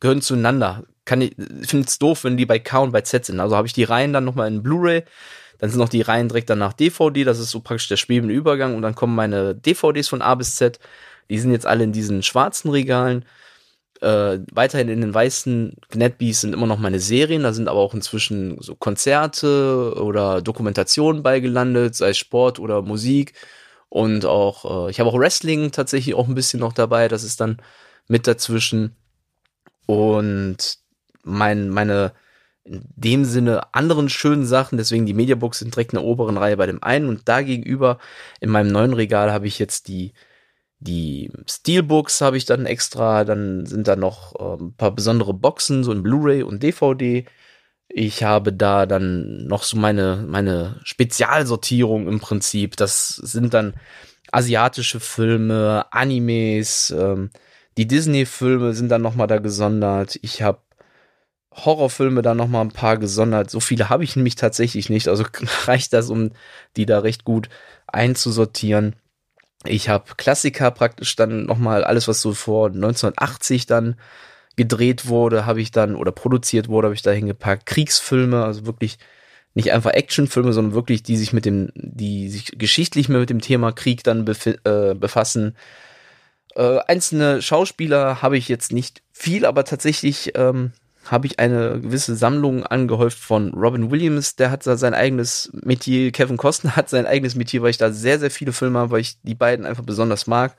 Gehören 0.00 0.22
zueinander. 0.22 0.84
Kann 1.04 1.20
ich 1.20 1.34
finde 1.66 1.86
es 1.86 1.98
doof, 1.98 2.24
wenn 2.24 2.36
die 2.36 2.46
bei 2.46 2.58
K 2.58 2.78
und 2.78 2.92
bei 2.92 3.02
Z 3.02 3.26
sind. 3.26 3.40
Also 3.40 3.56
habe 3.56 3.66
ich 3.66 3.72
die 3.72 3.84
Reihen 3.84 4.12
dann 4.12 4.24
nochmal 4.24 4.48
in 4.48 4.62
Blu-ray. 4.62 5.04
Dann 5.58 5.68
sind 5.68 5.78
noch 5.78 5.90
die 5.90 6.00
Reihen 6.00 6.28
direkt 6.28 6.48
danach 6.48 6.72
DVD. 6.72 7.24
Das 7.24 7.38
ist 7.38 7.50
so 7.50 7.60
praktisch 7.60 7.88
der 7.88 7.96
schwebende 7.96 8.34
Übergang. 8.34 8.74
Und 8.76 8.82
dann 8.82 8.94
kommen 8.94 9.14
meine 9.14 9.54
DVDs 9.54 10.08
von 10.08 10.22
A 10.22 10.34
bis 10.34 10.56
Z. 10.56 10.78
Die 11.28 11.38
sind 11.38 11.52
jetzt 11.52 11.66
alle 11.66 11.84
in 11.84 11.92
diesen 11.92 12.22
schwarzen 12.22 12.70
Regalen. 12.70 13.24
Äh, 14.00 14.38
weiterhin 14.52 14.88
in 14.88 15.02
den 15.02 15.12
weißen 15.12 15.76
Gnetbees 15.90 16.40
sind 16.40 16.54
immer 16.54 16.66
noch 16.66 16.78
meine 16.78 17.00
Serien, 17.00 17.42
da 17.42 17.52
sind 17.52 17.68
aber 17.68 17.80
auch 17.80 17.92
inzwischen 17.92 18.56
so 18.62 18.74
Konzerte 18.74 19.92
oder 19.94 20.40
Dokumentationen 20.40 21.22
beigelandet, 21.22 21.94
sei 21.94 22.10
es 22.10 22.18
Sport 22.18 22.58
oder 22.58 22.80
Musik. 22.80 23.34
Und 23.90 24.24
auch, 24.24 24.86
äh, 24.86 24.90
ich 24.90 25.00
habe 25.00 25.10
auch 25.10 25.18
Wrestling 25.18 25.72
tatsächlich 25.72 26.14
auch 26.14 26.28
ein 26.28 26.34
bisschen 26.34 26.60
noch 26.60 26.72
dabei, 26.72 27.08
das 27.08 27.24
ist 27.24 27.40
dann 27.40 27.58
mit 28.08 28.26
dazwischen. 28.26 28.96
Und 29.86 30.78
mein, 31.22 31.68
meine 31.70 32.12
in 32.64 32.84
dem 32.94 33.24
Sinne 33.24 33.74
anderen 33.74 34.08
schönen 34.08 34.46
Sachen, 34.46 34.78
deswegen 34.78 35.06
die 35.06 35.14
Mediabooks 35.14 35.58
sind 35.58 35.74
direkt 35.74 35.92
in 35.92 35.98
der 35.98 36.06
oberen 36.06 36.36
Reihe 36.36 36.56
bei 36.56 36.66
dem 36.66 36.82
einen 36.82 37.08
und 37.08 37.28
da 37.28 37.42
gegenüber 37.42 37.98
in 38.40 38.50
meinem 38.50 38.70
neuen 38.70 38.94
Regal 38.94 39.32
habe 39.32 39.46
ich 39.46 39.58
jetzt 39.58 39.88
die 39.88 40.12
die 40.80 41.30
Steelbooks 41.46 42.20
habe 42.22 42.36
ich 42.38 42.46
dann 42.46 42.66
extra, 42.66 43.24
dann 43.24 43.66
sind 43.66 43.86
da 43.86 43.96
noch 43.96 44.34
äh, 44.40 44.62
ein 44.62 44.74
paar 44.74 44.92
besondere 44.92 45.34
Boxen, 45.34 45.84
so 45.84 45.92
in 45.92 46.02
Blu-ray 46.02 46.42
und 46.42 46.62
DVD. 46.62 47.26
Ich 47.92 48.22
habe 48.22 48.52
da 48.52 48.86
dann 48.86 49.46
noch 49.46 49.64
so 49.64 49.76
meine, 49.76 50.24
meine 50.26 50.80
Spezialsortierung 50.84 52.06
im 52.06 52.20
Prinzip. 52.20 52.76
Das 52.76 53.16
sind 53.16 53.52
dann 53.52 53.74
asiatische 54.30 55.00
Filme, 55.00 55.86
Animes, 55.90 56.94
ähm, 56.96 57.30
die 57.76 57.86
Disney-Filme 57.86 58.74
sind 58.74 58.90
dann 58.90 59.02
nochmal 59.02 59.26
da 59.26 59.38
gesondert. 59.38 60.18
Ich 60.22 60.42
habe 60.42 60.60
Horrorfilme 61.52 62.22
da 62.22 62.34
nochmal 62.34 62.62
ein 62.62 62.72
paar 62.72 62.96
gesondert. 62.96 63.50
So 63.50 63.58
viele 63.60 63.88
habe 63.88 64.04
ich 64.04 64.16
nämlich 64.16 64.36
tatsächlich 64.36 64.88
nicht. 64.88 65.08
Also 65.08 65.24
reicht 65.66 65.92
das, 65.92 66.10
um 66.10 66.30
die 66.76 66.86
da 66.86 67.00
recht 67.00 67.24
gut 67.24 67.48
einzusortieren. 67.86 68.96
Ich 69.64 69.88
habe 69.88 70.14
Klassiker 70.16 70.70
praktisch 70.70 71.16
dann 71.16 71.44
nochmal 71.46 71.84
alles, 71.84 72.08
was 72.08 72.20
so 72.20 72.32
vor 72.34 72.68
1980 72.68 73.66
dann 73.66 73.96
gedreht 74.60 75.08
wurde, 75.08 75.46
habe 75.46 75.62
ich 75.62 75.70
dann 75.70 75.96
oder 75.96 76.12
produziert 76.12 76.68
wurde, 76.68 76.88
habe 76.88 76.94
ich 76.94 77.00
da 77.00 77.12
hingepackt. 77.12 77.64
Kriegsfilme, 77.64 78.44
also 78.44 78.66
wirklich 78.66 78.98
nicht 79.54 79.72
einfach 79.72 79.92
Actionfilme, 79.92 80.52
sondern 80.52 80.74
wirklich 80.74 81.02
die 81.02 81.16
sich 81.16 81.32
mit 81.32 81.46
dem, 81.46 81.70
die 81.74 82.28
sich 82.28 82.58
geschichtlich 82.58 83.08
mehr 83.08 83.20
mit 83.20 83.30
dem 83.30 83.40
Thema 83.40 83.72
Krieg 83.72 84.04
dann 84.04 84.26
äh, 84.26 84.94
befassen. 84.94 85.56
Äh, 86.54 86.80
einzelne 86.86 87.40
Schauspieler 87.40 88.20
habe 88.20 88.36
ich 88.36 88.50
jetzt 88.50 88.70
nicht 88.70 89.00
viel, 89.12 89.46
aber 89.46 89.64
tatsächlich 89.64 90.32
ähm, 90.34 90.72
habe 91.06 91.26
ich 91.26 91.38
eine 91.38 91.80
gewisse 91.80 92.14
Sammlung 92.14 92.66
angehäuft 92.66 93.18
von 93.18 93.54
Robin 93.54 93.90
Williams, 93.90 94.36
der 94.36 94.50
hat 94.50 94.66
da 94.66 94.76
sein 94.76 94.92
eigenes 94.92 95.50
Metier, 95.54 96.12
Kevin 96.12 96.36
Costner 96.36 96.76
hat 96.76 96.90
sein 96.90 97.06
eigenes 97.06 97.34
Metier, 97.34 97.62
weil 97.62 97.70
ich 97.70 97.78
da 97.78 97.92
sehr, 97.92 98.18
sehr 98.18 98.30
viele 98.30 98.52
Filme 98.52 98.78
habe, 98.78 98.90
weil 98.90 99.00
ich 99.00 99.16
die 99.22 99.34
beiden 99.34 99.64
einfach 99.64 99.84
besonders 99.84 100.26
mag. 100.26 100.58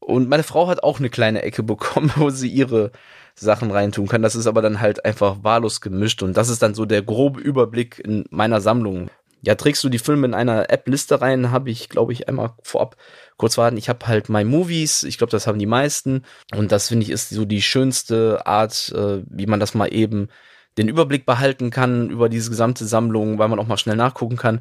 Und 0.00 0.28
meine 0.28 0.42
Frau 0.42 0.68
hat 0.68 0.82
auch 0.82 0.98
eine 0.98 1.10
kleine 1.10 1.42
Ecke 1.42 1.62
bekommen, 1.62 2.12
wo 2.16 2.30
sie 2.30 2.48
ihre 2.48 2.92
Sachen 3.34 3.70
reintun 3.70 4.08
kann. 4.08 4.22
Das 4.22 4.34
ist 4.34 4.46
aber 4.46 4.62
dann 4.62 4.80
halt 4.80 5.04
einfach 5.04 5.38
wahllos 5.42 5.80
gemischt 5.80 6.22
und 6.22 6.36
das 6.36 6.48
ist 6.48 6.62
dann 6.62 6.74
so 6.74 6.84
der 6.84 7.02
grobe 7.02 7.40
Überblick 7.40 7.98
in 7.98 8.24
meiner 8.30 8.60
Sammlung. 8.60 9.10
Ja, 9.40 9.54
trägst 9.54 9.84
du 9.84 9.88
die 9.88 10.00
Filme 10.00 10.26
in 10.26 10.34
einer 10.34 10.68
App-Liste 10.68 11.20
rein, 11.20 11.52
habe 11.52 11.70
ich, 11.70 11.88
glaube 11.88 12.12
ich, 12.12 12.28
einmal 12.28 12.54
vorab 12.62 12.96
kurz 13.36 13.56
warten. 13.56 13.76
Ich 13.76 13.88
habe 13.88 14.08
halt 14.08 14.28
My 14.28 14.42
Movies, 14.42 15.04
ich 15.04 15.16
glaube, 15.16 15.30
das 15.30 15.46
haben 15.46 15.60
die 15.60 15.66
meisten 15.66 16.24
und 16.56 16.72
das 16.72 16.88
finde 16.88 17.04
ich 17.04 17.10
ist 17.10 17.30
so 17.30 17.44
die 17.44 17.62
schönste 17.62 18.44
Art, 18.46 18.92
äh, 18.96 19.22
wie 19.28 19.46
man 19.46 19.60
das 19.60 19.74
mal 19.74 19.92
eben 19.94 20.28
den 20.76 20.88
Überblick 20.88 21.24
behalten 21.24 21.70
kann 21.70 22.10
über 22.10 22.28
diese 22.28 22.50
gesamte 22.50 22.84
Sammlung, 22.84 23.38
weil 23.38 23.48
man 23.48 23.60
auch 23.60 23.66
mal 23.66 23.78
schnell 23.78 23.96
nachgucken 23.96 24.36
kann, 24.36 24.60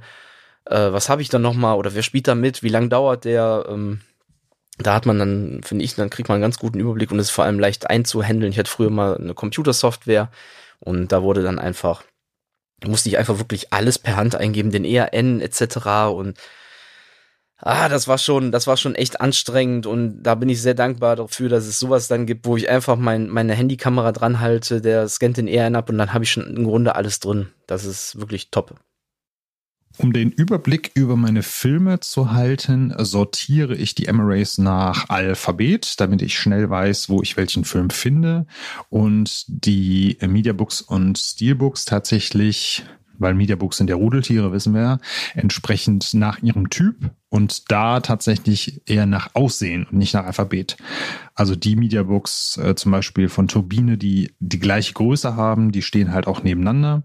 äh, 0.66 0.92
was 0.92 1.10
habe 1.10 1.22
ich 1.22 1.30
dann 1.30 1.42
noch 1.42 1.54
mal 1.54 1.74
oder 1.74 1.96
wer 1.96 2.04
spielt 2.04 2.28
da 2.28 2.36
mit, 2.36 2.62
wie 2.62 2.70
lang 2.70 2.90
dauert 2.90 3.26
der, 3.26 3.66
ähm, 3.70 4.02
da 4.78 4.94
hat 4.94 5.06
man 5.06 5.18
dann, 5.20 5.62
finde 5.64 5.84
ich, 5.84 5.96
dann 5.96 6.10
kriegt 6.10 6.30
man 6.30 6.36
einen 6.36 6.44
ganz 6.44 6.60
guten 6.60 6.80
Überblick 6.80 7.12
und 7.12 7.20
ist 7.20 7.32
vor 7.32 7.46
allem 7.46 7.60
leicht 7.60 7.90
einzuhändeln. 7.90 8.52
Ich 8.52 8.60
hatte 8.60 8.70
früher 8.70 8.90
mal 8.90 9.18
eine 9.18 9.34
Computersoftware 9.34 10.30
und 10.80 11.12
da 11.12 11.24
wurde 11.24 11.42
dann 11.44 11.60
einfach, 11.60 12.04
musste 12.86 13.10
ich 13.10 13.18
einfach 13.18 13.40
wirklich 13.40 13.74
alles 13.74 13.98
per 13.98 14.16
Hand 14.16 14.36
eingeben, 14.36 14.72
den 14.72 14.86
ERN 14.86 15.42
etc. 15.42 16.12
und 16.14 16.38
ah, 17.58 17.90
das 17.90 18.08
war 18.08 18.18
schon, 18.20 18.52
das 18.52 18.68
war 18.68 18.78
schon 18.78 18.96
echt 18.96 19.20
anstrengend 19.20 19.88
und 19.88 20.22
da 20.22 20.36
bin 20.36 20.50
ich 20.50 20.62
sehr 20.62 20.76
dankbar 20.76 21.16
dafür, 21.16 21.50
dass 21.50 21.66
es 21.66 21.80
sowas 21.80 22.08
dann 22.08 22.28
gibt, 22.28 22.46
wo 22.46 22.56
ich 22.56 22.70
einfach 22.70 22.98
mein, 22.98 23.30
meine 23.30 23.56
Handykamera 23.56 24.12
dran 24.12 24.40
halte, 24.40 24.82
der 24.82 25.08
scannt 25.10 25.38
den 25.38 25.48
ERN 25.48 25.76
ab 25.76 25.90
und 25.90 25.98
dann 25.98 26.14
habe 26.14 26.24
ich 26.24 26.32
schon 26.32 26.56
im 26.56 26.66
Grunde 26.66 26.96
alles 26.96 27.20
drin. 27.20 27.50
Das 27.66 27.86
ist 27.86 28.20
wirklich 28.20 28.52
top. 28.52 28.76
Um 29.98 30.14
den 30.14 30.32
Überblick 30.32 30.92
über 30.94 31.16
meine 31.16 31.42
Filme 31.42 32.00
zu 32.00 32.32
halten, 32.32 32.94
sortiere 33.00 33.76
ich 33.76 33.96
die 33.96 34.06
Emirates 34.06 34.60
nach 34.60 35.10
Alphabet, 35.10 36.00
damit 36.00 36.22
ich 36.22 36.38
schnell 36.38 36.70
weiß, 36.70 37.10
wo 37.10 37.24
ich 37.24 37.36
welchen 37.36 37.64
Film 37.64 37.90
finde. 37.90 38.46
Und 38.90 39.46
die 39.48 40.18
Mediabooks 40.22 40.82
und 40.82 41.18
Steelbooks 41.18 41.86
tatsächlich, 41.86 42.86
weil 43.18 43.34
Mediabooks 43.34 43.78
sind 43.78 43.90
ja 43.90 43.96
Rudeltiere, 43.96 44.52
wissen 44.52 44.76
wir, 44.76 45.00
entsprechend 45.34 46.14
nach 46.14 46.44
ihrem 46.44 46.70
Typ 46.70 47.10
und 47.30 47.72
da 47.72 48.00
tatsächlich 48.00 48.84
eher 48.88 49.08
nach 49.08 49.34
Aussehen 49.34 49.88
und 49.90 49.98
nicht 49.98 50.14
nach 50.14 50.26
Alphabet. 50.26 50.78
Also 51.34 51.56
die 51.56 51.76
Mediabooks 51.76 52.58
äh, 52.58 52.76
zum 52.76 52.92
Beispiel 52.92 53.30
von 53.30 53.48
Turbine, 53.48 53.98
die 53.98 54.32
die 54.40 54.60
gleiche 54.60 54.94
Größe 54.94 55.36
haben, 55.36 55.72
die 55.72 55.82
stehen 55.82 56.14
halt 56.14 56.28
auch 56.28 56.44
nebeneinander 56.44 57.04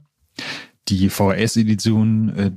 die 0.88 1.08
VHS-Editionen 1.08 2.38
äh, 2.38 2.50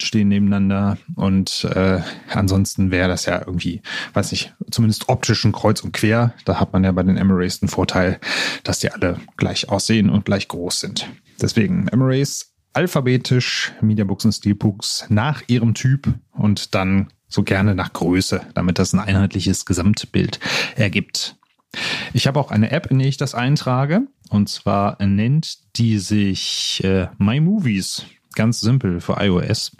stehen 0.00 0.28
nebeneinander 0.28 0.98
und 1.16 1.64
äh, 1.64 2.00
ansonsten 2.30 2.90
wäre 2.90 3.08
das 3.08 3.26
ja 3.26 3.40
irgendwie, 3.40 3.82
weiß 4.14 4.32
nicht, 4.32 4.54
zumindest 4.70 5.08
optisch 5.08 5.44
ein 5.44 5.52
Kreuz 5.52 5.80
und 5.80 5.92
Quer. 5.92 6.34
Da 6.44 6.58
hat 6.58 6.72
man 6.72 6.84
ja 6.84 6.92
bei 6.92 7.02
den 7.02 7.16
Emirates 7.16 7.60
den 7.60 7.68
Vorteil, 7.68 8.18
dass 8.64 8.80
die 8.80 8.90
alle 8.90 9.18
gleich 9.36 9.68
aussehen 9.68 10.10
und 10.10 10.24
gleich 10.24 10.48
groß 10.48 10.80
sind. 10.80 11.08
Deswegen 11.40 11.88
Emirates 11.88 12.52
alphabetisch, 12.72 13.72
Mediabooks 13.80 14.24
und 14.24 14.32
Steelbooks 14.32 15.06
nach 15.08 15.42
ihrem 15.46 15.74
Typ 15.74 16.14
und 16.32 16.74
dann 16.74 17.08
so 17.28 17.42
gerne 17.42 17.74
nach 17.74 17.92
Größe, 17.92 18.42
damit 18.54 18.78
das 18.78 18.92
ein 18.92 19.00
einheitliches 19.00 19.64
Gesamtbild 19.64 20.38
ergibt. 20.76 21.36
Ich 22.12 22.26
habe 22.26 22.38
auch 22.38 22.50
eine 22.50 22.70
App, 22.70 22.90
in 22.90 22.98
der 22.98 23.08
ich 23.08 23.16
das 23.16 23.34
eintrage. 23.34 24.02
Und 24.32 24.48
zwar 24.48 24.96
nennt 25.04 25.58
die 25.76 25.98
sich 25.98 26.82
äh, 26.82 27.08
My 27.18 27.38
Movies. 27.38 28.06
Ganz 28.34 28.62
simpel 28.62 29.02
für 29.02 29.18
iOS. 29.20 29.76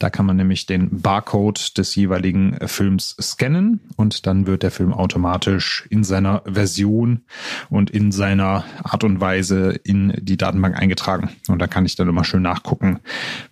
Da 0.00 0.10
kann 0.10 0.26
man 0.26 0.34
nämlich 0.34 0.66
den 0.66 1.00
Barcode 1.00 1.78
des 1.78 1.94
jeweiligen 1.94 2.58
Films 2.66 3.14
scannen 3.20 3.78
und 3.94 4.26
dann 4.26 4.48
wird 4.48 4.64
der 4.64 4.72
Film 4.72 4.92
automatisch 4.92 5.86
in 5.90 6.02
seiner 6.02 6.42
Version 6.44 7.22
und 7.70 7.90
in 7.90 8.10
seiner 8.10 8.64
Art 8.82 9.04
und 9.04 9.20
Weise 9.20 9.78
in 9.84 10.12
die 10.20 10.36
Datenbank 10.36 10.76
eingetragen. 10.76 11.30
Und 11.46 11.60
da 11.60 11.68
kann 11.68 11.86
ich 11.86 11.94
dann 11.94 12.08
immer 12.08 12.24
schön 12.24 12.42
nachgucken, 12.42 12.98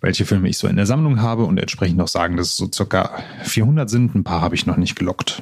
welche 0.01 0.25
Filme 0.25 0.49
ich 0.49 0.57
so 0.57 0.67
in 0.67 0.75
der 0.75 0.87
Sammlung 0.87 1.21
habe 1.21 1.45
und 1.45 1.57
entsprechend 1.57 2.01
auch 2.01 2.09
sagen, 2.09 2.35
dass 2.35 2.47
es 2.47 2.57
so 2.57 2.69
circa 2.69 3.11
400 3.43 3.89
sind. 3.89 4.13
Ein 4.13 4.25
paar 4.25 4.41
habe 4.41 4.55
ich 4.55 4.65
noch 4.65 4.75
nicht 4.75 4.97
gelockt. 4.97 5.41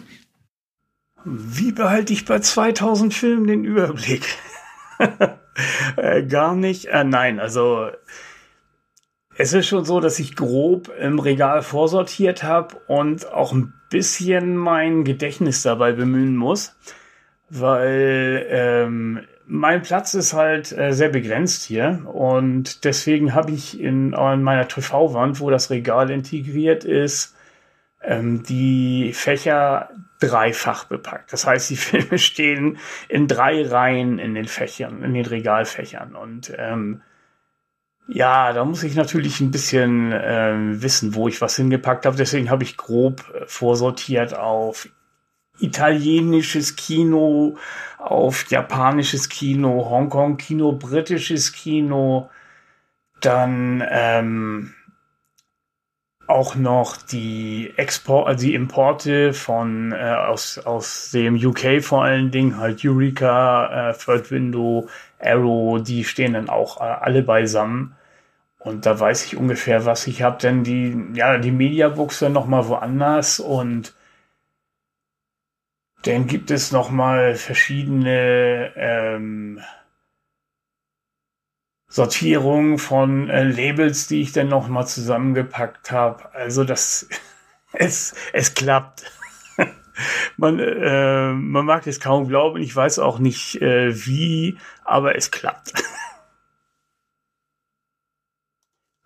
Wie 1.26 1.72
behalte 1.72 2.14
ich 2.14 2.26
bei 2.26 2.38
2000 2.38 3.16
Filmen 3.16 3.48
den 3.48 3.64
Überblick? 3.64 4.38
äh, 5.98 6.24
gar 6.24 6.56
nicht. 6.56 6.86
Äh, 6.86 7.04
nein, 7.04 7.40
also 7.40 7.90
es 9.38 9.54
ist 9.54 9.68
schon 9.68 9.86
so, 9.86 10.00
dass 10.00 10.20
ich 10.20 10.36
grob 10.36 10.92
im 11.00 11.20
Regal 11.20 11.62
vorsortiert 11.62 12.44
habe 12.44 12.76
und 12.88 13.32
auch 13.32 13.54
ein 13.54 13.74
bisschen 13.90 14.56
mein 14.56 15.04
Gedächtnis 15.04 15.64
dabei 15.64 15.94
bemühen 15.94 16.36
muss, 16.36 16.76
weil 17.50 18.46
ähm, 18.50 19.22
mein 19.46 19.82
Platz 19.82 20.14
ist 20.14 20.34
halt 20.34 20.72
äh, 20.72 20.94
sehr 20.94 21.10
begrenzt 21.10 21.64
hier 21.64 22.04
und 22.06 22.86
deswegen 22.86 23.34
habe 23.34 23.52
ich 23.52 23.80
in, 23.80 24.14
in 24.14 24.44
meiner 24.44 24.68
TV-Wand, 24.68 25.40
wo 25.40 25.50
das 25.50 25.70
Regal 25.70 26.10
integriert 26.10 26.86
ist, 26.86 27.36
ähm, 28.02 28.44
die 28.44 29.12
Fächer 29.14 29.90
dreifach 30.22 30.86
bepackt. 30.86 31.34
Das 31.34 31.46
heißt, 31.46 31.70
die 31.70 31.76
Filme 31.78 32.18
stehen 32.18 32.78
in 33.10 33.28
drei 33.28 33.68
Reihen 33.68 34.20
in 34.20 34.34
den 34.34 34.46
Fächern, 34.46 35.04
in 35.04 35.14
den 35.14 35.26
Regalfächern. 35.26 36.16
Und 36.16 36.54
ähm, 36.58 37.02
ja, 38.08 38.54
da 38.54 38.66
muss 38.66 38.84
ich 38.84 38.96
natürlich 38.96 39.42
ein 39.42 39.52
bisschen 39.52 40.14
ähm, 40.14 40.82
wissen, 40.82 41.16
wo 41.16 41.28
ich 41.28 41.42
was 41.42 41.56
hingepackt 41.56 42.06
habe. 42.06 42.18
Deswegen 42.18 42.50
habe 42.50 42.64
ich 42.64 42.78
grob 42.78 43.24
äh, 43.34 43.46
vorsortiert 43.46 44.38
auf 44.38 44.90
italienisches 45.60 46.76
Kino, 46.76 47.58
auf 47.98 48.50
japanisches 48.50 49.30
Kino, 49.30 49.90
Hongkong-Kino, 49.90 50.72
britisches 50.74 51.52
Kino, 51.54 52.30
dann 53.22 53.84
ähm, 53.88 54.74
auch 56.32 56.56
noch 56.56 56.98
die 56.98 57.74
Export, 57.78 58.28
also 58.28 58.46
die 58.46 58.54
Importe 58.54 59.34
von 59.34 59.92
äh, 59.92 59.96
aus, 59.96 60.58
aus 60.60 61.12
dem 61.12 61.36
UK 61.36 61.84
vor 61.84 62.04
allen 62.04 62.32
Dingen, 62.32 62.58
halt 62.58 62.82
Eureka, 62.84 63.92
äh, 63.92 63.94
Third 63.94 64.32
Window, 64.32 64.90
Arrow, 65.20 65.82
die 65.82 66.04
stehen 66.04 66.34
dann 66.34 66.50
auch 66.50 66.82
äh, 66.82 66.84
alle 66.84 67.24
beisammen. 67.24 67.96
Und 68.60 68.86
da 68.86 69.00
weiß 69.00 69.26
ich 69.26 69.38
ungefähr, 69.38 69.86
was 69.86 70.08
ich 70.08 70.22
habe, 70.22 70.38
denn 70.38 70.64
die, 70.64 70.96
ja, 71.14 71.38
die 71.38 71.52
Mediabooks 71.52 72.20
dann 72.20 72.34
nochmal 72.34 72.68
woanders 72.68 73.40
und 73.40 73.96
dann 76.04 76.28
gibt 76.28 76.52
es 76.52 76.72
nochmal 76.72 77.36
verschiedene 77.36 78.72
ähm, 78.76 79.62
Sortierung 81.92 82.78
von 82.78 83.30
äh, 83.30 83.44
Labels, 83.44 84.08
die 84.08 84.22
ich 84.22 84.32
dann 84.32 84.48
noch 84.48 84.70
mal 84.70 84.86
zusammengepackt 84.86 85.92
habe. 85.92 86.34
Also 86.34 86.64
das 86.64 87.10
es 87.74 88.16
es 88.32 88.54
klappt. 88.54 89.12
man 90.38 90.58
äh, 90.60 91.34
man 91.34 91.66
mag 91.66 91.86
es 91.88 92.00
kaum 92.00 92.30
glauben. 92.30 92.62
Ich 92.62 92.74
weiß 92.74 93.00
auch 93.00 93.20
nicht 93.20 93.62
äh, 93.62 93.94
wie, 94.06 94.58
aber 94.86 95.18
es 95.18 95.32
klappt. 95.32 95.74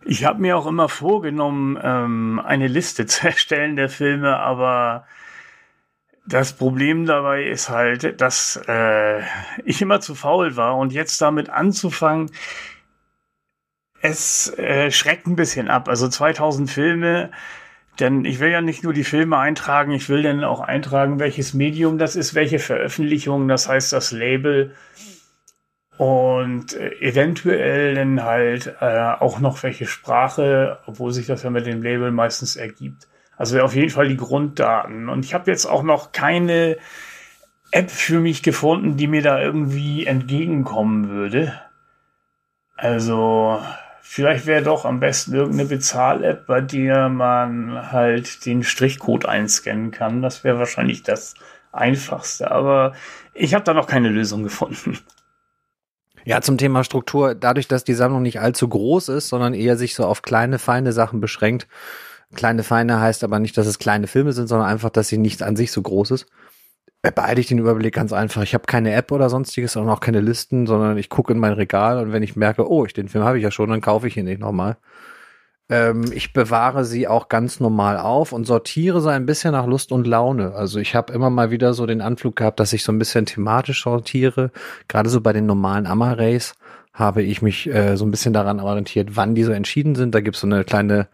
ich 0.05 0.23
habe 0.23 0.39
mir 0.39 0.55
auch 0.55 0.67
immer 0.67 0.87
vorgenommen, 0.87 1.79
ähm, 1.81 2.39
eine 2.45 2.67
Liste 2.67 3.07
zu 3.07 3.25
erstellen 3.25 3.77
der 3.77 3.89
Filme, 3.89 4.37
aber 4.37 5.07
das 6.27 6.53
Problem 6.53 7.07
dabei 7.07 7.45
ist 7.45 7.69
halt, 7.69 8.21
dass 8.21 8.61
äh, 8.67 9.21
ich 9.63 9.81
immer 9.81 10.01
zu 10.01 10.13
faul 10.13 10.55
war 10.55 10.77
und 10.77 10.93
jetzt 10.93 11.19
damit 11.21 11.49
anzufangen, 11.49 12.29
es 14.09 14.57
äh, 14.57 14.91
schreckt 14.91 15.27
ein 15.27 15.35
bisschen 15.35 15.69
ab. 15.69 15.87
Also 15.87 16.07
2000 16.07 16.69
Filme, 16.69 17.31
denn 17.99 18.25
ich 18.25 18.39
will 18.39 18.49
ja 18.49 18.61
nicht 18.61 18.83
nur 18.83 18.93
die 18.93 19.03
Filme 19.03 19.37
eintragen, 19.37 19.91
ich 19.91 20.09
will 20.09 20.23
dann 20.23 20.43
auch 20.43 20.59
eintragen, 20.59 21.19
welches 21.19 21.53
Medium 21.53 21.97
das 21.97 22.15
ist, 22.15 22.35
welche 22.35 22.59
Veröffentlichung, 22.59 23.47
das 23.47 23.69
heißt 23.69 23.93
das 23.93 24.11
Label 24.11 24.75
und 25.97 26.73
äh, 26.73 26.91
eventuell 26.99 27.95
dann 27.95 28.23
halt 28.23 28.75
äh, 28.81 29.13
auch 29.19 29.39
noch 29.39 29.63
welche 29.63 29.87
Sprache, 29.87 30.79
obwohl 30.85 31.11
sich 31.13 31.25
das 31.25 31.43
ja 31.43 31.49
mit 31.49 31.65
dem 31.65 31.81
Label 31.81 32.11
meistens 32.11 32.55
ergibt. 32.55 33.07
Also 33.37 33.59
auf 33.61 33.75
jeden 33.75 33.89
Fall 33.89 34.07
die 34.07 34.17
Grunddaten. 34.17 35.09
Und 35.09 35.25
ich 35.25 35.33
habe 35.33 35.49
jetzt 35.49 35.65
auch 35.65 35.83
noch 35.83 36.11
keine 36.11 36.77
App 37.71 37.91
für 37.91 38.19
mich 38.19 38.43
gefunden, 38.43 38.97
die 38.97 39.07
mir 39.07 39.21
da 39.21 39.41
irgendwie 39.41 40.05
entgegenkommen 40.05 41.09
würde. 41.09 41.59
Also 42.75 43.59
vielleicht 44.07 44.45
wäre 44.45 44.61
doch 44.61 44.85
am 44.85 44.99
besten 44.99 45.33
irgendeine 45.33 45.67
Bezahl-App, 45.67 46.45
bei 46.45 46.61
der 46.61 47.09
man 47.09 47.91
halt 47.91 48.45
den 48.45 48.63
Strichcode 48.63 49.25
einscannen 49.25 49.89
kann. 49.89 50.21
Das 50.21 50.43
wäre 50.43 50.59
wahrscheinlich 50.59 51.01
das 51.01 51.33
einfachste. 51.71 52.51
Aber 52.51 52.93
ich 53.33 53.55
habe 53.55 53.65
da 53.65 53.73
noch 53.73 53.87
keine 53.87 54.09
Lösung 54.09 54.43
gefunden. 54.43 54.99
Ja, 56.23 56.41
zum 56.41 56.57
Thema 56.57 56.83
Struktur, 56.83 57.35
dadurch, 57.35 57.67
dass 57.67 57.83
die 57.83 57.93
Sammlung 57.93 58.21
nicht 58.21 58.39
allzu 58.39 58.69
groß 58.69 59.09
ist, 59.09 59.27
sondern 59.27 59.53
eher 59.53 59.75
sich 59.75 59.95
so 59.95 60.05
auf 60.05 60.21
kleine, 60.21 60.59
feine 60.59 60.91
Sachen 60.91 61.19
beschränkt. 61.19 61.67
Kleine, 62.35 62.63
feine 62.63 62.99
heißt 62.99 63.23
aber 63.23 63.39
nicht, 63.39 63.57
dass 63.57 63.67
es 63.67 63.79
kleine 63.79 64.07
Filme 64.07 64.33
sind, 64.33 64.47
sondern 64.47 64.67
einfach, 64.67 64.91
dass 64.91 65.07
sie 65.07 65.17
nicht 65.17 65.41
an 65.41 65.55
sich 65.55 65.71
so 65.71 65.81
groß 65.81 66.11
ist. 66.11 66.27
Beeile 67.11 67.39
ich 67.39 67.47
den 67.47 67.59
Überblick 67.59 67.93
ganz 67.93 68.13
einfach. 68.13 68.43
Ich 68.43 68.53
habe 68.53 68.65
keine 68.65 68.93
App 68.93 69.11
oder 69.11 69.29
sonstiges 69.29 69.75
und 69.75 69.89
auch 69.89 69.99
keine 69.99 70.21
Listen, 70.21 70.65
sondern 70.65 70.97
ich 70.97 71.09
gucke 71.09 71.33
in 71.33 71.39
mein 71.39 71.53
Regal 71.53 71.99
und 71.99 72.11
wenn 72.11 72.23
ich 72.23 72.35
merke, 72.35 72.69
oh, 72.69 72.85
ich, 72.85 72.93
den 72.93 73.09
Film 73.09 73.23
habe 73.23 73.37
ich 73.37 73.43
ja 73.43 73.51
schon, 73.51 73.69
dann 73.69 73.81
kaufe 73.81 74.07
ich 74.07 74.17
ihn 74.17 74.25
nicht 74.25 74.39
nochmal. 74.39 74.77
Ähm, 75.67 76.05
ich 76.13 76.31
bewahre 76.31 76.85
sie 76.85 77.07
auch 77.07 77.27
ganz 77.27 77.59
normal 77.59 77.97
auf 77.97 78.31
und 78.31 78.45
sortiere 78.45 79.01
so 79.01 79.09
ein 79.09 79.25
bisschen 79.25 79.51
nach 79.51 79.65
Lust 79.65 79.91
und 79.91 80.05
Laune. 80.05 80.53
Also 80.53 80.79
ich 80.79 80.95
habe 80.95 81.11
immer 81.11 81.29
mal 81.29 81.49
wieder 81.51 81.73
so 81.73 81.85
den 81.85 82.01
Anflug 82.01 82.35
gehabt, 82.35 82.59
dass 82.59 82.73
ich 82.73 82.83
so 82.83 82.91
ein 82.91 82.99
bisschen 82.99 83.25
thematisch 83.25 83.83
sortiere. 83.83 84.51
Gerade 84.87 85.09
so 85.09 85.21
bei 85.21 85.33
den 85.33 85.47
normalen 85.47 85.87
Amarays 85.87 86.53
habe 86.93 87.23
ich 87.23 87.41
mich 87.41 87.67
äh, 87.67 87.97
so 87.97 88.05
ein 88.05 88.11
bisschen 88.11 88.33
daran 88.33 88.59
orientiert, 88.59 89.15
wann 89.15 89.35
die 89.35 89.43
so 89.43 89.51
entschieden 89.51 89.95
sind. 89.95 90.15
Da 90.15 90.21
gibt 90.21 90.35
es 90.35 90.41
so 90.41 90.47
eine 90.47 90.63
kleine, 90.63 91.07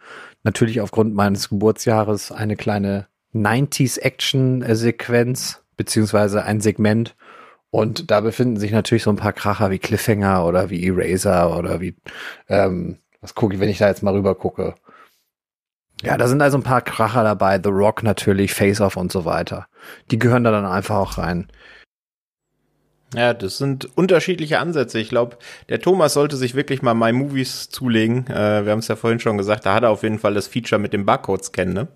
natürlich 0.43 0.81
aufgrund 0.81 1.15
meines 1.15 1.49
Geburtsjahres, 1.49 2.31
eine 2.31 2.55
kleine 2.55 3.07
90s 3.33 3.99
Action-Sequenz, 3.99 5.60
beziehungsweise 5.81 6.43
ein 6.43 6.61
Segment. 6.61 7.15
Und 7.71 8.11
da 8.11 8.21
befinden 8.21 8.59
sich 8.59 8.71
natürlich 8.71 9.03
so 9.03 9.09
ein 9.09 9.15
paar 9.15 9.33
Kracher 9.33 9.71
wie 9.71 9.79
Cliffhanger 9.79 10.45
oder 10.45 10.69
wie 10.69 10.85
Eraser 10.85 11.57
oder 11.57 11.81
wie 11.81 11.95
ähm, 12.49 12.97
was 13.21 13.33
gucke 13.33 13.53
ich, 13.53 13.59
wenn 13.59 13.69
ich 13.69 13.77
da 13.77 13.87
jetzt 13.87 14.03
mal 14.03 14.13
rüber 14.13 14.35
gucke? 14.35 14.75
Ja, 16.03 16.17
da 16.17 16.27
sind 16.27 16.41
also 16.41 16.57
ein 16.57 16.63
paar 16.63 16.81
Kracher 16.81 17.23
dabei, 17.23 17.59
The 17.63 17.69
Rock 17.69 18.03
natürlich, 18.03 18.53
Face 18.53 18.81
Off 18.81 18.97
und 18.97 19.11
so 19.11 19.25
weiter. 19.25 19.67
Die 20.09 20.19
gehören 20.19 20.43
da 20.43 20.51
dann 20.51 20.65
einfach 20.65 20.95
auch 20.97 21.17
rein. 21.17 21.47
Ja, 23.13 23.33
das 23.33 23.57
sind 23.57 23.89
unterschiedliche 23.95 24.59
Ansätze. 24.59 24.99
Ich 24.99 25.09
glaube, 25.09 25.37
der 25.69 25.81
Thomas 25.81 26.13
sollte 26.13 26.37
sich 26.37 26.55
wirklich 26.55 26.81
mal 26.81 26.93
My 26.93 27.11
Movies 27.11 27.69
zulegen. 27.69 28.25
Äh, 28.27 28.65
wir 28.65 28.71
haben 28.71 28.79
es 28.79 28.87
ja 28.87 28.95
vorhin 28.95 29.19
schon 29.19 29.37
gesagt, 29.37 29.65
da 29.65 29.73
hat 29.73 29.83
er 29.83 29.89
auf 29.89 30.03
jeden 30.03 30.19
Fall 30.19 30.33
das 30.33 30.47
Feature 30.47 30.79
mit 30.79 30.93
dem 30.93 31.05
Barcode-Scan, 31.05 31.73
ne? 31.73 31.87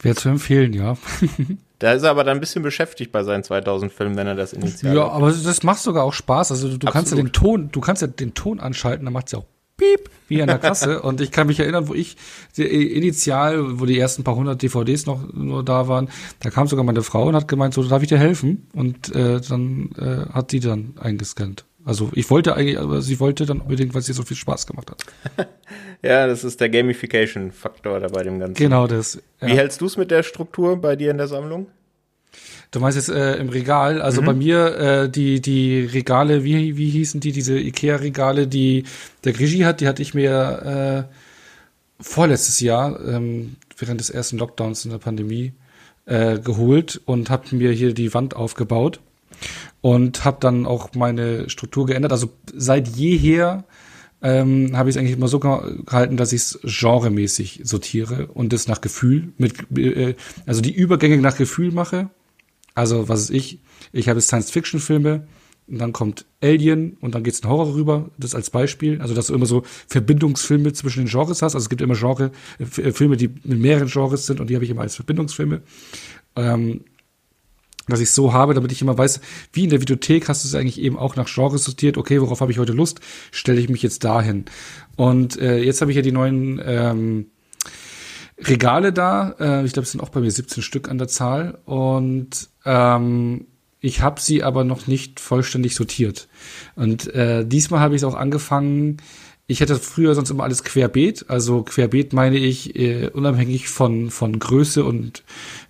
Wäre 0.00 0.14
zu 0.14 0.28
empfehlen, 0.28 0.72
ja. 0.72 0.96
da 1.80 1.92
ist 1.92 2.04
er 2.04 2.10
aber 2.10 2.24
dann 2.24 2.36
ein 2.36 2.40
bisschen 2.40 2.62
beschäftigt 2.62 3.10
bei 3.10 3.24
seinen 3.24 3.42
2000 3.42 3.92
Filmen, 3.92 4.16
wenn 4.16 4.26
er 4.26 4.36
das 4.36 4.52
initiiert. 4.52 4.94
Ja, 4.94 5.08
aber 5.08 5.32
das 5.32 5.62
macht 5.62 5.80
sogar 5.80 6.04
auch 6.04 6.12
Spaß. 6.12 6.52
Also 6.52 6.68
du, 6.68 6.78
du 6.78 6.86
kannst 6.86 7.10
ja 7.10 7.16
den 7.16 7.32
Ton, 7.32 7.70
du 7.72 7.80
kannst 7.80 8.02
ja 8.02 8.08
den 8.08 8.34
Ton 8.34 8.60
anschalten, 8.60 9.04
dann 9.04 9.12
macht 9.12 9.26
es 9.26 9.32
ja 9.32 9.40
auch 9.40 9.46
piep, 9.76 10.10
wie 10.28 10.42
an 10.42 10.48
der 10.48 10.58
Kasse. 10.58 11.02
und 11.02 11.20
ich 11.20 11.32
kann 11.32 11.46
mich 11.46 11.58
erinnern, 11.58 11.88
wo 11.88 11.94
ich 11.94 12.16
initial, 12.56 13.80
wo 13.80 13.86
die 13.86 13.98
ersten 13.98 14.24
paar 14.24 14.36
hundert 14.36 14.62
DVDs 14.62 15.06
noch 15.06 15.32
nur 15.32 15.64
da 15.64 15.88
waren, 15.88 16.10
da 16.40 16.50
kam 16.50 16.68
sogar 16.68 16.84
meine 16.84 17.02
Frau 17.02 17.28
und 17.28 17.34
hat 17.34 17.48
gemeint, 17.48 17.74
so 17.74 17.82
darf 17.82 18.02
ich 18.02 18.08
dir 18.08 18.18
helfen? 18.18 18.68
Und 18.74 19.14
äh, 19.14 19.40
dann 19.40 19.90
äh, 19.98 20.32
hat 20.32 20.52
die 20.52 20.60
dann 20.60 20.94
eingescannt. 21.00 21.64
Also 21.88 22.10
ich 22.12 22.28
wollte 22.28 22.54
eigentlich, 22.54 22.78
aber 22.78 23.00
sie 23.00 23.18
wollte 23.18 23.46
dann 23.46 23.62
unbedingt, 23.62 23.94
weil 23.94 24.02
sie 24.02 24.12
so 24.12 24.22
viel 24.22 24.36
Spaß 24.36 24.66
gemacht 24.66 24.90
hat. 24.90 25.48
ja, 26.02 26.26
das 26.26 26.44
ist 26.44 26.60
der 26.60 26.68
Gamification-Faktor 26.68 27.98
da 27.98 28.08
bei 28.08 28.24
dem 28.24 28.38
Ganzen. 28.38 28.62
Genau 28.62 28.86
das. 28.86 29.22
Ja. 29.40 29.48
Wie 29.48 29.52
hältst 29.52 29.80
du 29.80 29.86
es 29.86 29.96
mit 29.96 30.10
der 30.10 30.22
Struktur 30.22 30.78
bei 30.78 30.96
dir 30.96 31.10
in 31.10 31.16
der 31.16 31.28
Sammlung? 31.28 31.68
Du 32.72 32.80
meinst 32.80 32.96
jetzt 32.98 33.08
äh, 33.08 33.36
im 33.36 33.48
Regal, 33.48 34.02
also 34.02 34.20
mhm. 34.20 34.26
bei 34.26 34.34
mir 34.34 34.76
äh, 34.76 35.08
die 35.08 35.40
die 35.40 35.80
Regale, 35.86 36.44
wie 36.44 36.76
wie 36.76 36.90
hießen 36.90 37.20
die 37.20 37.32
diese 37.32 37.58
Ikea 37.58 37.96
Regale, 37.96 38.46
die 38.46 38.84
der 39.24 39.32
Grigi 39.32 39.60
hat, 39.60 39.80
die 39.80 39.88
hatte 39.88 40.02
ich 40.02 40.12
mir 40.12 41.08
äh, 41.08 42.02
vorletztes 42.02 42.60
Jahr 42.60 43.00
ähm, 43.02 43.56
während 43.78 43.98
des 43.98 44.10
ersten 44.10 44.36
Lockdowns 44.36 44.84
in 44.84 44.90
der 44.90 44.98
Pandemie 44.98 45.54
äh, 46.04 46.38
geholt 46.38 47.00
und 47.06 47.30
habe 47.30 47.56
mir 47.56 47.72
hier 47.72 47.94
die 47.94 48.12
Wand 48.12 48.36
aufgebaut 48.36 49.00
und 49.80 50.24
habe 50.24 50.38
dann 50.40 50.66
auch 50.66 50.94
meine 50.94 51.48
Struktur 51.48 51.86
geändert. 51.86 52.12
Also 52.12 52.30
seit 52.54 52.88
jeher 52.88 53.64
ähm, 54.22 54.76
habe 54.76 54.88
ich 54.88 54.96
es 54.96 55.00
eigentlich 55.00 55.16
immer 55.16 55.28
so 55.28 55.38
gehalten, 55.38 56.16
dass 56.16 56.32
ich 56.32 56.42
es 56.42 56.60
genremäßig 56.62 57.60
sortiere 57.64 58.26
und 58.28 58.52
das 58.52 58.66
nach 58.66 58.80
Gefühl 58.80 59.32
mit 59.38 59.54
äh, 59.78 60.14
also 60.46 60.60
die 60.60 60.74
Übergänge 60.74 61.18
nach 61.18 61.36
Gefühl 61.36 61.72
mache 61.72 62.10
also, 62.78 63.08
was 63.08 63.22
ist 63.22 63.30
ich? 63.30 63.58
Ich 63.92 64.08
habe 64.08 64.20
Science-Fiction-Filme, 64.20 65.26
und 65.66 65.78
dann 65.78 65.92
kommt 65.92 66.26
Alien 66.40 66.96
und 67.00 67.16
dann 67.16 67.24
geht's 67.24 67.40
in 67.40 67.48
Horror 67.48 67.74
rüber, 67.74 68.10
das 68.18 68.36
als 68.36 68.50
Beispiel. 68.50 69.02
Also, 69.02 69.14
dass 69.14 69.26
du 69.26 69.34
immer 69.34 69.46
so 69.46 69.64
Verbindungsfilme 69.88 70.72
zwischen 70.72 71.00
den 71.00 71.08
Genres 71.08 71.42
hast. 71.42 71.56
Also, 71.56 71.64
es 71.64 71.68
gibt 71.70 71.82
immer 71.82 71.96
Genre, 71.96 72.30
äh, 72.60 72.92
Filme, 72.92 73.16
die 73.16 73.30
mit 73.42 73.58
mehreren 73.58 73.88
Genres 73.88 74.26
sind 74.26 74.38
und 74.38 74.48
die 74.48 74.54
habe 74.54 74.64
ich 74.64 74.70
immer 74.70 74.82
als 74.82 74.94
Verbindungsfilme. 74.94 75.62
Ähm, 76.36 76.84
dass 77.92 78.00
ich 78.00 78.10
so 78.10 78.32
habe, 78.32 78.54
damit 78.54 78.72
ich 78.72 78.82
immer 78.82 78.96
weiß, 78.96 79.20
wie 79.52 79.64
in 79.64 79.70
der 79.70 79.80
Videothek 79.80 80.28
hast 80.28 80.44
du 80.44 80.48
es 80.48 80.54
eigentlich 80.54 80.80
eben 80.80 80.96
auch 80.96 81.16
nach 81.16 81.32
Genres 81.32 81.64
sortiert. 81.64 81.96
Okay, 81.96 82.20
worauf 82.20 82.40
habe 82.40 82.52
ich 82.52 82.58
heute 82.58 82.72
Lust? 82.72 83.00
Stelle 83.30 83.60
ich 83.60 83.68
mich 83.68 83.82
jetzt 83.82 84.04
dahin. 84.04 84.44
Und 84.96 85.38
äh, 85.40 85.58
jetzt 85.58 85.80
habe 85.80 85.90
ich 85.90 85.96
ja 85.96 86.02
die 86.02 86.12
neuen 86.12 86.60
ähm, 86.64 87.26
Regale 88.38 88.92
da. 88.92 89.34
Äh, 89.38 89.64
ich 89.64 89.72
glaube, 89.72 89.84
es 89.84 89.92
sind 89.92 90.00
auch 90.00 90.10
bei 90.10 90.20
mir 90.20 90.30
17 90.30 90.62
Stück 90.62 90.88
an 90.88 90.98
der 90.98 91.08
Zahl. 91.08 91.58
Und 91.64 92.48
ähm, 92.64 93.46
ich 93.80 94.02
habe 94.02 94.20
sie 94.20 94.42
aber 94.42 94.64
noch 94.64 94.86
nicht 94.86 95.20
vollständig 95.20 95.74
sortiert. 95.74 96.28
Und 96.74 97.12
äh, 97.14 97.46
diesmal 97.46 97.80
habe 97.80 97.94
ich 97.94 98.02
es 98.02 98.04
auch 98.04 98.14
angefangen. 98.14 98.98
Ich 99.46 99.60
hätte 99.60 99.76
früher 99.76 100.14
sonst 100.14 100.30
immer 100.30 100.44
alles 100.44 100.62
querbeet. 100.62 101.26
Also 101.28 101.62
querbeet 101.62 102.12
meine 102.12 102.36
ich 102.36 102.76
äh, 102.76 103.08
unabhängig 103.08 103.68
von 103.68 104.10
von 104.10 104.38
Größe 104.38 104.84
und 104.84 105.24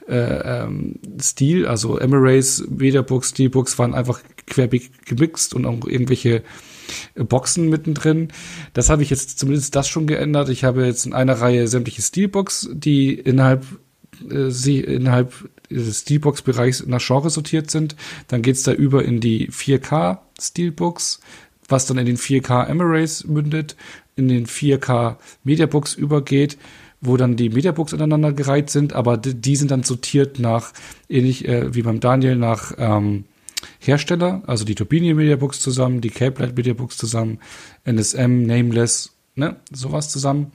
äh, 0.09 0.63
ähm, 0.65 1.01
Stil. 1.21 1.67
Also 1.67 1.99
Emirates, 1.99 2.67
Mediabooks, 2.69 3.31
Steelbooks 3.31 3.79
waren 3.79 3.95
einfach 3.95 4.21
querbeet 4.47 5.07
gemixt 5.07 5.55
und 5.55 5.67
auch 5.67 5.87
irgendwelche 5.87 6.43
Boxen 7.15 7.69
mittendrin. 7.69 8.29
Das 8.73 8.91
habe 8.91 9.03
ich 9.03 9.11
jetzt 9.11 9.39
zumindest 9.39 9.77
das 9.77 9.89
schon 9.89 10.07
geändert. 10.07 10.49
Ich 10.49 10.65
habe 10.65 10.87
jetzt 10.87 11.07
in 11.07 11.13
einer 11.13 11.35
Reihe 11.35 11.69
sämtliche 11.69 12.03
Steelbooks, 12.03 12.69
die 12.73 13.13
innerhalb 13.15 13.65
äh, 14.31 14.51
sie 14.51 14.81
innerhalb 14.81 15.33
des 15.71 16.01
Steelbox-Bereichs 16.01 16.87
nach 16.87 17.05
Genre 17.05 17.31
sortiert 17.31 17.71
sind. 17.71 17.97
Dann 18.29 18.43
geht's 18.43 18.63
da 18.63 18.73
über 18.73 19.05
in 19.05 19.21
die 19.21 19.51
4K 19.51 20.19
Steelbooks, 20.41 21.21
was 21.69 21.87
dann 21.87 21.99
in 21.99 22.07
den 22.07 22.17
4K 22.17 22.67
Emirates 22.67 23.25
mündet, 23.25 23.77
in 24.17 24.29
den 24.29 24.47
4K 24.47 25.17
Mediabooks 25.45 25.95
übergeht, 25.95 26.57
wo 27.01 27.17
dann 27.17 27.37
die 27.37 27.51
Mediabooks 27.51 27.95
aneinander 27.95 28.33
gereiht 28.33 28.71
sind, 28.71 28.93
aber 28.93 29.17
die 29.17 29.57
sind 29.57 29.71
dann 29.71 29.83
sortiert 29.83 30.39
nach, 30.39 30.73
ähnlich 31.09 31.47
äh, 31.47 31.75
wie 31.75 31.83
beim 31.83 32.01
Daniel, 32.01 32.37
nach 32.37 32.73
ähm, 32.79 33.25
Hersteller, 33.81 34.43
also 34.47 34.65
die 34.65 34.75
Turbine 34.75 35.15
Mediabooks 35.15 35.61
zusammen, 35.61 36.01
die 36.01 36.11
Cape 36.11 36.43
Light 36.43 36.57
Mediabooks 36.57 36.97
zusammen, 36.97 37.39
NSM, 37.85 38.43
Nameless, 38.43 39.17
ne, 39.35 39.57
sowas 39.73 40.11
zusammen. 40.11 40.53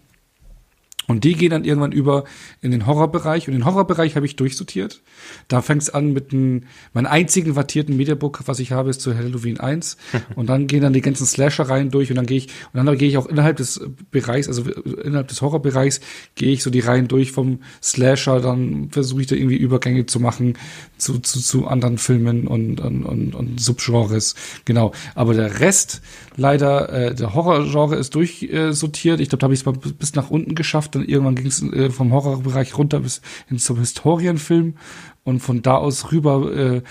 Und 1.08 1.24
die 1.24 1.34
gehen 1.34 1.50
dann 1.50 1.66
irgendwann 1.66 1.92
über 1.92 2.24
in 2.62 2.72
den 2.72 2.88
Horrorbereich. 2.88 3.48
Und 3.48 3.54
den 3.54 3.66
Horrorbereich 3.66 4.16
habe 4.16 4.26
ich 4.26 4.36
durchsortiert. 4.36 5.02
Da 5.48 5.62
fängt 5.62 5.82
es 5.82 5.90
an 5.90 6.14
mit 6.14 6.32
einem, 6.32 6.64
mein 6.94 7.06
einzigen 7.06 7.56
wattierten 7.56 7.98
Mediabook, 7.98 8.42
was 8.46 8.60
ich 8.60 8.72
habe, 8.72 8.90
ist 8.90 9.02
zu 9.02 9.16
Halloween 9.16 9.60
1. 9.60 9.98
und 10.36 10.48
dann 10.48 10.68
gehen 10.68 10.82
dann 10.82 10.94
die 10.94 11.02
ganzen 11.02 11.26
Slasher-Reihen 11.26 11.92
durch 11.92 12.10
und 12.10 12.16
dann 12.16 12.26
gehe 12.26 12.38
ich, 12.38 12.48
und 12.72 12.86
dann 12.86 12.98
gehe 12.98 13.10
ich 13.10 13.18
auch 13.18 13.26
innerhalb 13.26 13.58
des 13.58 13.82
Bereichs, 14.12 14.48
also 14.48 14.64
innerhalb 14.64 15.28
des 15.28 15.42
Horrorbereichs, 15.42 16.00
gehe 16.36 16.54
ich 16.54 16.64
so 16.64 16.70
die 16.70 16.80
Reihen 16.80 17.08
durch 17.08 17.32
vom 17.32 17.60
Slasher, 17.82 18.40
dann 18.40 18.90
versuche 18.90 19.22
ich 19.22 19.28
da 19.28 19.36
irgendwie 19.36 19.58
Übergänge 19.58 20.06
zu 20.06 20.20
machen 20.20 20.58
zu, 20.98 21.20
zu, 21.20 21.42
zu 21.42 21.68
anderen 21.68 21.98
Filmen 21.98 22.48
und, 22.48 22.80
und, 22.80 23.04
und, 23.04 23.36
und 23.36 23.60
Subgenres. 23.60 24.36
Genau. 24.66 24.94
Aber 25.16 25.34
der 25.34 25.60
Rest, 25.60 26.02
leider, 26.38 26.90
äh, 26.90 27.16
der 27.16 27.34
Horrorgenre 27.34 27.98
ist 27.98 28.16
durchsortiert. 28.16 29.20
ich 29.20 29.30
glaube, 29.30 29.40
da 29.40 29.46
habe 29.46 29.54
ich 29.54 29.66
es 29.66 29.94
bis 29.94 30.16
nach 30.16 30.30
unten 30.30 30.56
geschafft 30.56 30.93
dann 30.96 31.06
irgendwann 31.06 31.36
ging 31.36 31.48
es 31.48 31.62
äh, 31.62 31.90
vom 31.90 32.12
Horrorbereich 32.12 32.78
runter 32.78 33.00
bis 33.00 33.22
hin 33.48 33.60
zum 33.60 33.80
Historienfilm 33.80 34.76
und 35.24 35.40
von 35.40 35.62
da 35.62 35.76
aus 35.76 36.12
rüber 36.12 36.56
äh, 36.56 36.82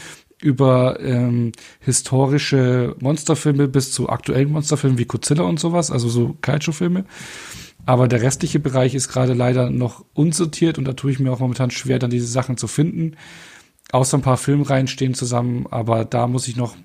über 0.43 0.99
ähm, 1.01 1.53
historische 1.81 2.97
Monsterfilme 3.01 3.69
bis 3.69 3.93
zu 3.93 4.09
aktuellen 4.09 4.51
Monsterfilmen 4.51 4.99
wie 4.99 5.05
Godzilla 5.05 5.45
und 5.45 5.61
sowas, 5.61 5.91
also 5.91 6.09
so 6.09 6.37
Kaiju-Filme. 6.41 7.05
Aber 7.87 8.09
der 8.09 8.23
restliche 8.23 8.61
Bereich 8.61 8.95
ist 8.95 9.09
gerade 9.09 9.35
leider 9.35 9.71
noch 9.71 10.05
unsortiert 10.15 10.79
und 10.79 10.85
da 10.85 10.93
tue 10.93 11.13
ich 11.13 11.21
mir 11.21 11.33
auch 11.33 11.41
momentan 11.41 11.71
schwer, 11.71 11.99
dann 11.99 12.11
diese 12.11 12.27
Sachen 12.27 12.57
zu 12.57 12.67
finden. 12.67 13.17
Außer 13.93 14.19
ein 14.19 14.23
paar 14.23 14.37
Filmreihen 14.37 14.87
stehen 14.87 15.15
zusammen, 15.15 15.67
aber 15.71 16.05
da 16.05 16.27
muss 16.27 16.49
ich 16.49 16.57
noch, 16.57 16.77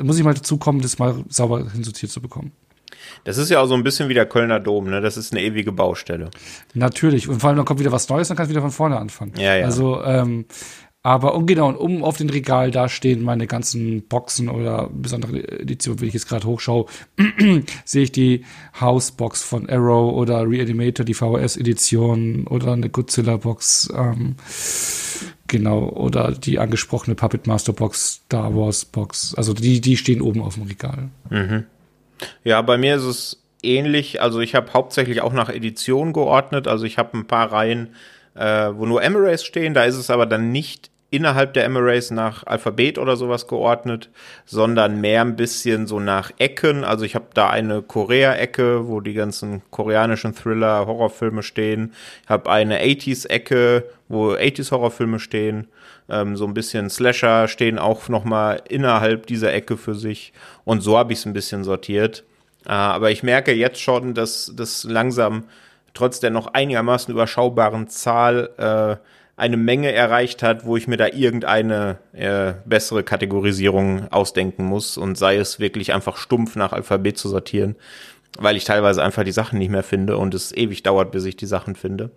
muss 0.00 0.18
ich 0.18 0.24
mal 0.24 0.34
dazu 0.34 0.56
kommen, 0.56 0.80
das 0.80 0.98
mal 0.98 1.24
sauber 1.28 1.70
hinsortiert 1.70 2.10
zu 2.10 2.20
bekommen. 2.20 2.52
Das 3.24 3.38
ist 3.38 3.50
ja 3.50 3.60
auch 3.60 3.66
so 3.66 3.74
ein 3.74 3.82
bisschen 3.82 4.08
wie 4.08 4.14
der 4.14 4.26
Kölner 4.26 4.60
Dom, 4.60 4.90
ne? 4.90 5.00
Das 5.00 5.16
ist 5.16 5.32
eine 5.32 5.42
ewige 5.42 5.72
Baustelle. 5.72 6.30
Natürlich. 6.74 7.28
Und 7.28 7.40
vor 7.40 7.48
allem, 7.48 7.56
dann 7.56 7.66
kommt 7.66 7.80
wieder 7.80 7.92
was 7.92 8.08
Neues, 8.08 8.28
dann 8.28 8.36
kannst 8.36 8.50
du 8.50 8.54
wieder 8.54 8.62
von 8.62 8.70
vorne 8.70 8.98
anfangen. 8.98 9.32
Ja, 9.36 9.56
ja. 9.56 9.66
Also, 9.66 10.02
ähm, 10.02 10.46
aber 11.06 11.34
um 11.34 11.44
genau, 11.44 11.68
und 11.68 11.76
um 11.76 12.02
auf 12.02 12.16
dem 12.16 12.30
Regal 12.30 12.70
da 12.70 12.88
stehen 12.88 13.22
meine 13.22 13.46
ganzen 13.46 14.08
Boxen 14.08 14.48
oder 14.48 14.88
besondere 14.90 15.60
Editionen, 15.60 16.00
wenn 16.00 16.08
ich 16.08 16.14
jetzt 16.14 16.26
gerade 16.26 16.46
hochschaue, 16.46 16.86
sehe 17.84 18.04
ich 18.04 18.12
die 18.12 18.46
Housebox 18.80 19.42
von 19.42 19.68
Arrow 19.68 20.14
oder 20.14 20.48
Reanimator, 20.48 21.04
die 21.04 21.12
VHS-Edition 21.12 22.46
oder 22.46 22.72
eine 22.72 22.88
Godzilla-Box, 22.88 23.92
ähm, 23.94 24.36
genau, 25.46 25.90
oder 25.90 26.32
die 26.32 26.58
angesprochene 26.58 27.14
Puppet 27.14 27.46
Master 27.46 27.74
Box, 27.74 28.22
Star 28.24 28.56
Wars 28.56 28.86
Box. 28.86 29.34
Also 29.34 29.52
die, 29.52 29.82
die 29.82 29.98
stehen 29.98 30.22
oben 30.22 30.40
auf 30.40 30.54
dem 30.54 30.62
Regal. 30.62 31.10
Mhm. 31.28 31.64
Ja, 32.42 32.62
bei 32.62 32.76
mir 32.78 32.96
ist 32.96 33.04
es 33.04 33.42
ähnlich. 33.62 34.20
Also 34.20 34.40
ich 34.40 34.54
habe 34.54 34.72
hauptsächlich 34.72 35.20
auch 35.22 35.32
nach 35.32 35.48
Edition 35.48 36.12
geordnet. 36.12 36.68
Also 36.68 36.84
ich 36.84 36.98
habe 36.98 37.16
ein 37.16 37.26
paar 37.26 37.52
Reihen, 37.52 37.94
äh, 38.34 38.70
wo 38.74 38.86
nur 38.86 39.02
Emirates 39.02 39.44
stehen. 39.44 39.74
Da 39.74 39.84
ist 39.84 39.96
es 39.96 40.10
aber 40.10 40.26
dann 40.26 40.52
nicht 40.52 40.90
innerhalb 41.14 41.54
der 41.54 41.64
Emirates 41.64 42.10
nach 42.10 42.44
Alphabet 42.44 42.98
oder 42.98 43.16
sowas 43.16 43.46
geordnet, 43.46 44.10
sondern 44.46 45.00
mehr 45.00 45.20
ein 45.20 45.36
bisschen 45.36 45.86
so 45.86 46.00
nach 46.00 46.32
Ecken. 46.38 46.82
Also 46.82 47.04
ich 47.04 47.14
habe 47.14 47.26
da 47.34 47.48
eine 47.50 47.82
Korea-Ecke, 47.82 48.88
wo 48.88 49.00
die 49.00 49.14
ganzen 49.14 49.62
koreanischen 49.70 50.34
Thriller, 50.34 50.86
Horrorfilme 50.86 51.44
stehen. 51.44 51.92
Ich 52.24 52.30
habe 52.30 52.50
eine 52.50 52.82
80s-Ecke, 52.82 53.84
wo 54.08 54.32
80s-Horrorfilme 54.32 55.20
stehen. 55.20 55.68
Ähm, 56.08 56.36
so 56.36 56.46
ein 56.46 56.54
bisschen 56.54 56.90
Slasher 56.90 57.48
stehen 57.48 57.78
auch 57.78 58.08
noch 58.08 58.24
mal 58.24 58.62
innerhalb 58.68 59.26
dieser 59.26 59.52
Ecke 59.52 59.76
für 59.76 59.94
sich. 59.94 60.32
Und 60.64 60.80
so 60.82 60.98
habe 60.98 61.12
ich 61.12 61.20
es 61.20 61.26
ein 61.26 61.32
bisschen 61.32 61.64
sortiert. 61.64 62.24
Äh, 62.66 62.72
aber 62.72 63.10
ich 63.10 63.22
merke 63.22 63.52
jetzt 63.52 63.80
schon, 63.80 64.14
dass 64.14 64.52
das 64.54 64.84
langsam 64.84 65.44
trotz 65.94 66.20
der 66.20 66.30
noch 66.30 66.48
einigermaßen 66.48 67.12
überschaubaren 67.12 67.88
Zahl 67.88 68.50
äh, 68.58 68.96
eine 69.36 69.56
Menge 69.56 69.92
erreicht 69.92 70.42
hat, 70.42 70.64
wo 70.64 70.76
ich 70.76 70.86
mir 70.86 70.96
da 70.96 71.08
irgendeine 71.08 71.98
äh, 72.12 72.54
bessere 72.64 73.02
Kategorisierung 73.02 74.10
ausdenken 74.12 74.64
muss 74.64 74.96
und 74.96 75.18
sei 75.18 75.36
es 75.36 75.58
wirklich 75.58 75.92
einfach 75.92 76.16
stumpf 76.16 76.54
nach 76.56 76.72
Alphabet 76.72 77.18
zu 77.18 77.28
sortieren, 77.28 77.76
weil 78.38 78.56
ich 78.56 78.64
teilweise 78.64 79.02
einfach 79.02 79.24
die 79.24 79.32
Sachen 79.32 79.58
nicht 79.58 79.70
mehr 79.70 79.82
finde 79.82 80.18
und 80.18 80.34
es 80.34 80.52
ewig 80.52 80.82
dauert, 80.82 81.10
bis 81.10 81.24
ich 81.24 81.36
die 81.36 81.46
Sachen 81.46 81.74
finde. 81.74 82.10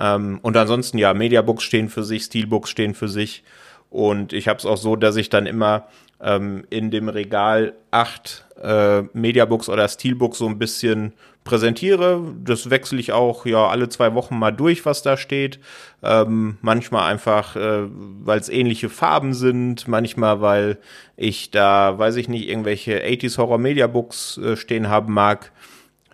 Ähm, 0.00 0.40
und 0.42 0.56
ansonsten 0.56 0.98
ja, 0.98 1.14
Mediabooks 1.14 1.62
stehen 1.62 1.88
für 1.88 2.02
sich, 2.02 2.24
Steelbooks 2.24 2.70
stehen 2.70 2.94
für 2.94 3.08
sich 3.08 3.44
und 3.90 4.32
ich 4.32 4.48
habe 4.48 4.58
es 4.58 4.66
auch 4.66 4.78
so, 4.78 4.96
dass 4.96 5.16
ich 5.16 5.28
dann 5.28 5.46
immer 5.46 5.88
ähm, 6.22 6.64
in 6.70 6.90
dem 6.90 7.08
Regal 7.08 7.74
acht 7.90 8.46
äh, 8.62 9.02
Mediabooks 9.12 9.68
oder 9.68 9.88
Steelbooks 9.88 10.38
so 10.38 10.46
ein 10.46 10.58
bisschen 10.58 11.12
präsentiere. 11.44 12.22
Das 12.44 12.70
wechsle 12.70 13.00
ich 13.00 13.12
auch 13.12 13.46
ja 13.46 13.66
alle 13.68 13.88
zwei 13.88 14.14
Wochen 14.14 14.38
mal 14.38 14.52
durch, 14.52 14.84
was 14.86 15.02
da 15.02 15.16
steht. 15.16 15.58
Ähm, 16.02 16.58
manchmal 16.60 17.10
einfach, 17.10 17.56
äh, 17.56 17.82
weil 17.88 18.38
es 18.38 18.48
ähnliche 18.48 18.88
Farben 18.88 19.34
sind, 19.34 19.88
manchmal 19.88 20.40
weil 20.40 20.78
ich 21.16 21.50
da, 21.50 21.98
weiß 21.98 22.16
ich 22.16 22.28
nicht, 22.28 22.48
irgendwelche 22.48 23.02
80s 23.02 23.38
Horror 23.38 23.58
Mediabooks 23.58 24.38
äh, 24.38 24.56
stehen 24.56 24.88
haben 24.88 25.12
mag. 25.12 25.52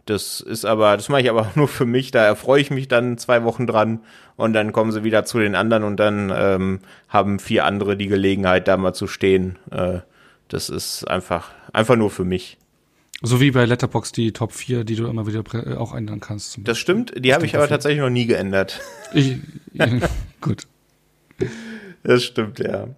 Das 0.07 0.41
ist 0.41 0.65
aber, 0.65 0.97
das 0.97 1.09
mache 1.09 1.23
ich 1.23 1.31
aber 1.31 1.51
nur 1.57 1.69
für 1.69 1.85
mich, 1.85 2.11
da 2.11 2.25
erfreue 2.25 2.61
ich 2.61 2.71
mich 2.71 2.89
dann 2.89 3.19
zwei 3.19 3.45
Wochen 3.45 3.67
dran 3.67 4.01
und 4.37 4.53
dann 4.53 4.73
kommen 4.73 4.93
sie 4.93 5.05
wieder 5.05 5.25
zu 5.25 5.39
den 5.39 5.55
anderen 5.55 5.85
und 5.85 5.97
dann 5.99 6.33
ähm, 6.35 6.81
haben 7.09 7.39
vier 7.39 7.65
andere 7.65 7.97
die 7.97 8.07
Gelegenheit, 8.07 8.69
da 8.69 8.77
mal 8.77 8.95
zu 8.95 9.09
stehen. 9.09 9.59
Äh, 9.71 9.99
das 10.49 10.69
ist 10.69 11.05
einfach, 11.05 11.51
einfach 11.73 11.97
nur 11.97 12.11
für 12.11 12.25
mich. 12.25 12.57
So 13.23 13.41
wie 13.41 13.51
bei 13.51 13.65
Letterbox 13.65 14.13
die 14.13 14.33
Top 14.33 14.53
4, 14.53 14.85
die 14.85 14.95
du 14.95 15.07
immer 15.09 15.27
wieder 15.27 15.43
äh, 15.55 15.75
auch 15.75 15.95
ändern 15.95 16.21
kannst. 16.21 16.59
Das 16.63 16.79
stimmt, 16.79 17.13
die 17.17 17.35
habe 17.35 17.47
ich 17.47 17.57
aber 17.57 17.67
tatsächlich 17.67 18.01
noch 18.01 18.11
nie 18.11 18.27
geändert. 18.27 18.81
Ich, 19.13 19.39
gut. 20.41 20.69
Das 22.05 22.23
stimmt, 22.23 22.61
ja. 22.61 22.89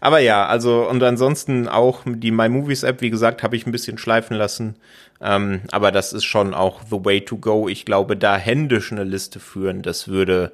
Aber 0.00 0.18
ja, 0.18 0.46
also 0.46 0.88
und 0.88 1.02
ansonsten 1.02 1.68
auch 1.68 2.02
die 2.04 2.30
My 2.30 2.48
Movies 2.48 2.82
App, 2.82 3.00
wie 3.00 3.10
gesagt, 3.10 3.42
habe 3.42 3.56
ich 3.56 3.66
ein 3.66 3.72
bisschen 3.72 3.98
schleifen 3.98 4.36
lassen. 4.36 4.76
Ähm, 5.20 5.60
aber 5.70 5.92
das 5.92 6.12
ist 6.12 6.24
schon 6.24 6.54
auch 6.54 6.80
the 6.90 7.04
way 7.04 7.20
to 7.20 7.36
go. 7.36 7.68
Ich 7.68 7.84
glaube, 7.84 8.16
da 8.16 8.36
händisch 8.36 8.90
eine 8.90 9.04
Liste 9.04 9.38
führen, 9.38 9.82
das 9.82 10.08
würde 10.08 10.52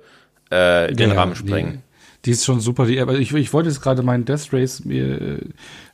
äh, 0.51 0.93
den 0.93 1.11
ja, 1.11 1.17
Rahmen 1.17 1.37
sprengen. 1.37 1.83
Die, 2.25 2.27
die, 2.27 2.31
ist 2.33 2.45
schon 2.45 2.61
super. 2.61 2.87
Die, 2.87 3.01
aber 3.01 3.15
ich, 3.15 3.33
ich 3.33 3.53
wollte 3.53 3.69
jetzt 3.69 3.81
gerade 3.81 4.03
meinen 4.03 4.25
Death 4.25 4.53
Race 4.53 4.85
mir 4.85 5.21
äh, 5.21 5.41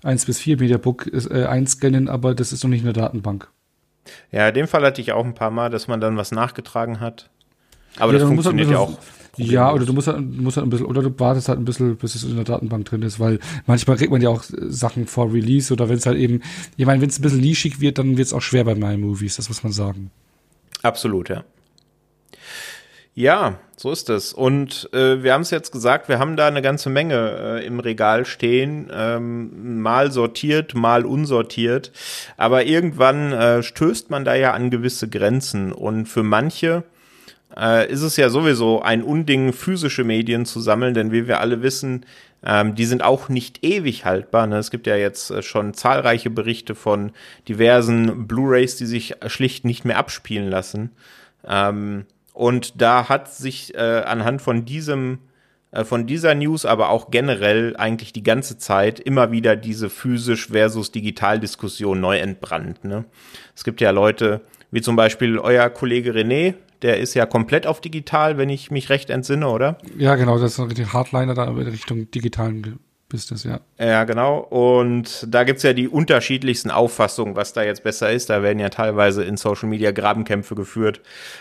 1 0.03 0.27
bis 0.27 0.41
4 0.41 0.59
Mediabook 0.59 1.07
äh, 1.13 1.45
einscannen, 1.45 2.09
aber 2.09 2.35
das 2.35 2.53
ist 2.53 2.65
noch 2.65 2.71
nicht 2.71 2.81
in 2.81 2.93
der 2.93 3.03
Datenbank. 3.03 3.49
Ja, 4.31 4.49
in 4.49 4.55
dem 4.55 4.67
Fall 4.67 4.85
hatte 4.85 5.01
ich 5.01 5.13
auch 5.13 5.25
ein 5.25 5.35
paar 5.35 5.51
Mal, 5.51 5.71
dass 5.71 5.87
man 5.87 6.01
dann 6.01 6.17
was 6.17 6.33
nachgetragen 6.33 6.99
hat. 6.99 7.31
Aber 7.99 8.13
ja, 8.13 8.19
das 8.19 8.29
funktioniert 8.29 8.71
ja 8.71 8.79
auch. 8.79 8.99
Ja, 9.37 9.73
oder 9.73 9.87
du 9.87 9.95
musst 9.95 10.09
halt, 10.09 10.19
du 10.19 10.43
musst 10.43 10.59
halt 10.59 10.67
ein 10.67 10.71
bisschen, 10.71 10.87
oder 10.87 11.03
du 11.03 11.19
wartest 11.19 11.49
halt 11.49 11.59
ein 11.59 11.65
bisschen, 11.65 11.97
bis 11.97 12.15
es 12.15 12.25
in 12.25 12.37
der 12.37 12.45
Datenbank 12.45 12.85
drin 12.85 13.03
ist, 13.03 13.19
weil 13.19 13.39
manchmal 13.67 13.97
kriegt 13.97 14.13
man 14.13 14.21
ja 14.21 14.29
auch 14.29 14.45
Sachen 14.45 15.07
vor 15.07 15.33
Release 15.33 15.73
oder 15.73 15.89
wenn 15.89 15.97
es 15.97 16.05
halt 16.05 16.19
eben, 16.19 16.43
ich 16.77 16.85
meine, 16.85 17.01
wenn 17.01 17.09
es 17.09 17.19
ein 17.19 17.23
bisschen 17.23 17.41
nischig 17.41 17.81
wird, 17.81 17.99
dann 17.99 18.19
wird 18.19 18.27
es 18.27 18.35
auch 18.35 18.43
schwer 18.43 18.65
bei 18.65 18.75
My 18.75 18.97
Movies, 18.99 19.37
das 19.37 19.49
muss 19.49 19.63
man 19.63 19.73
sagen. 19.73 20.11
Absolut, 20.83 21.31
ja. 21.31 21.45
Ja, 23.15 23.59
so 23.77 23.91
ist 23.91 24.09
es. 24.09 24.33
Und 24.33 24.89
äh, 24.95 25.23
wir 25.23 25.35
haben 25.35 25.43
es 25.43 25.51
jetzt 25.51 25.71
gesagt, 25.71 26.09
wir 26.09 26.19
haben 26.19 26.37
da 26.37 26.47
eine 26.47 26.63
ganze 26.63 26.89
Menge 26.89 27.61
äh, 27.61 27.67
im 27.67 27.79
Regal 27.79 28.25
stehen, 28.25 28.91
ähm, 28.91 29.83
mal 29.83 30.11
sortiert, 30.11 30.75
mal 30.75 31.05
unsortiert. 31.05 31.93
Aber 32.39 32.65
irgendwann 32.65 33.33
äh, 33.33 33.63
stößt 33.63 34.09
man 34.09 34.25
da 34.25 34.35
ja 34.35 34.53
an 34.53 34.71
gewisse 34.71 35.11
Grenzen. 35.11 35.73
Und 35.73 36.07
für 36.07 36.23
manche 36.23 36.85
äh, 37.57 37.91
ist 37.91 38.03
es 38.03 38.17
ja 38.17 38.29
sowieso 38.29 38.83
ein 38.83 39.03
Unding, 39.03 39.53
physische 39.53 40.05
Medien 40.05 40.47
zu 40.47 40.61
sammeln, 40.61 40.95
denn 40.95 41.13
wie 41.13 41.27
wir 41.27 41.41
alle 41.41 41.63
wissen, 41.63 42.07
ähm, 42.45 42.75
die 42.75 42.85
sind 42.85 43.03
auch 43.03 43.29
nicht 43.29 43.65
ewig 43.65 44.05
haltbar. 44.05 44.47
Ne? 44.47 44.59
Es 44.59 44.71
gibt 44.71 44.87
ja 44.87 44.97
jetzt 44.97 45.31
äh, 45.31 45.43
schon 45.43 45.75
zahlreiche 45.75 46.31
Berichte 46.31 46.75
von 46.75 47.13
diversen 47.49 48.27
Blu-rays, 48.27 48.77
die 48.77 48.87
sich 48.87 49.15
schlicht 49.27 49.65
nicht 49.65 49.85
mehr 49.85 49.99
abspielen 49.99 50.49
lassen. 50.49 50.91
Ähm, 51.47 52.07
und 52.33 52.81
da 52.81 53.09
hat 53.09 53.33
sich 53.33 53.75
äh, 53.75 53.79
anhand 53.79 54.43
von 54.43 54.65
diesem 54.65 55.19
äh, 55.73 55.85
von 55.85 56.07
dieser 56.07 56.35
News, 56.35 56.65
aber 56.65 56.91
auch 56.91 57.11
generell 57.11 57.77
eigentlich 57.77 58.13
die 58.13 58.23
ganze 58.23 58.59
Zeit 58.59 59.01
immer 59.01 59.33
wieder 59.33 59.57
diese 59.57 59.91
physisch 59.91 60.49
versus 60.49 60.93
digital 60.93 61.41
Diskussion 61.41 62.01
neu 62.01 62.19
entbrannt. 62.19 62.85
Ne? 62.85 63.05
Es 63.57 63.65
gibt 63.65 63.81
ja 63.81 63.91
Leute, 63.91 64.43
wie 64.71 64.83
zum 64.83 64.97
Beispiel 64.97 65.39
euer 65.39 65.69
Kollege 65.71 66.13
René, 66.13 66.55
der 66.83 66.99
ist 66.99 67.15
ja 67.15 67.27
komplett 67.27 67.67
auf 67.67 67.81
digital, 67.81 68.39
wenn 68.39 68.49
ich 68.49 68.71
mich 68.71 68.91
recht 68.91 69.11
entsinne, 69.11 69.49
oder? 69.49 69.79
Ja, 69.97 70.17
genau, 70.17 70.39
das 70.39 70.53
ist 70.53 70.59
ein 70.59 70.67
richtig 70.67 70.93
Hardliner 70.93 71.35
da 71.35 71.45
in 71.45 71.57
Richtung 71.59 72.11
digitalen 72.11 72.81
Business, 73.09 73.45
ja. 73.45 73.61
Ja, 73.79 74.05
genau. 74.05 74.39
Und 74.39 75.27
da 75.29 75.45
gibt's 75.45 75.63
ja 75.63 75.75
die 75.75 75.87
unterschiedlichsten 75.87 76.71
Auffassungen, 76.71 77.37
was 77.37 77.53
da 77.53 77.63
jetzt 77.63 77.85
besser 77.85 78.11
ist. 78.11 78.31
Da 78.31 78.43
werden 78.43 78.59
ja 78.59 78.71
teilweise 78.71 79.23
in 79.23 79.37
Social 79.37 79.69
Media 79.69 79.93
Grabenkämpfe 79.93 80.55
geführt. 80.55 81.01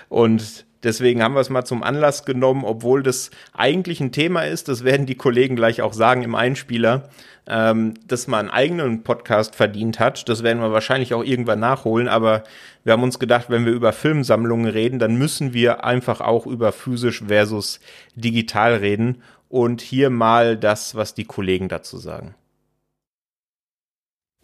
Und 0.10 0.66
Deswegen 0.84 1.22
haben 1.22 1.36
wir 1.36 1.42
es 1.42 1.50
mal 1.50 1.64
zum 1.64 1.84
Anlass 1.84 2.26
genommen, 2.26 2.64
obwohl 2.66 3.04
das 3.04 3.30
eigentlich 3.54 4.00
ein 4.02 4.12
Thema 4.12 4.42
ist, 4.42 4.68
das 4.68 4.84
werden 4.84 5.06
die 5.06 5.16
Kollegen 5.16 5.56
gleich 5.56 5.82
auch 5.82 5.94
sagen 5.94 6.24
im 6.24 6.34
Einspieler, 6.34 7.10
ähm, 7.48 7.94
dass 8.08 8.28
man 8.28 8.40
einen 8.40 8.50
eigenen 8.50 9.04
Podcast 9.04 9.56
verdient 9.56 10.00
hat. 10.00 10.28
Das 10.28 10.42
werden 10.42 10.62
wir 10.62 10.72
wahrscheinlich 10.72 11.14
auch 11.14 11.24
irgendwann 11.24 11.60
nachholen, 11.60 12.08
aber 12.08 12.44
wir 12.84 12.94
haben 12.94 13.04
uns 13.04 13.20
gedacht, 13.20 13.46
wenn 13.50 13.66
wir 13.66 13.74
über 13.74 13.94
Filmsammlungen 13.94 14.68
reden, 14.68 14.98
dann 14.98 15.16
müssen 15.16 15.54
wir 15.54 15.84
einfach 15.86 16.20
auch 16.20 16.48
über 16.48 16.72
physisch 16.72 17.24
versus 17.28 17.80
digital 18.16 18.76
reden. 18.76 19.22
Und 19.50 19.82
hier 19.82 20.10
mal 20.10 20.56
das, 20.56 20.96
was 20.96 21.14
die 21.14 21.26
Kollegen 21.26 21.68
dazu 21.68 21.98
sagen. 21.98 22.36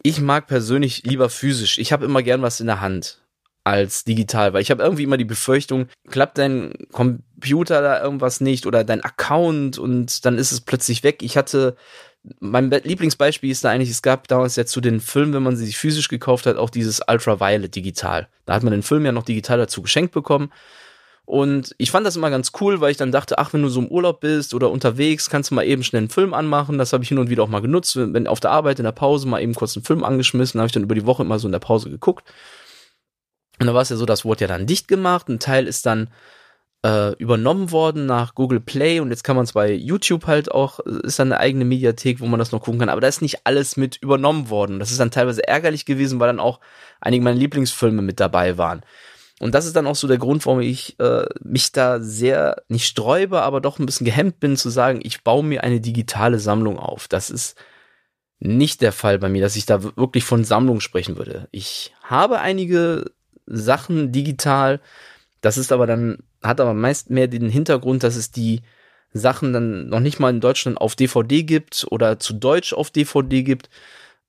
Ich 0.02 0.20
mag 0.20 0.46
persönlich 0.46 1.02
lieber 1.04 1.30
physisch. 1.30 1.78
Ich 1.78 1.92
habe 1.92 2.04
immer 2.04 2.22
gern 2.22 2.42
was 2.42 2.60
in 2.60 2.66
der 2.66 2.82
Hand 2.82 3.18
als 3.68 4.04
digital, 4.04 4.52
weil 4.52 4.62
ich 4.62 4.70
habe 4.70 4.82
irgendwie 4.82 5.04
immer 5.04 5.16
die 5.16 5.24
Befürchtung, 5.24 5.88
klappt 6.08 6.38
dein 6.38 6.72
Computer 6.92 7.82
da 7.82 8.02
irgendwas 8.02 8.40
nicht 8.40 8.66
oder 8.66 8.84
dein 8.84 9.02
Account 9.02 9.78
und 9.78 10.24
dann 10.24 10.38
ist 10.38 10.52
es 10.52 10.60
plötzlich 10.60 11.02
weg. 11.02 11.22
Ich 11.22 11.36
hatte 11.36 11.76
mein 12.40 12.70
Lieblingsbeispiel 12.70 13.50
ist 13.50 13.64
da 13.64 13.70
eigentlich, 13.70 13.90
es 13.90 14.02
gab 14.02 14.28
damals 14.28 14.56
ja 14.56 14.66
zu 14.66 14.80
den 14.80 15.00
Filmen, 15.00 15.32
wenn 15.34 15.42
man 15.42 15.56
sie 15.56 15.66
sich 15.66 15.78
physisch 15.78 16.08
gekauft 16.08 16.46
hat, 16.46 16.56
auch 16.56 16.70
dieses 16.70 17.00
Ultraviolet 17.06 17.74
digital. 17.74 18.28
Da 18.44 18.54
hat 18.54 18.62
man 18.62 18.72
den 18.72 18.82
Film 18.82 19.04
ja 19.04 19.12
noch 19.12 19.22
digital 19.22 19.58
dazu 19.58 19.82
geschenkt 19.82 20.12
bekommen. 20.12 20.52
Und 21.24 21.74
ich 21.76 21.90
fand 21.90 22.06
das 22.06 22.16
immer 22.16 22.30
ganz 22.30 22.52
cool, 22.60 22.80
weil 22.80 22.90
ich 22.90 22.96
dann 22.96 23.12
dachte, 23.12 23.38
ach, 23.38 23.52
wenn 23.52 23.60
du 23.60 23.68
so 23.68 23.80
im 23.80 23.88
Urlaub 23.88 24.20
bist 24.20 24.54
oder 24.54 24.70
unterwegs, 24.70 25.28
kannst 25.28 25.50
du 25.50 25.54
mal 25.54 25.62
eben 25.62 25.82
schnell 25.82 26.00
einen 26.00 26.08
Film 26.08 26.32
anmachen. 26.32 26.78
Das 26.78 26.94
habe 26.94 27.04
ich 27.04 27.10
hin 27.10 27.18
und 27.18 27.28
wieder 27.28 27.42
auch 27.42 27.48
mal 27.48 27.60
genutzt. 27.60 27.96
Wenn 27.96 28.26
auf 28.26 28.40
der 28.40 28.50
Arbeit 28.50 28.78
in 28.78 28.84
der 28.84 28.92
Pause 28.92 29.28
mal 29.28 29.42
eben 29.42 29.54
kurz 29.54 29.76
einen 29.76 29.84
Film 29.84 30.04
angeschmissen, 30.04 30.58
habe 30.58 30.68
ich 30.68 30.72
dann 30.72 30.84
über 30.84 30.94
die 30.94 31.04
Woche 31.04 31.22
immer 31.22 31.38
so 31.38 31.46
in 31.46 31.52
der 31.52 31.58
Pause 31.58 31.90
geguckt. 31.90 32.24
Und 33.60 33.66
da 33.66 33.74
war 33.74 33.82
es 33.82 33.88
ja 33.88 33.96
so, 33.96 34.06
das 34.06 34.24
wurde 34.24 34.42
ja 34.42 34.48
dann 34.48 34.66
dicht 34.66 34.88
gemacht. 34.88 35.28
Ein 35.28 35.40
Teil 35.40 35.66
ist 35.66 35.86
dann 35.86 36.10
äh, 36.84 37.12
übernommen 37.16 37.70
worden 37.72 38.06
nach 38.06 38.34
Google 38.34 38.60
Play 38.60 39.00
und 39.00 39.10
jetzt 39.10 39.24
kann 39.24 39.36
man 39.36 39.44
es 39.44 39.52
bei 39.52 39.72
YouTube 39.72 40.26
halt 40.26 40.52
auch, 40.52 40.78
ist 40.80 41.18
dann 41.18 41.32
eine 41.32 41.40
eigene 41.40 41.64
Mediathek, 41.64 42.20
wo 42.20 42.26
man 42.26 42.38
das 42.38 42.52
noch 42.52 42.62
gucken 42.62 42.78
kann, 42.78 42.88
aber 42.88 43.00
da 43.00 43.08
ist 43.08 43.22
nicht 43.22 43.46
alles 43.46 43.76
mit 43.76 43.96
übernommen 43.96 44.48
worden. 44.48 44.78
Das 44.78 44.90
ist 44.90 45.00
dann 45.00 45.10
teilweise 45.10 45.46
ärgerlich 45.46 45.86
gewesen, 45.86 46.20
weil 46.20 46.28
dann 46.28 46.40
auch 46.40 46.60
einige 47.00 47.24
meiner 47.24 47.38
Lieblingsfilme 47.38 48.02
mit 48.02 48.20
dabei 48.20 48.58
waren. 48.58 48.82
Und 49.40 49.54
das 49.54 49.66
ist 49.66 49.76
dann 49.76 49.86
auch 49.86 49.94
so 49.94 50.08
der 50.08 50.18
Grund, 50.18 50.44
warum 50.46 50.60
ich 50.60 50.98
äh, 50.98 51.26
mich 51.42 51.70
da 51.72 52.00
sehr 52.00 52.62
nicht 52.68 52.86
sträube, 52.86 53.42
aber 53.42 53.60
doch 53.60 53.78
ein 53.78 53.86
bisschen 53.86 54.04
gehemmt 54.04 54.40
bin 54.40 54.56
zu 54.56 54.68
sagen, 54.68 55.00
ich 55.02 55.22
baue 55.22 55.44
mir 55.44 55.62
eine 55.62 55.80
digitale 55.80 56.40
Sammlung 56.40 56.78
auf. 56.78 57.06
Das 57.08 57.30
ist 57.30 57.56
nicht 58.40 58.82
der 58.82 58.92
Fall 58.92 59.18
bei 59.18 59.28
mir, 59.28 59.42
dass 59.42 59.56
ich 59.56 59.66
da 59.66 59.82
wirklich 59.82 60.24
von 60.24 60.44
Sammlung 60.44 60.80
sprechen 60.80 61.16
würde. 61.16 61.48
Ich 61.50 61.92
habe 62.02 62.40
einige 62.40 63.12
Sachen 63.48 64.12
digital, 64.12 64.80
das 65.40 65.58
ist 65.58 65.72
aber 65.72 65.86
dann, 65.86 66.18
hat 66.42 66.60
aber 66.60 66.74
meist 66.74 67.10
mehr 67.10 67.28
den 67.28 67.48
Hintergrund, 67.48 68.02
dass 68.02 68.16
es 68.16 68.30
die 68.30 68.62
Sachen 69.12 69.52
dann 69.52 69.88
noch 69.88 70.00
nicht 70.00 70.18
mal 70.20 70.30
in 70.30 70.40
Deutschland 70.40 70.78
auf 70.78 70.94
DVD 70.96 71.42
gibt 71.42 71.86
oder 71.90 72.18
zu 72.18 72.34
Deutsch 72.34 72.72
auf 72.72 72.90
DVD 72.90 73.42
gibt. 73.42 73.70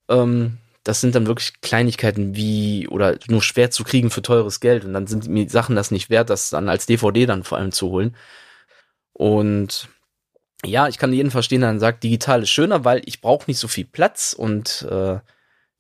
Ähm, 0.08 0.58
das 0.84 1.02
sind 1.02 1.16
dann 1.16 1.28
wirklich 1.28 1.62
Kleinigkeiten 1.62 2.36
wie 2.36 2.88
oder 2.88 3.18
nur 3.28 3.42
schwer 3.42 3.70
zu 3.72 3.84
kriegen 3.84 4.10
für 4.10 4.22
teures 4.22 4.60
Geld 4.60 4.86
und 4.86 4.94
dann 4.94 5.08
sind 5.08 5.28
mir 5.28 5.50
Sachen 5.50 5.76
das 5.76 5.92
nicht 5.92 6.10
wert, 6.10 6.30
das 6.30 6.50
dann 6.50 6.70
als 6.70 6.86
DVD 6.86 7.26
dann 7.26 7.44
vor 7.44 7.58
allem 7.58 7.72
zu 7.72 7.90
holen. 7.90 8.16
Und 9.14 9.90
ja, 10.66 10.88
ich 10.88 10.98
kann 10.98 11.14
jeden 11.14 11.32
verstehen, 11.32 11.62
der 11.62 11.70
dann 11.70 11.80
sagt, 11.80 12.04
digital 12.04 12.44
ist 12.44 12.50
schöner, 12.50 12.86
weil 12.86 13.02
ich 13.06 13.22
brauche 13.22 13.46
nicht 13.48 13.60
so 13.60 13.68
viel 13.68 13.86
Platz 13.86 14.34
und 14.34 14.88
äh, 14.90 15.20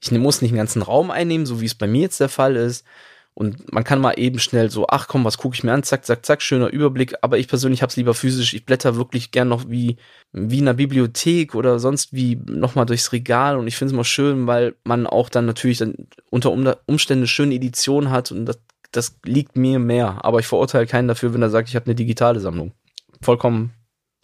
ich 0.01 0.11
muss 0.11 0.41
nicht 0.41 0.51
den 0.51 0.57
ganzen 0.57 0.81
Raum 0.81 1.11
einnehmen, 1.11 1.45
so 1.45 1.61
wie 1.61 1.65
es 1.65 1.75
bei 1.75 1.87
mir 1.87 2.01
jetzt 2.01 2.19
der 2.19 2.29
Fall 2.29 2.55
ist. 2.55 2.85
Und 3.33 3.71
man 3.71 3.85
kann 3.85 4.01
mal 4.01 4.13
eben 4.17 4.37
schnell 4.37 4.69
so, 4.69 4.87
ach 4.89 5.07
komm, 5.07 5.23
was 5.23 5.37
gucke 5.37 5.55
ich 5.55 5.63
mir 5.63 5.71
an, 5.71 5.83
zack, 5.83 6.05
zack, 6.05 6.25
zack, 6.25 6.41
schöner 6.41 6.67
Überblick. 6.67 7.15
Aber 7.21 7.37
ich 7.37 7.47
persönlich 7.47 7.81
habe 7.81 7.89
es 7.89 7.95
lieber 7.95 8.13
physisch. 8.13 8.53
Ich 8.53 8.65
blätter 8.65 8.97
wirklich 8.97 9.31
gern 9.31 9.47
noch 9.47 9.69
wie, 9.69 9.95
wie 10.33 10.57
in 10.57 10.67
einer 10.67 10.73
Bibliothek 10.73 11.55
oder 11.55 11.79
sonst 11.79 12.11
wie 12.11 12.35
nochmal 12.35 12.85
durchs 12.85 13.13
Regal. 13.13 13.57
Und 13.57 13.67
ich 13.67 13.77
finde 13.77 13.91
es 13.91 13.93
immer 13.93 14.03
schön, 14.03 14.45
weil 14.45 14.75
man 14.83 15.07
auch 15.07 15.29
dann 15.29 15.45
natürlich 15.45 15.77
dann 15.77 15.95
unter 16.29 16.51
Umständen 16.85 17.21
eine 17.21 17.27
schöne 17.27 17.55
Edition 17.55 18.09
hat. 18.09 18.31
Und 18.31 18.45
das, 18.45 18.59
das 18.91 19.15
liegt 19.23 19.55
mir 19.55 19.79
mehr. 19.79 20.25
Aber 20.25 20.39
ich 20.39 20.47
verurteile 20.47 20.85
keinen 20.85 21.07
dafür, 21.07 21.33
wenn 21.33 21.41
er 21.41 21.49
sagt, 21.49 21.69
ich 21.69 21.75
habe 21.75 21.85
eine 21.85 21.95
digitale 21.95 22.41
Sammlung. 22.41 22.73
Vollkommen 23.21 23.71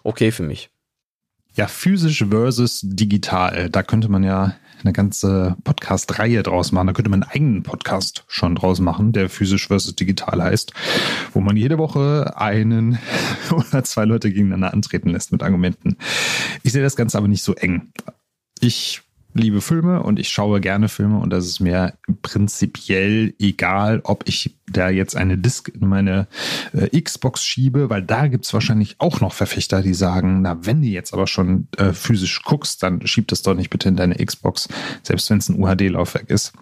okay 0.03 0.31
für 0.31 0.43
mich. 0.43 0.69
Ja, 1.53 1.67
physisch 1.67 2.25
versus 2.29 2.81
digital. 2.83 3.69
Da 3.69 3.81
könnte 3.81 4.09
man 4.09 4.23
ja 4.23 4.55
eine 4.81 4.93
ganze 4.93 5.55
Podcast-Reihe 5.63 6.43
draus 6.43 6.71
machen. 6.71 6.87
Da 6.87 6.93
könnte 6.93 7.09
man 7.09 7.23
einen 7.23 7.31
eigenen 7.31 7.63
Podcast 7.63 8.23
schon 8.27 8.55
draus 8.55 8.79
machen, 8.79 9.11
der 9.11 9.29
physisch 9.29 9.67
versus 9.67 9.95
digital 9.95 10.41
heißt, 10.41 10.73
wo 11.33 11.41
man 11.41 11.57
jede 11.57 11.77
Woche 11.77 12.33
einen 12.37 12.99
oder 13.51 13.83
zwei 13.83 14.05
Leute 14.05 14.29
gegeneinander 14.29 14.73
antreten 14.73 15.09
lässt 15.09 15.31
mit 15.31 15.43
Argumenten. 15.43 15.97
Ich 16.63 16.71
sehe 16.71 16.83
das 16.83 16.95
Ganze 16.95 17.17
aber 17.17 17.27
nicht 17.27 17.43
so 17.43 17.53
eng. 17.55 17.91
Ich 18.59 19.01
liebe 19.35 19.59
Filme 19.59 20.01
und 20.01 20.17
ich 20.17 20.29
schaue 20.29 20.61
gerne 20.61 20.87
Filme 20.87 21.19
und 21.19 21.29
das 21.29 21.45
ist 21.45 21.59
mir 21.59 21.93
prinzipiell 22.21 23.33
egal, 23.37 23.99
ob 24.05 24.23
ich 24.27 24.55
da 24.67 24.89
jetzt 24.89 25.15
eine 25.15 25.37
Disk 25.37 25.69
in 25.69 25.87
meine 25.87 26.27
äh, 26.73 26.99
Xbox 26.99 27.43
schiebe, 27.43 27.89
weil 27.89 28.01
da 28.01 28.27
gibt's 28.27 28.53
wahrscheinlich 28.53 28.95
auch 28.99 29.19
noch 29.19 29.33
Verfechter, 29.33 29.81
die 29.81 29.93
sagen, 29.93 30.41
na, 30.41 30.65
wenn 30.65 30.81
du 30.81 30.87
jetzt 30.87 31.13
aber 31.13 31.27
schon 31.27 31.67
äh, 31.77 31.91
physisch 31.91 32.43
guckst, 32.43 32.81
dann 32.81 33.05
schieb 33.05 33.27
das 33.27 33.41
doch 33.41 33.55
nicht 33.55 33.69
bitte 33.69 33.89
in 33.89 33.97
deine 33.97 34.15
Xbox, 34.15 34.69
selbst 35.03 35.29
wenn 35.29 35.37
es 35.37 35.49
ein 35.49 35.61
UHD-Laufwerk 35.61 36.29
ist. 36.29 36.53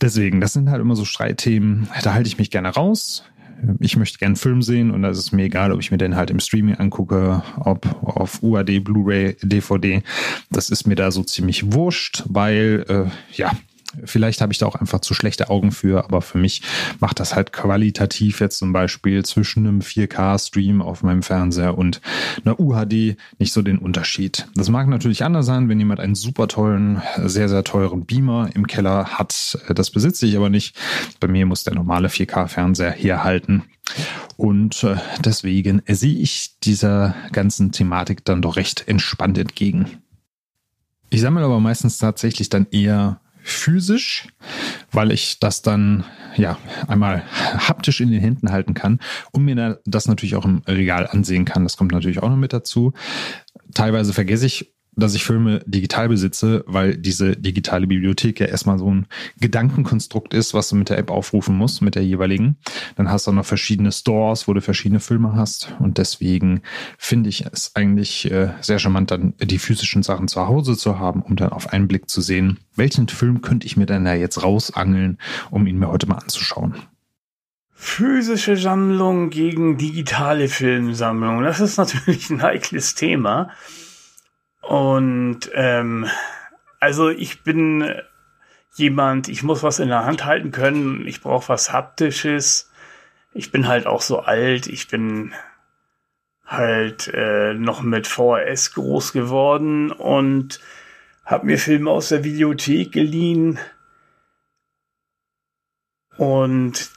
Deswegen, 0.00 0.40
das 0.40 0.52
sind 0.52 0.70
halt 0.70 0.82
immer 0.82 0.96
so 0.96 1.06
Streitthemen, 1.06 1.88
da 2.02 2.12
halte 2.12 2.28
ich 2.28 2.38
mich 2.38 2.50
gerne 2.50 2.68
raus 2.68 3.24
ich 3.80 3.96
möchte 3.96 4.18
gerne 4.18 4.30
einen 4.30 4.36
Film 4.36 4.62
sehen 4.62 4.90
und 4.90 5.02
da 5.02 5.10
ist 5.10 5.32
mir 5.32 5.44
egal, 5.44 5.72
ob 5.72 5.80
ich 5.80 5.90
mir 5.90 5.98
den 5.98 6.16
halt 6.16 6.30
im 6.30 6.40
Streaming 6.40 6.76
angucke, 6.76 7.42
ob 7.56 7.86
auf 8.02 8.42
UAD, 8.42 8.80
Blu-ray, 8.80 9.36
DVD. 9.42 10.02
Das 10.50 10.70
ist 10.70 10.86
mir 10.86 10.96
da 10.96 11.10
so 11.10 11.22
ziemlich 11.22 11.72
wurscht, 11.72 12.24
weil 12.26 12.84
äh, 12.88 13.36
ja, 13.36 13.52
Vielleicht 14.04 14.40
habe 14.40 14.52
ich 14.52 14.58
da 14.58 14.66
auch 14.66 14.74
einfach 14.74 15.00
zu 15.00 15.14
schlechte 15.14 15.50
Augen 15.50 15.72
für, 15.72 16.04
aber 16.04 16.22
für 16.22 16.38
mich 16.38 16.62
macht 17.00 17.20
das 17.20 17.34
halt 17.34 17.52
qualitativ 17.52 18.40
jetzt 18.40 18.58
zum 18.58 18.72
Beispiel 18.72 19.24
zwischen 19.24 19.66
einem 19.66 19.80
4K-Stream 19.80 20.82
auf 20.82 21.02
meinem 21.02 21.22
Fernseher 21.22 21.76
und 21.76 22.00
einer 22.44 22.58
UHD 22.58 23.16
nicht 23.38 23.52
so 23.52 23.62
den 23.62 23.78
Unterschied. 23.78 24.46
Das 24.54 24.68
mag 24.68 24.88
natürlich 24.88 25.24
anders 25.24 25.46
sein, 25.46 25.68
wenn 25.68 25.78
jemand 25.78 26.00
einen 26.00 26.14
super 26.14 26.48
tollen, 26.48 27.02
sehr, 27.24 27.48
sehr 27.48 27.64
teuren 27.64 28.06
Beamer 28.06 28.50
im 28.54 28.66
Keller 28.66 29.18
hat. 29.18 29.58
Das 29.68 29.90
besitze 29.90 30.26
ich 30.26 30.36
aber 30.36 30.50
nicht. 30.50 30.76
Bei 31.20 31.28
mir 31.28 31.46
muss 31.46 31.64
der 31.64 31.74
normale 31.74 32.08
4K-Fernseher 32.08 32.90
herhalten. 32.90 33.64
Und 34.36 34.82
äh, 34.82 34.96
deswegen 35.24 35.82
sehe 35.86 36.18
ich 36.18 36.58
dieser 36.60 37.14
ganzen 37.32 37.72
Thematik 37.72 38.24
dann 38.24 38.42
doch 38.42 38.56
recht 38.56 38.88
entspannt 38.88 39.38
entgegen. 39.38 40.02
Ich 41.10 41.20
sammle 41.20 41.44
aber 41.44 41.60
meistens 41.60 41.98
tatsächlich 41.98 42.48
dann 42.48 42.66
eher 42.70 43.20
physisch, 43.44 44.26
weil 44.90 45.12
ich 45.12 45.38
das 45.38 45.62
dann 45.62 46.04
ja 46.34 46.58
einmal 46.88 47.22
haptisch 47.68 48.00
in 48.00 48.10
den 48.10 48.20
Händen 48.20 48.50
halten 48.50 48.74
kann 48.74 48.98
und 49.32 49.44
mir 49.44 49.80
das 49.84 50.08
natürlich 50.08 50.34
auch 50.34 50.46
im 50.46 50.62
Regal 50.66 51.06
ansehen 51.06 51.44
kann. 51.44 51.62
Das 51.62 51.76
kommt 51.76 51.92
natürlich 51.92 52.22
auch 52.22 52.30
noch 52.30 52.36
mit 52.36 52.52
dazu. 52.52 52.94
Teilweise 53.74 54.12
vergesse 54.12 54.46
ich 54.46 54.73
dass 54.96 55.14
ich 55.14 55.24
Filme 55.24 55.60
digital 55.66 56.08
besitze, 56.08 56.64
weil 56.66 56.96
diese 56.96 57.36
digitale 57.36 57.86
Bibliothek 57.86 58.40
ja 58.40 58.46
erstmal 58.46 58.78
so 58.78 58.90
ein 58.92 59.06
Gedankenkonstrukt 59.40 60.34
ist, 60.34 60.54
was 60.54 60.68
du 60.68 60.76
mit 60.76 60.90
der 60.90 60.98
App 60.98 61.10
aufrufen 61.10 61.56
musst, 61.56 61.82
mit 61.82 61.94
der 61.94 62.04
jeweiligen. 62.04 62.56
Dann 62.96 63.10
hast 63.10 63.26
du 63.26 63.30
auch 63.30 63.34
noch 63.34 63.44
verschiedene 63.44 63.92
Stores, 63.92 64.48
wo 64.48 64.54
du 64.54 64.60
verschiedene 64.60 65.00
Filme 65.00 65.34
hast. 65.34 65.74
Und 65.78 65.98
deswegen 65.98 66.62
finde 66.98 67.28
ich 67.28 67.44
es 67.46 67.72
eigentlich 67.74 68.30
äh, 68.30 68.50
sehr 68.60 68.78
charmant, 68.78 69.10
dann 69.10 69.34
die 69.40 69.58
physischen 69.58 70.02
Sachen 70.02 70.28
zu 70.28 70.46
Hause 70.46 70.76
zu 70.76 70.98
haben, 70.98 71.22
um 71.22 71.36
dann 71.36 71.50
auf 71.50 71.72
einen 71.72 71.88
Blick 71.88 72.08
zu 72.08 72.20
sehen, 72.20 72.58
welchen 72.76 73.08
Film 73.08 73.42
könnte 73.42 73.66
ich 73.66 73.76
mir 73.76 73.86
denn 73.86 74.04
da 74.04 74.14
jetzt 74.14 74.42
rausangeln, 74.42 75.18
um 75.50 75.66
ihn 75.66 75.78
mir 75.78 75.88
heute 75.88 76.06
mal 76.06 76.16
anzuschauen. 76.16 76.74
Physische 77.76 78.56
Sammlung 78.56 79.30
gegen 79.30 79.76
digitale 79.76 80.48
Filmsammlung. 80.48 81.42
Das 81.42 81.60
ist 81.60 81.76
natürlich 81.76 82.30
ein 82.30 82.40
heikles 82.40 82.94
Thema. 82.94 83.50
Und 84.68 85.50
ähm, 85.52 86.06
also 86.80 87.08
ich 87.10 87.42
bin 87.42 87.94
jemand, 88.74 89.28
ich 89.28 89.42
muss 89.42 89.62
was 89.62 89.78
in 89.78 89.88
der 89.88 90.04
Hand 90.04 90.24
halten 90.24 90.50
können, 90.50 91.06
ich 91.06 91.20
brauche 91.20 91.48
was 91.48 91.72
Haptisches. 91.72 92.70
Ich 93.32 93.50
bin 93.50 93.68
halt 93.68 93.86
auch 93.86 94.02
so 94.02 94.20
alt, 94.20 94.66
ich 94.66 94.88
bin 94.88 95.32
halt 96.46 97.08
äh, 97.08 97.54
noch 97.54 97.82
mit 97.82 98.06
VHS 98.06 98.74
groß 98.74 99.12
geworden 99.12 99.90
und 99.90 100.60
habe 101.24 101.46
mir 101.46 101.58
Filme 101.58 101.90
aus 101.90 102.10
der 102.10 102.22
Videothek 102.22 102.92
geliehen. 102.92 103.58
Und 106.16 106.90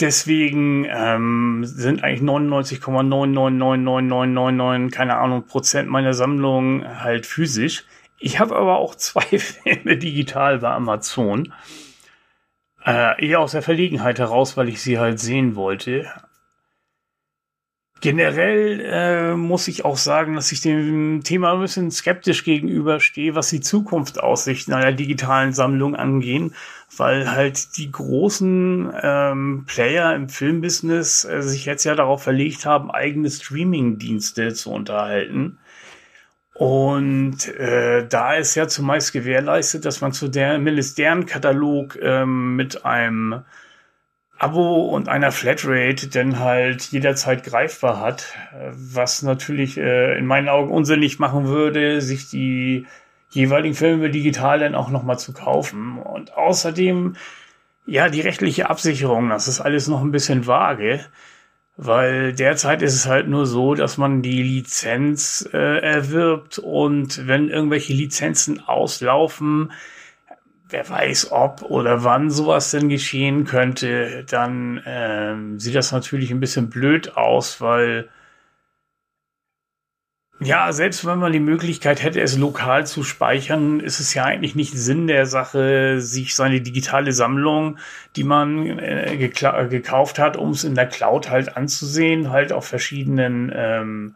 Deswegen 0.00 0.86
ähm, 0.88 1.62
sind 1.64 2.04
eigentlich 2.04 2.22
99,999999, 2.22 4.92
keine 4.92 5.16
Ahnung, 5.16 5.46
Prozent 5.46 5.88
meiner 5.88 6.14
Sammlung 6.14 6.86
halt 6.86 7.26
physisch. 7.26 7.84
Ich 8.20 8.38
habe 8.38 8.54
aber 8.56 8.78
auch 8.78 8.94
zwei 8.94 9.22
Filme 9.38 9.96
digital 9.96 10.58
bei 10.58 10.70
Amazon. 10.70 11.52
Äh, 12.84 13.26
eher 13.26 13.40
aus 13.40 13.50
der 13.52 13.62
Verlegenheit 13.62 14.20
heraus, 14.20 14.56
weil 14.56 14.68
ich 14.68 14.80
sie 14.80 14.98
halt 14.98 15.18
sehen 15.18 15.56
wollte. 15.56 16.08
Generell 18.00 18.80
äh, 18.80 19.34
muss 19.34 19.66
ich 19.66 19.84
auch 19.84 19.96
sagen, 19.96 20.36
dass 20.36 20.52
ich 20.52 20.60
dem 20.60 21.22
Thema 21.24 21.54
ein 21.54 21.60
bisschen 21.60 21.90
skeptisch 21.90 22.44
gegenüberstehe, 22.44 23.34
was 23.34 23.50
die 23.50 23.60
Zukunftsaussichten 23.60 24.72
einer 24.72 24.92
digitalen 24.92 25.52
Sammlung 25.52 25.96
angehen, 25.96 26.54
weil 26.96 27.30
halt 27.30 27.76
die 27.76 27.90
großen 27.90 28.92
ähm, 29.02 29.64
Player 29.66 30.14
im 30.14 30.28
Filmbusiness 30.28 31.24
äh, 31.24 31.42
sich 31.42 31.64
jetzt 31.66 31.84
ja 31.84 31.94
darauf 31.94 32.22
verlegt 32.22 32.66
haben, 32.66 32.90
eigene 32.90 33.30
Streaming-Dienste 33.30 34.54
zu 34.54 34.70
unterhalten. 34.72 35.58
Und 36.54 37.46
äh, 37.54 38.06
da 38.08 38.34
ist 38.34 38.56
ja 38.56 38.66
zumeist 38.66 39.12
gewährleistet, 39.12 39.84
dass 39.84 40.00
man 40.00 40.12
zu 40.12 40.28
der 40.28 40.58
deren 40.58 41.26
Katalog 41.26 41.96
ähm, 42.02 42.56
mit 42.56 42.84
einem 42.84 43.44
Abo 44.38 44.86
und 44.86 45.08
einer 45.08 45.32
Flatrate 45.32 46.08
denn 46.08 46.38
halt 46.38 46.82
jederzeit 46.92 47.44
greifbar 47.44 48.00
hat, 48.00 48.34
was 48.70 49.22
natürlich 49.22 49.76
äh, 49.78 50.16
in 50.16 50.26
meinen 50.26 50.48
Augen 50.48 50.70
unsinnig 50.70 51.18
machen 51.18 51.46
würde, 51.46 52.00
sich 52.00 52.28
die 52.28 52.86
jeweiligen 53.30 53.74
Filme 53.74 54.10
digital 54.10 54.60
dann 54.60 54.74
auch 54.74 54.90
nochmal 54.90 55.18
zu 55.18 55.32
kaufen. 55.32 55.98
Und 55.98 56.36
außerdem, 56.36 57.16
ja, 57.86 58.08
die 58.08 58.20
rechtliche 58.20 58.70
Absicherung, 58.70 59.28
das 59.28 59.48
ist 59.48 59.60
alles 59.60 59.88
noch 59.88 60.02
ein 60.02 60.12
bisschen 60.12 60.46
vage, 60.46 61.00
weil 61.76 62.32
derzeit 62.32 62.82
ist 62.82 62.94
es 62.94 63.06
halt 63.06 63.28
nur 63.28 63.46
so, 63.46 63.74
dass 63.74 63.98
man 63.98 64.22
die 64.22 64.42
Lizenz 64.42 65.48
äh, 65.52 65.78
erwirbt 65.80 66.58
und 66.58 67.26
wenn 67.26 67.48
irgendwelche 67.48 67.92
Lizenzen 67.92 68.60
auslaufen, 68.66 69.72
wer 70.68 70.88
weiß, 70.88 71.30
ob 71.30 71.62
oder 71.62 72.04
wann 72.04 72.30
sowas 72.30 72.72
denn 72.72 72.88
geschehen 72.88 73.44
könnte, 73.44 74.24
dann 74.28 74.82
ähm, 74.86 75.58
sieht 75.58 75.74
das 75.74 75.92
natürlich 75.92 76.30
ein 76.30 76.40
bisschen 76.40 76.68
blöd 76.68 77.16
aus, 77.16 77.60
weil 77.60 78.08
ja, 80.40 80.72
selbst 80.72 81.04
wenn 81.04 81.18
man 81.18 81.32
die 81.32 81.40
Möglichkeit 81.40 82.02
hätte, 82.02 82.20
es 82.20 82.38
lokal 82.38 82.86
zu 82.86 83.02
speichern, 83.02 83.80
ist 83.80 83.98
es 83.98 84.14
ja 84.14 84.24
eigentlich 84.24 84.54
nicht 84.54 84.72
Sinn 84.72 85.08
der 85.08 85.26
Sache, 85.26 86.00
sich 86.00 86.36
seine 86.36 86.60
digitale 86.60 87.12
Sammlung, 87.12 87.78
die 88.14 88.22
man 88.22 88.78
äh, 88.78 89.16
gekauft 89.16 90.20
hat, 90.20 90.36
um 90.36 90.50
es 90.50 90.62
in 90.62 90.76
der 90.76 90.86
Cloud 90.86 91.28
halt 91.28 91.56
anzusehen, 91.56 92.30
halt 92.30 92.52
auf 92.52 92.66
verschiedenen 92.66 93.52
ähm, 93.54 94.14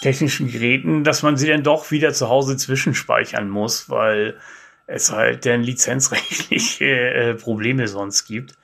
technischen 0.00 0.50
Geräten, 0.50 1.02
dass 1.02 1.22
man 1.22 1.38
sie 1.38 1.48
dann 1.48 1.62
doch 1.62 1.90
wieder 1.90 2.12
zu 2.12 2.28
Hause 2.28 2.58
zwischenspeichern 2.58 3.48
muss, 3.48 3.88
weil 3.88 4.36
es 4.86 5.12
halt 5.12 5.46
dann 5.46 5.62
lizenzrechtliche 5.62 6.84
äh, 6.84 7.34
Probleme 7.34 7.88
sonst 7.88 8.26
gibt. 8.26 8.54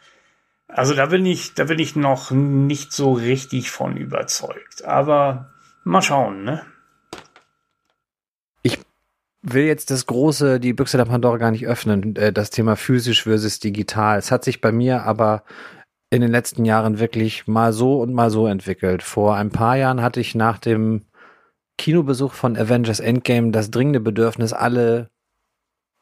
Also 0.68 0.94
da 0.94 1.06
bin 1.06 1.24
ich, 1.24 1.54
da 1.54 1.64
bin 1.64 1.78
ich 1.78 1.96
noch 1.96 2.30
nicht 2.30 2.92
so 2.92 3.14
richtig 3.14 3.70
von 3.70 3.96
überzeugt. 3.96 4.84
Aber 4.84 5.50
mal 5.82 6.02
schauen, 6.02 6.44
ne? 6.44 6.62
Will 9.42 9.64
jetzt 9.64 9.90
das 9.90 10.06
große, 10.06 10.60
die 10.60 10.74
Büchse 10.74 10.98
der 10.98 11.06
Pandora 11.06 11.38
gar 11.38 11.50
nicht 11.50 11.66
öffnen, 11.66 12.14
äh, 12.16 12.32
das 12.32 12.50
Thema 12.50 12.76
physisch 12.76 13.22
versus 13.22 13.58
digital. 13.58 14.18
Es 14.18 14.30
hat 14.30 14.44
sich 14.44 14.60
bei 14.60 14.70
mir 14.70 15.04
aber 15.04 15.44
in 16.10 16.20
den 16.20 16.30
letzten 16.30 16.64
Jahren 16.64 16.98
wirklich 16.98 17.46
mal 17.46 17.72
so 17.72 18.00
und 18.00 18.12
mal 18.12 18.30
so 18.30 18.46
entwickelt. 18.46 19.02
Vor 19.02 19.36
ein 19.36 19.50
paar 19.50 19.76
Jahren 19.76 20.02
hatte 20.02 20.20
ich 20.20 20.34
nach 20.34 20.58
dem 20.58 21.06
Kinobesuch 21.78 22.34
von 22.34 22.56
Avengers 22.56 23.00
Endgame 23.00 23.52
das 23.52 23.70
dringende 23.70 24.00
Bedürfnis, 24.00 24.52
alle 24.52 25.08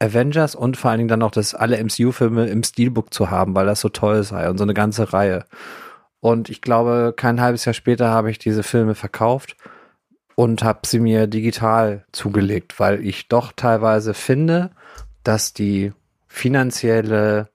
Avengers 0.01 0.55
und 0.55 0.77
vor 0.77 0.91
allen 0.91 0.99
Dingen 0.99 1.09
dann 1.09 1.21
noch 1.21 1.31
das 1.31 1.55
alle 1.55 1.83
MCU-Filme 1.83 2.49
im 2.49 2.63
Steelbook 2.63 3.13
zu 3.13 3.31
haben, 3.31 3.55
weil 3.55 3.67
das 3.67 3.81
so 3.81 3.89
toll 3.89 4.23
sei 4.25 4.49
und 4.49 4.59
so 4.59 4.65
eine 4.65 4.75
ganze 4.75 5.13
Reihe. 5.13 5.45
Und 6.21 6.49
ich 6.49 6.63
glaube, 6.63 7.15
kein 7.17 7.41
halbes 7.41 7.65
Jahr 7.65 7.75
später 7.75 8.09
habe 8.09 8.31
ich 8.31 8.39
diese 8.39 8.63
Filme 8.63 8.95
verkauft 8.95 9.57
und 10.39 10.63
habe 10.63 10.87
sie 10.87 11.01
mir 11.01 11.27
digital 11.27 12.05
zugelegt, 12.13 12.79
weil 12.79 13.05
ich 13.05 13.27
doch 13.27 13.51
teilweise 13.51 14.15
finde, 14.15 14.71
dass 15.25 15.53
die 15.53 15.93
finanzielle 16.29 17.49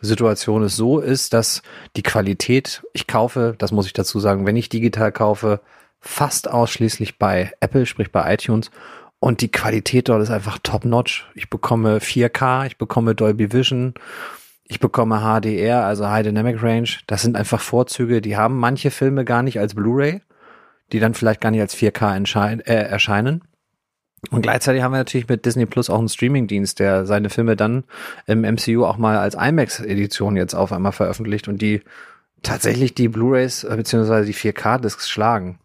Situation 0.00 0.64
es 0.64 0.74
so 0.74 0.98
ist, 0.98 1.32
dass 1.34 1.62
die 1.94 2.02
Qualität, 2.02 2.82
ich 2.94 3.06
kaufe, 3.06 3.54
das 3.58 3.70
muss 3.70 3.86
ich 3.86 3.92
dazu 3.92 4.18
sagen, 4.18 4.44
wenn 4.44 4.56
ich 4.56 4.68
digital 4.68 5.12
kaufe, 5.12 5.60
fast 6.00 6.50
ausschließlich 6.50 7.16
bei 7.16 7.52
Apple, 7.60 7.86
sprich 7.86 8.10
bei 8.10 8.34
iTunes 8.34 8.72
und 9.20 9.40
die 9.40 9.52
Qualität 9.52 10.08
dort 10.08 10.20
ist 10.20 10.30
einfach 10.30 10.58
top-notch. 10.60 11.30
Ich 11.36 11.48
bekomme 11.48 11.98
4K, 11.98 12.66
ich 12.66 12.76
bekomme 12.76 13.14
Dolby 13.14 13.52
Vision, 13.52 13.94
ich 14.64 14.80
bekomme 14.80 15.20
HDR, 15.20 15.84
also 15.84 16.08
High 16.08 16.24
Dynamic 16.24 16.60
Range. 16.60 16.88
Das 17.06 17.22
sind 17.22 17.36
einfach 17.36 17.60
Vorzüge, 17.60 18.20
die 18.20 18.36
haben 18.36 18.58
manche 18.58 18.90
Filme 18.90 19.24
gar 19.24 19.44
nicht 19.44 19.60
als 19.60 19.76
Blu-ray, 19.76 20.22
die 20.92 21.00
dann 21.00 21.14
vielleicht 21.14 21.40
gar 21.40 21.50
nicht 21.50 21.60
als 21.60 21.76
4K 21.76 22.60
äh, 22.66 22.72
erscheinen. 22.72 23.42
Und 24.30 24.42
gleichzeitig 24.42 24.82
haben 24.82 24.92
wir 24.92 24.98
natürlich 24.98 25.28
mit 25.28 25.46
Disney 25.46 25.64
Plus 25.64 25.88
auch 25.88 25.98
einen 25.98 26.08
Streamingdienst, 26.08 26.78
der 26.78 27.06
seine 27.06 27.30
Filme 27.30 27.56
dann 27.56 27.84
im 28.26 28.42
MCU 28.42 28.84
auch 28.84 28.98
mal 28.98 29.16
als 29.16 29.34
IMAX-Edition 29.34 30.36
jetzt 30.36 30.54
auf 30.54 30.72
einmal 30.72 30.92
veröffentlicht 30.92 31.48
und 31.48 31.62
die 31.62 31.80
tatsächlich 32.42 32.94
die 32.94 33.08
Blu-rays 33.08 33.64
äh, 33.64 33.74
beziehungsweise 33.76 34.26
die 34.26 34.34
4K-Discs 34.34 35.08
schlagen. 35.08 35.58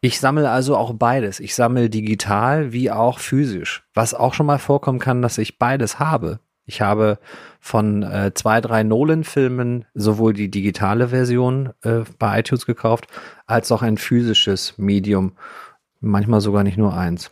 Ich 0.00 0.18
sammle 0.18 0.50
also 0.50 0.76
auch 0.76 0.94
beides. 0.94 1.40
Ich 1.40 1.54
sammle 1.54 1.88
digital 1.88 2.72
wie 2.72 2.90
auch 2.90 3.20
physisch. 3.20 3.84
Was 3.94 4.14
auch 4.14 4.34
schon 4.34 4.46
mal 4.46 4.58
vorkommen 4.58 4.98
kann, 4.98 5.22
dass 5.22 5.38
ich 5.38 5.58
beides 5.58 5.98
habe. 5.98 6.40
Ich 6.72 6.80
habe 6.80 7.18
von 7.60 8.02
äh, 8.02 8.32
zwei, 8.34 8.62
drei 8.62 8.82
Nolan-Filmen 8.82 9.84
sowohl 9.92 10.32
die 10.32 10.50
digitale 10.50 11.08
Version 11.08 11.74
äh, 11.82 12.00
bei 12.18 12.40
iTunes 12.40 12.64
gekauft, 12.64 13.08
als 13.46 13.70
auch 13.70 13.82
ein 13.82 13.98
physisches 13.98 14.78
Medium. 14.78 15.32
Manchmal 16.00 16.40
sogar 16.40 16.64
nicht 16.64 16.78
nur 16.78 16.96
eins. 16.96 17.30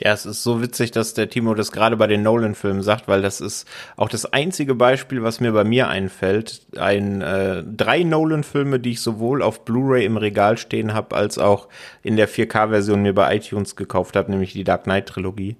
Ja, 0.00 0.12
es 0.12 0.26
ist 0.26 0.42
so 0.42 0.60
witzig, 0.60 0.90
dass 0.90 1.14
der 1.14 1.30
Timo 1.30 1.54
das 1.54 1.70
gerade 1.70 1.96
bei 1.96 2.08
den 2.08 2.24
Nolan-Filmen 2.24 2.82
sagt, 2.82 3.06
weil 3.06 3.22
das 3.22 3.40
ist 3.40 3.68
auch 3.96 4.08
das 4.08 4.26
einzige 4.26 4.74
Beispiel, 4.74 5.22
was 5.22 5.38
mir 5.38 5.52
bei 5.52 5.62
mir 5.62 5.86
einfällt. 5.86 6.66
Ein 6.76 7.22
äh, 7.22 7.62
drei 7.62 8.02
Nolan-Filme, 8.02 8.80
die 8.80 8.90
ich 8.90 9.00
sowohl 9.02 9.40
auf 9.40 9.64
Blu-ray 9.64 10.04
im 10.04 10.16
Regal 10.16 10.58
stehen 10.58 10.94
habe, 10.94 11.14
als 11.14 11.38
auch 11.38 11.68
in 12.02 12.16
der 12.16 12.28
4K-Version 12.28 13.02
mir 13.02 13.14
bei 13.14 13.36
iTunes 13.36 13.76
gekauft 13.76 14.16
habe, 14.16 14.32
nämlich 14.32 14.52
die 14.52 14.64
Dark 14.64 14.82
Knight-Trilogie. 14.82 15.56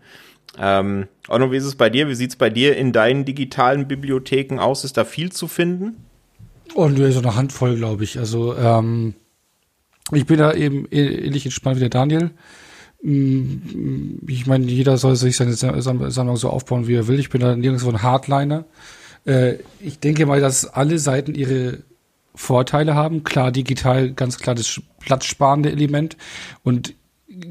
Ähm, 0.58 1.08
Onno, 1.28 1.50
wie 1.52 1.56
ist 1.56 1.64
es 1.64 1.76
bei 1.76 1.90
dir? 1.90 2.08
Wie 2.08 2.14
sieht's 2.14 2.36
bei 2.36 2.50
dir 2.50 2.76
in 2.76 2.92
deinen 2.92 3.24
digitalen 3.24 3.88
Bibliotheken 3.88 4.58
aus? 4.58 4.84
Ist 4.84 4.96
da 4.96 5.04
viel 5.04 5.32
zu 5.32 5.48
finden? 5.48 5.96
Und 6.74 6.96
so 6.96 7.18
eine 7.18 7.36
Handvoll, 7.36 7.76
glaube 7.76 8.04
ich. 8.04 8.18
Also 8.18 8.56
ähm, 8.56 9.14
ich 10.12 10.26
bin 10.26 10.38
da 10.38 10.52
eben 10.52 10.86
ähnlich 10.90 11.44
entspannt 11.44 11.76
wie 11.76 11.80
der 11.80 11.90
Daniel. 11.90 12.30
Mm, 13.02 14.18
ich 14.26 14.46
meine, 14.46 14.66
jeder 14.66 14.96
soll 14.96 15.16
sich 15.16 15.36
seine 15.36 15.54
Sammlung 15.54 16.36
so 16.36 16.50
aufbauen, 16.50 16.86
wie 16.86 16.94
er 16.94 17.08
will. 17.08 17.18
Ich 17.18 17.30
bin 17.30 17.40
da 17.40 17.54
nirgendwo 17.54 17.90
ein 17.90 18.02
Hardliner. 18.02 18.64
Äh, 19.26 19.56
ich 19.80 19.98
denke 19.98 20.26
mal, 20.26 20.40
dass 20.40 20.66
alle 20.66 20.98
Seiten 20.98 21.34
ihre 21.34 21.84
Vorteile 22.34 22.94
haben. 22.94 23.24
Klar, 23.24 23.52
digital 23.52 24.12
ganz 24.12 24.38
klar 24.38 24.54
das 24.54 24.80
platzsparende 25.00 25.70
Element 25.70 26.16
und 26.62 26.94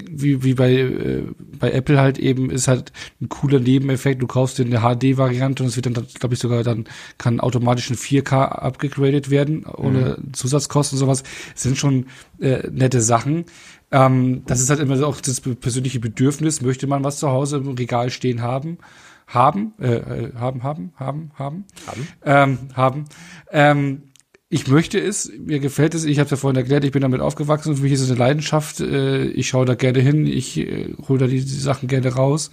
wie, 0.09 0.43
wie 0.43 0.53
bei, 0.53 0.73
äh, 0.73 1.23
bei 1.59 1.71
Apple 1.71 1.99
halt 1.99 2.19
eben 2.19 2.49
ist 2.49 2.67
halt 2.67 2.91
ein 3.21 3.29
cooler 3.29 3.59
Nebeneffekt. 3.59 4.21
Du 4.21 4.27
kaufst 4.27 4.57
dir 4.57 4.65
eine 4.65 4.81
HD-Variante 4.81 5.63
und 5.63 5.69
es 5.69 5.75
wird 5.75 5.85
dann, 5.85 5.93
glaube 5.93 6.33
ich, 6.33 6.39
sogar 6.39 6.63
dann 6.63 6.85
kann 7.17 7.39
automatisch 7.39 7.89
in 7.89 7.95
4K 7.95 8.45
abgegradet 8.45 9.29
werden 9.29 9.65
ohne 9.65 10.17
mhm. 10.19 10.33
Zusatzkosten 10.33 10.97
und 10.97 10.99
sowas. 10.99 11.23
Das 11.53 11.63
sind 11.63 11.77
schon 11.77 12.07
äh, 12.39 12.67
nette 12.69 13.01
Sachen. 13.01 13.45
Ähm, 13.91 14.43
das 14.45 14.59
ist 14.59 14.69
halt 14.69 14.79
immer 14.79 15.05
auch 15.05 15.21
das 15.21 15.41
persönliche 15.41 15.99
Bedürfnis. 15.99 16.61
Möchte 16.61 16.87
man 16.87 17.03
was 17.03 17.19
zu 17.19 17.29
Hause 17.29 17.57
im 17.57 17.69
Regal 17.69 18.09
stehen 18.09 18.41
haben? 18.41 18.77
Haben, 19.27 19.73
äh, 19.79 19.95
äh 19.95 20.33
haben, 20.35 20.63
haben, 20.63 20.93
haben, 20.97 21.31
haben, 21.35 21.65
haben, 21.87 22.07
ähm, 22.23 22.57
haben. 22.75 23.05
Ähm, 23.51 24.03
ich 24.53 24.67
möchte 24.67 24.99
es, 24.99 25.31
mir 25.35 25.59
gefällt 25.59 25.95
es, 25.95 26.05
ich 26.05 26.19
habe 26.19 26.25
es 26.25 26.31
ja 26.31 26.37
vorhin 26.37 26.57
erklärt, 26.57 26.83
ich 26.83 26.91
bin 26.91 27.01
damit 27.01 27.21
aufgewachsen, 27.21 27.75
für 27.75 27.81
mich 27.81 27.93
ist 27.93 28.01
es 28.01 28.11
eine 28.11 28.19
Leidenschaft, 28.19 28.81
äh, 28.81 29.23
ich 29.23 29.47
schaue 29.47 29.65
da 29.65 29.73
gerne 29.73 29.99
hin, 29.99 30.27
ich 30.27 30.59
äh, 30.59 30.93
hole 31.07 31.17
da 31.17 31.25
die, 31.25 31.43
die, 31.43 31.59
Sachen 31.59 31.87
gerne 31.87 32.13
raus 32.13 32.51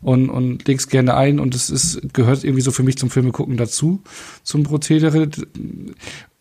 und, 0.00 0.30
und 0.30 0.68
leg's 0.68 0.86
gerne 0.86 1.16
ein 1.16 1.40
und 1.40 1.56
es 1.56 1.68
ist, 1.68 2.14
gehört 2.14 2.44
irgendwie 2.44 2.60
so 2.60 2.70
für 2.70 2.84
mich 2.84 2.98
zum 2.98 3.10
Filme 3.10 3.32
gucken 3.32 3.56
dazu, 3.56 4.00
zum 4.44 4.62
Prozedere. 4.62 5.28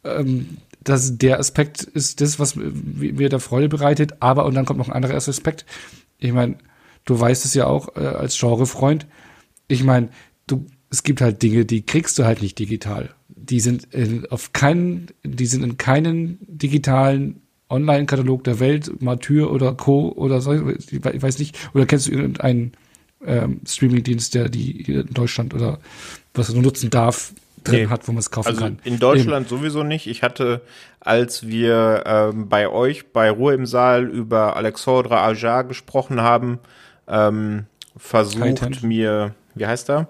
Ähm, 0.03 0.57
das, 0.83 1.17
der 1.17 1.39
Aspekt 1.39 1.81
ist 1.81 2.21
das, 2.21 2.37
was 2.37 2.55
mir 2.55 3.29
da 3.29 3.39
Freude 3.39 3.67
bereitet, 3.67 4.17
aber 4.19 4.45
und 4.45 4.53
dann 4.53 4.65
kommt 4.65 4.77
noch 4.77 4.89
ein 4.89 4.95
anderer 4.95 5.15
Aspekt. 5.15 5.65
Ich 6.19 6.33
meine, 6.33 6.59
du 7.05 7.19
weißt 7.19 7.45
es 7.45 7.55
ja 7.55 7.65
auch 7.65 7.95
äh, 7.95 8.01
als 8.01 8.39
Genrefreund. 8.39 9.07
Ich 9.67 9.83
meine, 9.83 10.09
du, 10.45 10.67
es 10.91 11.01
gibt 11.01 11.19
halt 11.21 11.41
Dinge, 11.41 11.65
die 11.65 11.83
kriegst 11.83 12.19
du 12.19 12.25
halt 12.25 12.43
nicht 12.43 12.59
digital 12.59 13.15
die 13.49 13.59
sind 13.59 13.93
in, 13.93 14.25
auf 14.29 14.53
keinen, 14.53 15.07
die 15.23 15.45
sind 15.45 15.63
in 15.63 15.77
keinen 15.77 16.39
digitalen 16.41 17.41
Online-Katalog 17.69 18.43
der 18.43 18.59
Welt, 18.59 19.01
Matür 19.01 19.51
oder 19.51 19.73
Co. 19.73 20.11
oder 20.15 20.41
so, 20.41 20.53
ich 20.53 21.03
weiß 21.03 21.39
nicht, 21.39 21.57
oder 21.73 21.85
kennst 21.85 22.07
du 22.07 22.11
irgendeinen 22.11 22.73
ähm, 23.25 23.61
Streaming-Dienst, 23.65 24.33
der 24.33 24.49
die 24.49 24.81
in 24.81 25.13
Deutschland 25.13 25.53
oder 25.53 25.79
was 26.33 26.49
er 26.49 26.61
nutzen 26.61 26.89
darf, 26.89 27.33
drin 27.63 27.83
nee. 27.83 27.87
hat, 27.87 28.07
wo 28.07 28.11
man 28.11 28.19
es 28.19 28.31
kaufen 28.31 28.49
also 28.49 28.61
kann. 28.61 28.79
In 28.83 28.99
Deutschland 28.99 29.47
Eben. 29.47 29.57
sowieso 29.57 29.83
nicht. 29.83 30.07
Ich 30.07 30.23
hatte, 30.23 30.61
als 30.99 31.47
wir 31.47 32.03
ähm, 32.05 32.49
bei 32.49 32.69
euch 32.69 33.11
bei 33.11 33.29
Ruhe 33.29 33.53
im 33.53 33.65
Saal 33.65 34.07
über 34.07 34.55
Alexandra 34.55 35.25
Ajar 35.25 35.63
gesprochen 35.63 36.21
haben, 36.21 36.59
ähm, 37.07 37.65
versucht 37.97 38.83
mir, 38.83 39.35
wie 39.55 39.67
heißt 39.67 39.89
er? 39.89 40.07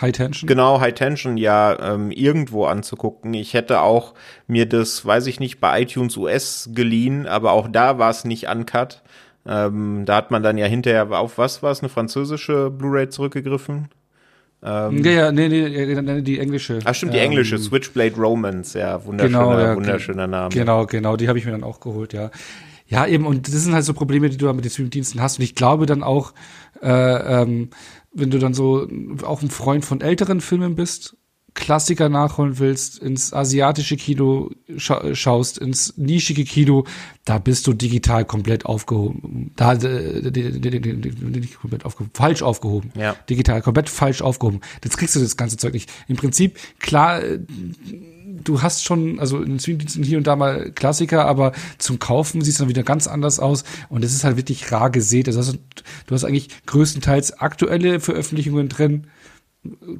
High 0.00 0.12
Tension? 0.12 0.46
Genau, 0.46 0.80
High 0.80 0.94
Tension 0.94 1.36
ja 1.36 1.94
ähm, 1.94 2.10
irgendwo 2.10 2.66
anzugucken. 2.66 3.34
Ich 3.34 3.54
hätte 3.54 3.80
auch 3.80 4.14
mir 4.46 4.66
das, 4.66 5.04
weiß 5.04 5.26
ich 5.26 5.40
nicht, 5.40 5.60
bei 5.60 5.82
iTunes 5.82 6.16
US 6.16 6.70
geliehen, 6.72 7.26
aber 7.26 7.52
auch 7.52 7.68
da 7.68 7.98
war 7.98 8.10
es 8.10 8.24
nicht 8.24 8.48
uncut. 8.48 9.02
Ähm, 9.46 10.04
da 10.04 10.16
hat 10.16 10.30
man 10.30 10.42
dann 10.42 10.58
ja 10.58 10.66
hinterher 10.66 11.10
auf 11.10 11.38
was 11.38 11.62
war 11.62 11.70
es, 11.70 11.80
eine 11.80 11.88
französische 11.88 12.70
Blu-ray 12.70 13.08
zurückgegriffen? 13.08 13.88
Ähm, 14.62 15.04
ja, 15.04 15.10
ja, 15.12 15.32
nee, 15.32 15.48
nee, 15.48 16.22
die 16.22 16.38
englische. 16.40 16.80
Ach 16.84 16.94
stimmt, 16.94 17.14
die 17.14 17.18
englische, 17.18 17.56
ähm, 17.56 17.62
Switchblade 17.62 18.16
Romance, 18.16 18.76
ja, 18.76 19.04
wunderschöner, 19.04 19.38
genau, 19.38 19.58
ja, 19.58 19.76
wunderschöner 19.76 20.26
Name. 20.26 20.48
Genau, 20.50 20.84
genau, 20.86 21.16
die 21.16 21.28
habe 21.28 21.38
ich 21.38 21.44
mir 21.44 21.52
dann 21.52 21.62
auch 21.62 21.80
geholt, 21.80 22.12
ja. 22.12 22.30
Ja, 22.88 23.06
eben, 23.06 23.26
und 23.26 23.46
das 23.46 23.54
sind 23.54 23.74
halt 23.74 23.84
so 23.84 23.92
Probleme, 23.92 24.30
die 24.30 24.38
du 24.38 24.50
mit 24.52 24.64
den 24.64 24.70
Streamingdiensten 24.70 25.20
hast. 25.20 25.38
Und 25.38 25.44
ich 25.44 25.54
glaube 25.54 25.84
dann 25.84 26.02
auch, 26.02 26.32
äh, 26.82 26.88
ähm, 27.42 27.68
wenn 28.12 28.30
du 28.30 28.38
dann 28.38 28.54
so 28.54 28.88
auch 29.22 29.42
ein 29.42 29.50
Freund 29.50 29.84
von 29.84 30.00
älteren 30.00 30.40
Filmen 30.40 30.74
bist, 30.74 31.16
Klassiker 31.54 32.08
nachholen 32.08 32.60
willst, 32.60 32.98
ins 33.00 33.32
asiatische 33.32 33.96
Kino 33.96 34.50
scha 34.76 35.14
schaust, 35.14 35.58
ins 35.58 35.96
nischige 35.96 36.44
Kino, 36.44 36.84
da 37.24 37.38
bist 37.38 37.66
du 37.66 37.72
digital 37.72 38.24
komplett 38.24 38.64
aufgehoben. 38.64 39.52
Da 39.56 39.74
nicht 39.74 41.58
komplett 41.60 41.84
aufgehoben, 41.84 42.12
falsch 42.14 42.42
aufgehoben. 42.42 42.92
Ja. 42.94 43.16
Digital 43.28 43.60
komplett 43.60 43.88
falsch 43.88 44.22
aufgehoben. 44.22 44.60
Jetzt 44.84 44.98
kriegst 44.98 45.16
du 45.16 45.20
das 45.20 45.36
ganze 45.36 45.56
Zeug 45.56 45.72
nicht. 45.72 45.90
Im 46.06 46.16
Prinzip 46.16 46.58
klar 46.78 47.22
du 48.44 48.62
hast 48.62 48.84
schon, 48.84 49.18
also 49.20 49.40
in 49.42 49.58
Streamdiensten 49.58 50.02
hier 50.02 50.18
und 50.18 50.26
da 50.26 50.36
mal 50.36 50.70
Klassiker, 50.72 51.26
aber 51.26 51.52
zum 51.78 51.98
Kaufen 51.98 52.40
sieht 52.42 52.52
es 52.52 52.58
dann 52.58 52.68
wieder 52.68 52.82
ganz 52.82 53.06
anders 53.06 53.40
aus 53.40 53.64
und 53.88 54.04
es 54.04 54.14
ist 54.14 54.24
halt 54.24 54.36
wirklich 54.36 54.70
rar 54.72 54.90
gesät. 54.90 55.28
Also 55.28 55.54
du 56.06 56.14
hast 56.14 56.24
eigentlich 56.24 56.48
größtenteils 56.66 57.40
aktuelle 57.40 58.00
Veröffentlichungen 58.00 58.68
drin, 58.68 59.06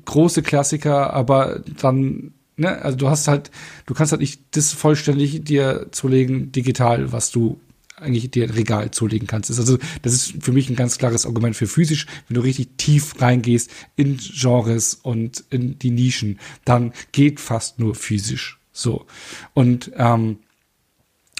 große 0.04 0.42
Klassiker, 0.42 1.12
aber 1.12 1.60
dann, 1.80 2.32
ne, 2.56 2.82
also 2.82 2.96
du 2.96 3.08
hast 3.08 3.28
halt, 3.28 3.50
du 3.86 3.94
kannst 3.94 4.12
halt 4.12 4.20
nicht 4.20 4.42
das 4.52 4.72
vollständig 4.72 5.44
dir 5.44 5.88
zulegen, 5.90 6.52
digital, 6.52 7.12
was 7.12 7.30
du 7.30 7.60
eigentlich 8.00 8.30
dir 8.30 8.54
Regal 8.54 8.90
zulegen 8.90 9.26
kannst. 9.26 9.50
Also 9.50 9.78
das 10.02 10.12
ist 10.12 10.34
für 10.40 10.52
mich 10.52 10.68
ein 10.68 10.76
ganz 10.76 10.98
klares 10.98 11.26
Argument 11.26 11.56
für 11.56 11.66
physisch. 11.66 12.06
Wenn 12.28 12.36
du 12.36 12.40
richtig 12.40 12.70
tief 12.76 13.20
reingehst 13.20 13.70
in 13.96 14.18
Genres 14.18 14.94
und 14.94 15.44
in 15.50 15.78
die 15.78 15.90
Nischen, 15.90 16.38
dann 16.64 16.92
geht 17.12 17.40
fast 17.40 17.78
nur 17.78 17.94
physisch. 17.94 18.58
So. 18.72 19.06
Und 19.54 19.90
ähm, 19.96 20.38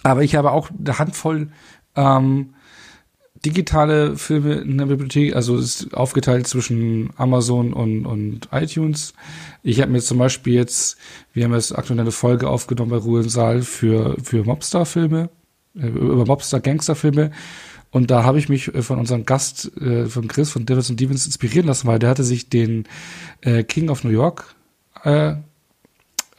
aber 0.03 0.23
ich 0.23 0.35
habe 0.37 0.53
auch 0.53 0.71
eine 0.71 0.99
Handvoll 0.99 1.49
ähm, 1.97 2.55
digitale 3.45 4.17
Filme 4.17 4.55
in 4.55 4.79
der 4.79 4.87
Bibliothek, 4.87 5.37
also 5.37 5.57
es 5.57 5.83
ist 5.83 5.95
aufgeteilt 5.95 6.47
zwischen 6.47 7.11
Amazon 7.17 7.73
und, 7.73 8.07
und 8.07 8.49
iTunes. 8.53 9.15
Ich 9.63 9.81
habe 9.81 9.93
mir 9.93 10.01
zum 10.01 10.19
Beispiel 10.19 10.55
jetzt, 10.55 10.97
wir 11.33 11.45
haben 11.45 11.55
jetzt 11.55 11.77
aktuell 11.77 12.01
eine 12.01 12.11
Folge 12.11 12.49
aufgenommen 12.49 12.91
bei 12.91 12.97
Ruhe 12.97 13.23
im 13.23 13.29
Saal 13.29 13.63
für, 13.63 14.17
für 14.23 14.45
Mobstar-Filme 14.45 15.31
über 15.75 16.27
Mobster-Gangster-Filme. 16.27 17.31
Und 17.91 18.11
da 18.11 18.25
habe 18.25 18.39
ich 18.39 18.49
mich 18.49 18.75
äh, 18.75 18.83
von 18.83 18.99
unserem 18.99 19.25
Gast, 19.25 19.71
äh, 19.81 20.07
von 20.07 20.29
Chris, 20.29 20.51
von 20.51 20.67
Devils 20.67 20.91
und 20.91 21.01
Demons 21.01 21.27
inspirieren 21.27 21.67
lassen, 21.67 21.87
weil 21.87 21.99
der 21.99 22.11
hatte 22.11 22.25
sich 22.25 22.49
den 22.49 22.85
äh, 23.41 23.65
King 23.65 23.89
of 23.89 24.05
New 24.05 24.11
York 24.11 24.55
äh, 25.05 25.35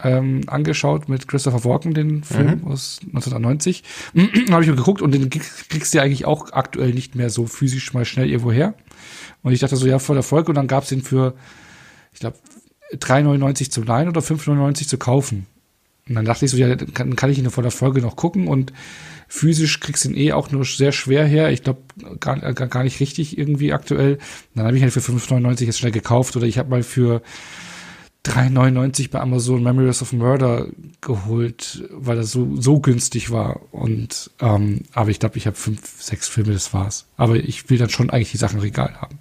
ähm, 0.02 0.42
angeschaut 0.48 1.10
mit 1.10 1.28
Christopher 1.28 1.66
Walken, 1.66 1.94
den 1.94 2.24
Film 2.24 2.62
mhm. 2.62 2.68
aus 2.68 3.00
1990. 3.02 3.84
habe 4.52 4.64
ich 4.64 4.70
mir 4.70 4.76
geguckt 4.76 5.02
und 5.02 5.12
den 5.12 5.30
kriegst 5.30 5.94
du 5.94 6.02
eigentlich 6.02 6.26
auch 6.26 6.52
aktuell 6.54 6.94
nicht 6.94 7.16
mehr 7.16 7.30
so 7.30 7.46
physisch 7.46 7.94
mal 7.94 8.06
schnell 8.06 8.30
irgendwo 8.30 8.52
her. 8.52 8.76
Und 9.42 9.52
ich 9.52 9.60
dachte 9.60 9.76
so, 9.76 9.88
ja, 9.88 10.00
voll 10.00 10.18
Erfolg. 10.18 10.50
Und 10.50 10.56
dann 10.56 10.68
gab 10.68 10.84
es 10.84 10.90
den 10.90 11.02
für, 11.02 11.36
ich 12.14 12.20
glaube, 12.20 12.38
3,99 12.94 13.70
zu 13.70 13.84
leihen 13.84 14.08
oder 14.08 14.22
5,99 14.22 14.88
zu 14.88 14.98
kaufen. 14.98 15.48
Und 16.10 16.16
dann 16.16 16.26
dachte 16.26 16.46
ich 16.46 16.52
so, 16.52 16.58
ja, 16.58 16.76
kann, 16.76 17.16
kann 17.16 17.30
ich 17.30 17.38
ihn 17.38 17.50
vor 17.50 17.64
der 17.64 17.72
Folge 17.72 18.02
noch 18.02 18.16
gucken 18.16 18.48
und 18.48 18.74
Physisch 19.32 19.80
kriegst 19.80 20.04
du 20.04 20.10
ihn 20.10 20.18
eh 20.18 20.34
auch 20.34 20.50
nur 20.50 20.66
sehr 20.66 20.92
schwer 20.92 21.24
her. 21.24 21.52
Ich 21.52 21.62
glaube, 21.62 21.82
gar, 22.20 22.40
gar, 22.40 22.68
gar 22.68 22.84
nicht 22.84 23.00
richtig 23.00 23.38
irgendwie 23.38 23.74
aktuell. 23.74 24.18
Dann 24.56 24.66
habe 24.66 24.76
ich 24.76 24.82
halt 24.82 24.92
für 24.92 25.02
5,99 25.02 25.66
jetzt 25.66 25.78
schnell 25.78 25.92
gekauft 25.92 26.36
oder 26.36 26.48
ich 26.48 26.58
habe 26.58 26.72
mal 26.72 26.82
für 26.82 27.22
3,99 28.26 29.12
bei 29.12 29.22
Amazon 29.22 29.62
Memories 29.62 30.02
of 30.02 30.14
Murder 30.14 30.66
geholt, 31.02 31.88
weil 31.92 32.16
das 32.16 32.32
so, 32.32 32.60
so 32.60 32.80
günstig 32.80 33.30
war. 33.30 33.62
Und 33.72 34.32
ähm, 34.42 34.82
aber 34.94 35.12
ich 35.12 35.20
glaube, 35.20 35.38
ich 35.38 35.46
habe 35.46 35.56
fünf, 35.56 36.02
sechs 36.02 36.28
Filme, 36.28 36.52
das 36.52 36.74
war's. 36.74 37.06
Aber 37.16 37.36
ich 37.36 37.70
will 37.70 37.78
dann 37.78 37.92
schon 37.92 38.10
eigentlich 38.10 38.32
die 38.32 38.38
Sachen 38.38 38.60
Regal 38.60 39.00
haben. 39.00 39.20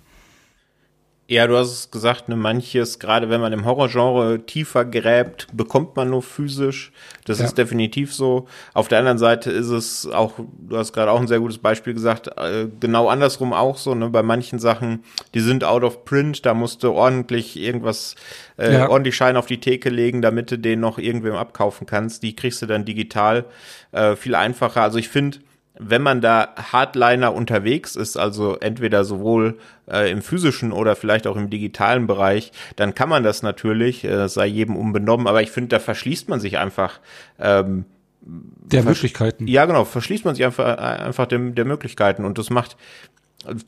Ja, 1.31 1.47
du 1.47 1.59
hast 1.59 1.71
es 1.71 1.91
gesagt, 1.91 2.31
ne, 2.31 2.37
manches, 2.37 2.99
gerade 2.99 3.29
wenn 3.29 3.43
man 3.43 3.53
im 3.53 3.67
Horrorgenre 3.67 4.47
tiefer 4.47 4.87
gräbt, 4.87 5.47
bekommt 5.53 5.95
man 5.95 6.09
nur 6.09 6.23
physisch. 6.23 6.91
Das 7.27 7.39
ja. 7.39 7.45
ist 7.45 7.59
definitiv 7.59 8.15
so. 8.15 8.49
Auf 8.73 8.89
der 8.89 9.01
anderen 9.01 9.19
Seite 9.19 9.51
ist 9.51 9.69
es 9.69 10.07
auch, 10.11 10.33
du 10.39 10.79
hast 10.79 10.95
gerade 10.95 11.11
auch 11.11 11.21
ein 11.21 11.27
sehr 11.27 11.41
gutes 11.41 11.59
Beispiel 11.59 11.93
gesagt, 11.93 12.29
äh, 12.39 12.69
genau 12.81 13.09
andersrum 13.09 13.53
auch 13.53 13.77
so, 13.77 13.95
ne, 13.95 14.09
bei 14.09 14.23
manchen 14.23 14.59
Sachen, 14.59 15.05
die 15.35 15.41
sind 15.41 15.65
out 15.65 15.85
of 15.85 16.07
print, 16.07 16.47
da 16.47 16.55
musst 16.55 16.83
du 16.83 16.93
ordentlich 16.93 17.59
irgendwas, 17.59 18.15
äh, 18.57 18.73
ja. 18.73 18.89
ordentlich 18.89 19.15
Schein 19.15 19.37
auf 19.37 19.45
die 19.45 19.61
Theke 19.61 19.91
legen, 19.91 20.23
damit 20.23 20.51
du 20.51 20.59
den 20.59 20.81
noch 20.81 20.97
irgendwem 20.97 21.35
abkaufen 21.35 21.87
kannst. 21.87 22.23
Die 22.23 22.35
kriegst 22.37 22.63
du 22.63 22.67
dann 22.67 22.87
digital 22.87 23.45
äh, 23.93 24.17
viel 24.17 24.35
einfacher. 24.35 24.81
Also 24.81 24.97
ich 24.97 25.11
finde, 25.11 25.41
wenn 25.79 26.03
man 26.03 26.21
da 26.21 26.55
Hardliner 26.57 27.33
unterwegs 27.33 27.97
ist, 27.97 28.17
also 28.17 28.57
entweder 28.59 29.05
sowohl 29.05 29.59
äh, 29.91 30.11
im 30.11 30.23
physischen 30.23 30.73
oder 30.73 30.97
vielleicht 30.97 31.27
auch 31.27 31.37
im 31.37 31.51
digitalen 31.51 32.07
Bereich, 32.07 32.53
dann 32.77 32.95
kann 32.95 33.09
man 33.09 33.23
das 33.23 33.43
natürlich, 33.43 34.05
äh, 34.05 34.29
sei 34.29 34.47
jedem 34.47 34.77
unbenommen, 34.77 35.27
aber 35.27 35.43
ich 35.43 35.51
finde, 35.51 35.69
da 35.69 35.79
verschließt 35.79 36.29
man 36.29 36.41
sich 36.41 36.59
einfach 36.59 37.01
ähm, 37.39 37.85
der 38.21 38.83
Möglichkeiten. 38.83 39.47
Ja, 39.47 39.65
genau, 39.67 39.85
verschließt 39.85 40.25
man 40.25 40.35
sich 40.35 40.45
einfach, 40.45 40.67
äh, 40.67 40.81
einfach 40.81 41.27
dem, 41.27 41.55
der 41.55 41.65
Möglichkeiten 41.65 42.25
und 42.25 42.39
das 42.39 42.51
macht 42.51 42.77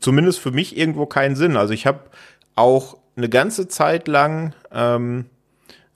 zumindest 0.01 0.41
für 0.41 0.51
mich 0.51 0.77
irgendwo 0.77 1.07
keinen 1.07 1.37
Sinn. 1.37 1.57
Also 1.57 1.73
ich 1.73 1.87
habe 1.87 2.01
auch 2.57 2.97
eine 3.17 3.29
ganze 3.29 3.69
Zeit 3.69 4.09
lang 4.09 4.55
ähm, 4.73 5.27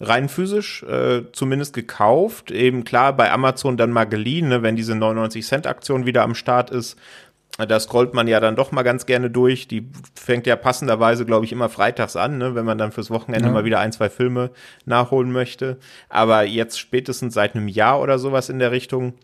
rein 0.08 0.28
physisch 0.28 0.82
äh, 0.84 1.22
zumindest 1.32 1.74
gekauft. 1.74 2.50
Eben 2.50 2.84
klar, 2.84 3.14
bei 3.14 3.30
Amazon 3.30 3.76
dann 3.76 3.90
mal 3.90 4.04
geliehen, 4.04 4.48
ne, 4.48 4.62
wenn 4.62 4.76
diese 4.76 4.94
99 4.94 5.46
Cent 5.46 5.66
Aktion 5.66 6.06
wieder 6.06 6.22
am 6.22 6.34
Start 6.34 6.70
ist. 6.70 6.96
Da 7.56 7.78
scrollt 7.78 8.14
man 8.14 8.26
ja 8.26 8.40
dann 8.40 8.56
doch 8.56 8.72
mal 8.72 8.82
ganz 8.82 9.06
gerne 9.06 9.30
durch. 9.30 9.68
Die 9.68 9.88
fängt 10.16 10.46
ja 10.46 10.56
passenderweise, 10.56 11.24
glaube 11.24 11.44
ich, 11.44 11.52
immer 11.52 11.68
freitags 11.68 12.16
an, 12.16 12.38
ne, 12.38 12.54
wenn 12.56 12.64
man 12.64 12.78
dann 12.78 12.90
fürs 12.90 13.10
Wochenende 13.10 13.46
ja. 13.46 13.52
mal 13.52 13.64
wieder 13.64 13.78
ein, 13.78 13.92
zwei 13.92 14.10
Filme 14.10 14.50
nachholen 14.86 15.30
möchte. 15.30 15.78
Aber 16.08 16.44
jetzt 16.44 16.80
spätestens 16.80 17.34
seit 17.34 17.54
einem 17.54 17.68
Jahr 17.68 18.00
oder 18.00 18.18
sowas 18.18 18.48
in 18.48 18.58
der 18.58 18.72
Richtung 18.72 19.14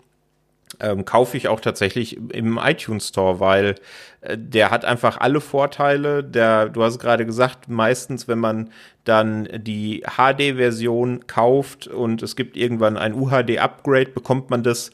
ähm, 0.78 1.04
kaufe 1.04 1.36
ich 1.36 1.48
auch 1.48 1.60
tatsächlich 1.60 2.16
im 2.32 2.58
iTunes 2.62 3.08
Store, 3.08 3.40
weil 3.40 3.74
äh, 4.20 4.38
der 4.38 4.70
hat 4.70 4.84
einfach 4.84 5.18
alle 5.18 5.40
Vorteile. 5.40 6.22
Der, 6.22 6.68
du 6.68 6.82
hast 6.82 6.98
gerade 6.98 7.26
gesagt, 7.26 7.68
meistens, 7.68 8.28
wenn 8.28 8.38
man 8.38 8.70
dann 9.04 9.48
die 9.52 10.04
HD-Version 10.06 11.26
kauft 11.26 11.88
und 11.88 12.22
es 12.22 12.36
gibt 12.36 12.56
irgendwann 12.56 12.96
ein 12.96 13.14
UHD-Upgrade, 13.14 14.10
bekommt 14.10 14.50
man 14.50 14.62
das 14.62 14.92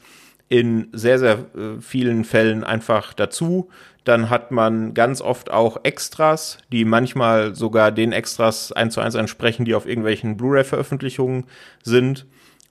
in 0.49 0.87
sehr, 0.93 1.19
sehr 1.19 1.33
äh, 1.33 1.81
vielen 1.81 2.23
Fällen 2.23 2.63
einfach 2.63 3.13
dazu. 3.13 3.69
Dann 4.03 4.29
hat 4.29 4.51
man 4.51 4.93
ganz 4.93 5.21
oft 5.21 5.51
auch 5.51 5.83
Extras, 5.83 6.59
die 6.71 6.85
manchmal 6.85 7.55
sogar 7.55 7.91
den 7.91 8.13
Extras 8.13 8.71
eins 8.71 8.93
zu 8.93 9.01
eins 9.01 9.15
entsprechen, 9.15 9.65
die 9.65 9.75
auf 9.75 9.85
irgendwelchen 9.85 10.37
Blu-ray-Veröffentlichungen 10.37 11.45
sind. 11.83 12.25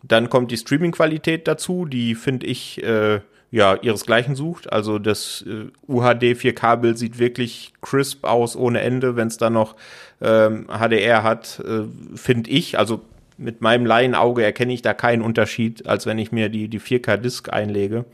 Dann 0.08 0.30
kommt 0.30 0.50
die 0.50 0.56
Streaming-Qualität 0.56 1.48
dazu, 1.48 1.84
die 1.84 2.14
finde 2.14 2.46
ich 2.46 2.82
äh, 2.82 3.20
ja 3.50 3.74
ihresgleichen 3.74 4.36
sucht. 4.36 4.72
Also 4.72 4.98
das 4.98 5.44
äh, 5.46 5.70
UHD 5.88 6.36
4K-Bild 6.36 6.98
sieht 6.98 7.18
wirklich 7.18 7.72
crisp 7.80 8.24
aus 8.24 8.56
ohne 8.56 8.80
Ende, 8.80 9.16
wenn 9.16 9.28
es 9.28 9.36
dann 9.36 9.54
noch 9.54 9.74
ähm, 10.20 10.66
HDR 10.68 11.22
hat, 11.22 11.60
äh, 11.60 11.84
finde 12.16 12.50
ich. 12.50 12.78
Also 12.78 13.00
mit 13.38 13.60
meinem 13.60 13.84
Laienauge 13.84 14.44
erkenne 14.44 14.72
ich 14.72 14.82
da 14.82 14.94
keinen 14.94 15.22
Unterschied, 15.22 15.86
als 15.86 16.06
wenn 16.06 16.18
ich 16.18 16.32
mir 16.32 16.48
die, 16.48 16.68
die 16.68 16.80
4K-Disc 16.80 17.52
einlege. 17.52 18.04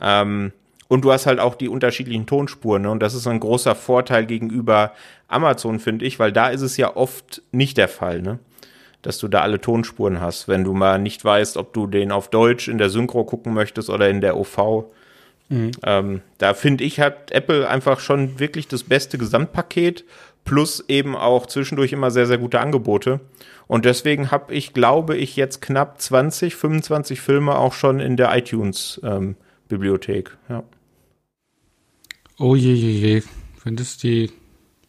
Ähm, 0.00 0.52
und 0.88 1.04
du 1.04 1.12
hast 1.12 1.26
halt 1.26 1.38
auch 1.38 1.54
die 1.54 1.68
unterschiedlichen 1.68 2.26
Tonspuren. 2.26 2.82
Ne? 2.82 2.90
Und 2.90 3.00
das 3.00 3.14
ist 3.14 3.26
ein 3.26 3.38
großer 3.38 3.76
Vorteil 3.76 4.26
gegenüber 4.26 4.92
Amazon, 5.28 5.78
finde 5.78 6.04
ich, 6.04 6.18
weil 6.18 6.32
da 6.32 6.48
ist 6.48 6.62
es 6.62 6.76
ja 6.76 6.96
oft 6.96 7.42
nicht 7.52 7.76
der 7.76 7.86
Fall. 7.86 8.22
Ne? 8.22 8.40
Dass 9.02 9.18
du 9.18 9.28
da 9.28 9.40
alle 9.40 9.60
Tonspuren 9.60 10.20
hast, 10.20 10.48
wenn 10.48 10.64
du 10.64 10.72
mal 10.72 10.98
nicht 10.98 11.24
weißt, 11.24 11.56
ob 11.56 11.72
du 11.72 11.86
den 11.86 12.12
auf 12.12 12.30
Deutsch 12.30 12.68
in 12.68 12.78
der 12.78 12.90
Synchro 12.90 13.24
gucken 13.24 13.54
möchtest 13.54 13.90
oder 13.90 14.08
in 14.08 14.20
der 14.20 14.36
OV. 14.36 14.84
Mhm. 15.48 15.72
Ähm, 15.84 16.20
da 16.38 16.54
finde 16.54 16.84
ich, 16.84 17.00
hat 17.00 17.32
Apple 17.32 17.68
einfach 17.68 18.00
schon 18.00 18.38
wirklich 18.38 18.68
das 18.68 18.84
beste 18.84 19.18
Gesamtpaket 19.18 20.04
plus 20.44 20.84
eben 20.88 21.16
auch 21.16 21.46
zwischendurch 21.46 21.92
immer 21.92 22.10
sehr, 22.10 22.26
sehr 22.26 22.38
gute 22.38 22.60
Angebote. 22.60 23.20
Und 23.66 23.84
deswegen 23.84 24.30
habe 24.30 24.54
ich, 24.54 24.72
glaube 24.72 25.16
ich, 25.16 25.36
jetzt 25.36 25.60
knapp 25.60 26.00
20, 26.00 26.56
25 26.56 27.20
Filme 27.20 27.56
auch 27.56 27.72
schon 27.72 28.00
in 28.00 28.16
der 28.16 28.36
iTunes-Bibliothek. 28.36 30.36
Ähm, 30.48 30.56
ja. 30.56 30.64
Oh 32.38 32.56
je, 32.56 32.72
je, 32.72 32.90
je. 32.90 33.22
Wenn 33.62 33.76
das 33.76 33.98
die 33.98 34.32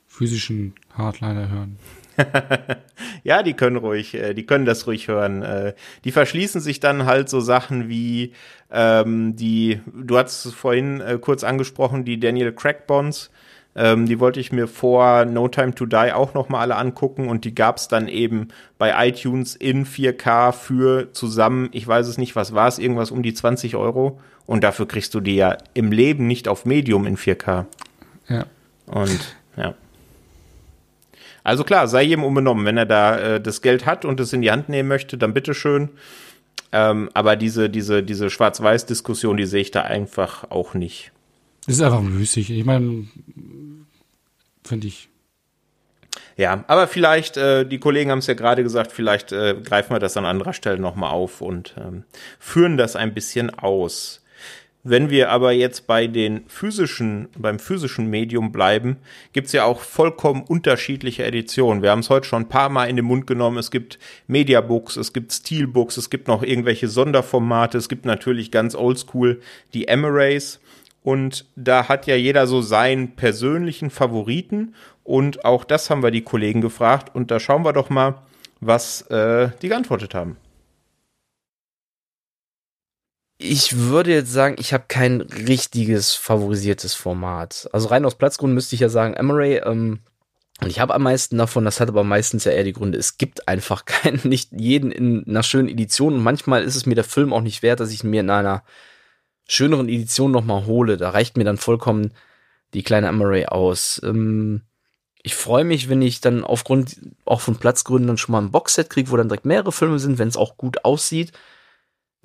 physischen 0.07 0.73
Hardliner 0.93 1.49
hören. 1.49 1.77
ja, 3.23 3.43
die 3.43 3.53
können 3.53 3.77
ruhig, 3.77 4.13
äh, 4.13 4.33
die 4.33 4.45
können 4.45 4.65
das 4.65 4.88
ruhig 4.88 5.07
hören. 5.07 5.43
Äh, 5.43 5.73
die 6.03 6.11
verschließen 6.11 6.61
sich 6.61 6.79
dann 6.79 7.05
halt 7.05 7.29
so 7.29 7.39
Sachen 7.39 7.89
wie 7.89 8.33
ähm, 8.71 9.35
die, 9.35 9.81
du 9.93 10.17
hast 10.17 10.45
es 10.45 10.53
vorhin 10.53 11.01
äh, 11.01 11.17
kurz 11.19 11.43
angesprochen, 11.43 12.05
die 12.05 12.19
Daniel 12.19 12.53
Craig 12.53 12.88
Bonds. 12.88 13.31
Ähm, 13.73 14.05
die 14.05 14.19
wollte 14.19 14.41
ich 14.41 14.51
mir 14.51 14.67
vor 14.67 15.23
No 15.23 15.47
Time 15.47 15.73
to 15.73 15.85
Die 15.85 16.11
auch 16.13 16.33
noch 16.33 16.49
mal 16.49 16.59
alle 16.59 16.75
angucken 16.75 17.29
und 17.29 17.45
die 17.45 17.55
gab's 17.55 17.88
dann 17.88 18.09
eben 18.09 18.49
bei 18.77 19.07
iTunes 19.07 19.55
in 19.55 19.85
4K 19.85 20.51
für 20.51 21.13
zusammen, 21.13 21.69
ich 21.71 21.88
weiß 21.88 22.07
es 22.07 22.17
nicht, 22.17 22.35
was 22.35 22.53
war 22.53 22.67
es, 22.67 22.79
irgendwas 22.79 23.11
um 23.11 23.23
die 23.23 23.33
20 23.33 23.77
Euro 23.77 24.19
und 24.45 24.65
dafür 24.65 24.88
kriegst 24.88 25.13
du 25.13 25.21
die 25.21 25.38
ja 25.38 25.57
im 25.73 25.93
Leben 25.93 26.27
nicht 26.27 26.49
auf 26.49 26.65
Medium 26.65 27.07
in 27.07 27.15
4K. 27.15 27.65
Ja. 28.27 28.45
Und 28.88 29.35
ja. 29.55 29.73
Also 31.43 31.63
klar, 31.63 31.88
sei 31.88 32.03
jedem 32.03 32.23
unbenommen. 32.23 32.65
Wenn 32.65 32.77
er 32.77 32.85
da 32.85 33.18
äh, 33.18 33.41
das 33.41 33.61
Geld 33.61 33.85
hat 33.85 34.05
und 34.05 34.19
es 34.19 34.34
in 34.34 34.41
die 34.41 34.51
Hand 34.51 34.69
nehmen 34.69 34.89
möchte, 34.89 35.18
dann 35.18 35.34
bitteschön. 35.34 35.89
Ähm, 36.72 37.09
aber 37.13 37.35
diese, 37.35 37.69
diese, 37.69 38.03
diese 38.03 38.30
Schwarz-Weiß-Diskussion, 38.30 39.38
die 39.38 39.45
sehe 39.45 39.61
ich 39.61 39.72
da 39.72 39.81
einfach 39.81 40.49
auch 40.49 40.73
nicht. 40.73 41.11
Ist 41.68 41.81
einfach 41.81 42.01
müßig. 42.01 42.49
Ich 42.51 42.65
meine, 42.65 43.07
finde 44.63 44.88
ich. 44.88 45.09
Ja, 46.38 46.63
aber 46.68 46.88
vielleicht, 46.88 47.38
äh, 47.38 47.65
die 47.65 47.80
Kollegen 47.80 48.09
haben 48.11 48.19
es 48.19 48.27
ja 48.27 48.34
gerade 48.34 48.63
gesagt, 48.63 48.91
vielleicht 48.91 49.31
äh, 49.31 49.55
greifen 49.63 49.93
wir 49.93 49.99
das 49.99 50.18
an 50.18 50.26
anderer 50.26 50.53
Stelle 50.53 50.80
nochmal 50.80 51.11
auf 51.11 51.41
und 51.41 51.76
ähm, 51.77 52.03
führen 52.39 52.77
das 52.77 52.95
ein 52.95 53.13
bisschen 53.13 53.49
aus. 53.49 54.20
Wenn 54.84 55.12
wir 55.12 55.30
aber 55.30 55.52
jetzt 55.52 55.86
bei 55.86 56.08
den 56.08 56.41
physischen, 56.48 57.30
beim 57.38 57.60
physischen 57.60 58.08
Medium 58.08 58.52
bleiben, 58.52 58.98
gibt's 59.32 59.52
ja 59.52 59.64
auch 59.64 59.82
vollkommen 59.82 60.41
unterschiedliche 60.41 61.24
Editionen. 61.24 61.84
Wir 61.84 61.91
haben 61.91 61.99
es 61.99 62.10
heute 62.10 62.28
schon 62.28 62.44
ein 62.44 62.49
paar 62.49 62.70
Mal 62.70 62.86
in 62.86 62.95
den 62.95 63.06
Mund 63.06 63.28
genommen. 63.28 63.60
Es 63.60 63.70
gibt 63.70 63.99
Mediabooks, 64.26 64.98
es 64.98 65.14
gibt 65.14 65.34
Steelbooks, 65.34 65.98
es 65.98 66.10
gibt 66.10 66.28
noch 66.28 66.41
irgendwelche 66.41 66.88
Sonderformate, 66.88 67.78
es 67.78 67.90
gibt 67.90 68.06
natürlich 68.06 68.49
ganz 68.49 68.74
oldschool 68.74 69.40
die 69.76 69.88
Emirates. 69.88 70.60
Und 71.03 71.45
da 71.56 71.88
hat 71.88 72.08
ja 72.08 72.16
jeder 72.16 72.48
so 72.48 72.62
seinen 72.62 73.16
persönlichen 73.16 73.91
Favoriten. 73.91 74.74
Und 75.03 75.45
auch 75.45 75.64
das 75.64 75.91
haben 75.91 76.02
wir 76.02 76.12
die 76.12 76.24
Kollegen 76.24 76.62
gefragt. 76.62 77.14
Und 77.16 77.30
da 77.30 77.40
schauen 77.40 77.64
wir 77.64 77.74
doch 77.74 77.91
mal, 77.91 78.16
was 78.62 79.03
äh, 79.12 79.49
die 79.62 79.70
geantwortet 79.70 80.16
haben 80.16 80.38
ich 83.43 83.77
würde 83.77 84.11
jetzt 84.11 84.31
sagen, 84.31 84.55
ich 84.59 84.73
habe 84.73 84.85
kein 84.88 85.22
richtiges 85.22 86.13
favorisiertes 86.13 86.93
Format. 86.93 87.68
Also 87.72 87.88
rein 87.88 88.05
aus 88.05 88.15
Platzgründen 88.15 88.53
müsste 88.53 88.76
ich 88.76 88.81
ja 88.81 88.89
sagen, 88.89 89.13
Emery, 89.15 89.57
ähm, 89.57 89.99
und 90.61 90.69
ich 90.69 90.80
habe 90.80 90.93
am 90.93 91.01
meisten 91.01 91.39
davon, 91.39 91.65
das 91.65 91.80
hat 91.80 91.89
aber 91.89 92.03
meistens 92.03 92.43
ja 92.43 92.51
eher 92.51 92.63
die 92.63 92.73
Gründe, 92.73 92.99
es 92.99 93.18
gibt 93.18 93.47
einfach 93.47 93.85
keinen, 93.85 94.22
nicht 94.23 94.51
jeden 94.51 94.91
in 94.91 95.27
einer 95.27 95.43
schönen 95.43 95.69
Edition 95.69 96.15
und 96.15 96.23
manchmal 96.23 96.63
ist 96.63 96.76
es 96.76 96.85
mir 96.85 96.95
der 96.95 97.03
Film 97.03 97.34
auch 97.34 97.41
nicht 97.41 97.63
wert, 97.63 97.80
dass 97.80 97.91
ich 97.91 98.03
mir 98.03 98.22
in 98.22 98.30
einer 98.30 98.63
schöneren 99.47 99.89
Edition 99.89 100.31
nochmal 100.31 100.65
hole. 100.65 100.97
Da 100.97 101.09
reicht 101.09 101.35
mir 101.35 101.43
dann 101.43 101.57
vollkommen 101.57 102.13
die 102.73 102.84
kleine 102.84 103.07
Emery 103.07 103.47
aus. 103.47 103.99
Ähm, 104.03 104.61
ich 105.23 105.35
freue 105.35 105.63
mich, 105.63 105.89
wenn 105.89 106.01
ich 106.01 106.22
dann 106.22 106.43
aufgrund 106.43 106.97
auch 107.26 107.41
von 107.41 107.55
Platzgründen 107.55 108.07
dann 108.07 108.18
schon 108.18 108.34
mal 108.34 108.41
ein 108.41 108.51
Boxset 108.51 108.89
kriege, 108.89 109.11
wo 109.11 109.18
dann 109.18 109.30
direkt 109.30 109.45
mehrere 109.45 109.72
Filme 109.72 109.99
sind, 109.99 110.19
wenn 110.19 110.27
es 110.27 110.38
auch 110.38 110.57
gut 110.57 110.85
aussieht 110.85 111.31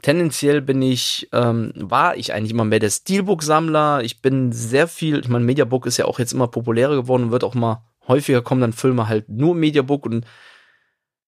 tendenziell 0.06 0.62
bin 0.62 0.82
ich, 0.82 1.28
ähm, 1.32 1.72
war 1.74 2.16
ich 2.16 2.32
eigentlich 2.32 2.52
immer 2.52 2.64
mehr 2.64 2.78
der 2.78 2.90
Steelbook-Sammler. 2.90 4.04
Ich 4.04 4.22
bin 4.22 4.52
sehr 4.52 4.86
viel, 4.86 5.18
ich 5.18 5.28
meine, 5.28 5.44
Mediabook 5.44 5.84
ist 5.84 5.96
ja 5.96 6.04
auch 6.04 6.20
jetzt 6.20 6.32
immer 6.32 6.46
populärer 6.46 6.94
geworden 6.94 7.24
und 7.24 7.30
wird 7.32 7.42
auch 7.42 7.54
mal 7.54 7.82
häufiger 8.06 8.40
kommen 8.40 8.60
dann 8.60 8.72
Filme 8.72 9.08
halt 9.08 9.28
nur 9.28 9.56
Mediabook 9.56 10.06
und 10.06 10.24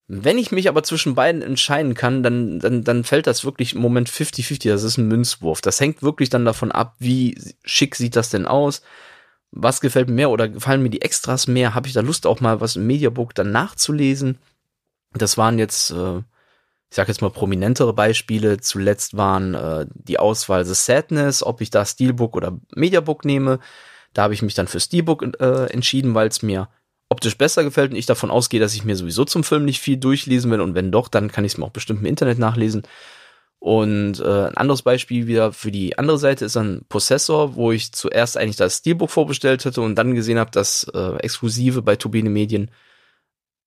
wenn 0.07 0.39
ich 0.39 0.53
mich 0.53 0.69
aber 0.69 0.85
zwischen 0.85 1.17
beiden 1.17 1.43
entscheiden 1.43 1.95
kann, 1.95 2.23
dann, 2.23 2.61
dann, 2.61 2.85
dann 2.85 3.03
fällt 3.03 3.27
das 3.27 3.45
wirklich 3.45 3.75
im 3.75 3.81
Moment 3.81 4.09
50-50. 4.09 4.69
Das 4.69 4.85
ist 4.85 4.97
ein 4.97 5.09
Münzwurf. 5.09 5.61
Das 5.61 5.81
hängt 5.81 6.03
wirklich 6.03 6.31
dann 6.31 6.47
davon 6.47 6.73
ab, 6.73 6.95
wie 6.99 7.37
schick 7.65 7.95
sieht 7.95 8.17
das 8.17 8.31
denn 8.31 8.47
aus? 8.47 8.81
Was 9.51 9.83
gefällt 9.83 10.09
mir 10.09 10.15
mehr 10.15 10.31
oder 10.31 10.49
gefallen 10.49 10.83
mir 10.83 10.89
die 10.89 11.03
Extras 11.03 11.47
mehr? 11.47 11.75
Habe 11.75 11.89
ich 11.89 11.95
da 11.95 12.01
Lust 12.01 12.27
auch 12.27 12.41
mal 12.41 12.61
was 12.61 12.77
im 12.77 12.87
Mediabook 12.87 13.35
dann 13.35 13.51
nachzulesen? 13.51 14.39
Das 15.13 15.37
waren 15.37 15.59
jetzt, 15.59 15.91
äh, 15.91 16.23
ich 16.91 16.97
sage 16.97 17.09
jetzt 17.09 17.21
mal 17.21 17.31
prominentere 17.31 17.93
Beispiele. 17.93 18.59
Zuletzt 18.59 19.17
waren 19.17 19.55
äh, 19.55 19.87
die 19.93 20.19
Auswahl 20.19 20.65
The 20.65 20.75
Sadness, 20.75 21.43
ob 21.43 21.61
ich 21.61 21.71
da 21.71 21.85
Steelbook 21.85 22.35
oder 22.35 22.59
Mediabook 22.75 23.25
nehme. 23.25 23.59
Da 24.15 24.23
habe 24.23 24.35
ich 24.35 24.43
mich 24.43 24.55
dann 24.55 24.69
für 24.69 24.81
Steelbook 24.81 25.41
äh, 25.41 25.67
entschieden, 25.67 26.15
weil 26.15 26.29
es 26.29 26.43
mir 26.43 26.69
optisch 27.11 27.37
besser 27.37 27.65
gefällt 27.65 27.91
und 27.91 27.97
ich 27.97 28.07
davon 28.07 28.31
ausgehe, 28.31 28.61
dass 28.61 28.75
ich 28.75 28.85
mir 28.85 28.97
sowieso 28.97 29.25
zum 29.25 29.45
Film 29.45 29.65
nicht 29.65 29.81
viel 29.81 29.97
durchlesen 29.97 30.51
will 30.51 30.61
und 30.61 30.75
wenn 30.75 30.93
doch, 30.93 31.09
dann 31.09 31.31
kann 31.31 31.45
ich 31.45 31.53
es 31.53 31.59
mir 31.59 31.65
auch 31.65 31.71
bestimmt 31.71 32.01
im 32.01 32.07
Internet 32.07 32.39
nachlesen. 32.39 32.83
Und 33.61 34.21
äh, 34.21 34.47
ein 34.47 34.57
anderes 34.57 34.83
Beispiel 34.83 35.27
wieder 35.27 35.53
für 35.53 35.73
die 35.73 35.99
andere 35.99 36.19
Seite 36.19 36.45
ist 36.45 36.57
ein 36.57 36.83
Possessor, 36.89 37.57
wo 37.57 37.73
ich 37.73 37.93
zuerst 37.93 38.37
eigentlich 38.37 38.57
das 38.57 38.79
Steelbook 38.79 39.11
vorbestellt 39.11 39.65
hatte 39.65 39.81
und 39.81 39.97
dann 39.97 40.15
gesehen 40.15 40.39
habe, 40.39 40.51
dass 40.53 40.85
äh, 40.95 41.17
Exklusive 41.17 41.83
bei 41.83 41.97
Turbine 41.97 42.31
Medien 42.31 42.71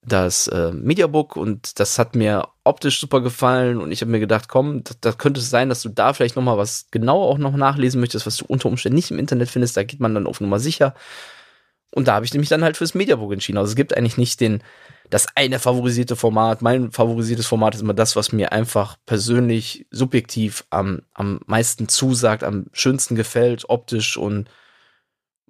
das 0.04 0.48
äh, 0.48 0.72
Mediabook 0.72 1.36
und 1.36 1.80
das 1.80 2.00
hat 2.00 2.16
mir 2.16 2.48
optisch 2.64 3.00
super 3.00 3.22
gefallen 3.22 3.80
und 3.80 3.92
ich 3.92 4.02
habe 4.02 4.12
mir 4.12 4.20
gedacht, 4.20 4.48
komm, 4.48 4.84
da, 5.02 5.12
könnte 5.12 5.40
es 5.40 5.50
sein, 5.50 5.70
dass 5.70 5.84
du 5.84 5.90
da 5.90 6.14
vielleicht 6.14 6.36
noch 6.36 6.44
mal 6.44 6.58
was 6.58 6.88
genauer 6.90 7.28
auch 7.28 7.38
noch 7.38 7.56
nachlesen 7.56 8.00
möchtest, 8.00 8.26
was 8.26 8.38
du 8.38 8.46
unter 8.46 8.68
Umständen 8.68 8.96
nicht 8.96 9.12
im 9.12 9.20
Internet 9.20 9.50
findest, 9.50 9.78
da 9.78 9.84
geht 9.84 10.00
man 10.00 10.16
dann 10.16 10.28
auf 10.28 10.42
Nummer 10.42 10.60
sicher. 10.60 10.96
Und 11.94 12.08
da 12.08 12.14
habe 12.14 12.26
ich 12.26 12.34
nämlich 12.34 12.50
dann 12.50 12.64
halt 12.64 12.78
fürs 12.78 12.96
Mediabook 12.96 13.34
entschieden. 13.34 13.58
Also 13.58 13.72
es 13.72 13.76
gibt 13.76 13.96
eigentlich 13.96 14.18
nicht 14.18 14.40
den 14.40 14.64
das 15.10 15.28
eine 15.36 15.60
favorisierte 15.60 16.16
Format. 16.16 16.62
Mein 16.62 16.92
favorisiertes 16.92 17.46
Format 17.46 17.76
ist 17.76 17.82
immer 17.82 17.94
das, 17.94 18.16
was 18.16 18.32
mir 18.32 18.54
einfach 18.54 18.96
persönlich 19.06 19.86
subjektiv 19.92 20.66
am 20.70 21.02
am 21.14 21.42
meisten 21.46 21.90
zusagt, 21.90 22.44
am 22.44 22.68
schönsten 22.72 23.16
gefällt, 23.16 23.66
optisch 23.68 24.16
und 24.16 24.50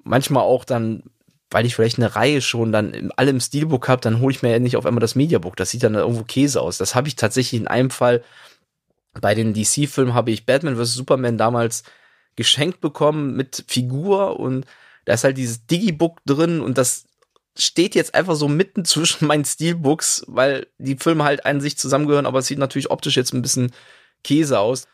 manchmal 0.04 0.44
auch 0.44 0.66
dann 0.66 1.04
weil 1.52 1.66
ich 1.66 1.76
vielleicht 1.76 1.98
eine 1.98 2.16
Reihe 2.16 2.42
schon 2.42 2.72
dann 2.72 3.12
alle 3.18 3.30
im 3.30 3.42
Steelbook 3.42 3.90
habe, 3.90 4.02
dann 4.02 4.22
hole 4.22 4.34
ich 4.34 4.42
mir 4.42 4.52
ja 4.52 4.60
nicht 4.60 4.78
auf 4.78 4.86
einmal 4.86 5.02
das 5.02 5.16
Mediabook. 5.16 5.58
Das 5.58 5.70
sieht 5.70 5.84
dann 5.84 5.96
irgendwo 5.96 6.24
Käse 6.24 6.62
aus. 6.62 6.78
Das 6.78 6.96
habe 6.96 7.10
ich 7.10 7.18
tatsächlich 7.18 7.60
in 7.60 7.68
einem 7.68 7.90
Fall. 7.90 8.24
Bei 9.20 9.36
den 9.36 9.54
DC-Filmen 9.54 10.14
habe 10.14 10.32
ich 10.32 10.46
Batman 10.46 10.78
vs. 10.78 10.94
Superman 10.94 11.38
damals 11.38 11.84
geschenkt 12.38 12.80
bekommen 12.80 13.36
mit 13.36 13.66
Figur 13.68 14.40
und 14.40 14.66
da 15.04 15.14
ist 15.14 15.26
halt 15.26 15.38
dieses 15.38 15.66
Digibook 15.66 16.24
drin 16.26 16.62
und 16.62 16.78
das 16.78 17.06
steht 17.58 17.96
jetzt 17.96 18.16
einfach 18.16 18.36
so 18.36 18.48
mitten 18.48 18.86
zwischen 18.86 19.28
meinen 19.28 19.44
Steelbooks, 19.44 20.24
weil 20.28 20.68
die 20.78 20.96
Filme 20.96 21.26
halt 21.26 21.46
an 21.46 21.60
sich 21.60 21.78
zusammengehören, 21.78 22.26
aber 22.26 22.40
es 22.40 22.48
sieht 22.48 22.60
natürlich 22.60 22.90
optisch 22.90 23.18
jetzt 23.18 23.34
ein 23.34 23.42
bisschen 23.42 23.74
Käse 24.24 24.60
aus. 24.60 24.88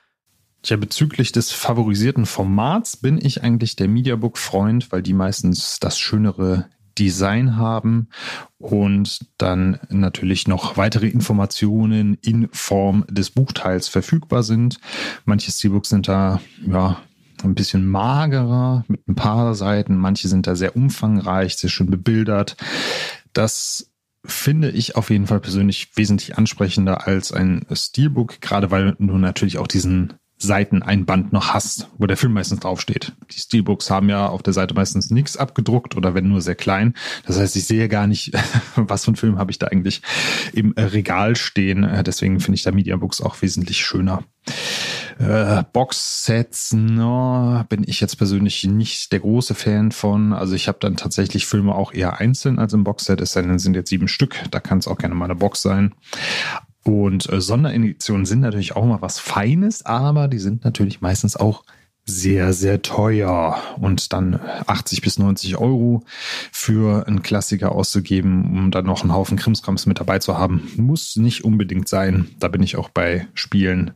Tja, 0.64 0.78
bezüglich 0.78 1.32
des 1.32 1.52
favorisierten 1.52 2.26
Formats 2.26 2.98
bin 2.98 3.20
ich 3.24 3.44
eigentlich 3.44 3.76
der 3.76 3.88
Mediabook-Freund, 3.88 4.92
weil 4.92 5.02
die 5.02 5.14
meistens 5.14 5.80
das 5.80 5.98
schönere 5.98 6.68
Design 6.98 7.58
haben 7.58 8.10
und 8.58 9.20
dann 9.38 9.80
natürlich 9.90 10.48
noch 10.48 10.78
weitere 10.78 11.08
Informationen 11.08 12.18
in 12.22 12.50
Form 12.52 13.06
des 13.08 13.30
Buchteils 13.30 13.88
verfügbar 13.88 14.44
sind. 14.44 14.80
Manche 15.26 15.52
Steelbooks 15.52 15.90
sind 15.90 16.08
da, 16.08 16.42
ja, 16.66 16.98
ein 17.44 17.54
bisschen 17.54 17.86
magerer 17.88 18.84
mit 18.88 19.08
ein 19.08 19.14
paar 19.14 19.54
Seiten. 19.54 19.96
Manche 19.96 20.28
sind 20.28 20.48
da 20.48 20.56
sehr 20.56 20.76
umfangreich, 20.76 21.56
sehr 21.56 21.70
schön 21.70 21.90
bebildert. 21.90 22.58
Das 23.32 23.92
finde 24.26 24.72
ich 24.72 24.96
auf 24.96 25.12
jeden 25.12 25.28
Fall 25.28 25.40
persönlich 25.40 25.96
wesentlich 25.96 26.38
ansprechender 26.38 27.06
als 27.08 27.32
ein 27.32 27.66
Steelbook, 27.72 28.42
gerade 28.42 28.72
weil 28.72 28.96
du 28.98 29.18
natürlich 29.18 29.60
auch 29.60 29.68
diesen 29.68 30.14
Seiten 30.38 30.84
ein 30.84 31.06
Band 31.06 31.34
noch 31.34 31.54
hast, 31.54 31.90
wo 31.98 32.06
der 32.06 32.18
Film 32.18 32.34
meistens 32.34 32.60
draufsteht. 32.60 33.14
Die 33.32 33.40
Steelbooks 33.40 33.90
haben 33.90 34.10
ja 34.10 34.28
auf 34.28 34.44
der 34.44 34.54
Seite 34.54 34.76
meistens 34.76 35.10
nichts 35.10 35.36
abgedruckt 35.36 35.98
oder 35.98 36.14
wenn 36.14 36.28
nur 36.28 36.42
sehr 36.42 36.56
klein. 36.56 36.94
Das 37.26 37.40
heißt, 37.40 37.56
ich 37.56 37.66
sehe 37.66 37.90
gar 37.90 38.06
nicht, 38.06 38.34
was 38.76 39.06
für 39.06 39.12
ein 39.12 39.16
Film 39.16 39.40
habe 39.40 39.52
ich 39.52 39.58
da 39.58 39.68
eigentlich 39.68 40.02
im 40.54 40.74
Regal 40.78 41.36
stehen. 41.36 41.84
Äh, 41.84 42.04
deswegen 42.04 42.40
finde 42.40 42.56
ich 42.56 42.64
da 42.64 42.72
Mediabooks 42.72 43.22
auch 43.22 43.42
wesentlich 43.42 43.84
schöner. 43.84 44.24
Äh, 45.20 45.64
Boxsets, 45.74 46.74
no, 46.74 47.64
bin 47.70 47.84
ich 47.88 48.00
jetzt 48.00 48.18
persönlich 48.18 48.64
nicht 48.66 49.12
der 49.12 49.22
große 49.22 49.56
Fan 49.56 49.92
von. 49.92 50.34
Also 50.34 50.54
ich 50.54 50.68
habe 50.68 50.78
dann 50.80 50.96
tatsächlich 50.96 51.48
Filme 51.48 51.74
auch 51.74 51.94
eher 51.94 52.20
einzeln 52.20 52.60
als 52.60 52.74
im 52.74 52.84
Boxset. 52.84 53.20
Es 53.22 53.34
sind 53.34 53.76
jetzt 53.76 53.90
sieben 53.90 54.08
Stück. 54.08 54.36
Da 54.52 54.60
kann 54.60 54.78
es 54.78 54.88
auch 54.88 55.00
gerne 55.00 55.16
mal 55.16 55.26
eine 55.26 55.36
Box 55.36 55.64
sein. 55.64 55.96
Und 56.88 57.30
äh, 57.30 57.42
Sondereditionen 57.42 58.26
sind 58.26 58.40
natürlich 58.40 58.76
auch 58.76 58.86
mal 58.86 59.02
was 59.02 59.20
Feines, 59.20 59.86
aber 59.86 60.28
die 60.28 60.40
sind 60.40 60.64
natürlich 60.64 61.02
meistens 61.02 61.36
auch 61.36 61.64
sehr, 62.06 62.54
sehr 62.54 62.82
teuer. 62.82 63.60
Und 63.78 64.14
dann 64.14 64.40
80 64.66 65.02
bis 65.02 65.20
90 65.20 65.58
Euro 65.58 66.04
für 66.54 67.06
einen 67.06 67.22
Klassiker 67.22 67.74
auszugeben, 67.74 68.58
um 68.58 68.72
dann 68.72 68.86
noch 68.86 69.02
einen 69.02 69.14
Haufen 69.14 69.38
Krimskrams 69.38 69.86
mit 69.86 70.00
dabei 70.00 70.20
zu 70.20 70.38
haben, 70.38 70.72
muss 70.78 71.18
nicht 71.18 71.44
unbedingt 71.44 71.90
sein. 71.90 72.30
Da 72.40 72.48
bin 72.48 72.64
ich 72.64 72.78
auch 72.78 72.88
bei 72.90 73.28
Spielen 73.34 73.92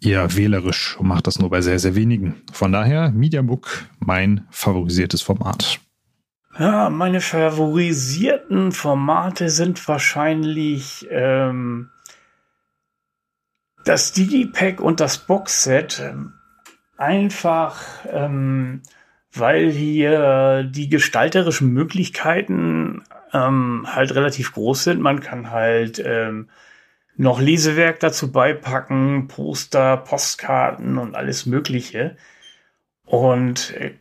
eher 0.00 0.36
wählerisch 0.36 0.96
und 0.98 1.08
mache 1.08 1.22
das 1.22 1.40
nur 1.40 1.50
bei 1.50 1.60
sehr, 1.60 1.80
sehr 1.80 1.96
wenigen. 1.96 2.36
Von 2.52 2.70
daher, 2.70 3.10
Mediabook 3.10 3.86
mein 3.98 4.46
favorisiertes 4.50 5.22
Format. 5.22 5.80
Ja, 6.58 6.90
meine 6.90 7.20
favorisierten 7.20 8.72
Formate 8.72 9.48
sind 9.48 9.86
wahrscheinlich 9.86 11.06
ähm, 11.10 11.90
das 13.88 14.12
Digipack 14.12 14.80
und 14.80 15.00
das 15.00 15.18
Boxset 15.18 16.00
ähm, 16.04 16.34
einfach, 16.98 17.80
ähm, 18.10 18.82
weil 19.32 19.70
hier 19.70 20.64
die 20.64 20.88
gestalterischen 20.88 21.72
Möglichkeiten 21.72 23.04
ähm, 23.32 23.86
halt 23.86 24.14
relativ 24.14 24.52
groß 24.52 24.84
sind. 24.84 25.00
Man 25.00 25.20
kann 25.20 25.50
halt 25.50 26.02
ähm, 26.04 26.50
noch 27.16 27.40
Lesewerk 27.40 28.00
dazu 28.00 28.30
beipacken, 28.30 29.28
Poster, 29.28 29.96
Postkarten 29.96 30.98
und 30.98 31.14
alles 31.14 31.46
Mögliche. 31.46 32.16
Und 33.04 33.74
äh, 33.74 33.94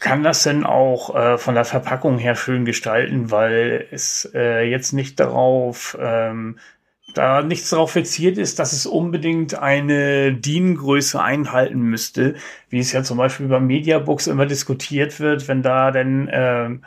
kann 0.00 0.22
das 0.22 0.42
denn 0.42 0.64
auch 0.64 1.14
äh, 1.14 1.38
von 1.38 1.54
der 1.54 1.64
Verpackung 1.64 2.18
her 2.18 2.36
schön 2.36 2.64
gestalten, 2.66 3.30
weil 3.30 3.86
es 3.90 4.30
äh, 4.34 4.68
jetzt 4.68 4.92
nicht 4.92 5.18
darauf 5.18 5.96
ähm, 5.98 6.58
da 7.12 7.42
nichts 7.42 7.70
darauf 7.70 7.92
fixiert 7.92 8.38
ist, 8.38 8.58
dass 8.58 8.72
es 8.72 8.86
unbedingt 8.86 9.54
eine 9.54 10.32
DIN-Größe 10.32 11.22
einhalten 11.22 11.80
müsste, 11.80 12.34
wie 12.70 12.78
es 12.78 12.92
ja 12.92 13.02
zum 13.02 13.18
Beispiel 13.18 13.48
bei 13.48 13.60
Mediabooks 13.60 14.26
immer 14.26 14.46
diskutiert 14.46 15.20
wird, 15.20 15.46
wenn 15.46 15.62
da 15.62 15.90
denn 15.90 16.28
ähm, 16.32 16.84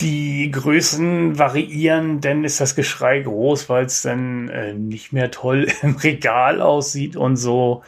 die 0.00 0.50
Größen 0.50 1.38
variieren, 1.38 2.20
dann 2.20 2.44
ist 2.44 2.60
das 2.60 2.74
Geschrei 2.74 3.20
groß, 3.20 3.68
weil 3.68 3.86
es 3.86 4.02
dann 4.02 4.48
äh, 4.48 4.74
nicht 4.74 5.12
mehr 5.12 5.30
toll 5.30 5.66
im 5.82 5.96
Regal 5.96 6.60
aussieht 6.60 7.16
und 7.16 7.36
so. 7.36 7.82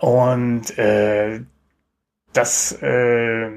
Und 0.00 0.76
äh, 0.78 1.40
das, 2.32 2.72
äh, 2.82 3.50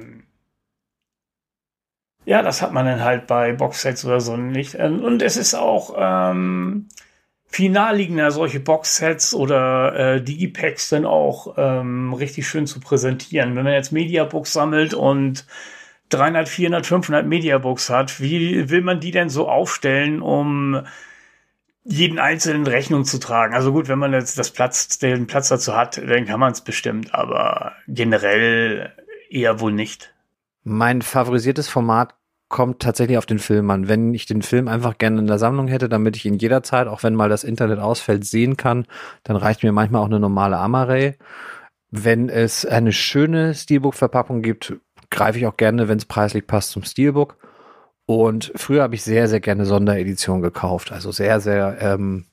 ja, 2.26 2.42
das 2.42 2.62
hat 2.62 2.74
man 2.74 2.86
dann 2.86 3.04
halt 3.04 3.28
bei 3.28 3.54
Boxsets 3.54 4.04
oder 4.06 4.20
so 4.20 4.36
nicht. 4.36 4.76
Und 4.76 5.22
es 5.22 5.38
ist 5.38 5.54
auch 5.54 5.96
ähm, 5.98 6.88
viel 7.48 7.70
naheliegender, 7.70 8.32
solche 8.32 8.60
Boxsets 8.60 9.34
oder 9.34 9.96
äh, 9.96 10.22
Digipacks 10.22 10.90
dann 10.90 11.06
auch 11.06 11.56
ähm, 11.58 12.14
richtig 12.14 12.48
schön 12.48 12.68
zu 12.68 12.80
präsentieren. 12.80 13.56
Wenn 13.56 13.64
man 13.64 13.74
jetzt 13.74 13.92
Mediabooks 13.92 14.54
sammelt 14.54 14.94
und 14.94 15.46
300, 16.10 16.50
400, 16.50 16.86
500 16.86 17.26
Mediabooks 17.28 17.90
hat, 17.90 18.20
wie 18.20 18.70
will 18.70 18.82
man 18.82 19.00
die 19.00 19.12
denn 19.12 19.30
so 19.30 19.48
aufstellen, 19.48 20.22
um 20.22 20.86
jeden 21.84 22.18
einzelnen 22.18 22.66
Rechnung 22.66 23.06
zu 23.06 23.20
tragen. 23.20 23.54
Also 23.54 23.72
gut, 23.72 23.88
wenn 23.88 24.00
man 24.00 24.14
jetzt 24.14 24.40
das 24.40 24.50
Platz, 24.52 24.98
den 24.98 25.28
Platz 25.28 25.50
dazu 25.50 25.76
hat, 25.76 25.98
dann 25.98 26.26
kann 26.26 26.40
man 26.40 26.52
es 26.52 26.62
bestimmt, 26.62 27.14
aber 27.14 27.74
generell 27.88 28.92
eher 29.30 29.60
wohl 29.60 29.72
nicht. 29.72 30.15
Mein 30.68 31.04
favorisiertes 31.04 31.70
Format 31.70 32.16
kommt 32.50 32.82
tatsächlich 32.82 33.20
auf 33.20 33.28
den 33.28 33.38
Film 33.38 33.70
an. 33.70 33.88
Wenn 33.88 34.16
ich 34.16 34.26
den 34.26 34.42
Film 34.42 34.68
einfach 34.68 34.98
gerne 34.98 35.20
in 35.20 35.28
der 35.28 35.38
Sammlung 35.38 35.68
hätte, 35.68 35.90
damit 35.90 36.16
ich 36.16 36.26
ihn 36.26 36.40
jederzeit, 36.40 36.88
auch 36.88 37.04
wenn 37.04 37.14
mal 37.14 37.30
das 37.30 37.44
Internet 37.44 37.78
ausfällt, 37.78 38.26
sehen 38.26 38.58
kann, 38.58 38.86
dann 39.24 39.36
reicht 39.36 39.62
mir 39.62 39.72
manchmal 39.72 40.02
auch 40.02 40.08
eine 40.08 40.20
normale 40.20 40.58
Amaray. 40.58 41.18
Wenn 41.92 42.30
es 42.30 42.66
eine 42.66 42.94
schöne 42.94 43.54
Steelbook-Verpackung 43.54 44.42
gibt, 44.42 44.74
greife 45.12 45.38
ich 45.38 45.46
auch 45.46 45.56
gerne, 45.56 45.88
wenn 45.88 46.00
es 46.00 46.06
preislich 46.06 46.48
passt, 46.48 46.72
zum 46.72 46.84
Steelbook. 46.84 47.38
Und 48.08 48.52
früher 48.56 48.82
habe 48.82 48.96
ich 48.96 49.04
sehr, 49.04 49.28
sehr 49.28 49.42
gerne 49.42 49.66
Sondereditionen 49.66 50.42
gekauft. 50.42 50.92
Also 50.92 51.12
sehr, 51.12 51.40
sehr, 51.40 51.78
ähm, 51.80 52.26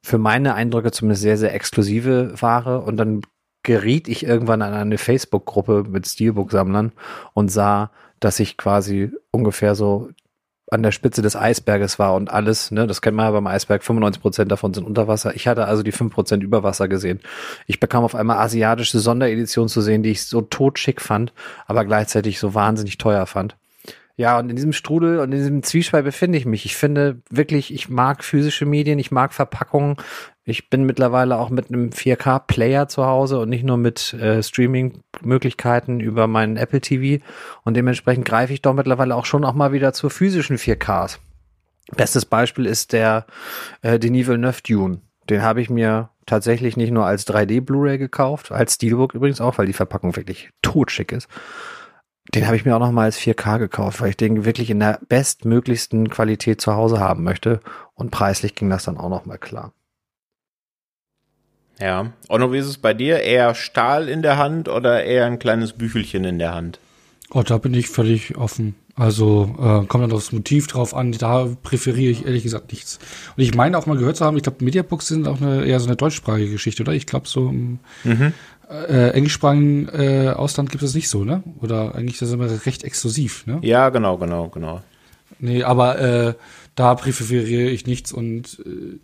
für 0.00 0.18
meine 0.18 0.54
Eindrücke 0.54 0.92
zumindest 0.92 1.22
sehr, 1.22 1.38
sehr 1.38 1.54
exklusive 1.54 2.40
Ware. 2.40 2.82
Und 2.82 2.98
dann 2.98 3.22
geriet 3.64 4.06
ich 4.06 4.24
irgendwann 4.24 4.62
an 4.62 4.72
eine 4.72 4.98
Facebook-Gruppe 4.98 5.84
mit 5.88 6.06
Steelbook-Sammlern 6.06 6.92
und 7.32 7.48
sah, 7.50 7.90
dass 8.20 8.38
ich 8.38 8.56
quasi 8.56 9.10
ungefähr 9.32 9.74
so 9.74 10.10
an 10.70 10.82
der 10.82 10.92
Spitze 10.92 11.20
des 11.20 11.36
Eisberges 11.36 11.98
war 11.98 12.14
und 12.14 12.30
alles, 12.30 12.70
ne, 12.70 12.86
das 12.86 13.02
kennt 13.02 13.16
man 13.16 13.26
ja 13.26 13.32
beim 13.32 13.46
Eisberg, 13.46 13.84
95 13.84 14.22
Prozent 14.22 14.52
davon 14.52 14.72
sind 14.72 14.84
unter 14.86 15.08
Wasser. 15.08 15.34
Ich 15.34 15.46
hatte 15.46 15.66
also 15.66 15.82
die 15.82 15.92
5 15.92 16.12
Prozent 16.12 16.42
über 16.42 16.62
Wasser 16.62 16.88
gesehen. 16.88 17.20
Ich 17.66 17.80
bekam 17.80 18.04
auf 18.04 18.14
einmal 18.14 18.38
asiatische 18.38 18.98
Sondereditionen 18.98 19.68
zu 19.68 19.80
sehen, 19.82 20.02
die 20.02 20.10
ich 20.10 20.24
so 20.24 20.40
totschick 20.40 21.00
fand, 21.00 21.32
aber 21.66 21.84
gleichzeitig 21.84 22.38
so 22.38 22.54
wahnsinnig 22.54 22.98
teuer 22.98 23.26
fand. 23.26 23.56
Ja, 24.16 24.38
und 24.38 24.48
in 24.48 24.54
diesem 24.54 24.72
Strudel 24.72 25.18
und 25.18 25.32
in 25.32 25.38
diesem 25.38 25.62
Zwiespalt 25.64 26.04
befinde 26.04 26.38
ich 26.38 26.46
mich. 26.46 26.64
Ich 26.64 26.76
finde 26.76 27.20
wirklich, 27.30 27.74
ich 27.74 27.88
mag 27.88 28.22
physische 28.22 28.64
Medien, 28.64 28.98
ich 29.00 29.10
mag 29.10 29.32
Verpackungen. 29.32 29.96
Ich 30.46 30.68
bin 30.68 30.84
mittlerweile 30.84 31.38
auch 31.38 31.48
mit 31.48 31.68
einem 31.70 31.88
4K-Player 31.88 32.86
zu 32.86 33.06
Hause 33.06 33.38
und 33.38 33.48
nicht 33.48 33.64
nur 33.64 33.78
mit 33.78 34.12
äh, 34.12 34.42
Streaming-Möglichkeiten 34.42 36.00
über 36.00 36.26
meinen 36.26 36.58
Apple 36.58 36.82
TV. 36.82 37.24
Und 37.64 37.74
dementsprechend 37.74 38.26
greife 38.26 38.52
ich 38.52 38.60
doch 38.60 38.74
mittlerweile 38.74 39.16
auch 39.16 39.24
schon 39.24 39.44
auch 39.44 39.54
mal 39.54 39.72
wieder 39.72 39.94
zu 39.94 40.10
physischen 40.10 40.58
4Ks. 40.58 41.18
Bestes 41.96 42.26
Beispiel 42.26 42.66
ist 42.66 42.92
der 42.92 43.26
äh, 43.80 43.98
Denis 43.98 44.26
Villeneuve 44.26 44.60
Dune. 44.62 45.00
Den 45.30 45.40
habe 45.40 45.62
ich 45.62 45.70
mir 45.70 46.10
tatsächlich 46.26 46.76
nicht 46.76 46.90
nur 46.90 47.06
als 47.06 47.26
3D 47.26 47.62
Blu-ray 47.62 47.96
gekauft, 47.96 48.52
als 48.52 48.74
Steelbook 48.74 49.14
übrigens 49.14 49.40
auch, 49.40 49.56
weil 49.56 49.66
die 49.66 49.72
Verpackung 49.72 50.14
wirklich 50.16 50.50
totschick 50.60 51.12
ist. 51.12 51.28
Den 52.34 52.46
habe 52.46 52.56
ich 52.56 52.66
mir 52.66 52.74
auch 52.74 52.80
noch 52.80 52.92
mal 52.92 53.04
als 53.04 53.18
4K 53.18 53.58
gekauft, 53.58 54.00
weil 54.02 54.10
ich 54.10 54.16
den 54.16 54.44
wirklich 54.44 54.70
in 54.70 54.80
der 54.80 54.98
bestmöglichsten 55.08 56.10
Qualität 56.10 56.60
zu 56.60 56.74
Hause 56.74 57.00
haben 57.00 57.22
möchte. 57.22 57.60
Und 57.94 58.10
preislich 58.10 58.54
ging 58.54 58.68
das 58.68 58.84
dann 58.84 58.98
auch 58.98 59.10
noch 59.10 59.24
mal 59.24 59.38
klar. 59.38 59.72
Ja. 61.80 62.12
Onno, 62.28 62.52
wie 62.52 62.58
ist 62.58 62.66
es 62.66 62.78
bei 62.78 62.94
dir? 62.94 63.20
Eher 63.20 63.54
Stahl 63.54 64.08
in 64.08 64.22
der 64.22 64.38
Hand 64.38 64.68
oder 64.68 65.04
eher 65.04 65.26
ein 65.26 65.38
kleines 65.38 65.72
Büchelchen 65.72 66.24
in 66.24 66.38
der 66.38 66.54
Hand? 66.54 66.78
Oh, 67.30 67.42
da 67.42 67.58
bin 67.58 67.74
ich 67.74 67.88
völlig 67.88 68.36
offen. 68.36 68.74
Also 68.96 69.56
äh, 69.58 69.86
kommt 69.86 70.04
dann 70.04 70.10
das 70.10 70.30
Motiv 70.30 70.68
drauf 70.68 70.94
an. 70.94 71.12
Da 71.12 71.48
präferiere 71.62 72.12
ich 72.12 72.26
ehrlich 72.26 72.44
gesagt 72.44 72.70
nichts. 72.70 73.00
Und 73.36 73.42
ich 73.42 73.54
meine 73.54 73.76
auch 73.76 73.86
mal 73.86 73.96
gehört 73.96 74.16
zu 74.16 74.24
haben, 74.24 74.36
ich 74.36 74.44
glaube, 74.44 74.64
Mediabooks 74.64 75.08
sind 75.08 75.26
auch 75.26 75.40
eine, 75.40 75.64
eher 75.64 75.80
so 75.80 75.86
eine 75.86 75.96
deutschsprachige 75.96 76.52
Geschichte, 76.52 76.84
oder? 76.84 76.92
Ich 76.92 77.06
glaube, 77.06 77.26
so 77.26 77.48
im 77.48 77.80
mhm. 78.04 78.32
äh, 78.70 79.10
englischsprachigen 79.10 79.88
äh, 79.88 80.28
Ausland 80.28 80.70
gibt 80.70 80.84
es 80.84 80.94
nicht 80.94 81.08
so, 81.08 81.24
ne? 81.24 81.42
Oder 81.60 81.96
eigentlich 81.96 82.14
ist 82.14 82.22
das 82.22 82.32
immer 82.32 82.48
recht 82.64 82.84
exklusiv, 82.84 83.46
ne? 83.46 83.58
Ja, 83.62 83.88
genau, 83.88 84.16
genau, 84.16 84.48
genau. 84.48 84.80
Nee, 85.40 85.64
aber 85.64 85.98
äh, 85.98 86.34
da 86.76 86.94
präferiere 86.94 87.70
ich 87.70 87.86
nichts 87.86 88.12
und 88.12 88.60
äh, 88.64 89.00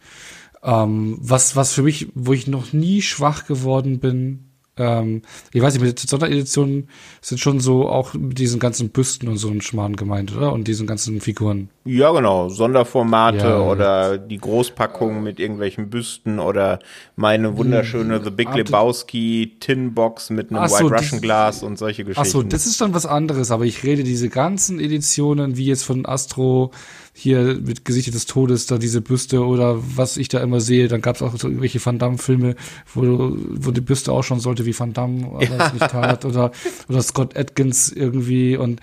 ähm, 0.63 1.19
was, 1.21 1.57
was 1.57 1.73
für 1.73 1.83
mich, 1.83 2.09
wo 2.15 2.33
ich 2.33 2.47
noch 2.47 2.73
nie 2.73 3.03
schwach 3.03 3.47
geworden 3.47 3.99
bin, 4.01 4.51
ähm, 4.77 5.23
ich 5.53 5.61
weiß 5.61 5.75
nicht, 5.75 5.83
mit 5.83 5.99
Sondereditionen 5.99 6.89
sind 7.21 7.39
schon 7.39 7.61
so 7.61 7.89
auch 7.89 8.15
mit 8.15 8.39
diesen 8.39 8.59
ganzen 8.61 8.91
Büsten 8.91 9.29
und 9.29 9.37
so 9.37 9.49
ein 9.49 9.61
Schmarrn 9.61 9.97
gemeint, 9.97 10.35
oder? 10.35 10.53
Und 10.53 10.69
diesen 10.69 10.87
ganzen 10.87 11.21
Figuren. 11.21 11.69
Ja, 11.85 12.13
genau. 12.13 12.51
Sonderformate 12.51 13.39
ja, 13.39 13.61
oder 13.61 14.19
die 14.19 14.37
Großpackung 14.37 15.23
mit 15.23 15.41
irgendwelchen 15.41 15.89
Büsten 15.89 16.39
oder 16.39 16.79
meine 17.17 17.57
wunderschöne 17.57 18.23
The 18.23 18.31
Big 18.31 18.55
Lebowski 18.55 19.57
Tinbox 19.61 20.29
mit 20.29 20.51
einem 20.51 20.69
so, 20.69 20.75
White 20.75 20.95
Russian 20.95 21.21
Glass 21.23 21.63
und 21.63 21.79
solche 21.79 22.05
Geschichten. 22.05 22.21
Ach 22.21 22.31
so, 22.31 22.43
das 22.43 22.67
ist 22.67 22.83
dann 22.83 22.93
was 22.93 23.07
anderes, 23.07 23.51
aber 23.51 23.65
ich 23.65 23.83
rede 23.83 24.05
diese 24.05 24.29
ganzen 24.29 24.79
Editionen, 24.79 25.57
wie 25.57 25.67
jetzt 25.67 25.85
von 25.85 26.05
Astro, 26.05 26.71
hier 27.13 27.59
mit 27.61 27.85
Gesicht 27.85 28.15
des 28.15 28.27
Todes, 28.27 28.67
da 28.67 28.79
diese 28.79 29.01
Büste 29.01 29.45
oder 29.45 29.77
was 29.97 30.17
ich 30.17 30.29
da 30.29 30.41
immer 30.41 30.61
sehe, 30.61 30.89
dann 30.89 31.01
gab 31.01 31.17
es 31.17 31.23
auch 31.23 31.37
so 31.37 31.49
irgendwelche 31.49 31.85
Van 31.85 31.99
Damme-Filme, 31.99 32.55
wo, 32.95 33.37
wo 33.37 33.71
die 33.73 33.81
Büste 33.81 34.13
auch 34.13 34.23
schon 34.23 34.41
sollte 34.41 34.65
wie 34.65 34.79
Van 34.79 34.93
Damme 34.93 35.29
oder, 35.29 35.45
ja. 35.45 35.73
nicht 35.73 35.89
tat, 35.89 36.25
oder, 36.25 36.51
oder 36.89 37.03
Scott 37.03 37.37
Atkins 37.37 37.91
irgendwie 37.91 38.57
und 38.57 38.81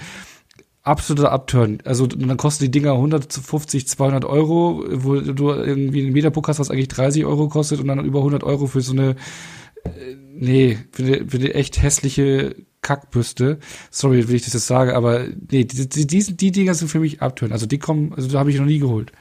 absoluter 0.88 1.32
Upturn. 1.32 1.80
Also 1.84 2.08
dann 2.08 2.38
kosten 2.38 2.66
die 2.66 2.72
Dinger 2.72 2.94
150, 2.94 3.88
200 3.88 4.26
Euro, 4.26 4.84
wo 4.90 5.20
du 5.20 5.52
irgendwie 5.52 6.04
einen 6.04 6.14
Meterbook 6.14 6.48
hast, 6.48 6.60
was 6.60 6.72
eigentlich 6.72 6.88
30 6.88 7.26
Euro 7.26 7.48
kostet 7.50 7.80
und 7.80 7.88
dann 7.88 8.04
über 8.04 8.20
100 8.20 8.44
Euro 8.44 8.68
für 8.68 8.82
so 8.82 8.94
eine, 8.94 9.16
äh, 9.84 10.16
nee, 10.34 10.78
für 10.92 11.04
eine, 11.04 11.28
für 11.28 11.38
eine 11.38 11.54
echt 11.54 11.82
hässliche 11.82 12.56
Kackbüste. 12.82 13.60
Sorry, 13.92 14.30
wie 14.30 14.36
ich 14.36 14.46
das 14.46 14.54
jetzt 14.54 14.68
sage, 14.68 14.96
aber 14.96 15.26
nee, 15.52 15.66
die, 15.66 15.90
die, 15.90 16.08
die, 16.08 16.38
die 16.38 16.52
Dinger 16.52 16.74
sind 16.74 16.88
für 16.88 17.00
mich 17.00 17.22
Upturn. 17.22 17.52
Also 17.52 17.66
die 17.66 17.80
kommen, 17.80 18.14
also 18.16 18.30
da 18.30 18.40
habe 18.40 18.52
ich 18.52 18.58
noch 18.58 18.66
nie 18.66 18.80
geholt. 18.80 19.12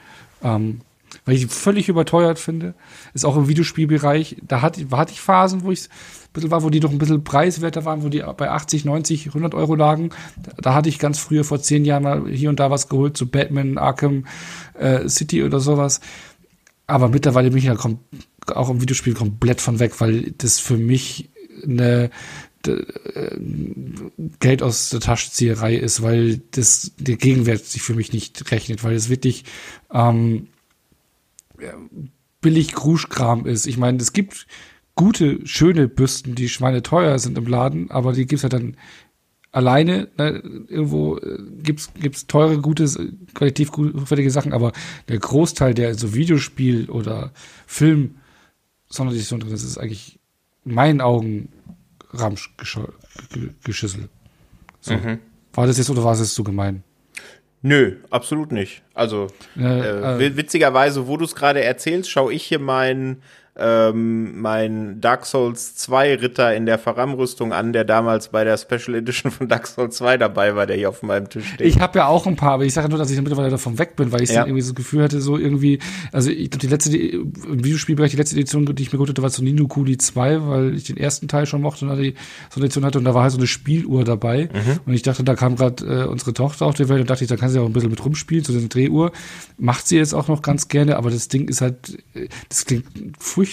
Ähm, 0.43 0.81
weil 1.25 1.35
ich 1.35 1.41
die 1.41 1.47
völlig 1.47 1.89
überteuert 1.89 2.39
finde. 2.39 2.73
Ist 3.13 3.25
auch 3.25 3.37
im 3.37 3.47
Videospielbereich. 3.47 4.37
Da 4.47 4.61
hatte, 4.61 4.85
hatte 4.91 5.11
ich 5.11 5.21
Phasen, 5.21 5.63
wo 5.63 5.71
ich 5.71 5.89
bisschen 6.37 6.51
war, 6.51 6.63
wo 6.63 6.69
die 6.69 6.79
doch 6.79 6.91
ein 6.91 6.97
bisschen 6.97 7.23
preiswerter 7.23 7.83
waren, 7.85 8.03
wo 8.03 8.09
die 8.09 8.23
bei 8.37 8.49
80, 8.49 8.85
90, 8.85 9.27
100 9.27 9.53
Euro 9.53 9.75
lagen. 9.75 10.11
Da, 10.61 10.73
hatte 10.73 10.89
ich 10.89 10.99
ganz 10.99 11.19
früher 11.19 11.43
vor 11.43 11.61
zehn 11.61 11.83
Jahren 11.83 12.03
mal 12.03 12.27
hier 12.29 12.49
und 12.49 12.59
da 12.59 12.71
was 12.71 12.89
geholt, 12.89 13.17
zu 13.17 13.29
Batman, 13.29 13.77
Arkham 13.77 14.25
äh, 14.75 15.09
City 15.09 15.43
oder 15.43 15.59
sowas. 15.59 15.99
Aber 16.85 17.09
mittlerweile 17.09 17.49
bin 17.49 17.59
ich 17.59 17.65
ja 17.65 17.75
auch 18.55 18.69
im 18.69 18.81
Videospiel 18.81 19.13
komplett 19.13 19.59
von 19.59 19.79
weg, 19.79 19.99
weil 19.99 20.33
das 20.37 20.59
für 20.59 20.77
mich 20.77 21.29
eine 21.63 22.09
äh, 22.65 23.37
Geld 24.39 24.61
aus 24.63 24.89
der 24.89 24.99
Taschenzieherei 24.99 25.75
ist, 25.75 26.01
weil 26.01 26.41
das 26.51 26.91
der 26.97 27.17
Gegenwert 27.17 27.65
sich 27.65 27.81
für 27.81 27.93
mich 27.93 28.13
nicht 28.13 28.51
rechnet, 28.51 28.83
weil 28.83 28.95
es 28.95 29.09
wirklich 29.09 29.43
ähm, 29.91 30.47
billig 32.41 32.73
Kruschkram 32.73 33.45
ist. 33.45 33.67
Ich 33.67 33.77
meine, 33.77 33.97
es 33.97 34.13
gibt 34.13 34.47
gute, 34.97 35.47
schöne 35.47 35.87
Büsten, 35.87 36.35
die 36.35 36.49
Schweine 36.49 36.83
teuer 36.83 37.17
sind 37.19 37.37
im 37.37 37.47
Laden, 37.47 37.89
aber 37.89 38.11
die 38.11 38.25
gibt's 38.25 38.43
ja 38.43 38.49
dann 38.49 38.75
alleine. 39.53 40.09
Ne, 40.17 40.41
irgendwo 40.67 41.17
äh, 41.17 41.37
gibt's 41.63 41.93
gibt's 41.93 42.27
teure, 42.27 42.59
gute, 42.59 42.85
qualitativ 43.33 43.71
hochwertige 43.71 44.31
Sachen, 44.31 44.51
aber 44.51 44.73
der 45.07 45.19
Großteil 45.19 45.73
der 45.73 45.95
so 45.95 46.13
Videospiel 46.13 46.89
oder 46.89 47.31
Film 47.65 48.17
Sonderedition 48.89 49.39
drin 49.39 49.53
ist, 49.53 49.63
ist 49.63 49.77
eigentlich 49.77 50.19
in 50.65 50.73
meinen 50.73 50.99
Augen 50.99 51.49
Ramschgeschüssel. 52.11 54.09
So. 54.81 54.93
Mhm. 54.93 55.19
War 55.53 55.67
das 55.67 55.77
jetzt 55.77 55.89
oder 55.89 56.03
war 56.03 56.13
es 56.13 56.19
jetzt 56.19 56.35
so 56.35 56.43
gemein? 56.43 56.83
Nö, 57.61 57.97
absolut 58.11 58.51
nicht. 58.51 58.83
Also 58.93 59.27
äh, 59.57 60.17
äh, 60.25 60.37
witzigerweise, 60.37 61.07
wo 61.07 61.17
du 61.17 61.25
es 61.25 61.35
gerade 61.35 61.63
erzählst, 61.63 62.09
schaue 62.09 62.33
ich 62.33 62.43
hier 62.43 62.59
meinen 62.59 63.21
ähm, 63.59 64.39
mein 64.41 65.01
Dark 65.01 65.25
Souls 65.25 65.75
2 65.75 66.15
Ritter 66.15 66.55
in 66.55 66.65
der 66.65 66.77
Faram-Rüstung 66.77 67.53
an, 67.53 67.73
der 67.73 67.83
damals 67.85 68.29
bei 68.29 68.43
der 68.43 68.57
Special 68.57 68.95
Edition 68.95 69.31
von 69.31 69.47
Dark 69.47 69.67
Souls 69.67 69.95
2 69.97 70.17
dabei 70.17 70.55
war, 70.55 70.65
der 70.67 70.75
hier 70.77 70.89
auf 70.89 71.01
meinem 71.03 71.29
Tisch 71.29 71.47
steht. 71.53 71.65
Ich 71.67 71.79
habe 71.79 71.99
ja 71.99 72.07
auch 72.07 72.27
ein 72.27 72.35
paar, 72.35 72.51
aber 72.53 72.65
ich 72.65 72.73
sage 72.73 72.89
nur, 72.89 72.97
dass 72.99 73.09
ich 73.09 73.17
mittlerweile 73.19 73.49
davon 73.49 73.77
weg 73.79 73.95
bin, 73.95 74.11
weil 74.11 74.21
ich 74.23 74.29
Ja. 74.29 74.43
irgendwie 74.45 74.61
so 74.61 74.71
das 74.71 74.75
Gefühl 74.75 75.03
hatte, 75.03 75.21
so 75.21 75.37
irgendwie, 75.37 75.79
also 76.11 76.29
ich 76.29 76.49
glaube, 76.49 76.59
die 76.59 76.67
letzte, 76.67 76.89
die, 76.91 77.09
im 77.11 77.63
Videospielbereich, 77.63 78.11
die 78.11 78.17
letzte 78.17 78.35
Edition, 78.35 78.65
die 78.75 78.83
ich 78.83 78.89
mir 78.91 78.97
geholt 78.97 79.09
hatte, 79.09 79.21
war 79.23 79.29
so 79.29 79.43
Nino 79.43 79.67
Kuni 79.67 79.97
2, 79.97 80.47
weil 80.47 80.75
ich 80.75 80.83
den 80.85 80.97
ersten 80.97 81.27
Teil 81.27 81.45
schon 81.45 81.61
mochte 81.61 81.85
und 81.85 81.89
dann 81.91 82.01
die 82.01 82.13
so 82.49 82.57
eine 82.57 82.65
Edition 82.65 82.85
hatte 82.85 82.97
und 82.99 83.05
da 83.05 83.13
war 83.13 83.23
halt 83.23 83.31
so 83.31 83.37
eine 83.37 83.47
Spieluhr 83.47 84.03
dabei 84.03 84.49
Mhm. 84.53 84.79
und 84.85 84.93
ich 84.93 85.01
dachte, 85.01 85.23
da 85.23 85.35
kam 85.35 85.55
gerade 85.55 85.83
äh, 85.85 86.05
unsere 86.05 86.33
Tochter 86.33 86.65
auf 86.65 86.75
die 86.75 86.87
Welt 86.89 87.01
und 87.01 87.09
dachte 87.09 87.23
ich, 87.23 87.29
da 87.29 87.35
kann 87.37 87.49
sie 87.49 87.59
auch 87.59 87.65
ein 87.65 87.73
bisschen 87.73 87.89
mit 87.89 88.03
rumspielen, 88.05 88.43
so 88.43 88.53
eine 88.53 88.67
Drehuhr. 88.67 89.11
Macht 89.57 89.87
sie 89.87 89.97
jetzt 89.97 90.13
auch 90.13 90.27
noch 90.27 90.41
ganz 90.41 90.67
gerne, 90.67 90.97
aber 90.97 91.09
das 91.09 91.27
Ding 91.27 91.47
ist 91.47 91.61
halt, 91.61 91.97
äh, 92.13 92.27
das 92.49 92.65
klingt 92.65 92.85
furchtbar. 93.17 93.46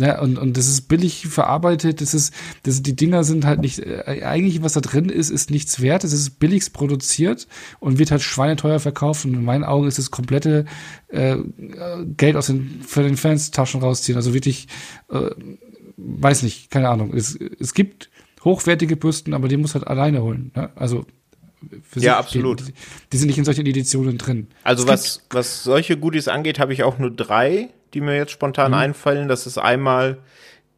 Ja, 0.00 0.20
und, 0.20 0.38
und 0.38 0.56
das 0.56 0.68
ist 0.68 0.88
billig 0.88 1.26
verarbeitet, 1.28 2.00
das 2.00 2.14
ist, 2.14 2.32
das, 2.62 2.82
die 2.82 2.96
Dinger 2.96 3.24
sind 3.24 3.44
halt 3.44 3.60
nicht, 3.60 3.78
äh, 3.78 4.22
eigentlich 4.24 4.62
was 4.62 4.72
da 4.72 4.80
drin 4.80 5.10
ist, 5.10 5.28
ist 5.28 5.50
nichts 5.50 5.82
wert, 5.82 6.02
es 6.02 6.14
ist 6.14 6.38
billigst 6.38 6.72
produziert 6.72 7.46
und 7.78 7.98
wird 7.98 8.10
halt 8.10 8.22
schweineteuer 8.22 8.80
verkauft 8.80 9.26
und 9.26 9.34
in 9.34 9.44
meinen 9.44 9.64
Augen 9.64 9.86
ist 9.86 9.98
es 9.98 10.10
komplette 10.10 10.64
äh, 11.08 11.36
Geld 12.16 12.36
aus 12.36 12.46
den, 12.46 12.80
für 12.86 13.02
den 13.02 13.18
Fans 13.18 13.50
Taschen 13.50 13.82
rausziehen, 13.82 14.16
also 14.16 14.32
wirklich, 14.32 14.66
äh, 15.10 15.30
weiß 15.98 16.42
nicht, 16.42 16.70
keine 16.70 16.88
Ahnung, 16.88 17.12
es, 17.14 17.36
es 17.36 17.74
gibt 17.74 18.08
hochwertige 18.42 18.96
Bürsten, 18.96 19.34
aber 19.34 19.46
die 19.46 19.58
muss 19.58 19.74
halt 19.74 19.86
alleine 19.86 20.22
holen, 20.22 20.52
ne? 20.56 20.70
also 20.74 21.04
Ja, 21.96 22.18
absolut. 22.18 22.66
Die, 22.66 22.72
die 23.12 23.16
sind 23.18 23.28
nicht 23.28 23.38
in 23.38 23.44
solchen 23.44 23.66
Editionen 23.66 24.18
drin. 24.18 24.48
Also 24.64 24.88
was, 24.88 25.22
was 25.30 25.62
solche 25.62 25.96
Goodies 25.96 26.28
angeht, 26.28 26.58
habe 26.58 26.72
ich 26.72 26.82
auch 26.82 26.98
nur 26.98 27.10
drei, 27.10 27.68
die 27.94 28.00
mir 28.00 28.16
jetzt 28.16 28.32
spontan 28.32 28.74
einfallen. 28.74 29.28
Das 29.28 29.46
ist 29.46 29.58
einmal 29.58 30.18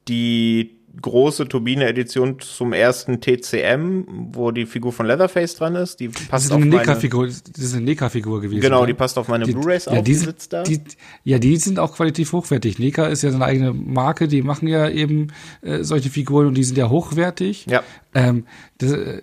die 0.09 0.74
große 1.01 1.49
Turbine-Edition 1.49 2.39
zum 2.41 2.73
ersten 2.73 3.21
TCM, 3.21 4.05
wo 4.33 4.51
die 4.51 4.67
Figur 4.67 4.93
von 4.93 5.07
Leatherface 5.07 5.57
dran 5.57 5.75
ist. 5.77 6.01
Die 6.01 6.09
Das 6.09 6.27
passt 6.27 6.45
ist 6.47 6.53
auf 6.53 6.57
eine 6.61 6.67
meine, 6.67 6.81
Neka-Figur, 6.83 7.27
das 7.27 7.43
ist 7.57 7.75
eine 7.75 7.85
Neka-Figur 7.85 8.41
gewesen. 8.41 8.61
Genau, 8.61 8.83
ne? 8.83 8.89
die 8.89 8.95
passt 8.95 9.19
auf 9.19 9.29
meine 9.29 9.47
Blu-rays 9.47 9.87
ja, 9.87 9.93
auf, 9.93 10.05
die, 10.05 10.15
sitzt 10.15 10.53
da. 10.53 10.63
Die, 10.63 10.81
ja, 11.25 11.39
die 11.39 11.57
sind 11.57 11.79
auch 11.79 11.95
qualitativ 11.95 12.33
hochwertig. 12.33 12.79
Neka 12.79 13.07
ist 13.07 13.23
ja 13.23 13.31
so 13.31 13.37
eine 13.37 13.45
eigene 13.45 13.73
Marke, 13.73 14.29
die 14.29 14.43
machen 14.43 14.69
ja 14.69 14.89
eben 14.89 15.29
äh, 15.63 15.83
solche 15.83 16.11
Figuren 16.11 16.47
und 16.47 16.55
die 16.55 16.65
sind 16.65 16.79
ja 16.79 16.89
hochwertig. 16.89 17.67
Ja. 17.67 17.83
Ähm, 18.15 18.47
das, 18.79 18.93
äh, 18.93 19.23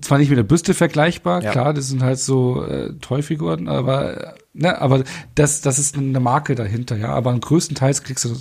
zwar 0.00 0.18
nicht 0.18 0.28
mit 0.28 0.38
der 0.38 0.44
Büste 0.44 0.74
vergleichbar, 0.74 1.42
Ja. 1.42 1.52
klar, 1.52 1.74
das 1.74 1.88
sind 1.88 2.02
halt 2.02 2.18
so 2.18 2.64
äh, 2.64 2.94
Toyfiguren, 3.00 3.68
aber 3.68 4.34
äh, 4.34 4.34
ne, 4.54 4.80
aber 4.80 5.04
das, 5.34 5.60
das 5.60 5.78
ist 5.78 5.96
eine 5.96 6.20
Marke 6.20 6.54
dahinter, 6.54 6.96
ja. 6.96 7.10
Aber 7.10 7.38
größtenteils 7.38 8.02
kriegst 8.02 8.24
du 8.24 8.34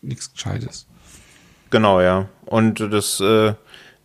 nichts 0.00 0.32
Gescheites. 0.32 0.86
Genau, 1.72 2.02
ja. 2.02 2.28
Und 2.44 2.80
das, 2.80 3.18
äh, 3.20 3.54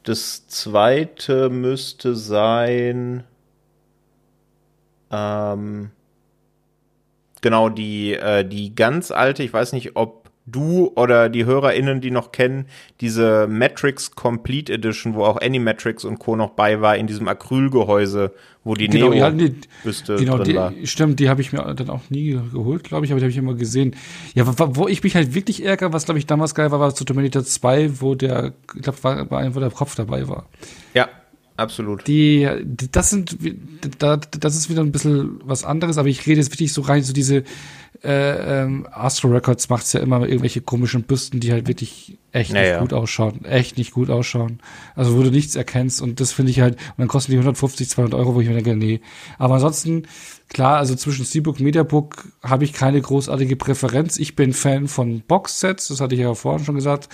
das 0.03 0.47
zweite 0.47 1.49
müsste 1.49 2.15
sein, 2.15 3.25
ähm, 5.11 5.91
genau, 7.41 7.67
die, 7.67 8.13
äh, 8.13 8.47
die 8.47 8.73
ganz 8.73 9.11
alte, 9.11 9.43
ich 9.43 9.51
weiß 9.51 9.73
nicht, 9.73 9.97
ob 9.97 10.16
du 10.47 10.91
oder 10.95 11.29
die 11.29 11.45
HörerInnen, 11.45 12.01
die 12.01 12.09
noch 12.09 12.31
kennen, 12.31 12.65
diese 13.01 13.47
Matrix 13.47 14.11
Complete 14.11 14.73
Edition, 14.73 15.13
wo 15.13 15.23
auch 15.25 15.39
Animatrix 15.39 16.05
und 16.05 16.19
Co. 16.19 16.35
noch 16.35 16.51
bei 16.51 16.81
war, 16.81 16.95
in 16.95 17.05
diesem 17.05 17.27
Acrylgehäuse, 17.27 18.33
wo 18.63 18.73
die 18.73 18.87
Genau, 18.87 19.11
ja, 19.11 19.29
nee, 19.29 19.49
Neo-Büste 19.49 20.15
Genau, 20.15 20.37
drin 20.37 20.55
war. 20.55 20.71
die, 20.71 20.87
stimmt, 20.87 21.19
die 21.19 21.29
habe 21.29 21.41
ich 21.41 21.51
mir 21.51 21.59
dann 21.75 21.89
auch 21.89 22.09
nie 22.09 22.39
geholt, 22.51 22.85
glaube 22.85 23.05
ich, 23.05 23.11
aber 23.11 23.19
die 23.19 23.25
habe 23.25 23.31
ich 23.31 23.37
immer 23.37 23.53
gesehen. 23.55 23.95
Ja, 24.33 24.45
wo, 24.47 24.87
ich 24.87 25.03
mich 25.03 25.15
halt 25.15 25.35
wirklich 25.35 25.63
ärgere, 25.63 25.93
was 25.93 26.05
glaube 26.05 26.19
ich 26.19 26.25
damals 26.25 26.55
geil 26.55 26.71
war, 26.71 26.79
war 26.79 26.95
zu 26.95 27.03
Terminator 27.03 27.43
2, 27.43 28.01
wo 28.01 28.15
der, 28.15 28.53
ich 28.75 28.81
glaube, 28.81 29.03
war, 29.03 29.29
war 29.29 29.55
wo 29.55 29.59
der 29.59 29.71
Kopf 29.71 29.95
dabei 29.95 30.27
war. 30.29 30.47
Ja, 30.93 31.09
absolut. 31.57 32.07
Die, 32.07 32.47
die 32.63 32.89
das 32.91 33.09
sind, 33.09 33.37
da, 33.99 34.17
das 34.17 34.55
ist 34.55 34.69
wieder 34.69 34.81
ein 34.81 34.91
bisschen 34.91 35.41
was 35.43 35.65
anderes, 35.65 35.97
aber 35.97 36.07
ich 36.07 36.25
rede 36.25 36.39
jetzt 36.39 36.51
wirklich 36.51 36.71
so 36.71 36.81
rein, 36.81 37.03
so 37.03 37.13
diese, 37.13 37.43
äh, 38.03 38.63
ähm, 38.63 38.87
Astro 38.91 39.29
Records 39.29 39.69
macht's 39.69 39.93
ja 39.93 39.99
immer 39.99 40.21
irgendwelche 40.21 40.61
komischen 40.61 41.03
Büsten, 41.03 41.39
die 41.39 41.51
halt 41.51 41.67
wirklich 41.67 42.17
echt 42.31 42.51
Ja, 42.51 42.61
nicht 42.61 42.79
gut 42.79 42.93
ausschauen, 42.93 43.45
echt 43.45 43.77
nicht 43.77 43.91
gut 43.91 44.09
ausschauen. 44.09 44.59
Also 44.95 45.17
wo 45.17 45.23
du 45.23 45.31
nichts 45.31 45.55
erkennst 45.55 46.01
und 46.01 46.19
das 46.19 46.31
finde 46.31 46.51
ich 46.51 46.59
halt, 46.59 46.75
und 46.75 46.97
dann 46.97 47.07
kosten 47.07 47.31
die 47.31 47.37
150, 47.37 47.89
200 47.89 48.19
Euro, 48.19 48.35
wo 48.35 48.41
ich 48.41 48.47
mir 48.47 48.55
denke, 48.55 48.75
nee. 48.75 49.01
Aber 49.37 49.55
ansonsten, 49.55 50.03
klar, 50.49 50.77
also 50.77 50.95
zwischen 50.95 51.25
Steelbook 51.25 51.57
und 51.57 51.63
Mediabook 51.63 52.25
habe 52.43 52.63
ich 52.63 52.73
keine 52.73 53.01
großartige 53.01 53.55
Präferenz. 53.55 54.17
Ich 54.17 54.35
bin 54.35 54.53
Fan 54.53 54.87
von 54.87 55.21
Boxsets, 55.21 55.87
das 55.87 56.01
hatte 56.01 56.15
ich 56.15 56.21
ja 56.21 56.33
vorhin 56.33 56.65
schon 56.65 56.75
gesagt. 56.75 57.09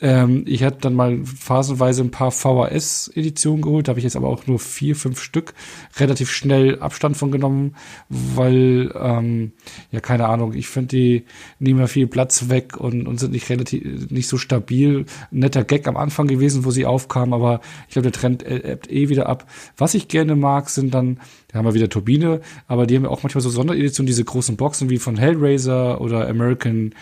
Ähm, 0.00 0.44
ich 0.46 0.64
hatte 0.64 0.78
dann 0.80 0.94
mal 0.94 1.24
phasenweise 1.24 2.02
ein 2.02 2.10
paar 2.10 2.32
VHS-Editionen 2.32 3.62
geholt, 3.62 3.86
da 3.86 3.90
habe 3.90 4.00
ich 4.00 4.04
jetzt 4.04 4.16
aber 4.16 4.28
auch 4.28 4.46
nur 4.46 4.58
vier, 4.58 4.96
fünf 4.96 5.20
Stück 5.20 5.54
relativ 5.98 6.32
schnell 6.32 6.80
Abstand 6.80 7.16
von 7.16 7.30
genommen, 7.30 7.76
weil, 8.08 8.92
ähm, 9.00 9.52
ja, 9.92 10.00
keine 10.00 10.26
Ahnung, 10.26 10.52
ich 10.54 10.66
finde, 10.66 10.88
die 10.88 11.24
nehmen 11.60 11.78
ja 11.78 11.86
viel 11.86 12.08
Platz 12.08 12.48
weg 12.48 12.76
und, 12.76 13.06
und 13.06 13.20
sind 13.20 13.32
nicht 13.32 13.48
relativ, 13.48 14.10
nicht 14.10 14.28
so 14.28 14.36
stabil. 14.36 15.06
Netter 15.30 15.62
Gag 15.64 15.86
am 15.86 15.96
Anfang 15.96 16.26
gewesen, 16.26 16.64
wo 16.64 16.72
sie 16.72 16.86
aufkamen, 16.86 17.32
aber 17.32 17.60
ich 17.86 17.92
glaube, 17.92 18.10
der 18.10 18.20
Trend 18.20 18.42
äh, 18.42 18.72
ebbt 18.72 18.90
eh 18.90 19.08
wieder 19.08 19.28
ab. 19.28 19.46
Was 19.76 19.94
ich 19.94 20.08
gerne 20.08 20.34
mag, 20.34 20.70
sind 20.70 20.92
dann, 20.92 21.20
da 21.48 21.58
haben 21.58 21.66
wir 21.66 21.74
wieder 21.74 21.88
Turbine, 21.88 22.40
aber 22.66 22.86
die 22.86 22.96
haben 22.96 23.04
ja 23.04 23.10
auch 23.10 23.22
manchmal 23.22 23.42
so 23.42 23.50
Sondereditionen, 23.50 24.08
diese 24.08 24.24
großen 24.24 24.56
Boxen 24.56 24.90
wie 24.90 24.98
von 24.98 25.16
Hellraiser 25.16 26.00
oder 26.00 26.28
American 26.28 26.94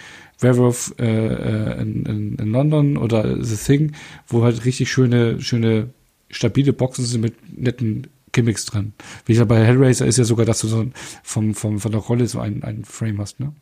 Werewolf 0.42 0.94
äh, 0.98 1.04
äh, 1.04 1.80
in, 1.80 2.06
in, 2.06 2.34
in 2.36 2.52
London 2.52 2.96
oder 2.96 3.42
The 3.42 3.56
Thing, 3.56 3.92
wo 4.26 4.42
halt 4.44 4.64
richtig 4.64 4.90
schöne, 4.90 5.40
schöne, 5.40 5.90
stabile 6.30 6.72
Boxen 6.72 7.04
sind 7.04 7.20
mit 7.20 7.34
netten 7.58 8.06
Gimmicks 8.32 8.64
drin. 8.64 8.94
Wie 9.26 9.32
gesagt, 9.34 9.48
bei 9.48 9.62
Hellraiser 9.62 10.06
ist 10.06 10.16
ja 10.18 10.24
sogar, 10.24 10.46
dass 10.46 10.60
du 10.60 10.66
so 10.68 10.80
ein, 10.80 10.94
vom, 11.22 11.54
vom, 11.54 11.78
von 11.80 11.92
der 11.92 12.00
Rolle 12.00 12.26
so 12.26 12.40
ein, 12.40 12.62
ein 12.64 12.84
Frame 12.84 13.20
hast, 13.20 13.40
ne? 13.40 13.52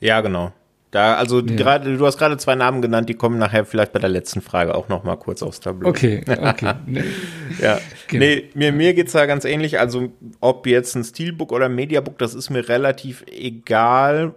Ja, 0.00 0.20
genau. 0.20 0.52
Da, 0.90 1.16
also 1.16 1.40
Ja. 1.40 1.56
gerade, 1.56 1.96
du 1.96 2.06
hast 2.06 2.16
gerade 2.16 2.36
zwei 2.36 2.54
Namen 2.54 2.80
genannt, 2.80 3.08
die 3.08 3.14
kommen 3.14 3.38
nachher 3.38 3.64
vielleicht 3.64 3.92
bei 3.92 3.98
der 3.98 4.08
letzten 4.08 4.40
Frage 4.40 4.74
auch 4.74 4.88
noch 4.88 5.02
mal 5.04 5.16
kurz 5.16 5.42
aufs 5.42 5.60
Tableau. 5.60 5.88
Okay, 5.88 6.22
okay. 6.40 6.74
nee. 6.86 7.02
Ja. 7.60 7.80
Genau. 8.08 8.24
Nee, 8.24 8.50
mir, 8.54 8.72
mir 8.72 8.94
geht's 8.94 9.12
da 9.12 9.26
ganz 9.26 9.44
ähnlich. 9.44 9.80
Also, 9.80 10.10
ob 10.40 10.66
jetzt 10.66 10.94
ein 10.94 11.02
Steelbook 11.04 11.52
oder 11.52 11.66
ein 11.66 11.74
Mediabook, 11.74 12.18
das 12.18 12.34
ist 12.34 12.50
mir 12.50 12.68
relativ 12.68 13.24
egal. 13.30 14.34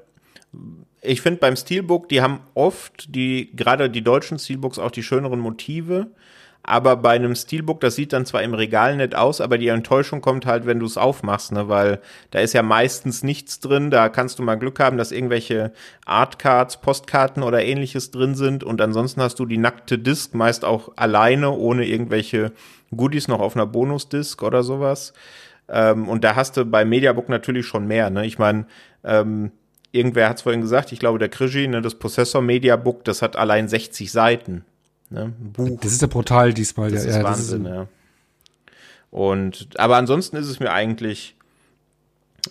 Ich 1.02 1.22
finde 1.22 1.40
beim 1.40 1.56
Steelbook, 1.56 2.10
die 2.10 2.22
haben 2.22 2.42
oft 2.56 3.14
die, 3.16 3.52
gerade 3.56 3.90
die 3.90 4.04
deutschen 4.04 4.38
Steelbooks 4.38 4.80
auch 4.80 4.92
die 4.92 5.04
schöneren 5.04 5.40
Motive. 5.40 6.08
Aber 6.62 6.98
bei 6.98 7.12
einem 7.12 7.36
Steelbook, 7.36 7.80
das 7.80 7.96
sieht 7.96 8.12
dann 8.12 8.26
zwar 8.26 8.44
im 8.44 8.54
Regal 8.54 8.98
nett 8.98 9.16
aus, 9.16 9.40
aber 9.40 9.58
die 9.58 9.70
Enttäuschung 9.70 10.22
kommt 10.22 10.46
halt, 10.46 10.66
wenn 10.66 10.80
du 10.80 10.86
es 10.86 10.98
aufmachst, 10.98 11.54
ne, 11.54 11.70
weil 11.70 12.02
da 12.32 12.40
ist 12.40 12.54
ja 12.54 12.62
meistens 12.62 13.24
nichts 13.24 13.60
drin. 13.60 13.90
Da 13.92 14.10
kannst 14.10 14.40
du 14.40 14.44
mal 14.44 14.56
Glück 14.56 14.80
haben, 14.80 14.98
dass 14.98 15.14
irgendwelche 15.14 15.72
Artcards, 16.06 16.82
Postkarten 16.82 17.44
oder 17.44 17.64
ähnliches 17.64 18.12
drin 18.12 18.36
sind 18.36 18.64
und 18.64 18.82
ansonsten 18.82 19.22
hast 19.22 19.40
du 19.40 19.46
die 19.46 19.58
nackte 19.58 19.98
Disc 19.98 20.36
meist 20.36 20.66
auch 20.66 20.92
alleine, 20.98 21.52
ohne 21.52 21.86
irgendwelche 21.86 22.52
Goodies 22.96 23.30
noch 23.30 23.40
auf 23.40 23.56
einer 23.56 23.66
Bonusdisk 23.66 24.44
oder 24.44 24.62
sowas. 24.62 25.14
Ähm, 25.70 26.10
und 26.10 26.24
da 26.24 26.36
hast 26.36 26.58
du 26.58 26.66
bei 26.66 26.84
Mediabook 26.84 27.30
natürlich 27.30 27.66
schon 27.66 27.88
mehr. 27.88 28.10
Ne? 28.10 28.26
Ich 28.26 28.38
meine, 28.38 28.66
ähm, 29.04 29.52
irgendwer 29.92 30.30
hat 30.30 30.38
es 30.38 30.44
vorhin 30.44 30.62
gesagt, 30.62 30.92
ich 30.92 31.00
glaube 31.00 31.20
der 31.20 31.30
Krigi, 31.30 31.68
ne, 31.68 31.82
das 31.82 31.96
Possessor 31.96 32.42
Mediabook, 32.42 33.04
das 33.04 33.22
hat 33.22 33.36
allein 33.36 33.68
60 33.68 34.12
Seiten. 34.12 34.66
Ne? 35.10 35.34
Buch. 35.40 35.80
Das 35.82 35.92
ist 35.92 36.02
ja 36.02 36.08
brutal 36.08 36.54
diesmal. 36.54 36.92
Das 36.92 37.04
ja, 37.04 37.10
ist 37.10 37.16
ja, 37.18 37.24
Wahnsinn, 37.24 37.64
Das 37.64 37.72
ist, 37.72 37.78
ja. 37.78 37.88
Und, 39.12 39.70
aber 39.80 39.98
ansonsten 39.98 40.38
ist 40.38 40.48
es 40.48 40.60
mir 40.60 40.72
eigentlich, 40.72 41.36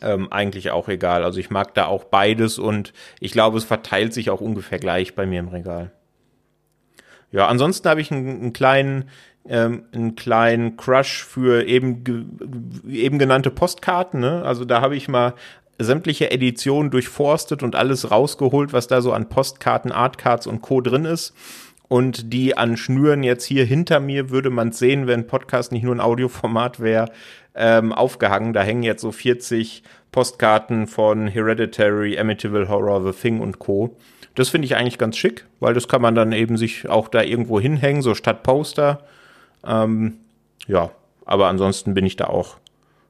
ähm, 0.02 0.32
eigentlich 0.32 0.70
auch 0.73 0.89
egal. 0.89 1.23
Also 1.23 1.39
ich 1.39 1.51
mag 1.51 1.74
da 1.74 1.86
auch 1.86 2.05
beides 2.05 2.59
und 2.59 2.93
ich 3.20 3.32
glaube, 3.32 3.59
es 3.59 3.65
verteilt 3.65 4.12
sich 4.12 4.31
auch 4.31 4.40
ungefähr 4.40 4.78
gleich 4.78 5.15
bei 5.15 5.24
mir 5.24 5.39
im 5.39 5.48
Regal. 5.48 5.93
Ja, 7.31 7.47
ansonsten 7.47 7.89
habe 7.89 8.01
ich 8.01 8.10
einen, 8.10 8.40
einen 8.40 8.52
kleinen, 8.52 9.09
ähm, 9.47 9.85
einen 9.93 10.16
kleinen 10.16 10.77
Crush 10.77 11.24
für 11.24 11.65
eben, 11.65 12.82
eben 12.89 13.19
genannte 13.19 13.51
Postkarten. 13.51 14.19
Ne? 14.19 14.43
Also 14.43 14.65
da 14.65 14.81
habe 14.81 14.97
ich 14.97 15.09
mal 15.09 15.35
sämtliche 15.78 16.30
Editionen 16.30 16.90
durchforstet 16.90 17.62
und 17.62 17.76
alles 17.76 18.10
rausgeholt, 18.10 18.72
was 18.72 18.88
da 18.88 19.00
so 19.00 19.12
an 19.12 19.28
Postkarten, 19.28 19.92
Artcards 19.92 20.46
und 20.46 20.60
Co. 20.60 20.80
drin 20.80 21.05
ist. 21.05 21.34
Und 21.88 22.34
die 22.34 22.56
an 22.56 22.76
Schnüren 22.76 23.22
jetzt 23.22 23.44
hier 23.44 23.64
hinter 23.64 23.98
mir 23.98 24.28
würde 24.28 24.50
man 24.50 24.72
sehen, 24.72 25.06
wenn 25.06 25.26
Podcast 25.26 25.72
nicht 25.72 25.84
nur 25.84 25.94
ein 25.94 26.00
Audioformat 26.00 26.80
wäre, 26.80 27.10
ähm, 27.55 27.92
aufgehangen. 27.92 28.52
Da 28.52 28.62
hängen 28.62 28.82
jetzt 28.82 29.00
so 29.00 29.10
40 29.10 29.82
Postkarten 30.12 30.86
von 30.86 31.28
Hereditary, 31.28 32.18
Amityville 32.18 32.68
Horror, 32.68 33.10
The 33.10 33.18
Thing 33.18 33.40
und 33.40 33.59
Co. 33.59 33.96
Das 34.34 34.50
finde 34.50 34.66
ich 34.66 34.76
eigentlich 34.76 34.98
ganz 34.98 35.16
schick, 35.16 35.46
weil 35.60 35.74
das 35.74 35.88
kann 35.88 36.02
man 36.02 36.14
dann 36.14 36.32
eben 36.32 36.56
sich 36.56 36.88
auch 36.88 37.09
da 37.09 37.22
irgendwo 37.22 37.59
hinhängen, 37.59 38.02
so 38.02 38.14
statt 38.14 38.42
Poster. 38.42 39.00
Ähm, 39.66 40.18
ja, 40.66 40.90
aber 41.24 41.48
ansonsten 41.48 41.94
bin 41.94 42.06
ich 42.06 42.16
da 42.16 42.26
auch 42.26 42.56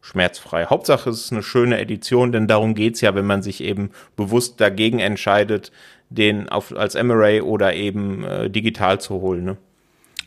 schmerzfrei. 0.09 0.67
Hauptsache 0.67 1.11
es 1.11 1.25
ist 1.25 1.33
eine 1.33 1.43
schöne 1.43 1.79
Edition, 1.79 2.33
denn 2.33 2.47
darum 2.47 2.75
geht's 2.75 3.01
ja, 3.03 3.15
wenn 3.15 3.27
man 3.27 3.43
sich 3.43 3.63
eben 3.63 3.91
bewusst 4.17 4.61
dagegen 4.61 5.01
entscheidet, 5.01 5.71
den 6.09 6.49
auf, 6.49 6.75
als 6.75 6.95
M-Array 6.95 7.43
oder 7.43 7.75
eben 7.75 8.25
äh, 8.25 8.49
digital 8.49 9.01
zu 9.01 9.21
holen. 9.21 9.45
Ne? 9.45 9.57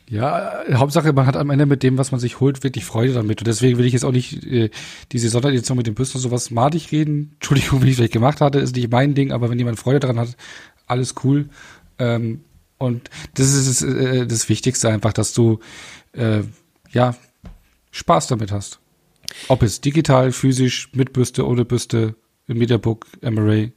Ja, 0.08 0.62
Hauptsache, 0.72 1.12
man 1.12 1.26
hat 1.26 1.36
am 1.36 1.50
Ende 1.50 1.66
mit 1.66 1.82
dem, 1.82 1.98
was 1.98 2.12
man 2.12 2.20
sich 2.20 2.38
holt, 2.38 2.62
wirklich 2.62 2.84
Freude 2.84 3.14
damit. 3.14 3.40
Und 3.40 3.46
deswegen 3.46 3.78
will 3.78 3.86
ich 3.86 3.92
jetzt 3.92 4.04
auch 4.04 4.12
nicht 4.12 4.44
äh, 4.44 4.70
diese 5.10 5.28
Sonderedition 5.28 5.76
mit 5.76 5.86
dem 5.88 5.94
Bürsten 5.94 6.18
sowas 6.18 6.50
madig 6.52 6.92
reden. 6.92 7.32
Entschuldigung, 7.40 7.82
wie 7.82 7.90
ich 7.90 7.96
vielleicht 7.96 8.12
gemacht 8.12 8.40
hatte, 8.40 8.60
ist 8.60 8.76
nicht 8.76 8.90
mein 8.90 9.14
Ding, 9.14 9.32
aber 9.32 9.50
wenn 9.50 9.58
jemand 9.58 9.80
Freude 9.80 9.98
daran 9.98 10.20
hat, 10.20 10.36
alles 10.86 11.14
cool. 11.24 11.48
Ähm, 11.98 12.44
und 12.78 13.10
das 13.34 13.52
ist 13.52 13.82
äh, 13.82 14.26
das 14.26 14.48
Wichtigste 14.48 14.88
einfach, 14.88 15.12
dass 15.12 15.32
du 15.32 15.58
äh, 16.12 16.42
ja 16.92 17.16
Spaß 17.90 18.28
damit 18.28 18.52
hast. 18.52 18.81
Ob 19.48 19.62
es 19.62 19.80
digital, 19.80 20.32
physisch, 20.32 20.90
mit 20.92 21.12
Bürste, 21.12 21.46
ohne 21.46 21.64
Bürste, 21.64 22.14
im 22.46 22.58
Mediabook, 22.58 23.06
MRA. 23.22 23.68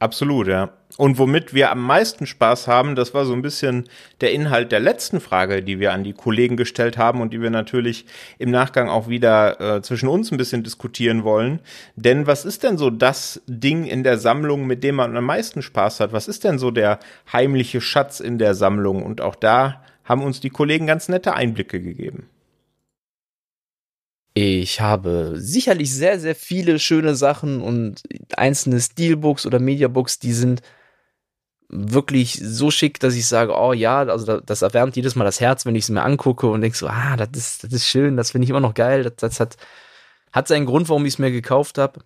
Absolut, 0.00 0.46
ja. 0.46 0.72
Und 0.96 1.18
womit 1.18 1.54
wir 1.54 1.70
am 1.70 1.82
meisten 1.82 2.26
Spaß 2.26 2.66
haben, 2.66 2.96
das 2.96 3.14
war 3.14 3.24
so 3.24 3.32
ein 3.32 3.42
bisschen 3.42 3.88
der 4.20 4.32
Inhalt 4.32 4.72
der 4.72 4.80
letzten 4.80 5.20
Frage, 5.20 5.62
die 5.62 5.78
wir 5.78 5.92
an 5.92 6.02
die 6.02 6.12
Kollegen 6.12 6.56
gestellt 6.56 6.98
haben 6.98 7.20
und 7.20 7.32
die 7.32 7.40
wir 7.40 7.50
natürlich 7.50 8.04
im 8.38 8.50
Nachgang 8.50 8.88
auch 8.88 9.08
wieder 9.08 9.60
äh, 9.60 9.82
zwischen 9.82 10.08
uns 10.08 10.32
ein 10.32 10.38
bisschen 10.38 10.64
diskutieren 10.64 11.22
wollen. 11.22 11.60
Denn 11.94 12.26
was 12.26 12.44
ist 12.44 12.64
denn 12.64 12.78
so 12.78 12.90
das 12.90 13.42
Ding 13.46 13.84
in 13.84 14.02
der 14.02 14.18
Sammlung, 14.18 14.66
mit 14.66 14.82
dem 14.82 14.96
man 14.96 15.16
am 15.16 15.24
meisten 15.24 15.62
Spaß 15.62 16.00
hat? 16.00 16.12
Was 16.12 16.26
ist 16.26 16.42
denn 16.42 16.58
so 16.58 16.70
der 16.70 16.98
heimliche 17.32 17.80
Schatz 17.80 18.18
in 18.18 18.38
der 18.38 18.54
Sammlung? 18.54 19.04
Und 19.04 19.20
auch 19.20 19.36
da 19.36 19.82
haben 20.04 20.24
uns 20.24 20.40
die 20.40 20.50
Kollegen 20.50 20.86
ganz 20.86 21.08
nette 21.08 21.34
Einblicke 21.34 21.80
gegeben. 21.80 22.28
Ich 24.40 24.80
habe 24.80 25.32
sicherlich 25.34 25.92
sehr, 25.92 26.20
sehr 26.20 26.36
viele 26.36 26.78
schöne 26.78 27.16
Sachen 27.16 27.60
und 27.60 28.02
einzelne 28.36 28.80
Steelbooks 28.80 29.46
oder 29.46 29.58
Mediabooks, 29.58 30.20
die 30.20 30.32
sind 30.32 30.62
wirklich 31.68 32.38
so 32.40 32.70
schick, 32.70 33.00
dass 33.00 33.16
ich 33.16 33.26
sage, 33.26 33.52
oh 33.58 33.72
ja, 33.72 33.98
also 33.98 34.38
das 34.40 34.62
erwärmt 34.62 34.94
jedes 34.94 35.16
Mal 35.16 35.24
das 35.24 35.40
Herz, 35.40 35.66
wenn 35.66 35.74
ich 35.74 35.84
es 35.84 35.90
mir 35.90 36.04
angucke 36.04 36.46
und 36.46 36.60
denke 36.60 36.78
so, 36.78 36.86
ah, 36.86 37.16
das 37.16 37.30
ist, 37.34 37.64
das 37.64 37.72
ist 37.72 37.88
schön, 37.88 38.16
das 38.16 38.30
finde 38.30 38.44
ich 38.44 38.50
immer 38.50 38.60
noch 38.60 38.74
geil, 38.74 39.02
das, 39.02 39.16
das 39.16 39.40
hat, 39.40 39.56
hat 40.32 40.46
seinen 40.46 40.66
Grund, 40.66 40.88
warum 40.88 41.04
ich 41.04 41.14
es 41.14 41.18
mir 41.18 41.32
gekauft 41.32 41.76
habe. 41.76 41.98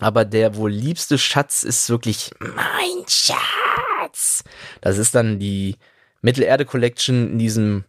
Aber 0.00 0.24
der 0.24 0.56
wohl 0.56 0.70
liebste 0.70 1.18
Schatz 1.18 1.62
ist 1.62 1.90
wirklich 1.90 2.30
mein 2.38 3.04
Schatz. 3.06 4.44
Das 4.80 4.96
ist 4.96 5.14
dann 5.14 5.38
die 5.38 5.76
Mittelerde 6.22 6.64
Collection 6.64 7.32
in 7.32 7.38
diesem 7.38 7.84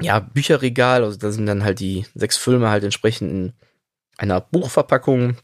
ja, 0.00 0.20
Bücherregal. 0.20 1.04
Also 1.04 1.18
da 1.18 1.30
sind 1.30 1.46
dann 1.46 1.64
halt 1.64 1.80
die 1.80 2.06
sechs 2.14 2.36
Filme 2.36 2.70
halt 2.70 2.84
entsprechend 2.84 3.30
in 3.30 3.52
einer 4.18 4.40
Buchverpackung. 4.40 5.36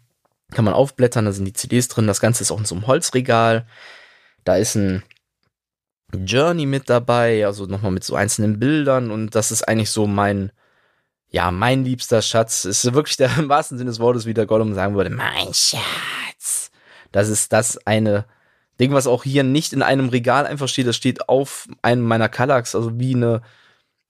Kann 0.51 0.65
man 0.65 0.75
aufblättern, 0.75 1.25
da 1.25 1.33
sind 1.33 1.47
die 1.47 1.55
CDs 1.55 1.89
drin. 1.89 2.07
Das 2.07 2.21
Ganze 2.21 2.43
ist 2.43 2.51
auch 2.51 2.59
in 2.59 2.67
so 2.67 2.75
einem 2.75 2.87
Holzregal. 2.87 3.67
Da 4.45 4.57
ist 4.57 4.75
ein 4.75 5.03
Journey 6.15 6.67
mit 6.67 6.91
dabei, 6.91 7.47
also 7.47 7.65
nochmal 7.67 7.91
mit 7.91 8.05
so 8.05 8.15
einzelnen 8.15 8.59
Bildern 8.59 9.11
und 9.11 9.35
das 9.35 9.51
ist 9.51 9.67
eigentlich 9.67 9.91
so 9.91 10.07
mein, 10.07 10.53
ja, 11.31 11.51
mein 11.51 11.85
liebster 11.85 12.21
Schatz. 12.21 12.67
Ist 12.67 12.93
wirklich 12.93 13.17
der 13.17 13.31
im 13.39 13.49
wahrsten 13.49 13.79
Sinne 13.79 13.91
des 13.91 14.01
Wortes, 14.01 14.27
wie 14.27 14.35
der 14.35 14.47
Gollum 14.47 14.75
sagen 14.75 14.95
würde, 14.95 15.11
mein 15.11 15.55
Schatz. 15.55 16.71
Das 17.13 17.29
ist 17.29 17.53
das 17.53 17.79
eine 17.87 18.27
Ding, 18.81 18.93
was 18.93 19.07
auch 19.07 19.25
hier 19.25 19.45
nicht 19.45 19.73
in 19.73 19.83
einem 19.83 20.09
Regal 20.09 20.47
einfach 20.47 20.69
steht, 20.69 20.87
das 20.87 20.97
steht 20.97 21.29
auf 21.29 21.69
einem 21.83 22.03
meiner 22.03 22.29
Kallax, 22.29 22.75
also 22.75 22.99
wie 22.99 23.15
eine, 23.15 23.43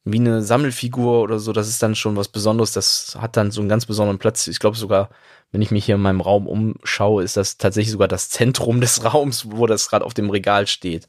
wie 0.04 0.18
eine 0.18 0.42
Sammelfigur 0.42 1.22
oder 1.22 1.38
so. 1.38 1.52
Das 1.52 1.68
ist 1.68 1.82
dann 1.82 1.94
schon 1.94 2.16
was 2.16 2.28
Besonderes. 2.28 2.72
Das 2.72 3.16
hat 3.20 3.36
dann 3.36 3.50
so 3.50 3.60
einen 3.60 3.68
ganz 3.68 3.86
besonderen 3.86 4.18
Platz. 4.18 4.46
Ich 4.48 4.58
glaube 4.58 4.76
sogar, 4.76 5.10
wenn 5.52 5.62
ich 5.62 5.70
mich 5.70 5.84
hier 5.84 5.94
in 5.94 6.02
meinem 6.02 6.20
Raum 6.20 6.46
umschaue, 6.46 7.22
ist 7.22 7.36
das 7.36 7.58
tatsächlich 7.58 7.92
sogar 7.92 8.08
das 8.08 8.30
Zentrum 8.30 8.80
des 8.82 9.04
Raums, 9.04 9.50
wo 9.50 9.66
das 9.66 9.88
gerade 9.88 10.04
auf 10.04 10.14
dem 10.14 10.30
Regal 10.30 10.66
steht. 10.66 11.08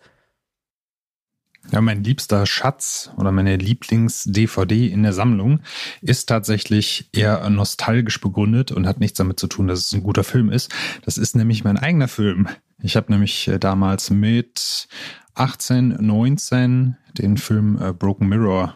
Ja, 1.72 1.80
mein 1.80 2.04
liebster 2.04 2.46
Schatz 2.46 3.10
oder 3.18 3.32
meine 3.32 3.56
Lieblings-DVD 3.56 4.88
in 4.88 5.02
der 5.02 5.14
Sammlung 5.14 5.62
ist 6.02 6.28
tatsächlich 6.28 7.10
eher 7.14 7.50
nostalgisch 7.50 8.20
begründet 8.20 8.74
und 8.74 8.86
hat 8.86 9.00
nichts 9.00 9.18
damit 9.18 9.40
zu 9.40 9.48
tun, 9.48 9.70
dass 9.70 9.80
es 9.80 9.94
ein 9.94 10.04
guter 10.04 10.26
Film 10.26 10.52
ist. 10.52 10.74
Das 11.06 11.18
ist 11.18 11.38
nämlich 11.38 11.64
mein 11.64 11.78
eigener 11.78 12.10
Film. 12.10 12.50
Ich 12.82 12.98
habe 12.98 13.12
nämlich 13.14 13.48
äh, 13.48 13.60
damals 13.60 14.10
mit 14.10 14.90
18, 15.36 15.98
19 16.02 16.98
den 17.18 17.38
Film 17.38 17.82
äh, 17.82 17.94
Broken 17.94 18.28
Mirror 18.28 18.76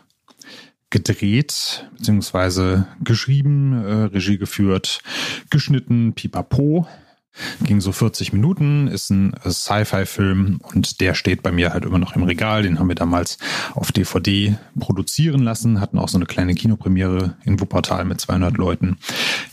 gedreht, 0.89 1.89
beziehungsweise 1.97 2.87
geschrieben, 3.03 3.73
äh, 3.73 4.03
Regie 4.05 4.37
geführt, 4.37 5.01
geschnitten, 5.49 6.13
pipapo. 6.13 6.87
Ging 7.63 7.81
so 7.81 7.91
40 7.91 8.33
Minuten, 8.33 8.87
ist 8.87 9.11
ein 9.11 9.33
Sci-Fi-Film 9.47 10.59
und 10.73 11.01
der 11.01 11.13
steht 11.13 11.43
bei 11.43 11.51
mir 11.51 11.71
halt 11.71 11.85
immer 11.85 11.99
noch 11.99 12.15
im 12.15 12.23
Regal. 12.23 12.63
Den 12.63 12.79
haben 12.79 12.87
wir 12.87 12.95
damals 12.95 13.37
auf 13.75 13.91
DVD 13.91 14.57
produzieren 14.79 15.43
lassen, 15.43 15.79
hatten 15.79 15.99
auch 15.99 16.09
so 16.09 16.17
eine 16.17 16.25
kleine 16.25 16.55
Kinopremiere 16.55 17.35
in 17.45 17.59
Wuppertal 17.59 18.05
mit 18.05 18.19
200 18.19 18.57
Leuten. 18.57 18.97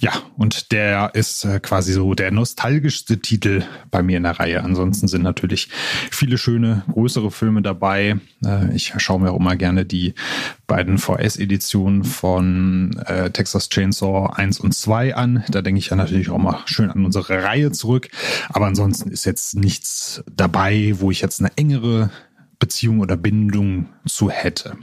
Ja, 0.01 0.13
und 0.37 0.73
der 0.73 1.15
ist 1.15 1.45
äh, 1.45 1.61
quasi 1.61 1.93
so 1.93 2.15
der 2.15 2.31
nostalgischste 2.31 3.21
Titel 3.21 3.65
bei 3.91 4.03
mir 4.03 4.17
in 4.17 4.23
der 4.23 4.41
Reihe. 4.41 4.63
Ansonsten 4.63 5.07
sind 5.07 5.23
natürlich 5.23 5.69
viele 6.11 6.39
schöne, 6.39 6.85
größere 6.91 7.31
Filme 7.31 7.61
dabei. 7.61 8.17
Äh, 8.45 8.75
ich 8.75 8.95
schaue 8.97 9.21
mir 9.21 9.33
auch 9.33 9.41
immer 9.41 9.57
gerne 9.57 9.85
die 9.85 10.15
beiden 10.67 10.99
VS-Editionen 10.99 12.05
von 12.05 12.99
äh, 13.07 13.31
Texas 13.31 13.69
Chainsaw 13.69 14.33
1 14.35 14.61
und 14.61 14.73
2 14.75 15.15
an. 15.15 15.45
Da 15.49 15.63
denke 15.63 15.79
ich 15.79 15.91
ja 15.91 15.97
natürlich 15.97 16.31
auch 16.31 16.39
mal 16.39 16.61
schön 16.67 16.91
an 16.91 17.05
unsere 17.05 17.43
Reihe 17.43 17.73
zurück. 17.73 18.09
Aber 18.49 18.67
ansonsten 18.67 19.11
ist 19.11 19.25
jetzt 19.25 19.55
nichts 19.57 20.23
dabei, 20.31 20.95
wo 20.97 21.11
ich 21.11 21.21
jetzt 21.21 21.41
eine 21.41 21.53
engere 21.57 22.11
Beziehung 22.59 23.01
oder 23.01 23.17
Bindung 23.17 23.89
zu 24.07 24.31
hätte. 24.31 24.77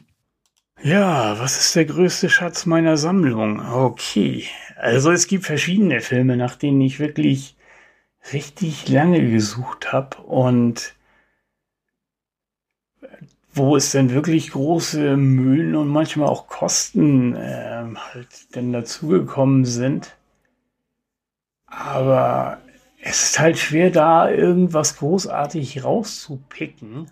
Ja, 0.83 1.39
was 1.39 1.59
ist 1.59 1.75
der 1.75 1.85
größte 1.85 2.29
Schatz 2.29 2.65
meiner 2.65 2.97
Sammlung? 2.97 3.59
Okay. 3.59 4.45
Also 4.77 5.11
es 5.11 5.27
gibt 5.27 5.45
verschiedene 5.45 6.01
Filme, 6.01 6.37
nach 6.37 6.55
denen 6.55 6.81
ich 6.81 6.99
wirklich 6.99 7.55
richtig 8.33 8.87
lange 8.87 9.29
gesucht 9.29 9.93
habe 9.93 10.17
und 10.17 10.95
wo 13.53 13.75
es 13.75 13.91
denn 13.91 14.11
wirklich 14.11 14.51
große 14.51 15.17
Mühen 15.17 15.75
und 15.75 15.87
manchmal 15.87 16.29
auch 16.29 16.47
Kosten 16.47 17.35
äh, 17.35 17.83
halt 17.95 18.55
denn 18.55 18.71
dazugekommen 18.71 19.65
sind. 19.65 20.15
Aber 21.65 22.61
es 23.01 23.23
ist 23.23 23.39
halt 23.39 23.57
schwer, 23.57 23.89
da 23.89 24.29
irgendwas 24.29 24.97
großartig 24.97 25.83
rauszupicken. 25.83 27.11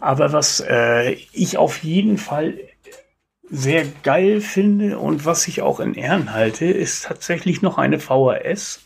Aber 0.00 0.32
was 0.32 0.60
äh, 0.60 1.12
ich 1.32 1.58
auf 1.58 1.82
jeden 1.82 2.18
Fall 2.18 2.58
sehr 3.50 3.86
geil 4.02 4.40
finde 4.40 4.98
und 4.98 5.24
was 5.24 5.48
ich 5.48 5.62
auch 5.62 5.80
in 5.80 5.94
Ehren 5.94 6.32
halte, 6.32 6.66
ist 6.66 7.06
tatsächlich 7.06 7.62
noch 7.62 7.78
eine 7.78 7.98
VHS 7.98 8.80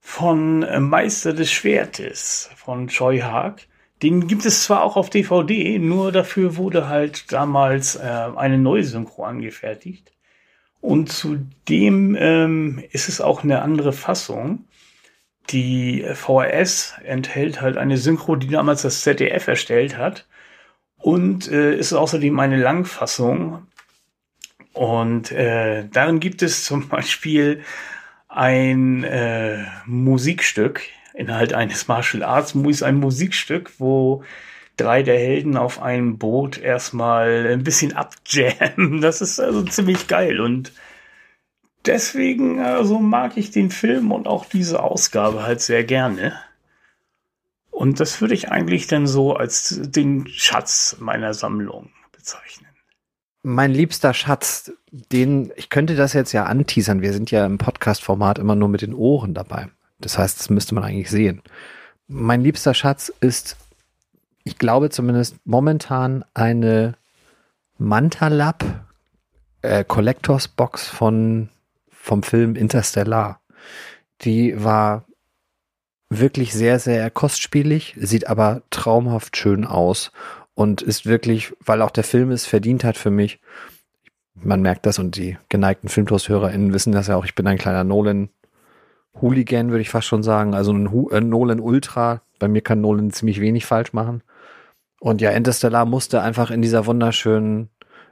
von 0.00 0.62
äh, 0.62 0.80
Meister 0.80 1.32
des 1.32 1.50
Schwertes 1.50 2.50
von 2.56 2.88
Choi 2.88 3.20
Haag. 3.20 3.66
Den 4.04 4.26
gibt 4.26 4.44
es 4.44 4.64
zwar 4.64 4.82
auch 4.82 4.98
auf 4.98 5.08
DVD, 5.08 5.78
nur 5.78 6.12
dafür 6.12 6.58
wurde 6.58 6.88
halt 6.88 7.32
damals 7.32 7.96
äh, 7.96 8.02
eine 8.36 8.58
neue 8.58 8.84
Synchro 8.84 9.24
angefertigt. 9.24 10.12
Und 10.82 11.10
zudem 11.10 12.14
ähm, 12.14 12.84
ist 12.92 13.08
es 13.08 13.22
auch 13.22 13.44
eine 13.44 13.62
andere 13.62 13.94
Fassung. 13.94 14.66
Die 15.48 16.04
VHS 16.12 16.96
enthält 17.02 17.62
halt 17.62 17.78
eine 17.78 17.96
Synchro, 17.96 18.36
die 18.36 18.48
damals 18.48 18.82
das 18.82 19.00
ZDF 19.00 19.48
erstellt 19.48 19.96
hat. 19.96 20.26
Und 20.98 21.50
äh, 21.50 21.74
ist 21.74 21.94
außerdem 21.94 22.38
eine 22.38 22.58
Langfassung. 22.58 23.66
Und 24.74 25.32
äh, 25.32 25.88
darin 25.90 26.20
gibt 26.20 26.42
es 26.42 26.64
zum 26.64 26.88
Beispiel 26.90 27.62
ein 28.28 29.02
äh, 29.02 29.64
Musikstück, 29.86 30.82
Inhalt 31.14 31.54
eines 31.54 31.88
Martial 31.88 32.22
Arts 32.22 32.54
Movies, 32.54 32.82
ein 32.82 32.96
Musikstück, 32.96 33.72
wo 33.78 34.24
drei 34.76 35.02
der 35.02 35.16
Helden 35.16 35.56
auf 35.56 35.80
einem 35.80 36.18
Boot 36.18 36.58
erstmal 36.58 37.46
ein 37.46 37.64
bisschen 37.64 37.94
abjammen. 37.94 39.00
Das 39.00 39.20
ist 39.20 39.38
also 39.40 39.62
ziemlich 39.62 40.08
geil 40.08 40.40
und 40.40 40.72
deswegen 41.86 42.60
also 42.60 42.98
mag 42.98 43.36
ich 43.36 43.50
den 43.52 43.70
Film 43.70 44.10
und 44.10 44.26
auch 44.26 44.44
diese 44.44 44.82
Ausgabe 44.82 45.44
halt 45.44 45.60
sehr 45.60 45.84
gerne. 45.84 46.34
Und 47.70 48.00
das 48.00 48.20
würde 48.20 48.34
ich 48.34 48.50
eigentlich 48.50 48.86
dann 48.86 49.06
so 49.06 49.34
als 49.34 49.80
den 49.82 50.26
Schatz 50.28 50.96
meiner 51.00 51.34
Sammlung 51.34 51.90
bezeichnen. 52.12 52.68
Mein 53.42 53.72
liebster 53.72 54.14
Schatz, 54.14 54.72
den, 54.90 55.52
ich 55.56 55.68
könnte 55.68 55.94
das 55.94 56.12
jetzt 56.12 56.32
ja 56.32 56.44
anteasern. 56.44 57.02
Wir 57.02 57.12
sind 57.12 57.30
ja 57.30 57.44
im 57.44 57.58
Podcast-Format 57.58 58.38
immer 58.38 58.54
nur 58.54 58.68
mit 58.68 58.80
den 58.80 58.94
Ohren 58.94 59.34
dabei. 59.34 59.68
Das 59.98 60.18
heißt, 60.18 60.38
das 60.38 60.50
müsste 60.50 60.74
man 60.74 60.84
eigentlich 60.84 61.10
sehen. 61.10 61.42
Mein 62.06 62.42
liebster 62.42 62.74
Schatz 62.74 63.12
ist, 63.20 63.56
ich 64.44 64.58
glaube 64.58 64.90
zumindest 64.90 65.36
momentan 65.44 66.24
eine 66.34 66.94
Mantalab 67.78 68.64
äh, 69.62 69.84
Collectors 69.84 70.48
Box 70.48 70.88
von 70.88 71.48
vom 71.90 72.22
Film 72.22 72.54
Interstellar. 72.54 73.40
Die 74.22 74.62
war 74.62 75.06
wirklich 76.10 76.52
sehr, 76.52 76.78
sehr 76.78 77.10
kostspielig, 77.10 77.96
sieht 77.98 78.28
aber 78.28 78.62
traumhaft 78.70 79.36
schön 79.36 79.64
aus 79.64 80.12
und 80.54 80.82
ist 80.82 81.06
wirklich, 81.06 81.52
weil 81.60 81.82
auch 81.82 81.90
der 81.90 82.04
Film 82.04 82.30
es 82.30 82.46
verdient 82.46 82.84
hat 82.84 82.96
für 82.96 83.10
mich. 83.10 83.40
Man 84.34 84.60
merkt 84.60 84.86
das 84.86 84.98
und 84.98 85.16
die 85.16 85.38
geneigten 85.48 85.88
FilmToast-HörerInnen 85.88 86.72
wissen 86.74 86.92
das 86.92 87.06
ja 87.06 87.16
auch. 87.16 87.24
Ich 87.24 87.34
bin 87.34 87.46
ein 87.46 87.58
kleiner 87.58 87.84
Nolan 87.84 88.28
Hooligan, 89.20 89.70
würde 89.70 89.82
ich 89.82 89.90
fast 89.90 90.06
schon 90.06 90.22
sagen. 90.22 90.54
Also 90.54 90.72
ein 90.72 90.90
Hu 90.90 91.08
äh, 91.10 91.20
Nolan 91.20 91.60
Ultra. 91.60 92.22
Bei 92.38 92.48
mir 92.48 92.62
kann 92.62 92.80
Nolan 92.80 93.10
ziemlich 93.10 93.40
wenig 93.40 93.66
falsch 93.66 93.92
machen. 93.92 94.22
Und 95.00 95.20
ja, 95.20 95.30
Interstellar 95.30 95.84
musste 95.84 96.22
einfach 96.22 96.50
in 96.50 96.62
dieser 96.62 96.86
wunderschönen 96.86 97.68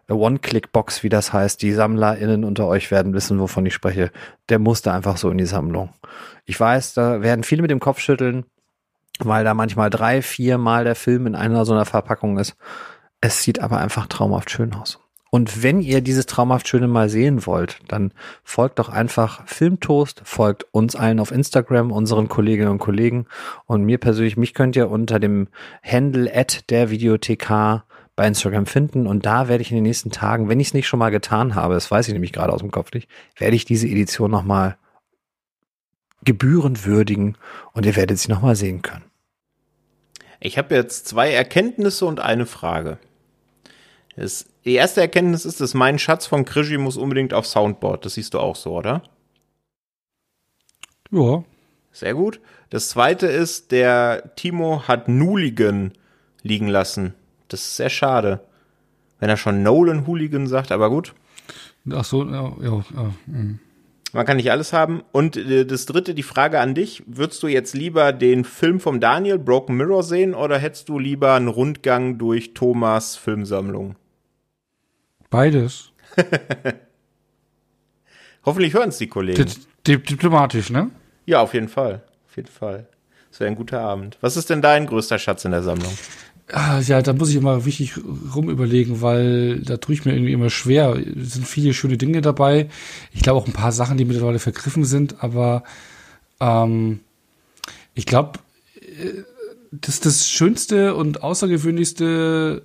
äh, 0.08 0.12
One-Click-Box, 0.12 1.02
wie 1.02 1.08
das 1.08 1.32
heißt, 1.32 1.62
die 1.62 1.72
SammlerInnen 1.72 2.44
unter 2.44 2.66
euch 2.66 2.90
werden 2.90 3.14
wissen, 3.14 3.40
wovon 3.40 3.66
ich 3.66 3.74
spreche. 3.74 4.10
Der 4.48 4.58
musste 4.58 4.92
einfach 4.92 5.16
so 5.16 5.30
in 5.30 5.38
die 5.38 5.46
Sammlung. 5.46 5.90
Ich 6.44 6.58
weiß, 6.58 6.94
da 6.94 7.22
werden 7.22 7.44
viele 7.44 7.62
mit 7.62 7.70
dem 7.70 7.80
Kopf 7.80 8.00
schütteln, 8.00 8.44
weil 9.18 9.44
da 9.44 9.54
manchmal 9.54 9.90
drei, 9.90 10.22
vier 10.22 10.58
Mal 10.58 10.84
der 10.84 10.94
Film 10.94 11.26
in 11.26 11.34
einer 11.34 11.64
so 11.64 11.72
einer 11.72 11.84
Verpackung 11.84 12.38
ist. 12.38 12.56
Es 13.20 13.42
sieht 13.42 13.60
aber 13.60 13.78
einfach 13.78 14.06
traumhaft 14.06 14.50
schön 14.50 14.74
aus. 14.74 14.98
Und 15.34 15.62
wenn 15.62 15.80
ihr 15.80 16.02
dieses 16.02 16.26
traumhaft 16.26 16.68
Schöne 16.68 16.88
mal 16.88 17.08
sehen 17.08 17.46
wollt, 17.46 17.78
dann 17.88 18.12
folgt 18.44 18.78
doch 18.78 18.90
einfach 18.90 19.48
Filmtoast, 19.48 20.20
folgt 20.24 20.66
uns 20.72 20.94
allen 20.94 21.18
auf 21.20 21.30
Instagram, 21.30 21.90
unseren 21.90 22.28
Kolleginnen 22.28 22.68
und 22.68 22.80
Kollegen 22.80 23.24
und 23.64 23.82
mir 23.82 23.96
persönlich, 23.96 24.36
mich 24.36 24.52
könnt 24.52 24.76
ihr 24.76 24.90
unter 24.90 25.18
dem 25.18 25.48
Handle 25.82 26.30
at 26.36 26.68
der 26.68 26.90
Videothek 26.90 27.48
bei 28.14 28.26
Instagram 28.26 28.66
finden 28.66 29.06
und 29.06 29.24
da 29.24 29.48
werde 29.48 29.62
ich 29.62 29.70
in 29.70 29.76
den 29.78 29.84
nächsten 29.84 30.10
Tagen, 30.10 30.50
wenn 30.50 30.60
ich 30.60 30.66
es 30.66 30.74
nicht 30.74 30.86
schon 30.86 30.98
mal 30.98 31.08
getan 31.08 31.54
habe, 31.54 31.72
das 31.72 31.90
weiß 31.90 32.08
ich 32.08 32.12
nämlich 32.12 32.34
gerade 32.34 32.52
aus 32.52 32.60
dem 32.60 32.70
Kopf 32.70 32.92
nicht, 32.92 33.08
werde 33.38 33.56
ich 33.56 33.64
diese 33.64 33.88
Edition 33.88 34.30
nochmal 34.30 34.76
gebührend 36.24 36.84
würdigen 36.84 37.38
und 37.72 37.86
ihr 37.86 37.96
werdet 37.96 38.18
sie 38.18 38.30
nochmal 38.30 38.54
sehen 38.54 38.82
können. 38.82 39.06
Ich 40.40 40.58
habe 40.58 40.74
jetzt 40.74 41.08
zwei 41.08 41.32
Erkenntnisse 41.32 42.04
und 42.04 42.20
eine 42.20 42.44
Frage. 42.44 42.98
Das, 44.14 44.51
die 44.64 44.74
erste 44.74 45.00
Erkenntnis 45.00 45.44
ist, 45.44 45.60
dass 45.60 45.74
mein 45.74 45.98
Schatz 45.98 46.26
von 46.26 46.44
Krischi 46.44 46.78
muss 46.78 46.96
unbedingt 46.96 47.34
auf 47.34 47.46
Soundboard. 47.46 48.04
Das 48.04 48.14
siehst 48.14 48.34
du 48.34 48.38
auch 48.38 48.56
so, 48.56 48.76
oder? 48.76 49.02
Ja. 51.10 51.44
Sehr 51.90 52.14
gut. 52.14 52.40
Das 52.70 52.88
zweite 52.88 53.26
ist, 53.26 53.70
der 53.70 54.34
Timo 54.36 54.88
hat 54.88 55.08
Nuligan 55.08 55.92
liegen 56.42 56.68
lassen. 56.68 57.14
Das 57.48 57.60
ist 57.60 57.76
sehr 57.76 57.90
schade. 57.90 58.40
Wenn 59.18 59.28
er 59.28 59.36
schon 59.36 59.62
Nolan 59.62 60.06
Hooligan 60.06 60.46
sagt, 60.46 60.72
aber 60.72 60.90
gut. 60.90 61.14
Ach 61.90 62.04
so, 62.04 62.24
ja, 62.24 62.52
ja. 62.60 62.84
ja. 62.94 63.12
mm. 63.26 63.60
Man 64.14 64.26
kann 64.26 64.36
nicht 64.36 64.50
alles 64.50 64.72
haben. 64.72 65.02
Und 65.12 65.36
äh, 65.36 65.64
das 65.64 65.86
dritte, 65.86 66.14
die 66.14 66.22
Frage 66.22 66.60
an 66.60 66.74
dich. 66.74 67.02
Würdest 67.06 67.42
du 67.42 67.48
jetzt 67.48 67.74
lieber 67.74 68.12
den 68.12 68.44
Film 68.44 68.78
vom 68.78 69.00
Daniel, 69.00 69.38
Broken 69.38 69.76
Mirror, 69.76 70.02
sehen 70.02 70.34
oder 70.34 70.58
hättest 70.58 70.88
du 70.88 70.98
lieber 70.98 71.34
einen 71.34 71.48
Rundgang 71.48 72.18
durch 72.18 72.52
Thomas 72.54 73.16
Filmsammlung? 73.16 73.96
Beides. 75.32 75.90
Hoffentlich 78.44 78.74
hören 78.74 78.88
es 78.90 78.98
die 78.98 79.06
Kollegen. 79.08 79.44
Di- 79.44 79.96
di- 79.96 80.02
diplomatisch, 80.02 80.70
ne? 80.70 80.90
Ja, 81.26 81.40
auf 81.40 81.54
jeden 81.54 81.68
Fall. 81.68 82.02
Auf 82.28 82.36
jeden 82.36 82.48
Fall. 82.48 82.86
Das 83.30 83.40
wäre 83.40 83.48
ein 83.50 83.56
guter 83.56 83.80
Abend. 83.80 84.18
Was 84.20 84.36
ist 84.36 84.50
denn 84.50 84.62
dein 84.62 84.86
größter 84.86 85.18
Schatz 85.18 85.44
in 85.44 85.52
der 85.52 85.62
Sammlung? 85.62 85.92
Ah, 86.52 86.80
Ja, 86.80 87.00
da 87.02 87.12
muss 87.12 87.30
ich 87.30 87.36
immer 87.36 87.64
richtig 87.64 87.94
rumüberlegen, 88.34 89.00
weil 89.00 89.60
da 89.60 89.76
tue 89.78 89.94
ich 89.94 90.04
mir 90.04 90.12
irgendwie 90.12 90.32
immer 90.32 90.50
schwer. 90.50 90.96
Es 91.16 91.34
sind 91.34 91.46
viele 91.46 91.72
schöne 91.72 91.96
Dinge 91.96 92.20
dabei. 92.20 92.68
Ich 93.12 93.22
glaube 93.22 93.40
auch 93.40 93.46
ein 93.46 93.52
paar 93.54 93.72
Sachen, 93.72 93.96
die 93.96 94.04
mittlerweile 94.04 94.38
vergriffen 94.40 94.84
sind, 94.84 95.22
aber 95.22 95.62
ähm, 96.40 97.00
ich 97.94 98.04
glaube, 98.06 98.40
äh, 98.80 99.22
das 99.70 100.00
das 100.00 100.28
schönste 100.28 100.94
und 100.94 101.22
außergewöhnlichste 101.22 102.62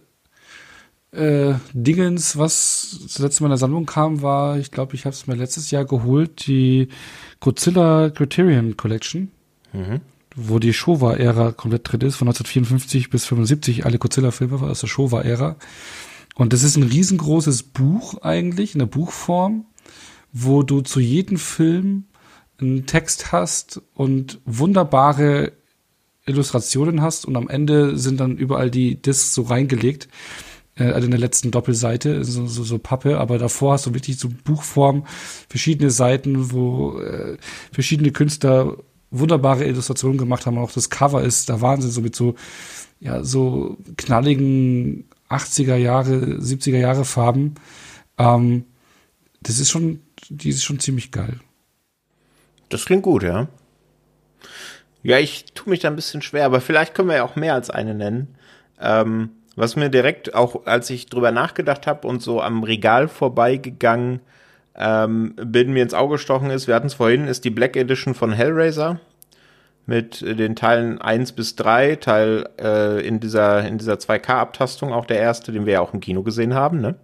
äh, 1.17 1.55
Dingens, 1.73 2.37
was 2.37 2.99
zuletzt 3.07 3.39
in 3.39 3.45
meiner 3.45 3.57
Sammlung 3.57 3.85
kam, 3.85 4.21
war, 4.21 4.57
ich 4.57 4.71
glaube, 4.71 4.95
ich 4.95 5.05
habe 5.05 5.13
es 5.13 5.27
mir 5.27 5.35
letztes 5.35 5.71
Jahr 5.71 5.85
geholt, 5.85 6.47
die 6.47 6.89
Godzilla 7.39 8.09
Criterion 8.09 8.77
Collection. 8.77 9.31
Wo 10.35 10.59
die 10.59 10.73
Showa-Ära 10.73 11.51
komplett 11.51 11.91
drin 11.91 12.01
ist, 12.01 12.15
von 12.15 12.27
1954 12.27 13.09
bis 13.09 13.25
75, 13.25 13.85
alle 13.85 13.97
Godzilla-Filme 13.97 14.61
aus 14.61 14.81
der 14.81 14.87
Showa-Ära. 14.87 15.55
Und 16.35 16.53
das 16.53 16.63
ist 16.63 16.77
ein 16.77 16.83
riesengroßes 16.83 17.63
Buch 17.63 18.21
eigentlich, 18.21 18.73
in 18.73 18.79
der 18.79 18.85
Buchform, 18.85 19.65
wo 20.31 20.61
du 20.61 20.81
zu 20.81 20.99
jedem 20.99 21.37
Film 21.37 22.05
einen 22.59 22.85
Text 22.85 23.31
hast 23.31 23.81
und 23.95 24.39
wunderbare 24.45 25.53
Illustrationen 26.27 27.01
hast 27.01 27.25
und 27.25 27.35
am 27.35 27.49
Ende 27.49 27.97
sind 27.97 28.19
dann 28.19 28.37
überall 28.37 28.69
die 28.69 29.01
Discs 29.01 29.33
so 29.33 29.43
reingelegt, 29.43 30.07
also 30.85 31.05
in 31.05 31.11
der 31.11 31.19
letzten 31.19 31.51
Doppelseite, 31.51 32.23
so, 32.23 32.47
so, 32.47 32.63
so 32.63 32.77
Pappe, 32.77 33.17
aber 33.19 33.37
davor 33.37 33.73
hast 33.73 33.85
du 33.85 33.93
wirklich 33.93 34.19
so 34.19 34.29
Buchform, 34.43 35.05
verschiedene 35.49 35.91
Seiten, 35.91 36.51
wo 36.51 36.99
äh, 36.99 37.37
verschiedene 37.71 38.11
Künstler 38.11 38.77
wunderbare 39.09 39.65
Illustrationen 39.65 40.17
gemacht 40.17 40.45
haben. 40.45 40.57
Auch 40.57 40.71
das 40.71 40.89
Cover 40.89 41.23
ist 41.23 41.49
der 41.49 41.61
Wahnsinn, 41.61 41.91
so 41.91 42.01
mit 42.01 42.15
so, 42.15 42.35
ja, 42.99 43.23
so 43.23 43.77
knalligen 43.97 45.05
80er 45.29 45.75
Jahre, 45.75 46.15
70er 46.39 46.77
Jahre 46.77 47.05
Farben. 47.05 47.55
Ähm, 48.17 48.65
das 49.41 49.59
ist 49.59 49.69
schon, 49.69 50.01
die 50.29 50.49
ist 50.49 50.63
schon 50.63 50.79
ziemlich 50.79 51.11
geil. 51.11 51.39
Das 52.69 52.85
klingt 52.85 53.03
gut, 53.03 53.23
ja. 53.23 53.47
Ja, 55.03 55.19
ich 55.19 55.45
tue 55.53 55.69
mich 55.69 55.79
da 55.79 55.87
ein 55.87 55.95
bisschen 55.95 56.21
schwer, 56.21 56.45
aber 56.45 56.59
vielleicht 56.59 56.93
können 56.93 57.09
wir 57.09 57.17
ja 57.17 57.23
auch 57.23 57.35
mehr 57.35 57.53
als 57.53 57.69
eine 57.69 57.93
nennen. 57.93 58.35
Ähm, 58.79 59.29
was 59.57 59.75
mir 59.75 59.89
direkt 59.89 60.35
auch, 60.35 60.65
als 60.65 60.89
ich 60.89 61.07
drüber 61.07 61.31
nachgedacht 61.31 61.87
habe 61.87 62.07
und 62.07 62.21
so 62.21 62.41
am 62.41 62.63
Regal 62.63 63.07
vorbeigegangen 63.07 64.21
ähm, 64.75 65.33
bin, 65.35 65.73
mir 65.73 65.81
ins 65.81 65.95
Auge 65.95 66.13
gestochen 66.13 66.51
ist, 66.51 66.67
wir 66.67 66.75
hatten 66.75 66.87
es 66.87 66.93
vorhin, 66.93 67.27
ist 67.27 67.43
die 67.43 67.49
Black 67.49 67.75
Edition 67.75 68.13
von 68.13 68.31
Hellraiser 68.31 68.99
mit 69.87 70.21
den 70.21 70.55
Teilen 70.55 71.01
1 71.01 71.31
bis 71.31 71.55
3, 71.55 71.95
Teil 71.95 72.47
äh, 72.61 73.05
in 73.05 73.19
dieser, 73.19 73.65
in 73.65 73.79
dieser 73.79 73.95
2K-Abtastung, 73.95 74.93
auch 74.93 75.05
der 75.05 75.19
erste, 75.19 75.51
den 75.51 75.65
wir 75.65 75.73
ja 75.73 75.81
auch 75.81 75.93
im 75.93 76.01
Kino 76.01 76.21
gesehen 76.21 76.53
haben, 76.53 76.79
ne? 76.79 76.95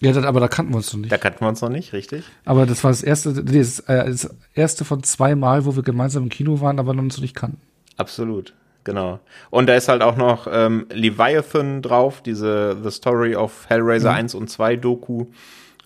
Ja, 0.00 0.12
das, 0.12 0.24
aber 0.24 0.40
da 0.40 0.48
kannten 0.48 0.72
wir 0.72 0.76
uns 0.76 0.92
noch 0.92 1.00
nicht. 1.00 1.12
Da 1.12 1.18
kannten 1.18 1.40
wir 1.40 1.48
uns 1.48 1.60
noch 1.62 1.70
nicht, 1.70 1.92
richtig? 1.92 2.24
Aber 2.44 2.66
das 2.66 2.84
war 2.84 2.90
das 2.90 3.02
erste, 3.02 3.30
nee, 3.30 3.58
das, 3.58 3.80
äh, 3.80 4.06
das 4.06 4.34
erste 4.54 4.84
von 4.84 5.02
zwei 5.02 5.34
Mal, 5.34 5.64
wo 5.66 5.74
wir 5.74 5.82
gemeinsam 5.82 6.24
im 6.24 6.28
Kino 6.28 6.60
waren, 6.60 6.78
aber 6.78 6.90
uns 6.92 7.16
noch 7.16 7.22
nicht 7.22 7.34
kannten. 7.34 7.60
Absolut, 7.96 8.54
genau. 8.86 9.20
Und 9.50 9.66
da 9.66 9.74
ist 9.74 9.88
halt 9.88 10.00
auch 10.00 10.16
noch 10.16 10.48
ähm, 10.50 10.86
Leviathan 10.90 11.82
drauf, 11.82 12.22
diese 12.22 12.78
The 12.82 12.90
Story 12.90 13.36
of 13.36 13.66
Hellraiser 13.68 14.12
1 14.12 14.34
und 14.34 14.48
2 14.48 14.76
Doku. 14.76 15.26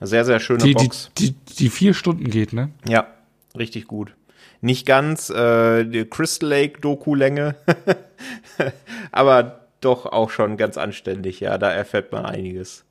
Sehr, 0.00 0.24
sehr 0.24 0.38
schöne 0.38 0.62
Die, 0.62 0.74
die, 0.74 0.84
Box. 0.84 1.10
die, 1.18 1.34
die 1.58 1.68
vier 1.68 1.94
Stunden 1.94 2.30
geht, 2.30 2.52
ne? 2.52 2.70
Ja, 2.86 3.08
richtig 3.58 3.88
gut. 3.88 4.14
Nicht 4.60 4.86
ganz 4.86 5.30
äh, 5.30 5.84
die 5.84 6.04
Crystal 6.04 6.48
Lake 6.48 6.80
Doku-Länge, 6.80 7.56
aber 9.12 9.66
doch 9.80 10.06
auch 10.06 10.30
schon 10.30 10.56
ganz 10.56 10.76
anständig. 10.76 11.40
Ja, 11.40 11.58
da 11.58 11.70
erfährt 11.70 12.12
man 12.12 12.26
einiges. 12.26 12.84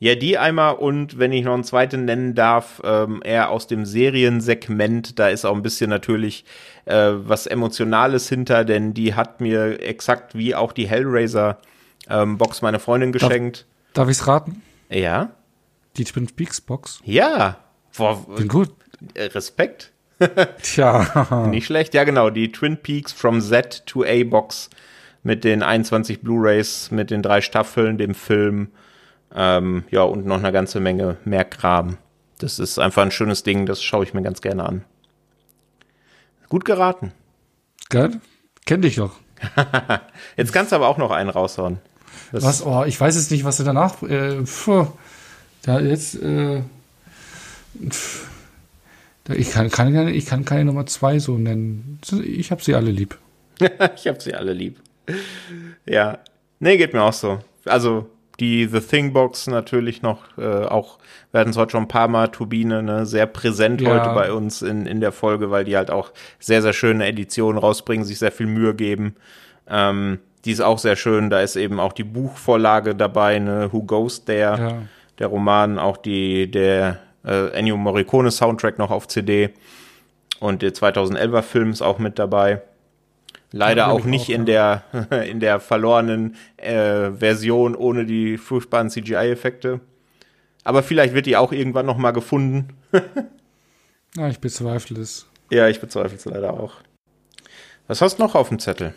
Ja, 0.00 0.14
die 0.16 0.36
einmal 0.36 0.74
und 0.74 1.18
wenn 1.18 1.32
ich 1.32 1.44
noch 1.44 1.54
einen 1.54 1.64
zweiten 1.64 2.04
nennen 2.04 2.34
darf, 2.34 2.82
ähm, 2.84 3.22
eher 3.24 3.50
aus 3.50 3.66
dem 3.66 3.86
Seriensegment, 3.86 5.18
da 5.18 5.28
ist 5.28 5.44
auch 5.44 5.54
ein 5.54 5.62
bisschen 5.62 5.88
natürlich 5.88 6.44
äh, 6.84 7.12
was 7.14 7.46
Emotionales 7.46 8.28
hinter, 8.28 8.64
denn 8.64 8.92
die 8.92 9.14
hat 9.14 9.40
mir 9.40 9.80
exakt 9.80 10.34
wie 10.36 10.54
auch 10.54 10.72
die 10.72 10.88
Hellraiser 10.88 11.58
ähm, 12.10 12.36
Box 12.38 12.60
meine 12.60 12.80
Freundin 12.80 13.12
geschenkt. 13.12 13.66
Darf 13.94 14.08
ich's 14.10 14.26
raten? 14.26 14.62
Ja, 14.90 15.30
Die 15.96 16.04
Twin 16.04 16.26
Peaks 16.26 16.60
Box. 16.60 17.00
ja, 17.04 17.56
Boah, 17.96 18.26
Bin 18.36 18.48
gut. 18.48 18.70
äh, 19.14 19.24
Respekt. 19.26 19.92
Tja. 20.62 21.46
Nicht 21.50 21.66
schlecht, 21.66 21.94
ja 21.94 22.04
genau, 22.04 22.30
die 22.30 22.50
Twin 22.52 22.76
Peaks 22.78 23.12
from 23.12 23.40
Z 23.40 23.84
to 23.86 24.02
A 24.04 24.24
Box 24.24 24.68
mit 25.22 25.44
den 25.44 25.62
21 25.62 26.20
Blu-rays, 26.20 26.90
mit 26.90 27.10
den 27.10 27.22
drei 27.22 27.40
Staffeln, 27.40 27.96
dem 27.96 28.14
Film, 28.14 28.68
ähm, 29.34 29.84
ja 29.90 30.02
und 30.02 30.26
noch 30.26 30.38
eine 30.38 30.52
ganze 30.52 30.80
Menge 30.80 31.16
mehr 31.24 31.44
Kram. 31.44 31.96
Das 32.38 32.58
ist 32.58 32.78
einfach 32.78 33.02
ein 33.02 33.10
schönes 33.10 33.42
Ding, 33.42 33.66
das 33.66 33.82
schaue 33.82 34.04
ich 34.04 34.14
mir 34.14 34.22
ganz 34.22 34.40
gerne 34.40 34.64
an. 34.64 34.84
Gut 36.48 36.64
geraten. 36.64 37.12
Geil. 37.90 38.20
Kenn 38.66 38.82
dich 38.82 38.96
doch. 38.96 39.12
Jetzt 40.36 40.52
kannst 40.52 40.72
du 40.72 40.76
aber 40.76 40.88
auch 40.88 40.98
noch 40.98 41.10
einen 41.10 41.30
raushauen. 41.30 41.78
Das- 42.32 42.44
Was? 42.44 42.64
Oh, 42.66 42.84
ich 42.86 43.00
weiß 43.00 43.16
jetzt 43.16 43.30
nicht, 43.30 43.44
was 43.44 43.56
du 43.58 43.64
danach. 43.64 44.02
Äh, 44.02 44.44
pfuh, 44.46 44.86
da 45.62 45.80
jetzt. 45.80 46.14
Äh, 46.22 46.62
pff, 47.88 48.28
da, 49.24 49.34
ich 49.34 49.50
kann, 49.50 49.70
kann 49.70 49.92
keine, 49.92 50.12
ich 50.12 50.26
kann 50.26 50.44
keine 50.44 50.64
Nummer 50.64 50.86
zwei 50.86 51.18
so 51.18 51.36
nennen. 51.38 51.98
Ich 52.24 52.50
habe 52.50 52.62
sie 52.62 52.74
alle 52.74 52.90
lieb. 52.90 53.18
ich 53.96 54.06
habe 54.06 54.20
sie 54.20 54.34
alle 54.34 54.52
lieb. 54.52 54.80
Ja. 55.86 56.18
Nee, 56.60 56.76
geht 56.76 56.92
mir 56.92 57.02
auch 57.02 57.12
so. 57.12 57.40
Also, 57.64 58.08
die 58.40 58.66
The 58.66 58.80
Thing 58.80 59.12
Box 59.12 59.46
natürlich 59.46 60.02
noch, 60.02 60.36
äh, 60.38 60.64
auch, 60.64 60.98
wir 61.30 61.40
hatten 61.40 61.50
es 61.50 61.56
heute 61.56 61.72
schon 61.72 61.84
ein 61.84 61.88
paar 61.88 62.08
Mal, 62.08 62.28
Turbine, 62.28 62.82
ne, 62.82 63.06
sehr 63.06 63.26
präsent 63.26 63.80
Ja. 63.80 63.90
heute 63.90 64.10
bei 64.14 64.32
uns 64.32 64.62
in, 64.62 64.86
in 64.86 65.00
der 65.00 65.12
Folge, 65.12 65.50
weil 65.50 65.64
die 65.64 65.76
halt 65.76 65.90
auch 65.90 66.12
sehr, 66.40 66.60
sehr 66.62 66.72
schöne 66.72 67.06
Editionen 67.06 67.58
rausbringen, 67.58 68.04
sich 68.04 68.18
sehr 68.18 68.32
viel 68.32 68.46
Mühe 68.46 68.74
geben. 68.74 69.14
Ähm, 69.68 70.18
die 70.44 70.50
ist 70.52 70.60
auch 70.60 70.78
sehr 70.78 70.96
schön, 70.96 71.30
da 71.30 71.40
ist 71.40 71.56
eben 71.56 71.80
auch 71.80 71.92
die 71.92 72.04
Buchvorlage 72.04 72.94
dabei, 72.94 73.38
ne, 73.38 73.68
Who 73.72 73.82
Goes 73.82 74.24
There, 74.24 74.58
Ja. 74.58 74.82
der 75.18 75.26
Roman, 75.28 75.78
auch 75.78 75.96
die, 75.96 76.50
der 76.50 76.98
äh, 77.24 77.48
Ennio 77.52 77.76
Morricone 77.76 78.30
Soundtrack 78.30 78.78
noch 78.78 78.90
auf 78.90 79.08
CD 79.08 79.50
und 80.40 80.60
der 80.60 80.74
2011er 80.74 81.42
Film 81.42 81.70
ist 81.70 81.80
auch 81.82 81.98
mit 81.98 82.18
dabei. 82.18 82.60
Leider 83.56 83.88
auch 83.88 84.04
nicht 84.04 84.24
auch, 84.24 84.34
in 84.34 84.46
der 84.46 84.82
in 85.28 85.38
der 85.38 85.60
verlorenen 85.60 86.34
äh, 86.56 87.12
Version 87.12 87.76
ohne 87.76 88.04
die 88.04 88.36
furchtbaren 88.36 88.90
CGI-Effekte. 88.90 89.80
Aber 90.64 90.82
vielleicht 90.82 91.14
wird 91.14 91.26
die 91.26 91.36
auch 91.36 91.52
irgendwann 91.52 91.86
noch 91.86 91.96
mal 91.96 92.10
gefunden. 92.10 92.70
ja, 94.16 94.28
ich 94.28 94.40
bezweifle 94.40 95.00
es. 95.00 95.26
Ja, 95.50 95.68
ich 95.68 95.80
bezweifle 95.80 96.16
es 96.16 96.24
leider 96.24 96.54
auch. 96.54 96.74
Was 97.86 98.00
hast 98.00 98.18
du 98.18 98.24
noch 98.24 98.34
auf 98.34 98.48
dem 98.48 98.58
Zettel? 98.58 98.92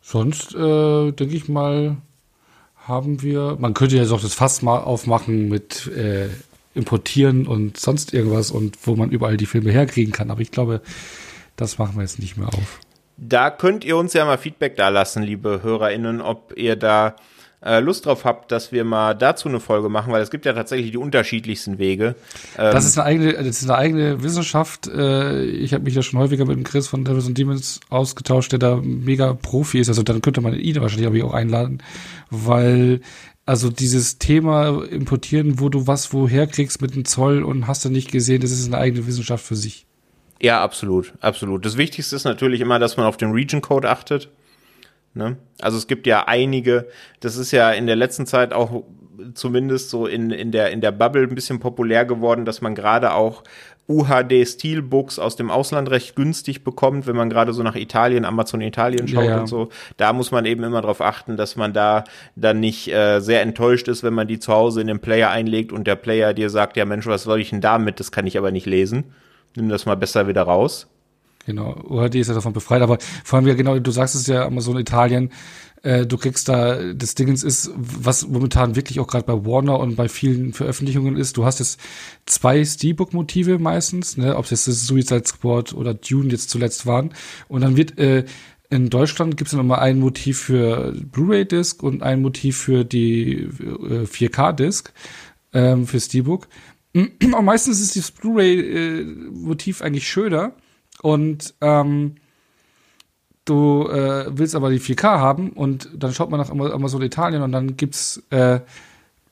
Sonst 0.00 0.54
äh, 0.54 1.12
denke 1.12 1.36
ich 1.36 1.46
mal, 1.48 1.98
haben 2.86 3.20
wir. 3.20 3.58
Man 3.60 3.74
könnte 3.74 3.96
ja 3.96 4.10
auch 4.10 4.20
das 4.22 4.32
Fass 4.32 4.62
mal 4.62 4.78
aufmachen 4.78 5.50
mit 5.50 5.88
äh, 5.88 6.28
importieren 6.74 7.46
und 7.46 7.76
sonst 7.76 8.14
irgendwas 8.14 8.50
und 8.50 8.78
wo 8.86 8.96
man 8.96 9.10
überall 9.10 9.36
die 9.36 9.44
Filme 9.44 9.72
herkriegen 9.72 10.14
kann. 10.14 10.30
Aber 10.30 10.40
ich 10.40 10.52
glaube, 10.52 10.80
das 11.58 11.78
machen 11.78 11.96
wir 11.96 12.02
jetzt 12.02 12.18
nicht 12.18 12.36
mehr 12.36 12.48
auf. 12.48 12.80
Da 13.18 13.50
könnt 13.50 13.84
ihr 13.84 13.96
uns 13.96 14.12
ja 14.14 14.24
mal 14.24 14.38
Feedback 14.38 14.76
da 14.76 14.88
lassen, 14.88 15.22
liebe 15.22 15.60
HörerInnen, 15.62 16.20
ob 16.20 16.54
ihr 16.56 16.76
da 16.76 17.16
äh, 17.60 17.80
Lust 17.80 18.06
drauf 18.06 18.24
habt, 18.24 18.52
dass 18.52 18.70
wir 18.70 18.84
mal 18.84 19.14
dazu 19.14 19.48
eine 19.48 19.58
Folge 19.58 19.88
machen, 19.88 20.12
weil 20.12 20.22
es 20.22 20.30
gibt 20.30 20.46
ja 20.46 20.52
tatsächlich 20.52 20.92
die 20.92 20.96
unterschiedlichsten 20.96 21.78
Wege. 21.78 22.14
Ähm, 22.56 22.72
Das 22.72 22.84
ist 22.86 22.96
eine 22.96 23.06
eigene, 23.06 23.32
das 23.32 23.60
ist 23.60 23.68
eine 23.68 23.76
eigene 23.76 24.22
Wissenschaft. 24.22 24.86
Äh, 24.86 25.42
Ich 25.46 25.74
habe 25.74 25.82
mich 25.82 25.96
ja 25.96 26.02
schon 26.02 26.20
häufiger 26.20 26.44
mit 26.44 26.56
dem 26.56 26.62
Chris 26.62 26.86
von 26.86 27.04
Devils 27.04 27.26
and 27.26 27.36
Demons 27.36 27.80
ausgetauscht, 27.88 28.52
der 28.52 28.60
da 28.60 28.76
mega 28.76 29.34
Profi 29.34 29.80
ist. 29.80 29.88
Also 29.88 30.04
dann 30.04 30.22
könnte 30.22 30.40
man 30.40 30.54
ihn 30.54 30.80
wahrscheinlich 30.80 31.24
auch 31.24 31.34
einladen, 31.34 31.82
weil 32.30 33.00
also 33.44 33.70
dieses 33.70 34.18
Thema 34.18 34.84
importieren, 34.84 35.58
wo 35.58 35.70
du 35.70 35.88
was 35.88 36.12
woher 36.12 36.46
kriegst 36.46 36.80
mit 36.80 36.94
dem 36.94 37.04
Zoll 37.04 37.42
und 37.42 37.66
hast 37.66 37.84
du 37.84 37.88
nicht 37.88 38.12
gesehen, 38.12 38.42
das 38.42 38.52
ist 38.52 38.66
eine 38.66 38.78
eigene 38.78 39.06
Wissenschaft 39.08 39.44
für 39.44 39.56
sich. 39.56 39.87
Ja, 40.40 40.62
absolut, 40.62 41.12
absolut. 41.20 41.64
Das 41.64 41.76
Wichtigste 41.76 42.14
ist 42.16 42.24
natürlich 42.24 42.60
immer, 42.60 42.78
dass 42.78 42.96
man 42.96 43.06
auf 43.06 43.16
den 43.16 43.32
Region 43.32 43.60
Code 43.60 43.88
achtet. 43.88 44.28
Ne? 45.14 45.36
Also 45.60 45.78
es 45.78 45.86
gibt 45.86 46.06
ja 46.06 46.28
einige, 46.28 46.86
das 47.20 47.36
ist 47.36 47.50
ja 47.50 47.70
in 47.72 47.86
der 47.86 47.96
letzten 47.96 48.26
Zeit 48.26 48.52
auch 48.52 48.84
zumindest 49.34 49.90
so 49.90 50.06
in, 50.06 50.30
in, 50.30 50.52
der, 50.52 50.70
in 50.70 50.80
der 50.80 50.92
Bubble 50.92 51.24
ein 51.24 51.34
bisschen 51.34 51.58
populär 51.58 52.04
geworden, 52.04 52.44
dass 52.44 52.60
man 52.60 52.74
gerade 52.74 53.12
auch 53.12 53.42
UHD 53.88 54.46
Steelbooks 54.46 55.18
aus 55.18 55.34
dem 55.34 55.50
Ausland 55.50 55.90
recht 55.90 56.14
günstig 56.14 56.62
bekommt, 56.62 57.06
wenn 57.06 57.16
man 57.16 57.30
gerade 57.30 57.54
so 57.54 57.62
nach 57.62 57.74
Italien, 57.74 58.26
Amazon 58.26 58.60
Italien 58.60 59.08
schaut 59.08 59.24
Ja, 59.24 59.30
ja. 59.30 59.40
und 59.40 59.46
so. 59.46 59.70
Da 59.96 60.12
muss 60.12 60.30
man 60.30 60.44
eben 60.44 60.62
immer 60.62 60.82
darauf 60.82 61.00
achten, 61.00 61.38
dass 61.38 61.56
man 61.56 61.72
da 61.72 62.04
dann 62.36 62.60
nicht 62.60 62.92
äh, 62.92 63.20
sehr 63.20 63.40
enttäuscht 63.40 63.88
ist, 63.88 64.02
wenn 64.02 64.12
man 64.12 64.28
die 64.28 64.38
zu 64.38 64.52
Hause 64.52 64.82
in 64.82 64.86
den 64.86 65.00
Player 65.00 65.30
einlegt 65.30 65.72
und 65.72 65.86
der 65.86 65.96
Player 65.96 66.34
dir 66.34 66.50
sagt, 66.50 66.76
ja 66.76 66.84
Mensch, 66.84 67.06
was 67.06 67.22
soll 67.22 67.40
ich 67.40 67.50
denn 67.50 67.62
damit? 67.62 67.98
Das 67.98 68.12
kann 68.12 68.26
ich 68.26 68.36
aber 68.36 68.50
nicht 68.50 68.66
lesen. 68.66 69.04
Nimm 69.56 69.68
das 69.68 69.86
mal 69.86 69.96
besser 69.96 70.28
wieder 70.28 70.42
raus. 70.42 70.86
Genau, 71.46 71.74
UHD 71.88 72.16
ist 72.16 72.28
ja 72.28 72.34
davon 72.34 72.52
befreit, 72.52 72.82
aber 72.82 72.98
vor 73.24 73.38
allem 73.38 73.48
ja 73.48 73.54
genau, 73.54 73.78
du 73.78 73.90
sagst 73.90 74.14
es 74.14 74.26
ja 74.26 74.44
Amazon 74.44 74.78
Italien, 74.78 75.30
äh, 75.82 76.06
du 76.06 76.18
kriegst 76.18 76.48
da, 76.48 76.92
das 76.92 77.14
Dingens 77.14 77.42
ist, 77.42 77.70
was 77.74 78.28
momentan 78.28 78.76
wirklich 78.76 79.00
auch 79.00 79.06
gerade 79.06 79.24
bei 79.24 79.46
Warner 79.46 79.78
und 79.80 79.96
bei 79.96 80.08
vielen 80.08 80.52
Veröffentlichungen 80.52 81.16
ist, 81.16 81.38
du 81.38 81.46
hast 81.46 81.60
jetzt 81.60 81.80
zwei 82.26 82.62
Steelbook-Motive 82.62 83.58
meistens, 83.58 84.18
ne, 84.18 84.36
ob 84.36 84.44
es 84.44 84.50
jetzt 84.50 84.68
das 84.68 84.86
Suicide 84.86 85.24
Squad 85.24 85.72
oder 85.72 85.94
Dune 85.94 86.30
jetzt 86.30 86.50
zuletzt 86.50 86.84
waren, 86.84 87.14
und 87.48 87.62
dann 87.62 87.76
wird 87.76 87.98
äh, 87.98 88.24
in 88.70 88.90
Deutschland 88.90 89.38
gibt 89.38 89.48
es 89.48 89.52
dann 89.52 89.60
immer 89.60 89.78
ein 89.78 89.98
Motiv 89.98 90.40
für 90.40 90.92
Blu-ray-Disc 90.92 91.82
und 91.82 92.02
ein 92.02 92.20
Motiv 92.20 92.58
für 92.58 92.84
die 92.84 93.32
äh, 93.32 94.04
4K-Disc 94.04 94.92
ähm, 95.54 95.86
für 95.86 95.98
Steelbook. 95.98 96.48
Und 96.94 97.44
meistens 97.44 97.80
ist 97.80 97.96
das 97.96 98.10
Blu-ray-Motiv 98.10 99.82
eigentlich 99.82 100.08
schöner. 100.08 100.52
Und 101.02 101.54
ähm, 101.60 102.16
du 103.48 103.88
äh, 103.88 104.26
willst 104.36 104.54
aber 104.54 104.70
die 104.70 104.80
4K 104.80 105.02
haben 105.18 105.50
und 105.50 105.88
dann 105.96 106.12
schaut 106.12 106.30
man 106.30 106.40
nach 106.40 106.50
Ama- 106.50 106.70
Amazon 106.72 107.02
Italien 107.02 107.42
und 107.42 107.52
dann 107.52 107.76
gibt's 107.76 108.22
äh, 108.30 108.60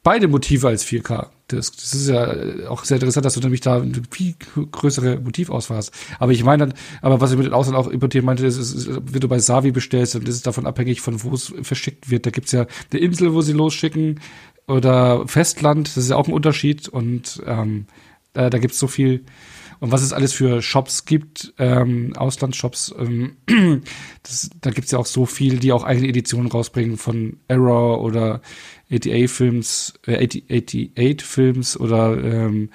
beide 0.03 0.29
Motive 0.29 0.69
als 0.69 0.85
4K. 0.87 1.27
Das, 1.49 1.71
das 1.71 1.95
ist 1.95 2.09
ja 2.09 2.33
äh, 2.33 2.67
auch 2.67 2.85
sehr 2.85 2.97
interessant, 2.97 3.27
dass 3.27 3.35
du 3.35 3.41
nämlich 3.41 3.61
da 3.61 3.77
eine 3.77 4.03
viel 4.11 4.35
größere 4.71 5.21
Motivauswahl 5.21 5.79
hast. 5.79 5.93
Aber 6.19 6.33
ich 6.33 6.45
meine 6.45 6.69
dann, 6.69 6.79
aber 7.03 7.21
was 7.21 7.31
ich 7.31 7.37
mit 7.37 7.47
den 7.47 7.53
Ausland 7.53 7.77
auch 7.77 7.89
importieren 7.89 8.25
meinte, 8.25 8.47
ist, 8.47 8.57
ist, 8.57 8.89
wenn 8.89 9.21
du 9.21 9.29
bei 9.29 9.39
Savi 9.39 9.71
bestellst, 9.73 10.15
dann 10.15 10.23
ist 10.23 10.37
es 10.37 10.43
davon 10.43 10.67
abhängig, 10.67 11.01
von 11.01 11.23
wo 11.23 11.35
es 11.35 11.53
verschickt 11.63 12.11
wird. 12.11 12.27
Da 12.27 12.31
gibt's 12.31 12.53
ja 12.53 12.67
eine 12.91 13.01
Insel, 13.01 13.35
wo 13.35 13.43
sie 13.43 13.53
losschicken 13.53 14.21
oder 14.67 15.27
Festland, 15.29 15.89
das 15.89 15.97
ist 15.97 16.11
ja 16.11 16.17
auch 16.17 16.29
ein 16.29 16.35
Unterschied 16.35 16.89
und 16.89 17.43
ähm, 17.47 17.87
da, 18.33 18.51
da 18.51 18.59
gibt's 18.59 18.79
so 18.79 18.87
viel 18.87 19.25
und 19.79 19.93
was 19.93 20.03
es 20.03 20.13
alles 20.13 20.33
für 20.33 20.63
Shops 20.63 21.05
gibt, 21.05 21.53
ähm, 21.59 22.15
Auslandsshops, 22.17 22.95
ähm, 22.99 23.37
das, 24.23 24.51
da 24.61 24.71
gibt's 24.71 24.91
ja 24.91 24.99
auch 24.99 25.07
so 25.07 25.27
viel, 25.27 25.59
die 25.59 25.73
auch 25.73 25.85
eigene 25.85 26.09
Editionen 26.09 26.51
rausbringen 26.51 26.97
von 26.97 27.39
Error 27.49 28.03
oder 28.03 28.41
88 28.91 29.31
Films, 29.31 29.95
äh, 30.07 30.25
80 30.25 30.45
88 30.51 31.23
Films 31.23 31.79
oder 31.79 32.17
ähm, 32.17 32.71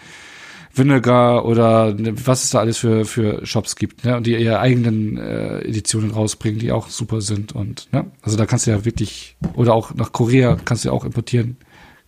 Vinegar 0.73 1.45
oder 1.45 1.93
ne, 1.93 2.13
was 2.25 2.45
es 2.45 2.51
da 2.51 2.59
alles 2.59 2.77
für, 2.77 3.03
für 3.05 3.45
Shops 3.45 3.75
gibt, 3.75 4.05
ne? 4.05 4.15
Und 4.15 4.25
die 4.25 4.35
ihre 4.35 4.59
eigenen 4.59 5.17
äh, 5.17 5.59
Editionen 5.61 6.11
rausbringen, 6.11 6.59
die 6.59 6.71
auch 6.71 6.87
super 6.87 7.19
sind. 7.21 7.51
Und 7.53 7.89
ne? 7.91 8.09
also 8.21 8.37
da 8.37 8.45
kannst 8.45 8.67
du 8.67 8.71
ja 8.71 8.85
wirklich, 8.85 9.35
oder 9.55 9.73
auch 9.73 9.93
nach 9.95 10.13
Korea 10.13 10.57
kannst 10.63 10.85
du 10.85 10.89
ja 10.89 10.93
auch 10.93 11.03
importieren. 11.03 11.57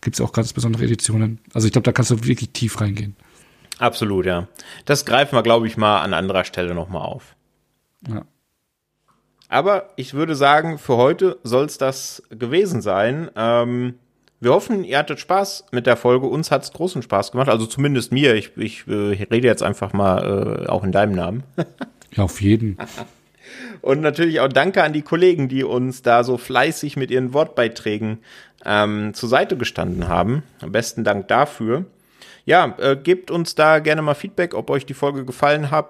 Gibt's 0.04 0.20
ja 0.20 0.26
auch 0.26 0.34
ganz 0.34 0.52
besondere 0.52 0.84
Editionen. 0.84 1.40
Also 1.54 1.66
ich 1.66 1.72
glaube, 1.72 1.86
da 1.86 1.94
kannst 1.94 2.12
du 2.12 2.24
wirklich 2.26 2.50
tief 2.50 2.82
reingehen. 2.82 3.16
Absolut, 3.80 4.26
ja. 4.26 4.48
Das 4.86 5.06
greifen 5.06 5.36
wir, 5.36 5.44
glaube 5.44 5.66
ich, 5.66 5.78
mal 5.78 6.02
an 6.02 6.14
anderer 6.14 6.44
Stelle 6.44 6.76
nochmal 6.76 7.04
auf. 7.04 7.36
Ja. 8.08 8.26
Aber 9.48 9.90
ich 9.96 10.14
würde 10.14 10.36
sagen, 10.36 10.78
für 10.78 10.98
heute 10.98 11.38
soll 11.44 11.66
es 11.66 11.78
das 11.78 12.24
gewesen 12.30 12.82
sein. 12.82 13.30
Ähm, 13.36 13.96
wir 14.40 14.52
hoffen, 14.52 14.84
ihr 14.84 14.98
hattet 14.98 15.22
Spaß 15.22 15.68
mit 15.72 15.88
der 15.88 15.96
Folge. 15.96 16.28
Uns 16.28 16.52
hat 16.52 16.64
es 16.64 16.74
großen 16.74 17.02
Spaß 17.02 17.32
gemacht. 17.32 17.48
Also 17.48 17.66
zumindest 17.66 18.12
mir. 18.12 18.36
Ich, 18.36 18.58
ich, 18.58 18.86
äh, 18.88 19.14
ich 19.14 19.32
rede 19.32 19.48
jetzt 19.48 19.64
einfach 19.64 19.94
mal 19.94 20.66
äh, 20.66 20.68
auch 20.68 20.84
in 20.84 20.92
deinem 20.92 21.14
Namen. 21.16 21.44
Ja, 22.16 22.26
auf 22.26 22.42
jeden. 22.42 22.78
Und 23.82 24.02
natürlich 24.02 24.40
auch 24.40 24.48
danke 24.48 24.84
an 24.84 24.94
die 24.94 25.02
Kollegen, 25.02 25.50
die 25.50 25.64
uns 25.64 26.02
da 26.02 26.24
so 26.24 26.38
fleißig 26.38 26.96
mit 26.96 27.12
ihren 27.12 27.34
Wortbeiträgen 27.34 28.20
ähm, 28.66 29.14
zur 29.14 29.30
Seite 29.30 29.58
gestanden 29.58 30.08
haben. 30.08 30.44
Besten 30.66 31.04
Dank 31.04 31.28
dafür. 31.28 31.86
Ja, 32.46 32.76
äh, 32.78 32.96
gebt 32.96 33.32
uns 33.32 33.56
da 33.56 33.80
gerne 33.80 34.02
mal 34.02 34.16
Feedback, 34.16 34.54
ob 34.54 34.70
euch 34.70 34.86
die 34.86 34.94
Folge 34.94 35.26
gefallen 35.26 35.72
hat, 35.72 35.90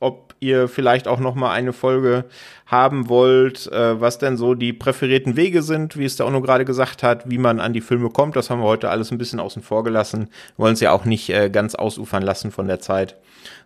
ob 0.00 0.34
ihr 0.40 0.68
vielleicht 0.68 1.06
auch 1.06 1.20
noch 1.20 1.34
mal 1.34 1.52
eine 1.52 1.72
Folge 1.72 2.24
haben 2.66 3.08
wollt, 3.08 3.70
äh, 3.70 4.00
was 4.00 4.18
denn 4.18 4.36
so 4.36 4.54
die 4.54 4.72
präferierten 4.72 5.36
Wege 5.36 5.62
sind, 5.62 5.96
wie 5.96 6.04
es 6.04 6.16
der 6.16 6.26
Ono 6.26 6.40
gerade 6.40 6.64
gesagt 6.64 7.02
hat, 7.02 7.30
wie 7.30 7.38
man 7.38 7.60
an 7.60 7.72
die 7.72 7.80
Filme 7.80 8.10
kommt. 8.10 8.34
Das 8.34 8.50
haben 8.50 8.60
wir 8.60 8.66
heute 8.66 8.90
alles 8.90 9.12
ein 9.12 9.18
bisschen 9.18 9.40
außen 9.40 9.62
vor 9.62 9.84
gelassen. 9.84 10.28
Wollen 10.56 10.74
es 10.74 10.80
ja 10.80 10.92
auch 10.92 11.04
nicht 11.04 11.30
äh, 11.30 11.48
ganz 11.50 11.74
ausufern 11.74 12.22
lassen 12.22 12.50
von 12.50 12.66
der 12.66 12.80
Zeit. 12.80 13.16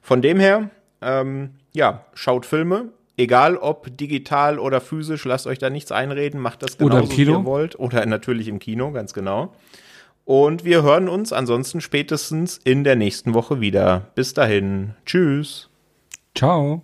Von 0.03 0.21
dem 0.21 0.39
her, 0.39 0.71
ähm, 1.01 1.51
ja, 1.73 2.05
schaut 2.15 2.45
Filme. 2.45 2.91
Egal 3.17 3.57
ob 3.57 3.97
digital 3.97 4.59
oder 4.59 4.81
physisch, 4.81 5.25
lasst 5.25 5.47
euch 5.47 5.59
da 5.59 5.71
nichts 5.71 5.91
einreden, 5.91 6.39
macht 6.41 6.63
das 6.63 6.77
genauso, 6.77 7.17
wie 7.17 7.23
ihr 7.23 7.45
wollt. 7.45 7.79
Oder 7.79 8.05
natürlich 8.05 8.49
im 8.49 8.59
Kino, 8.59 8.93
ganz 8.93 9.15
genau. 9.15 9.55
Und 10.27 10.65
wir 10.65 10.83
hören 10.83 11.09
uns 11.09 11.33
ansonsten 11.33 11.81
spätestens 11.81 12.59
in 12.65 12.85
der 12.85 12.97
nächsten 12.97 13.33
Woche 13.33 13.61
wieder. 13.61 14.09
Bis 14.15 14.35
dahin. 14.35 14.95
Tschüss. 15.07 15.71
Ciao. 16.35 16.83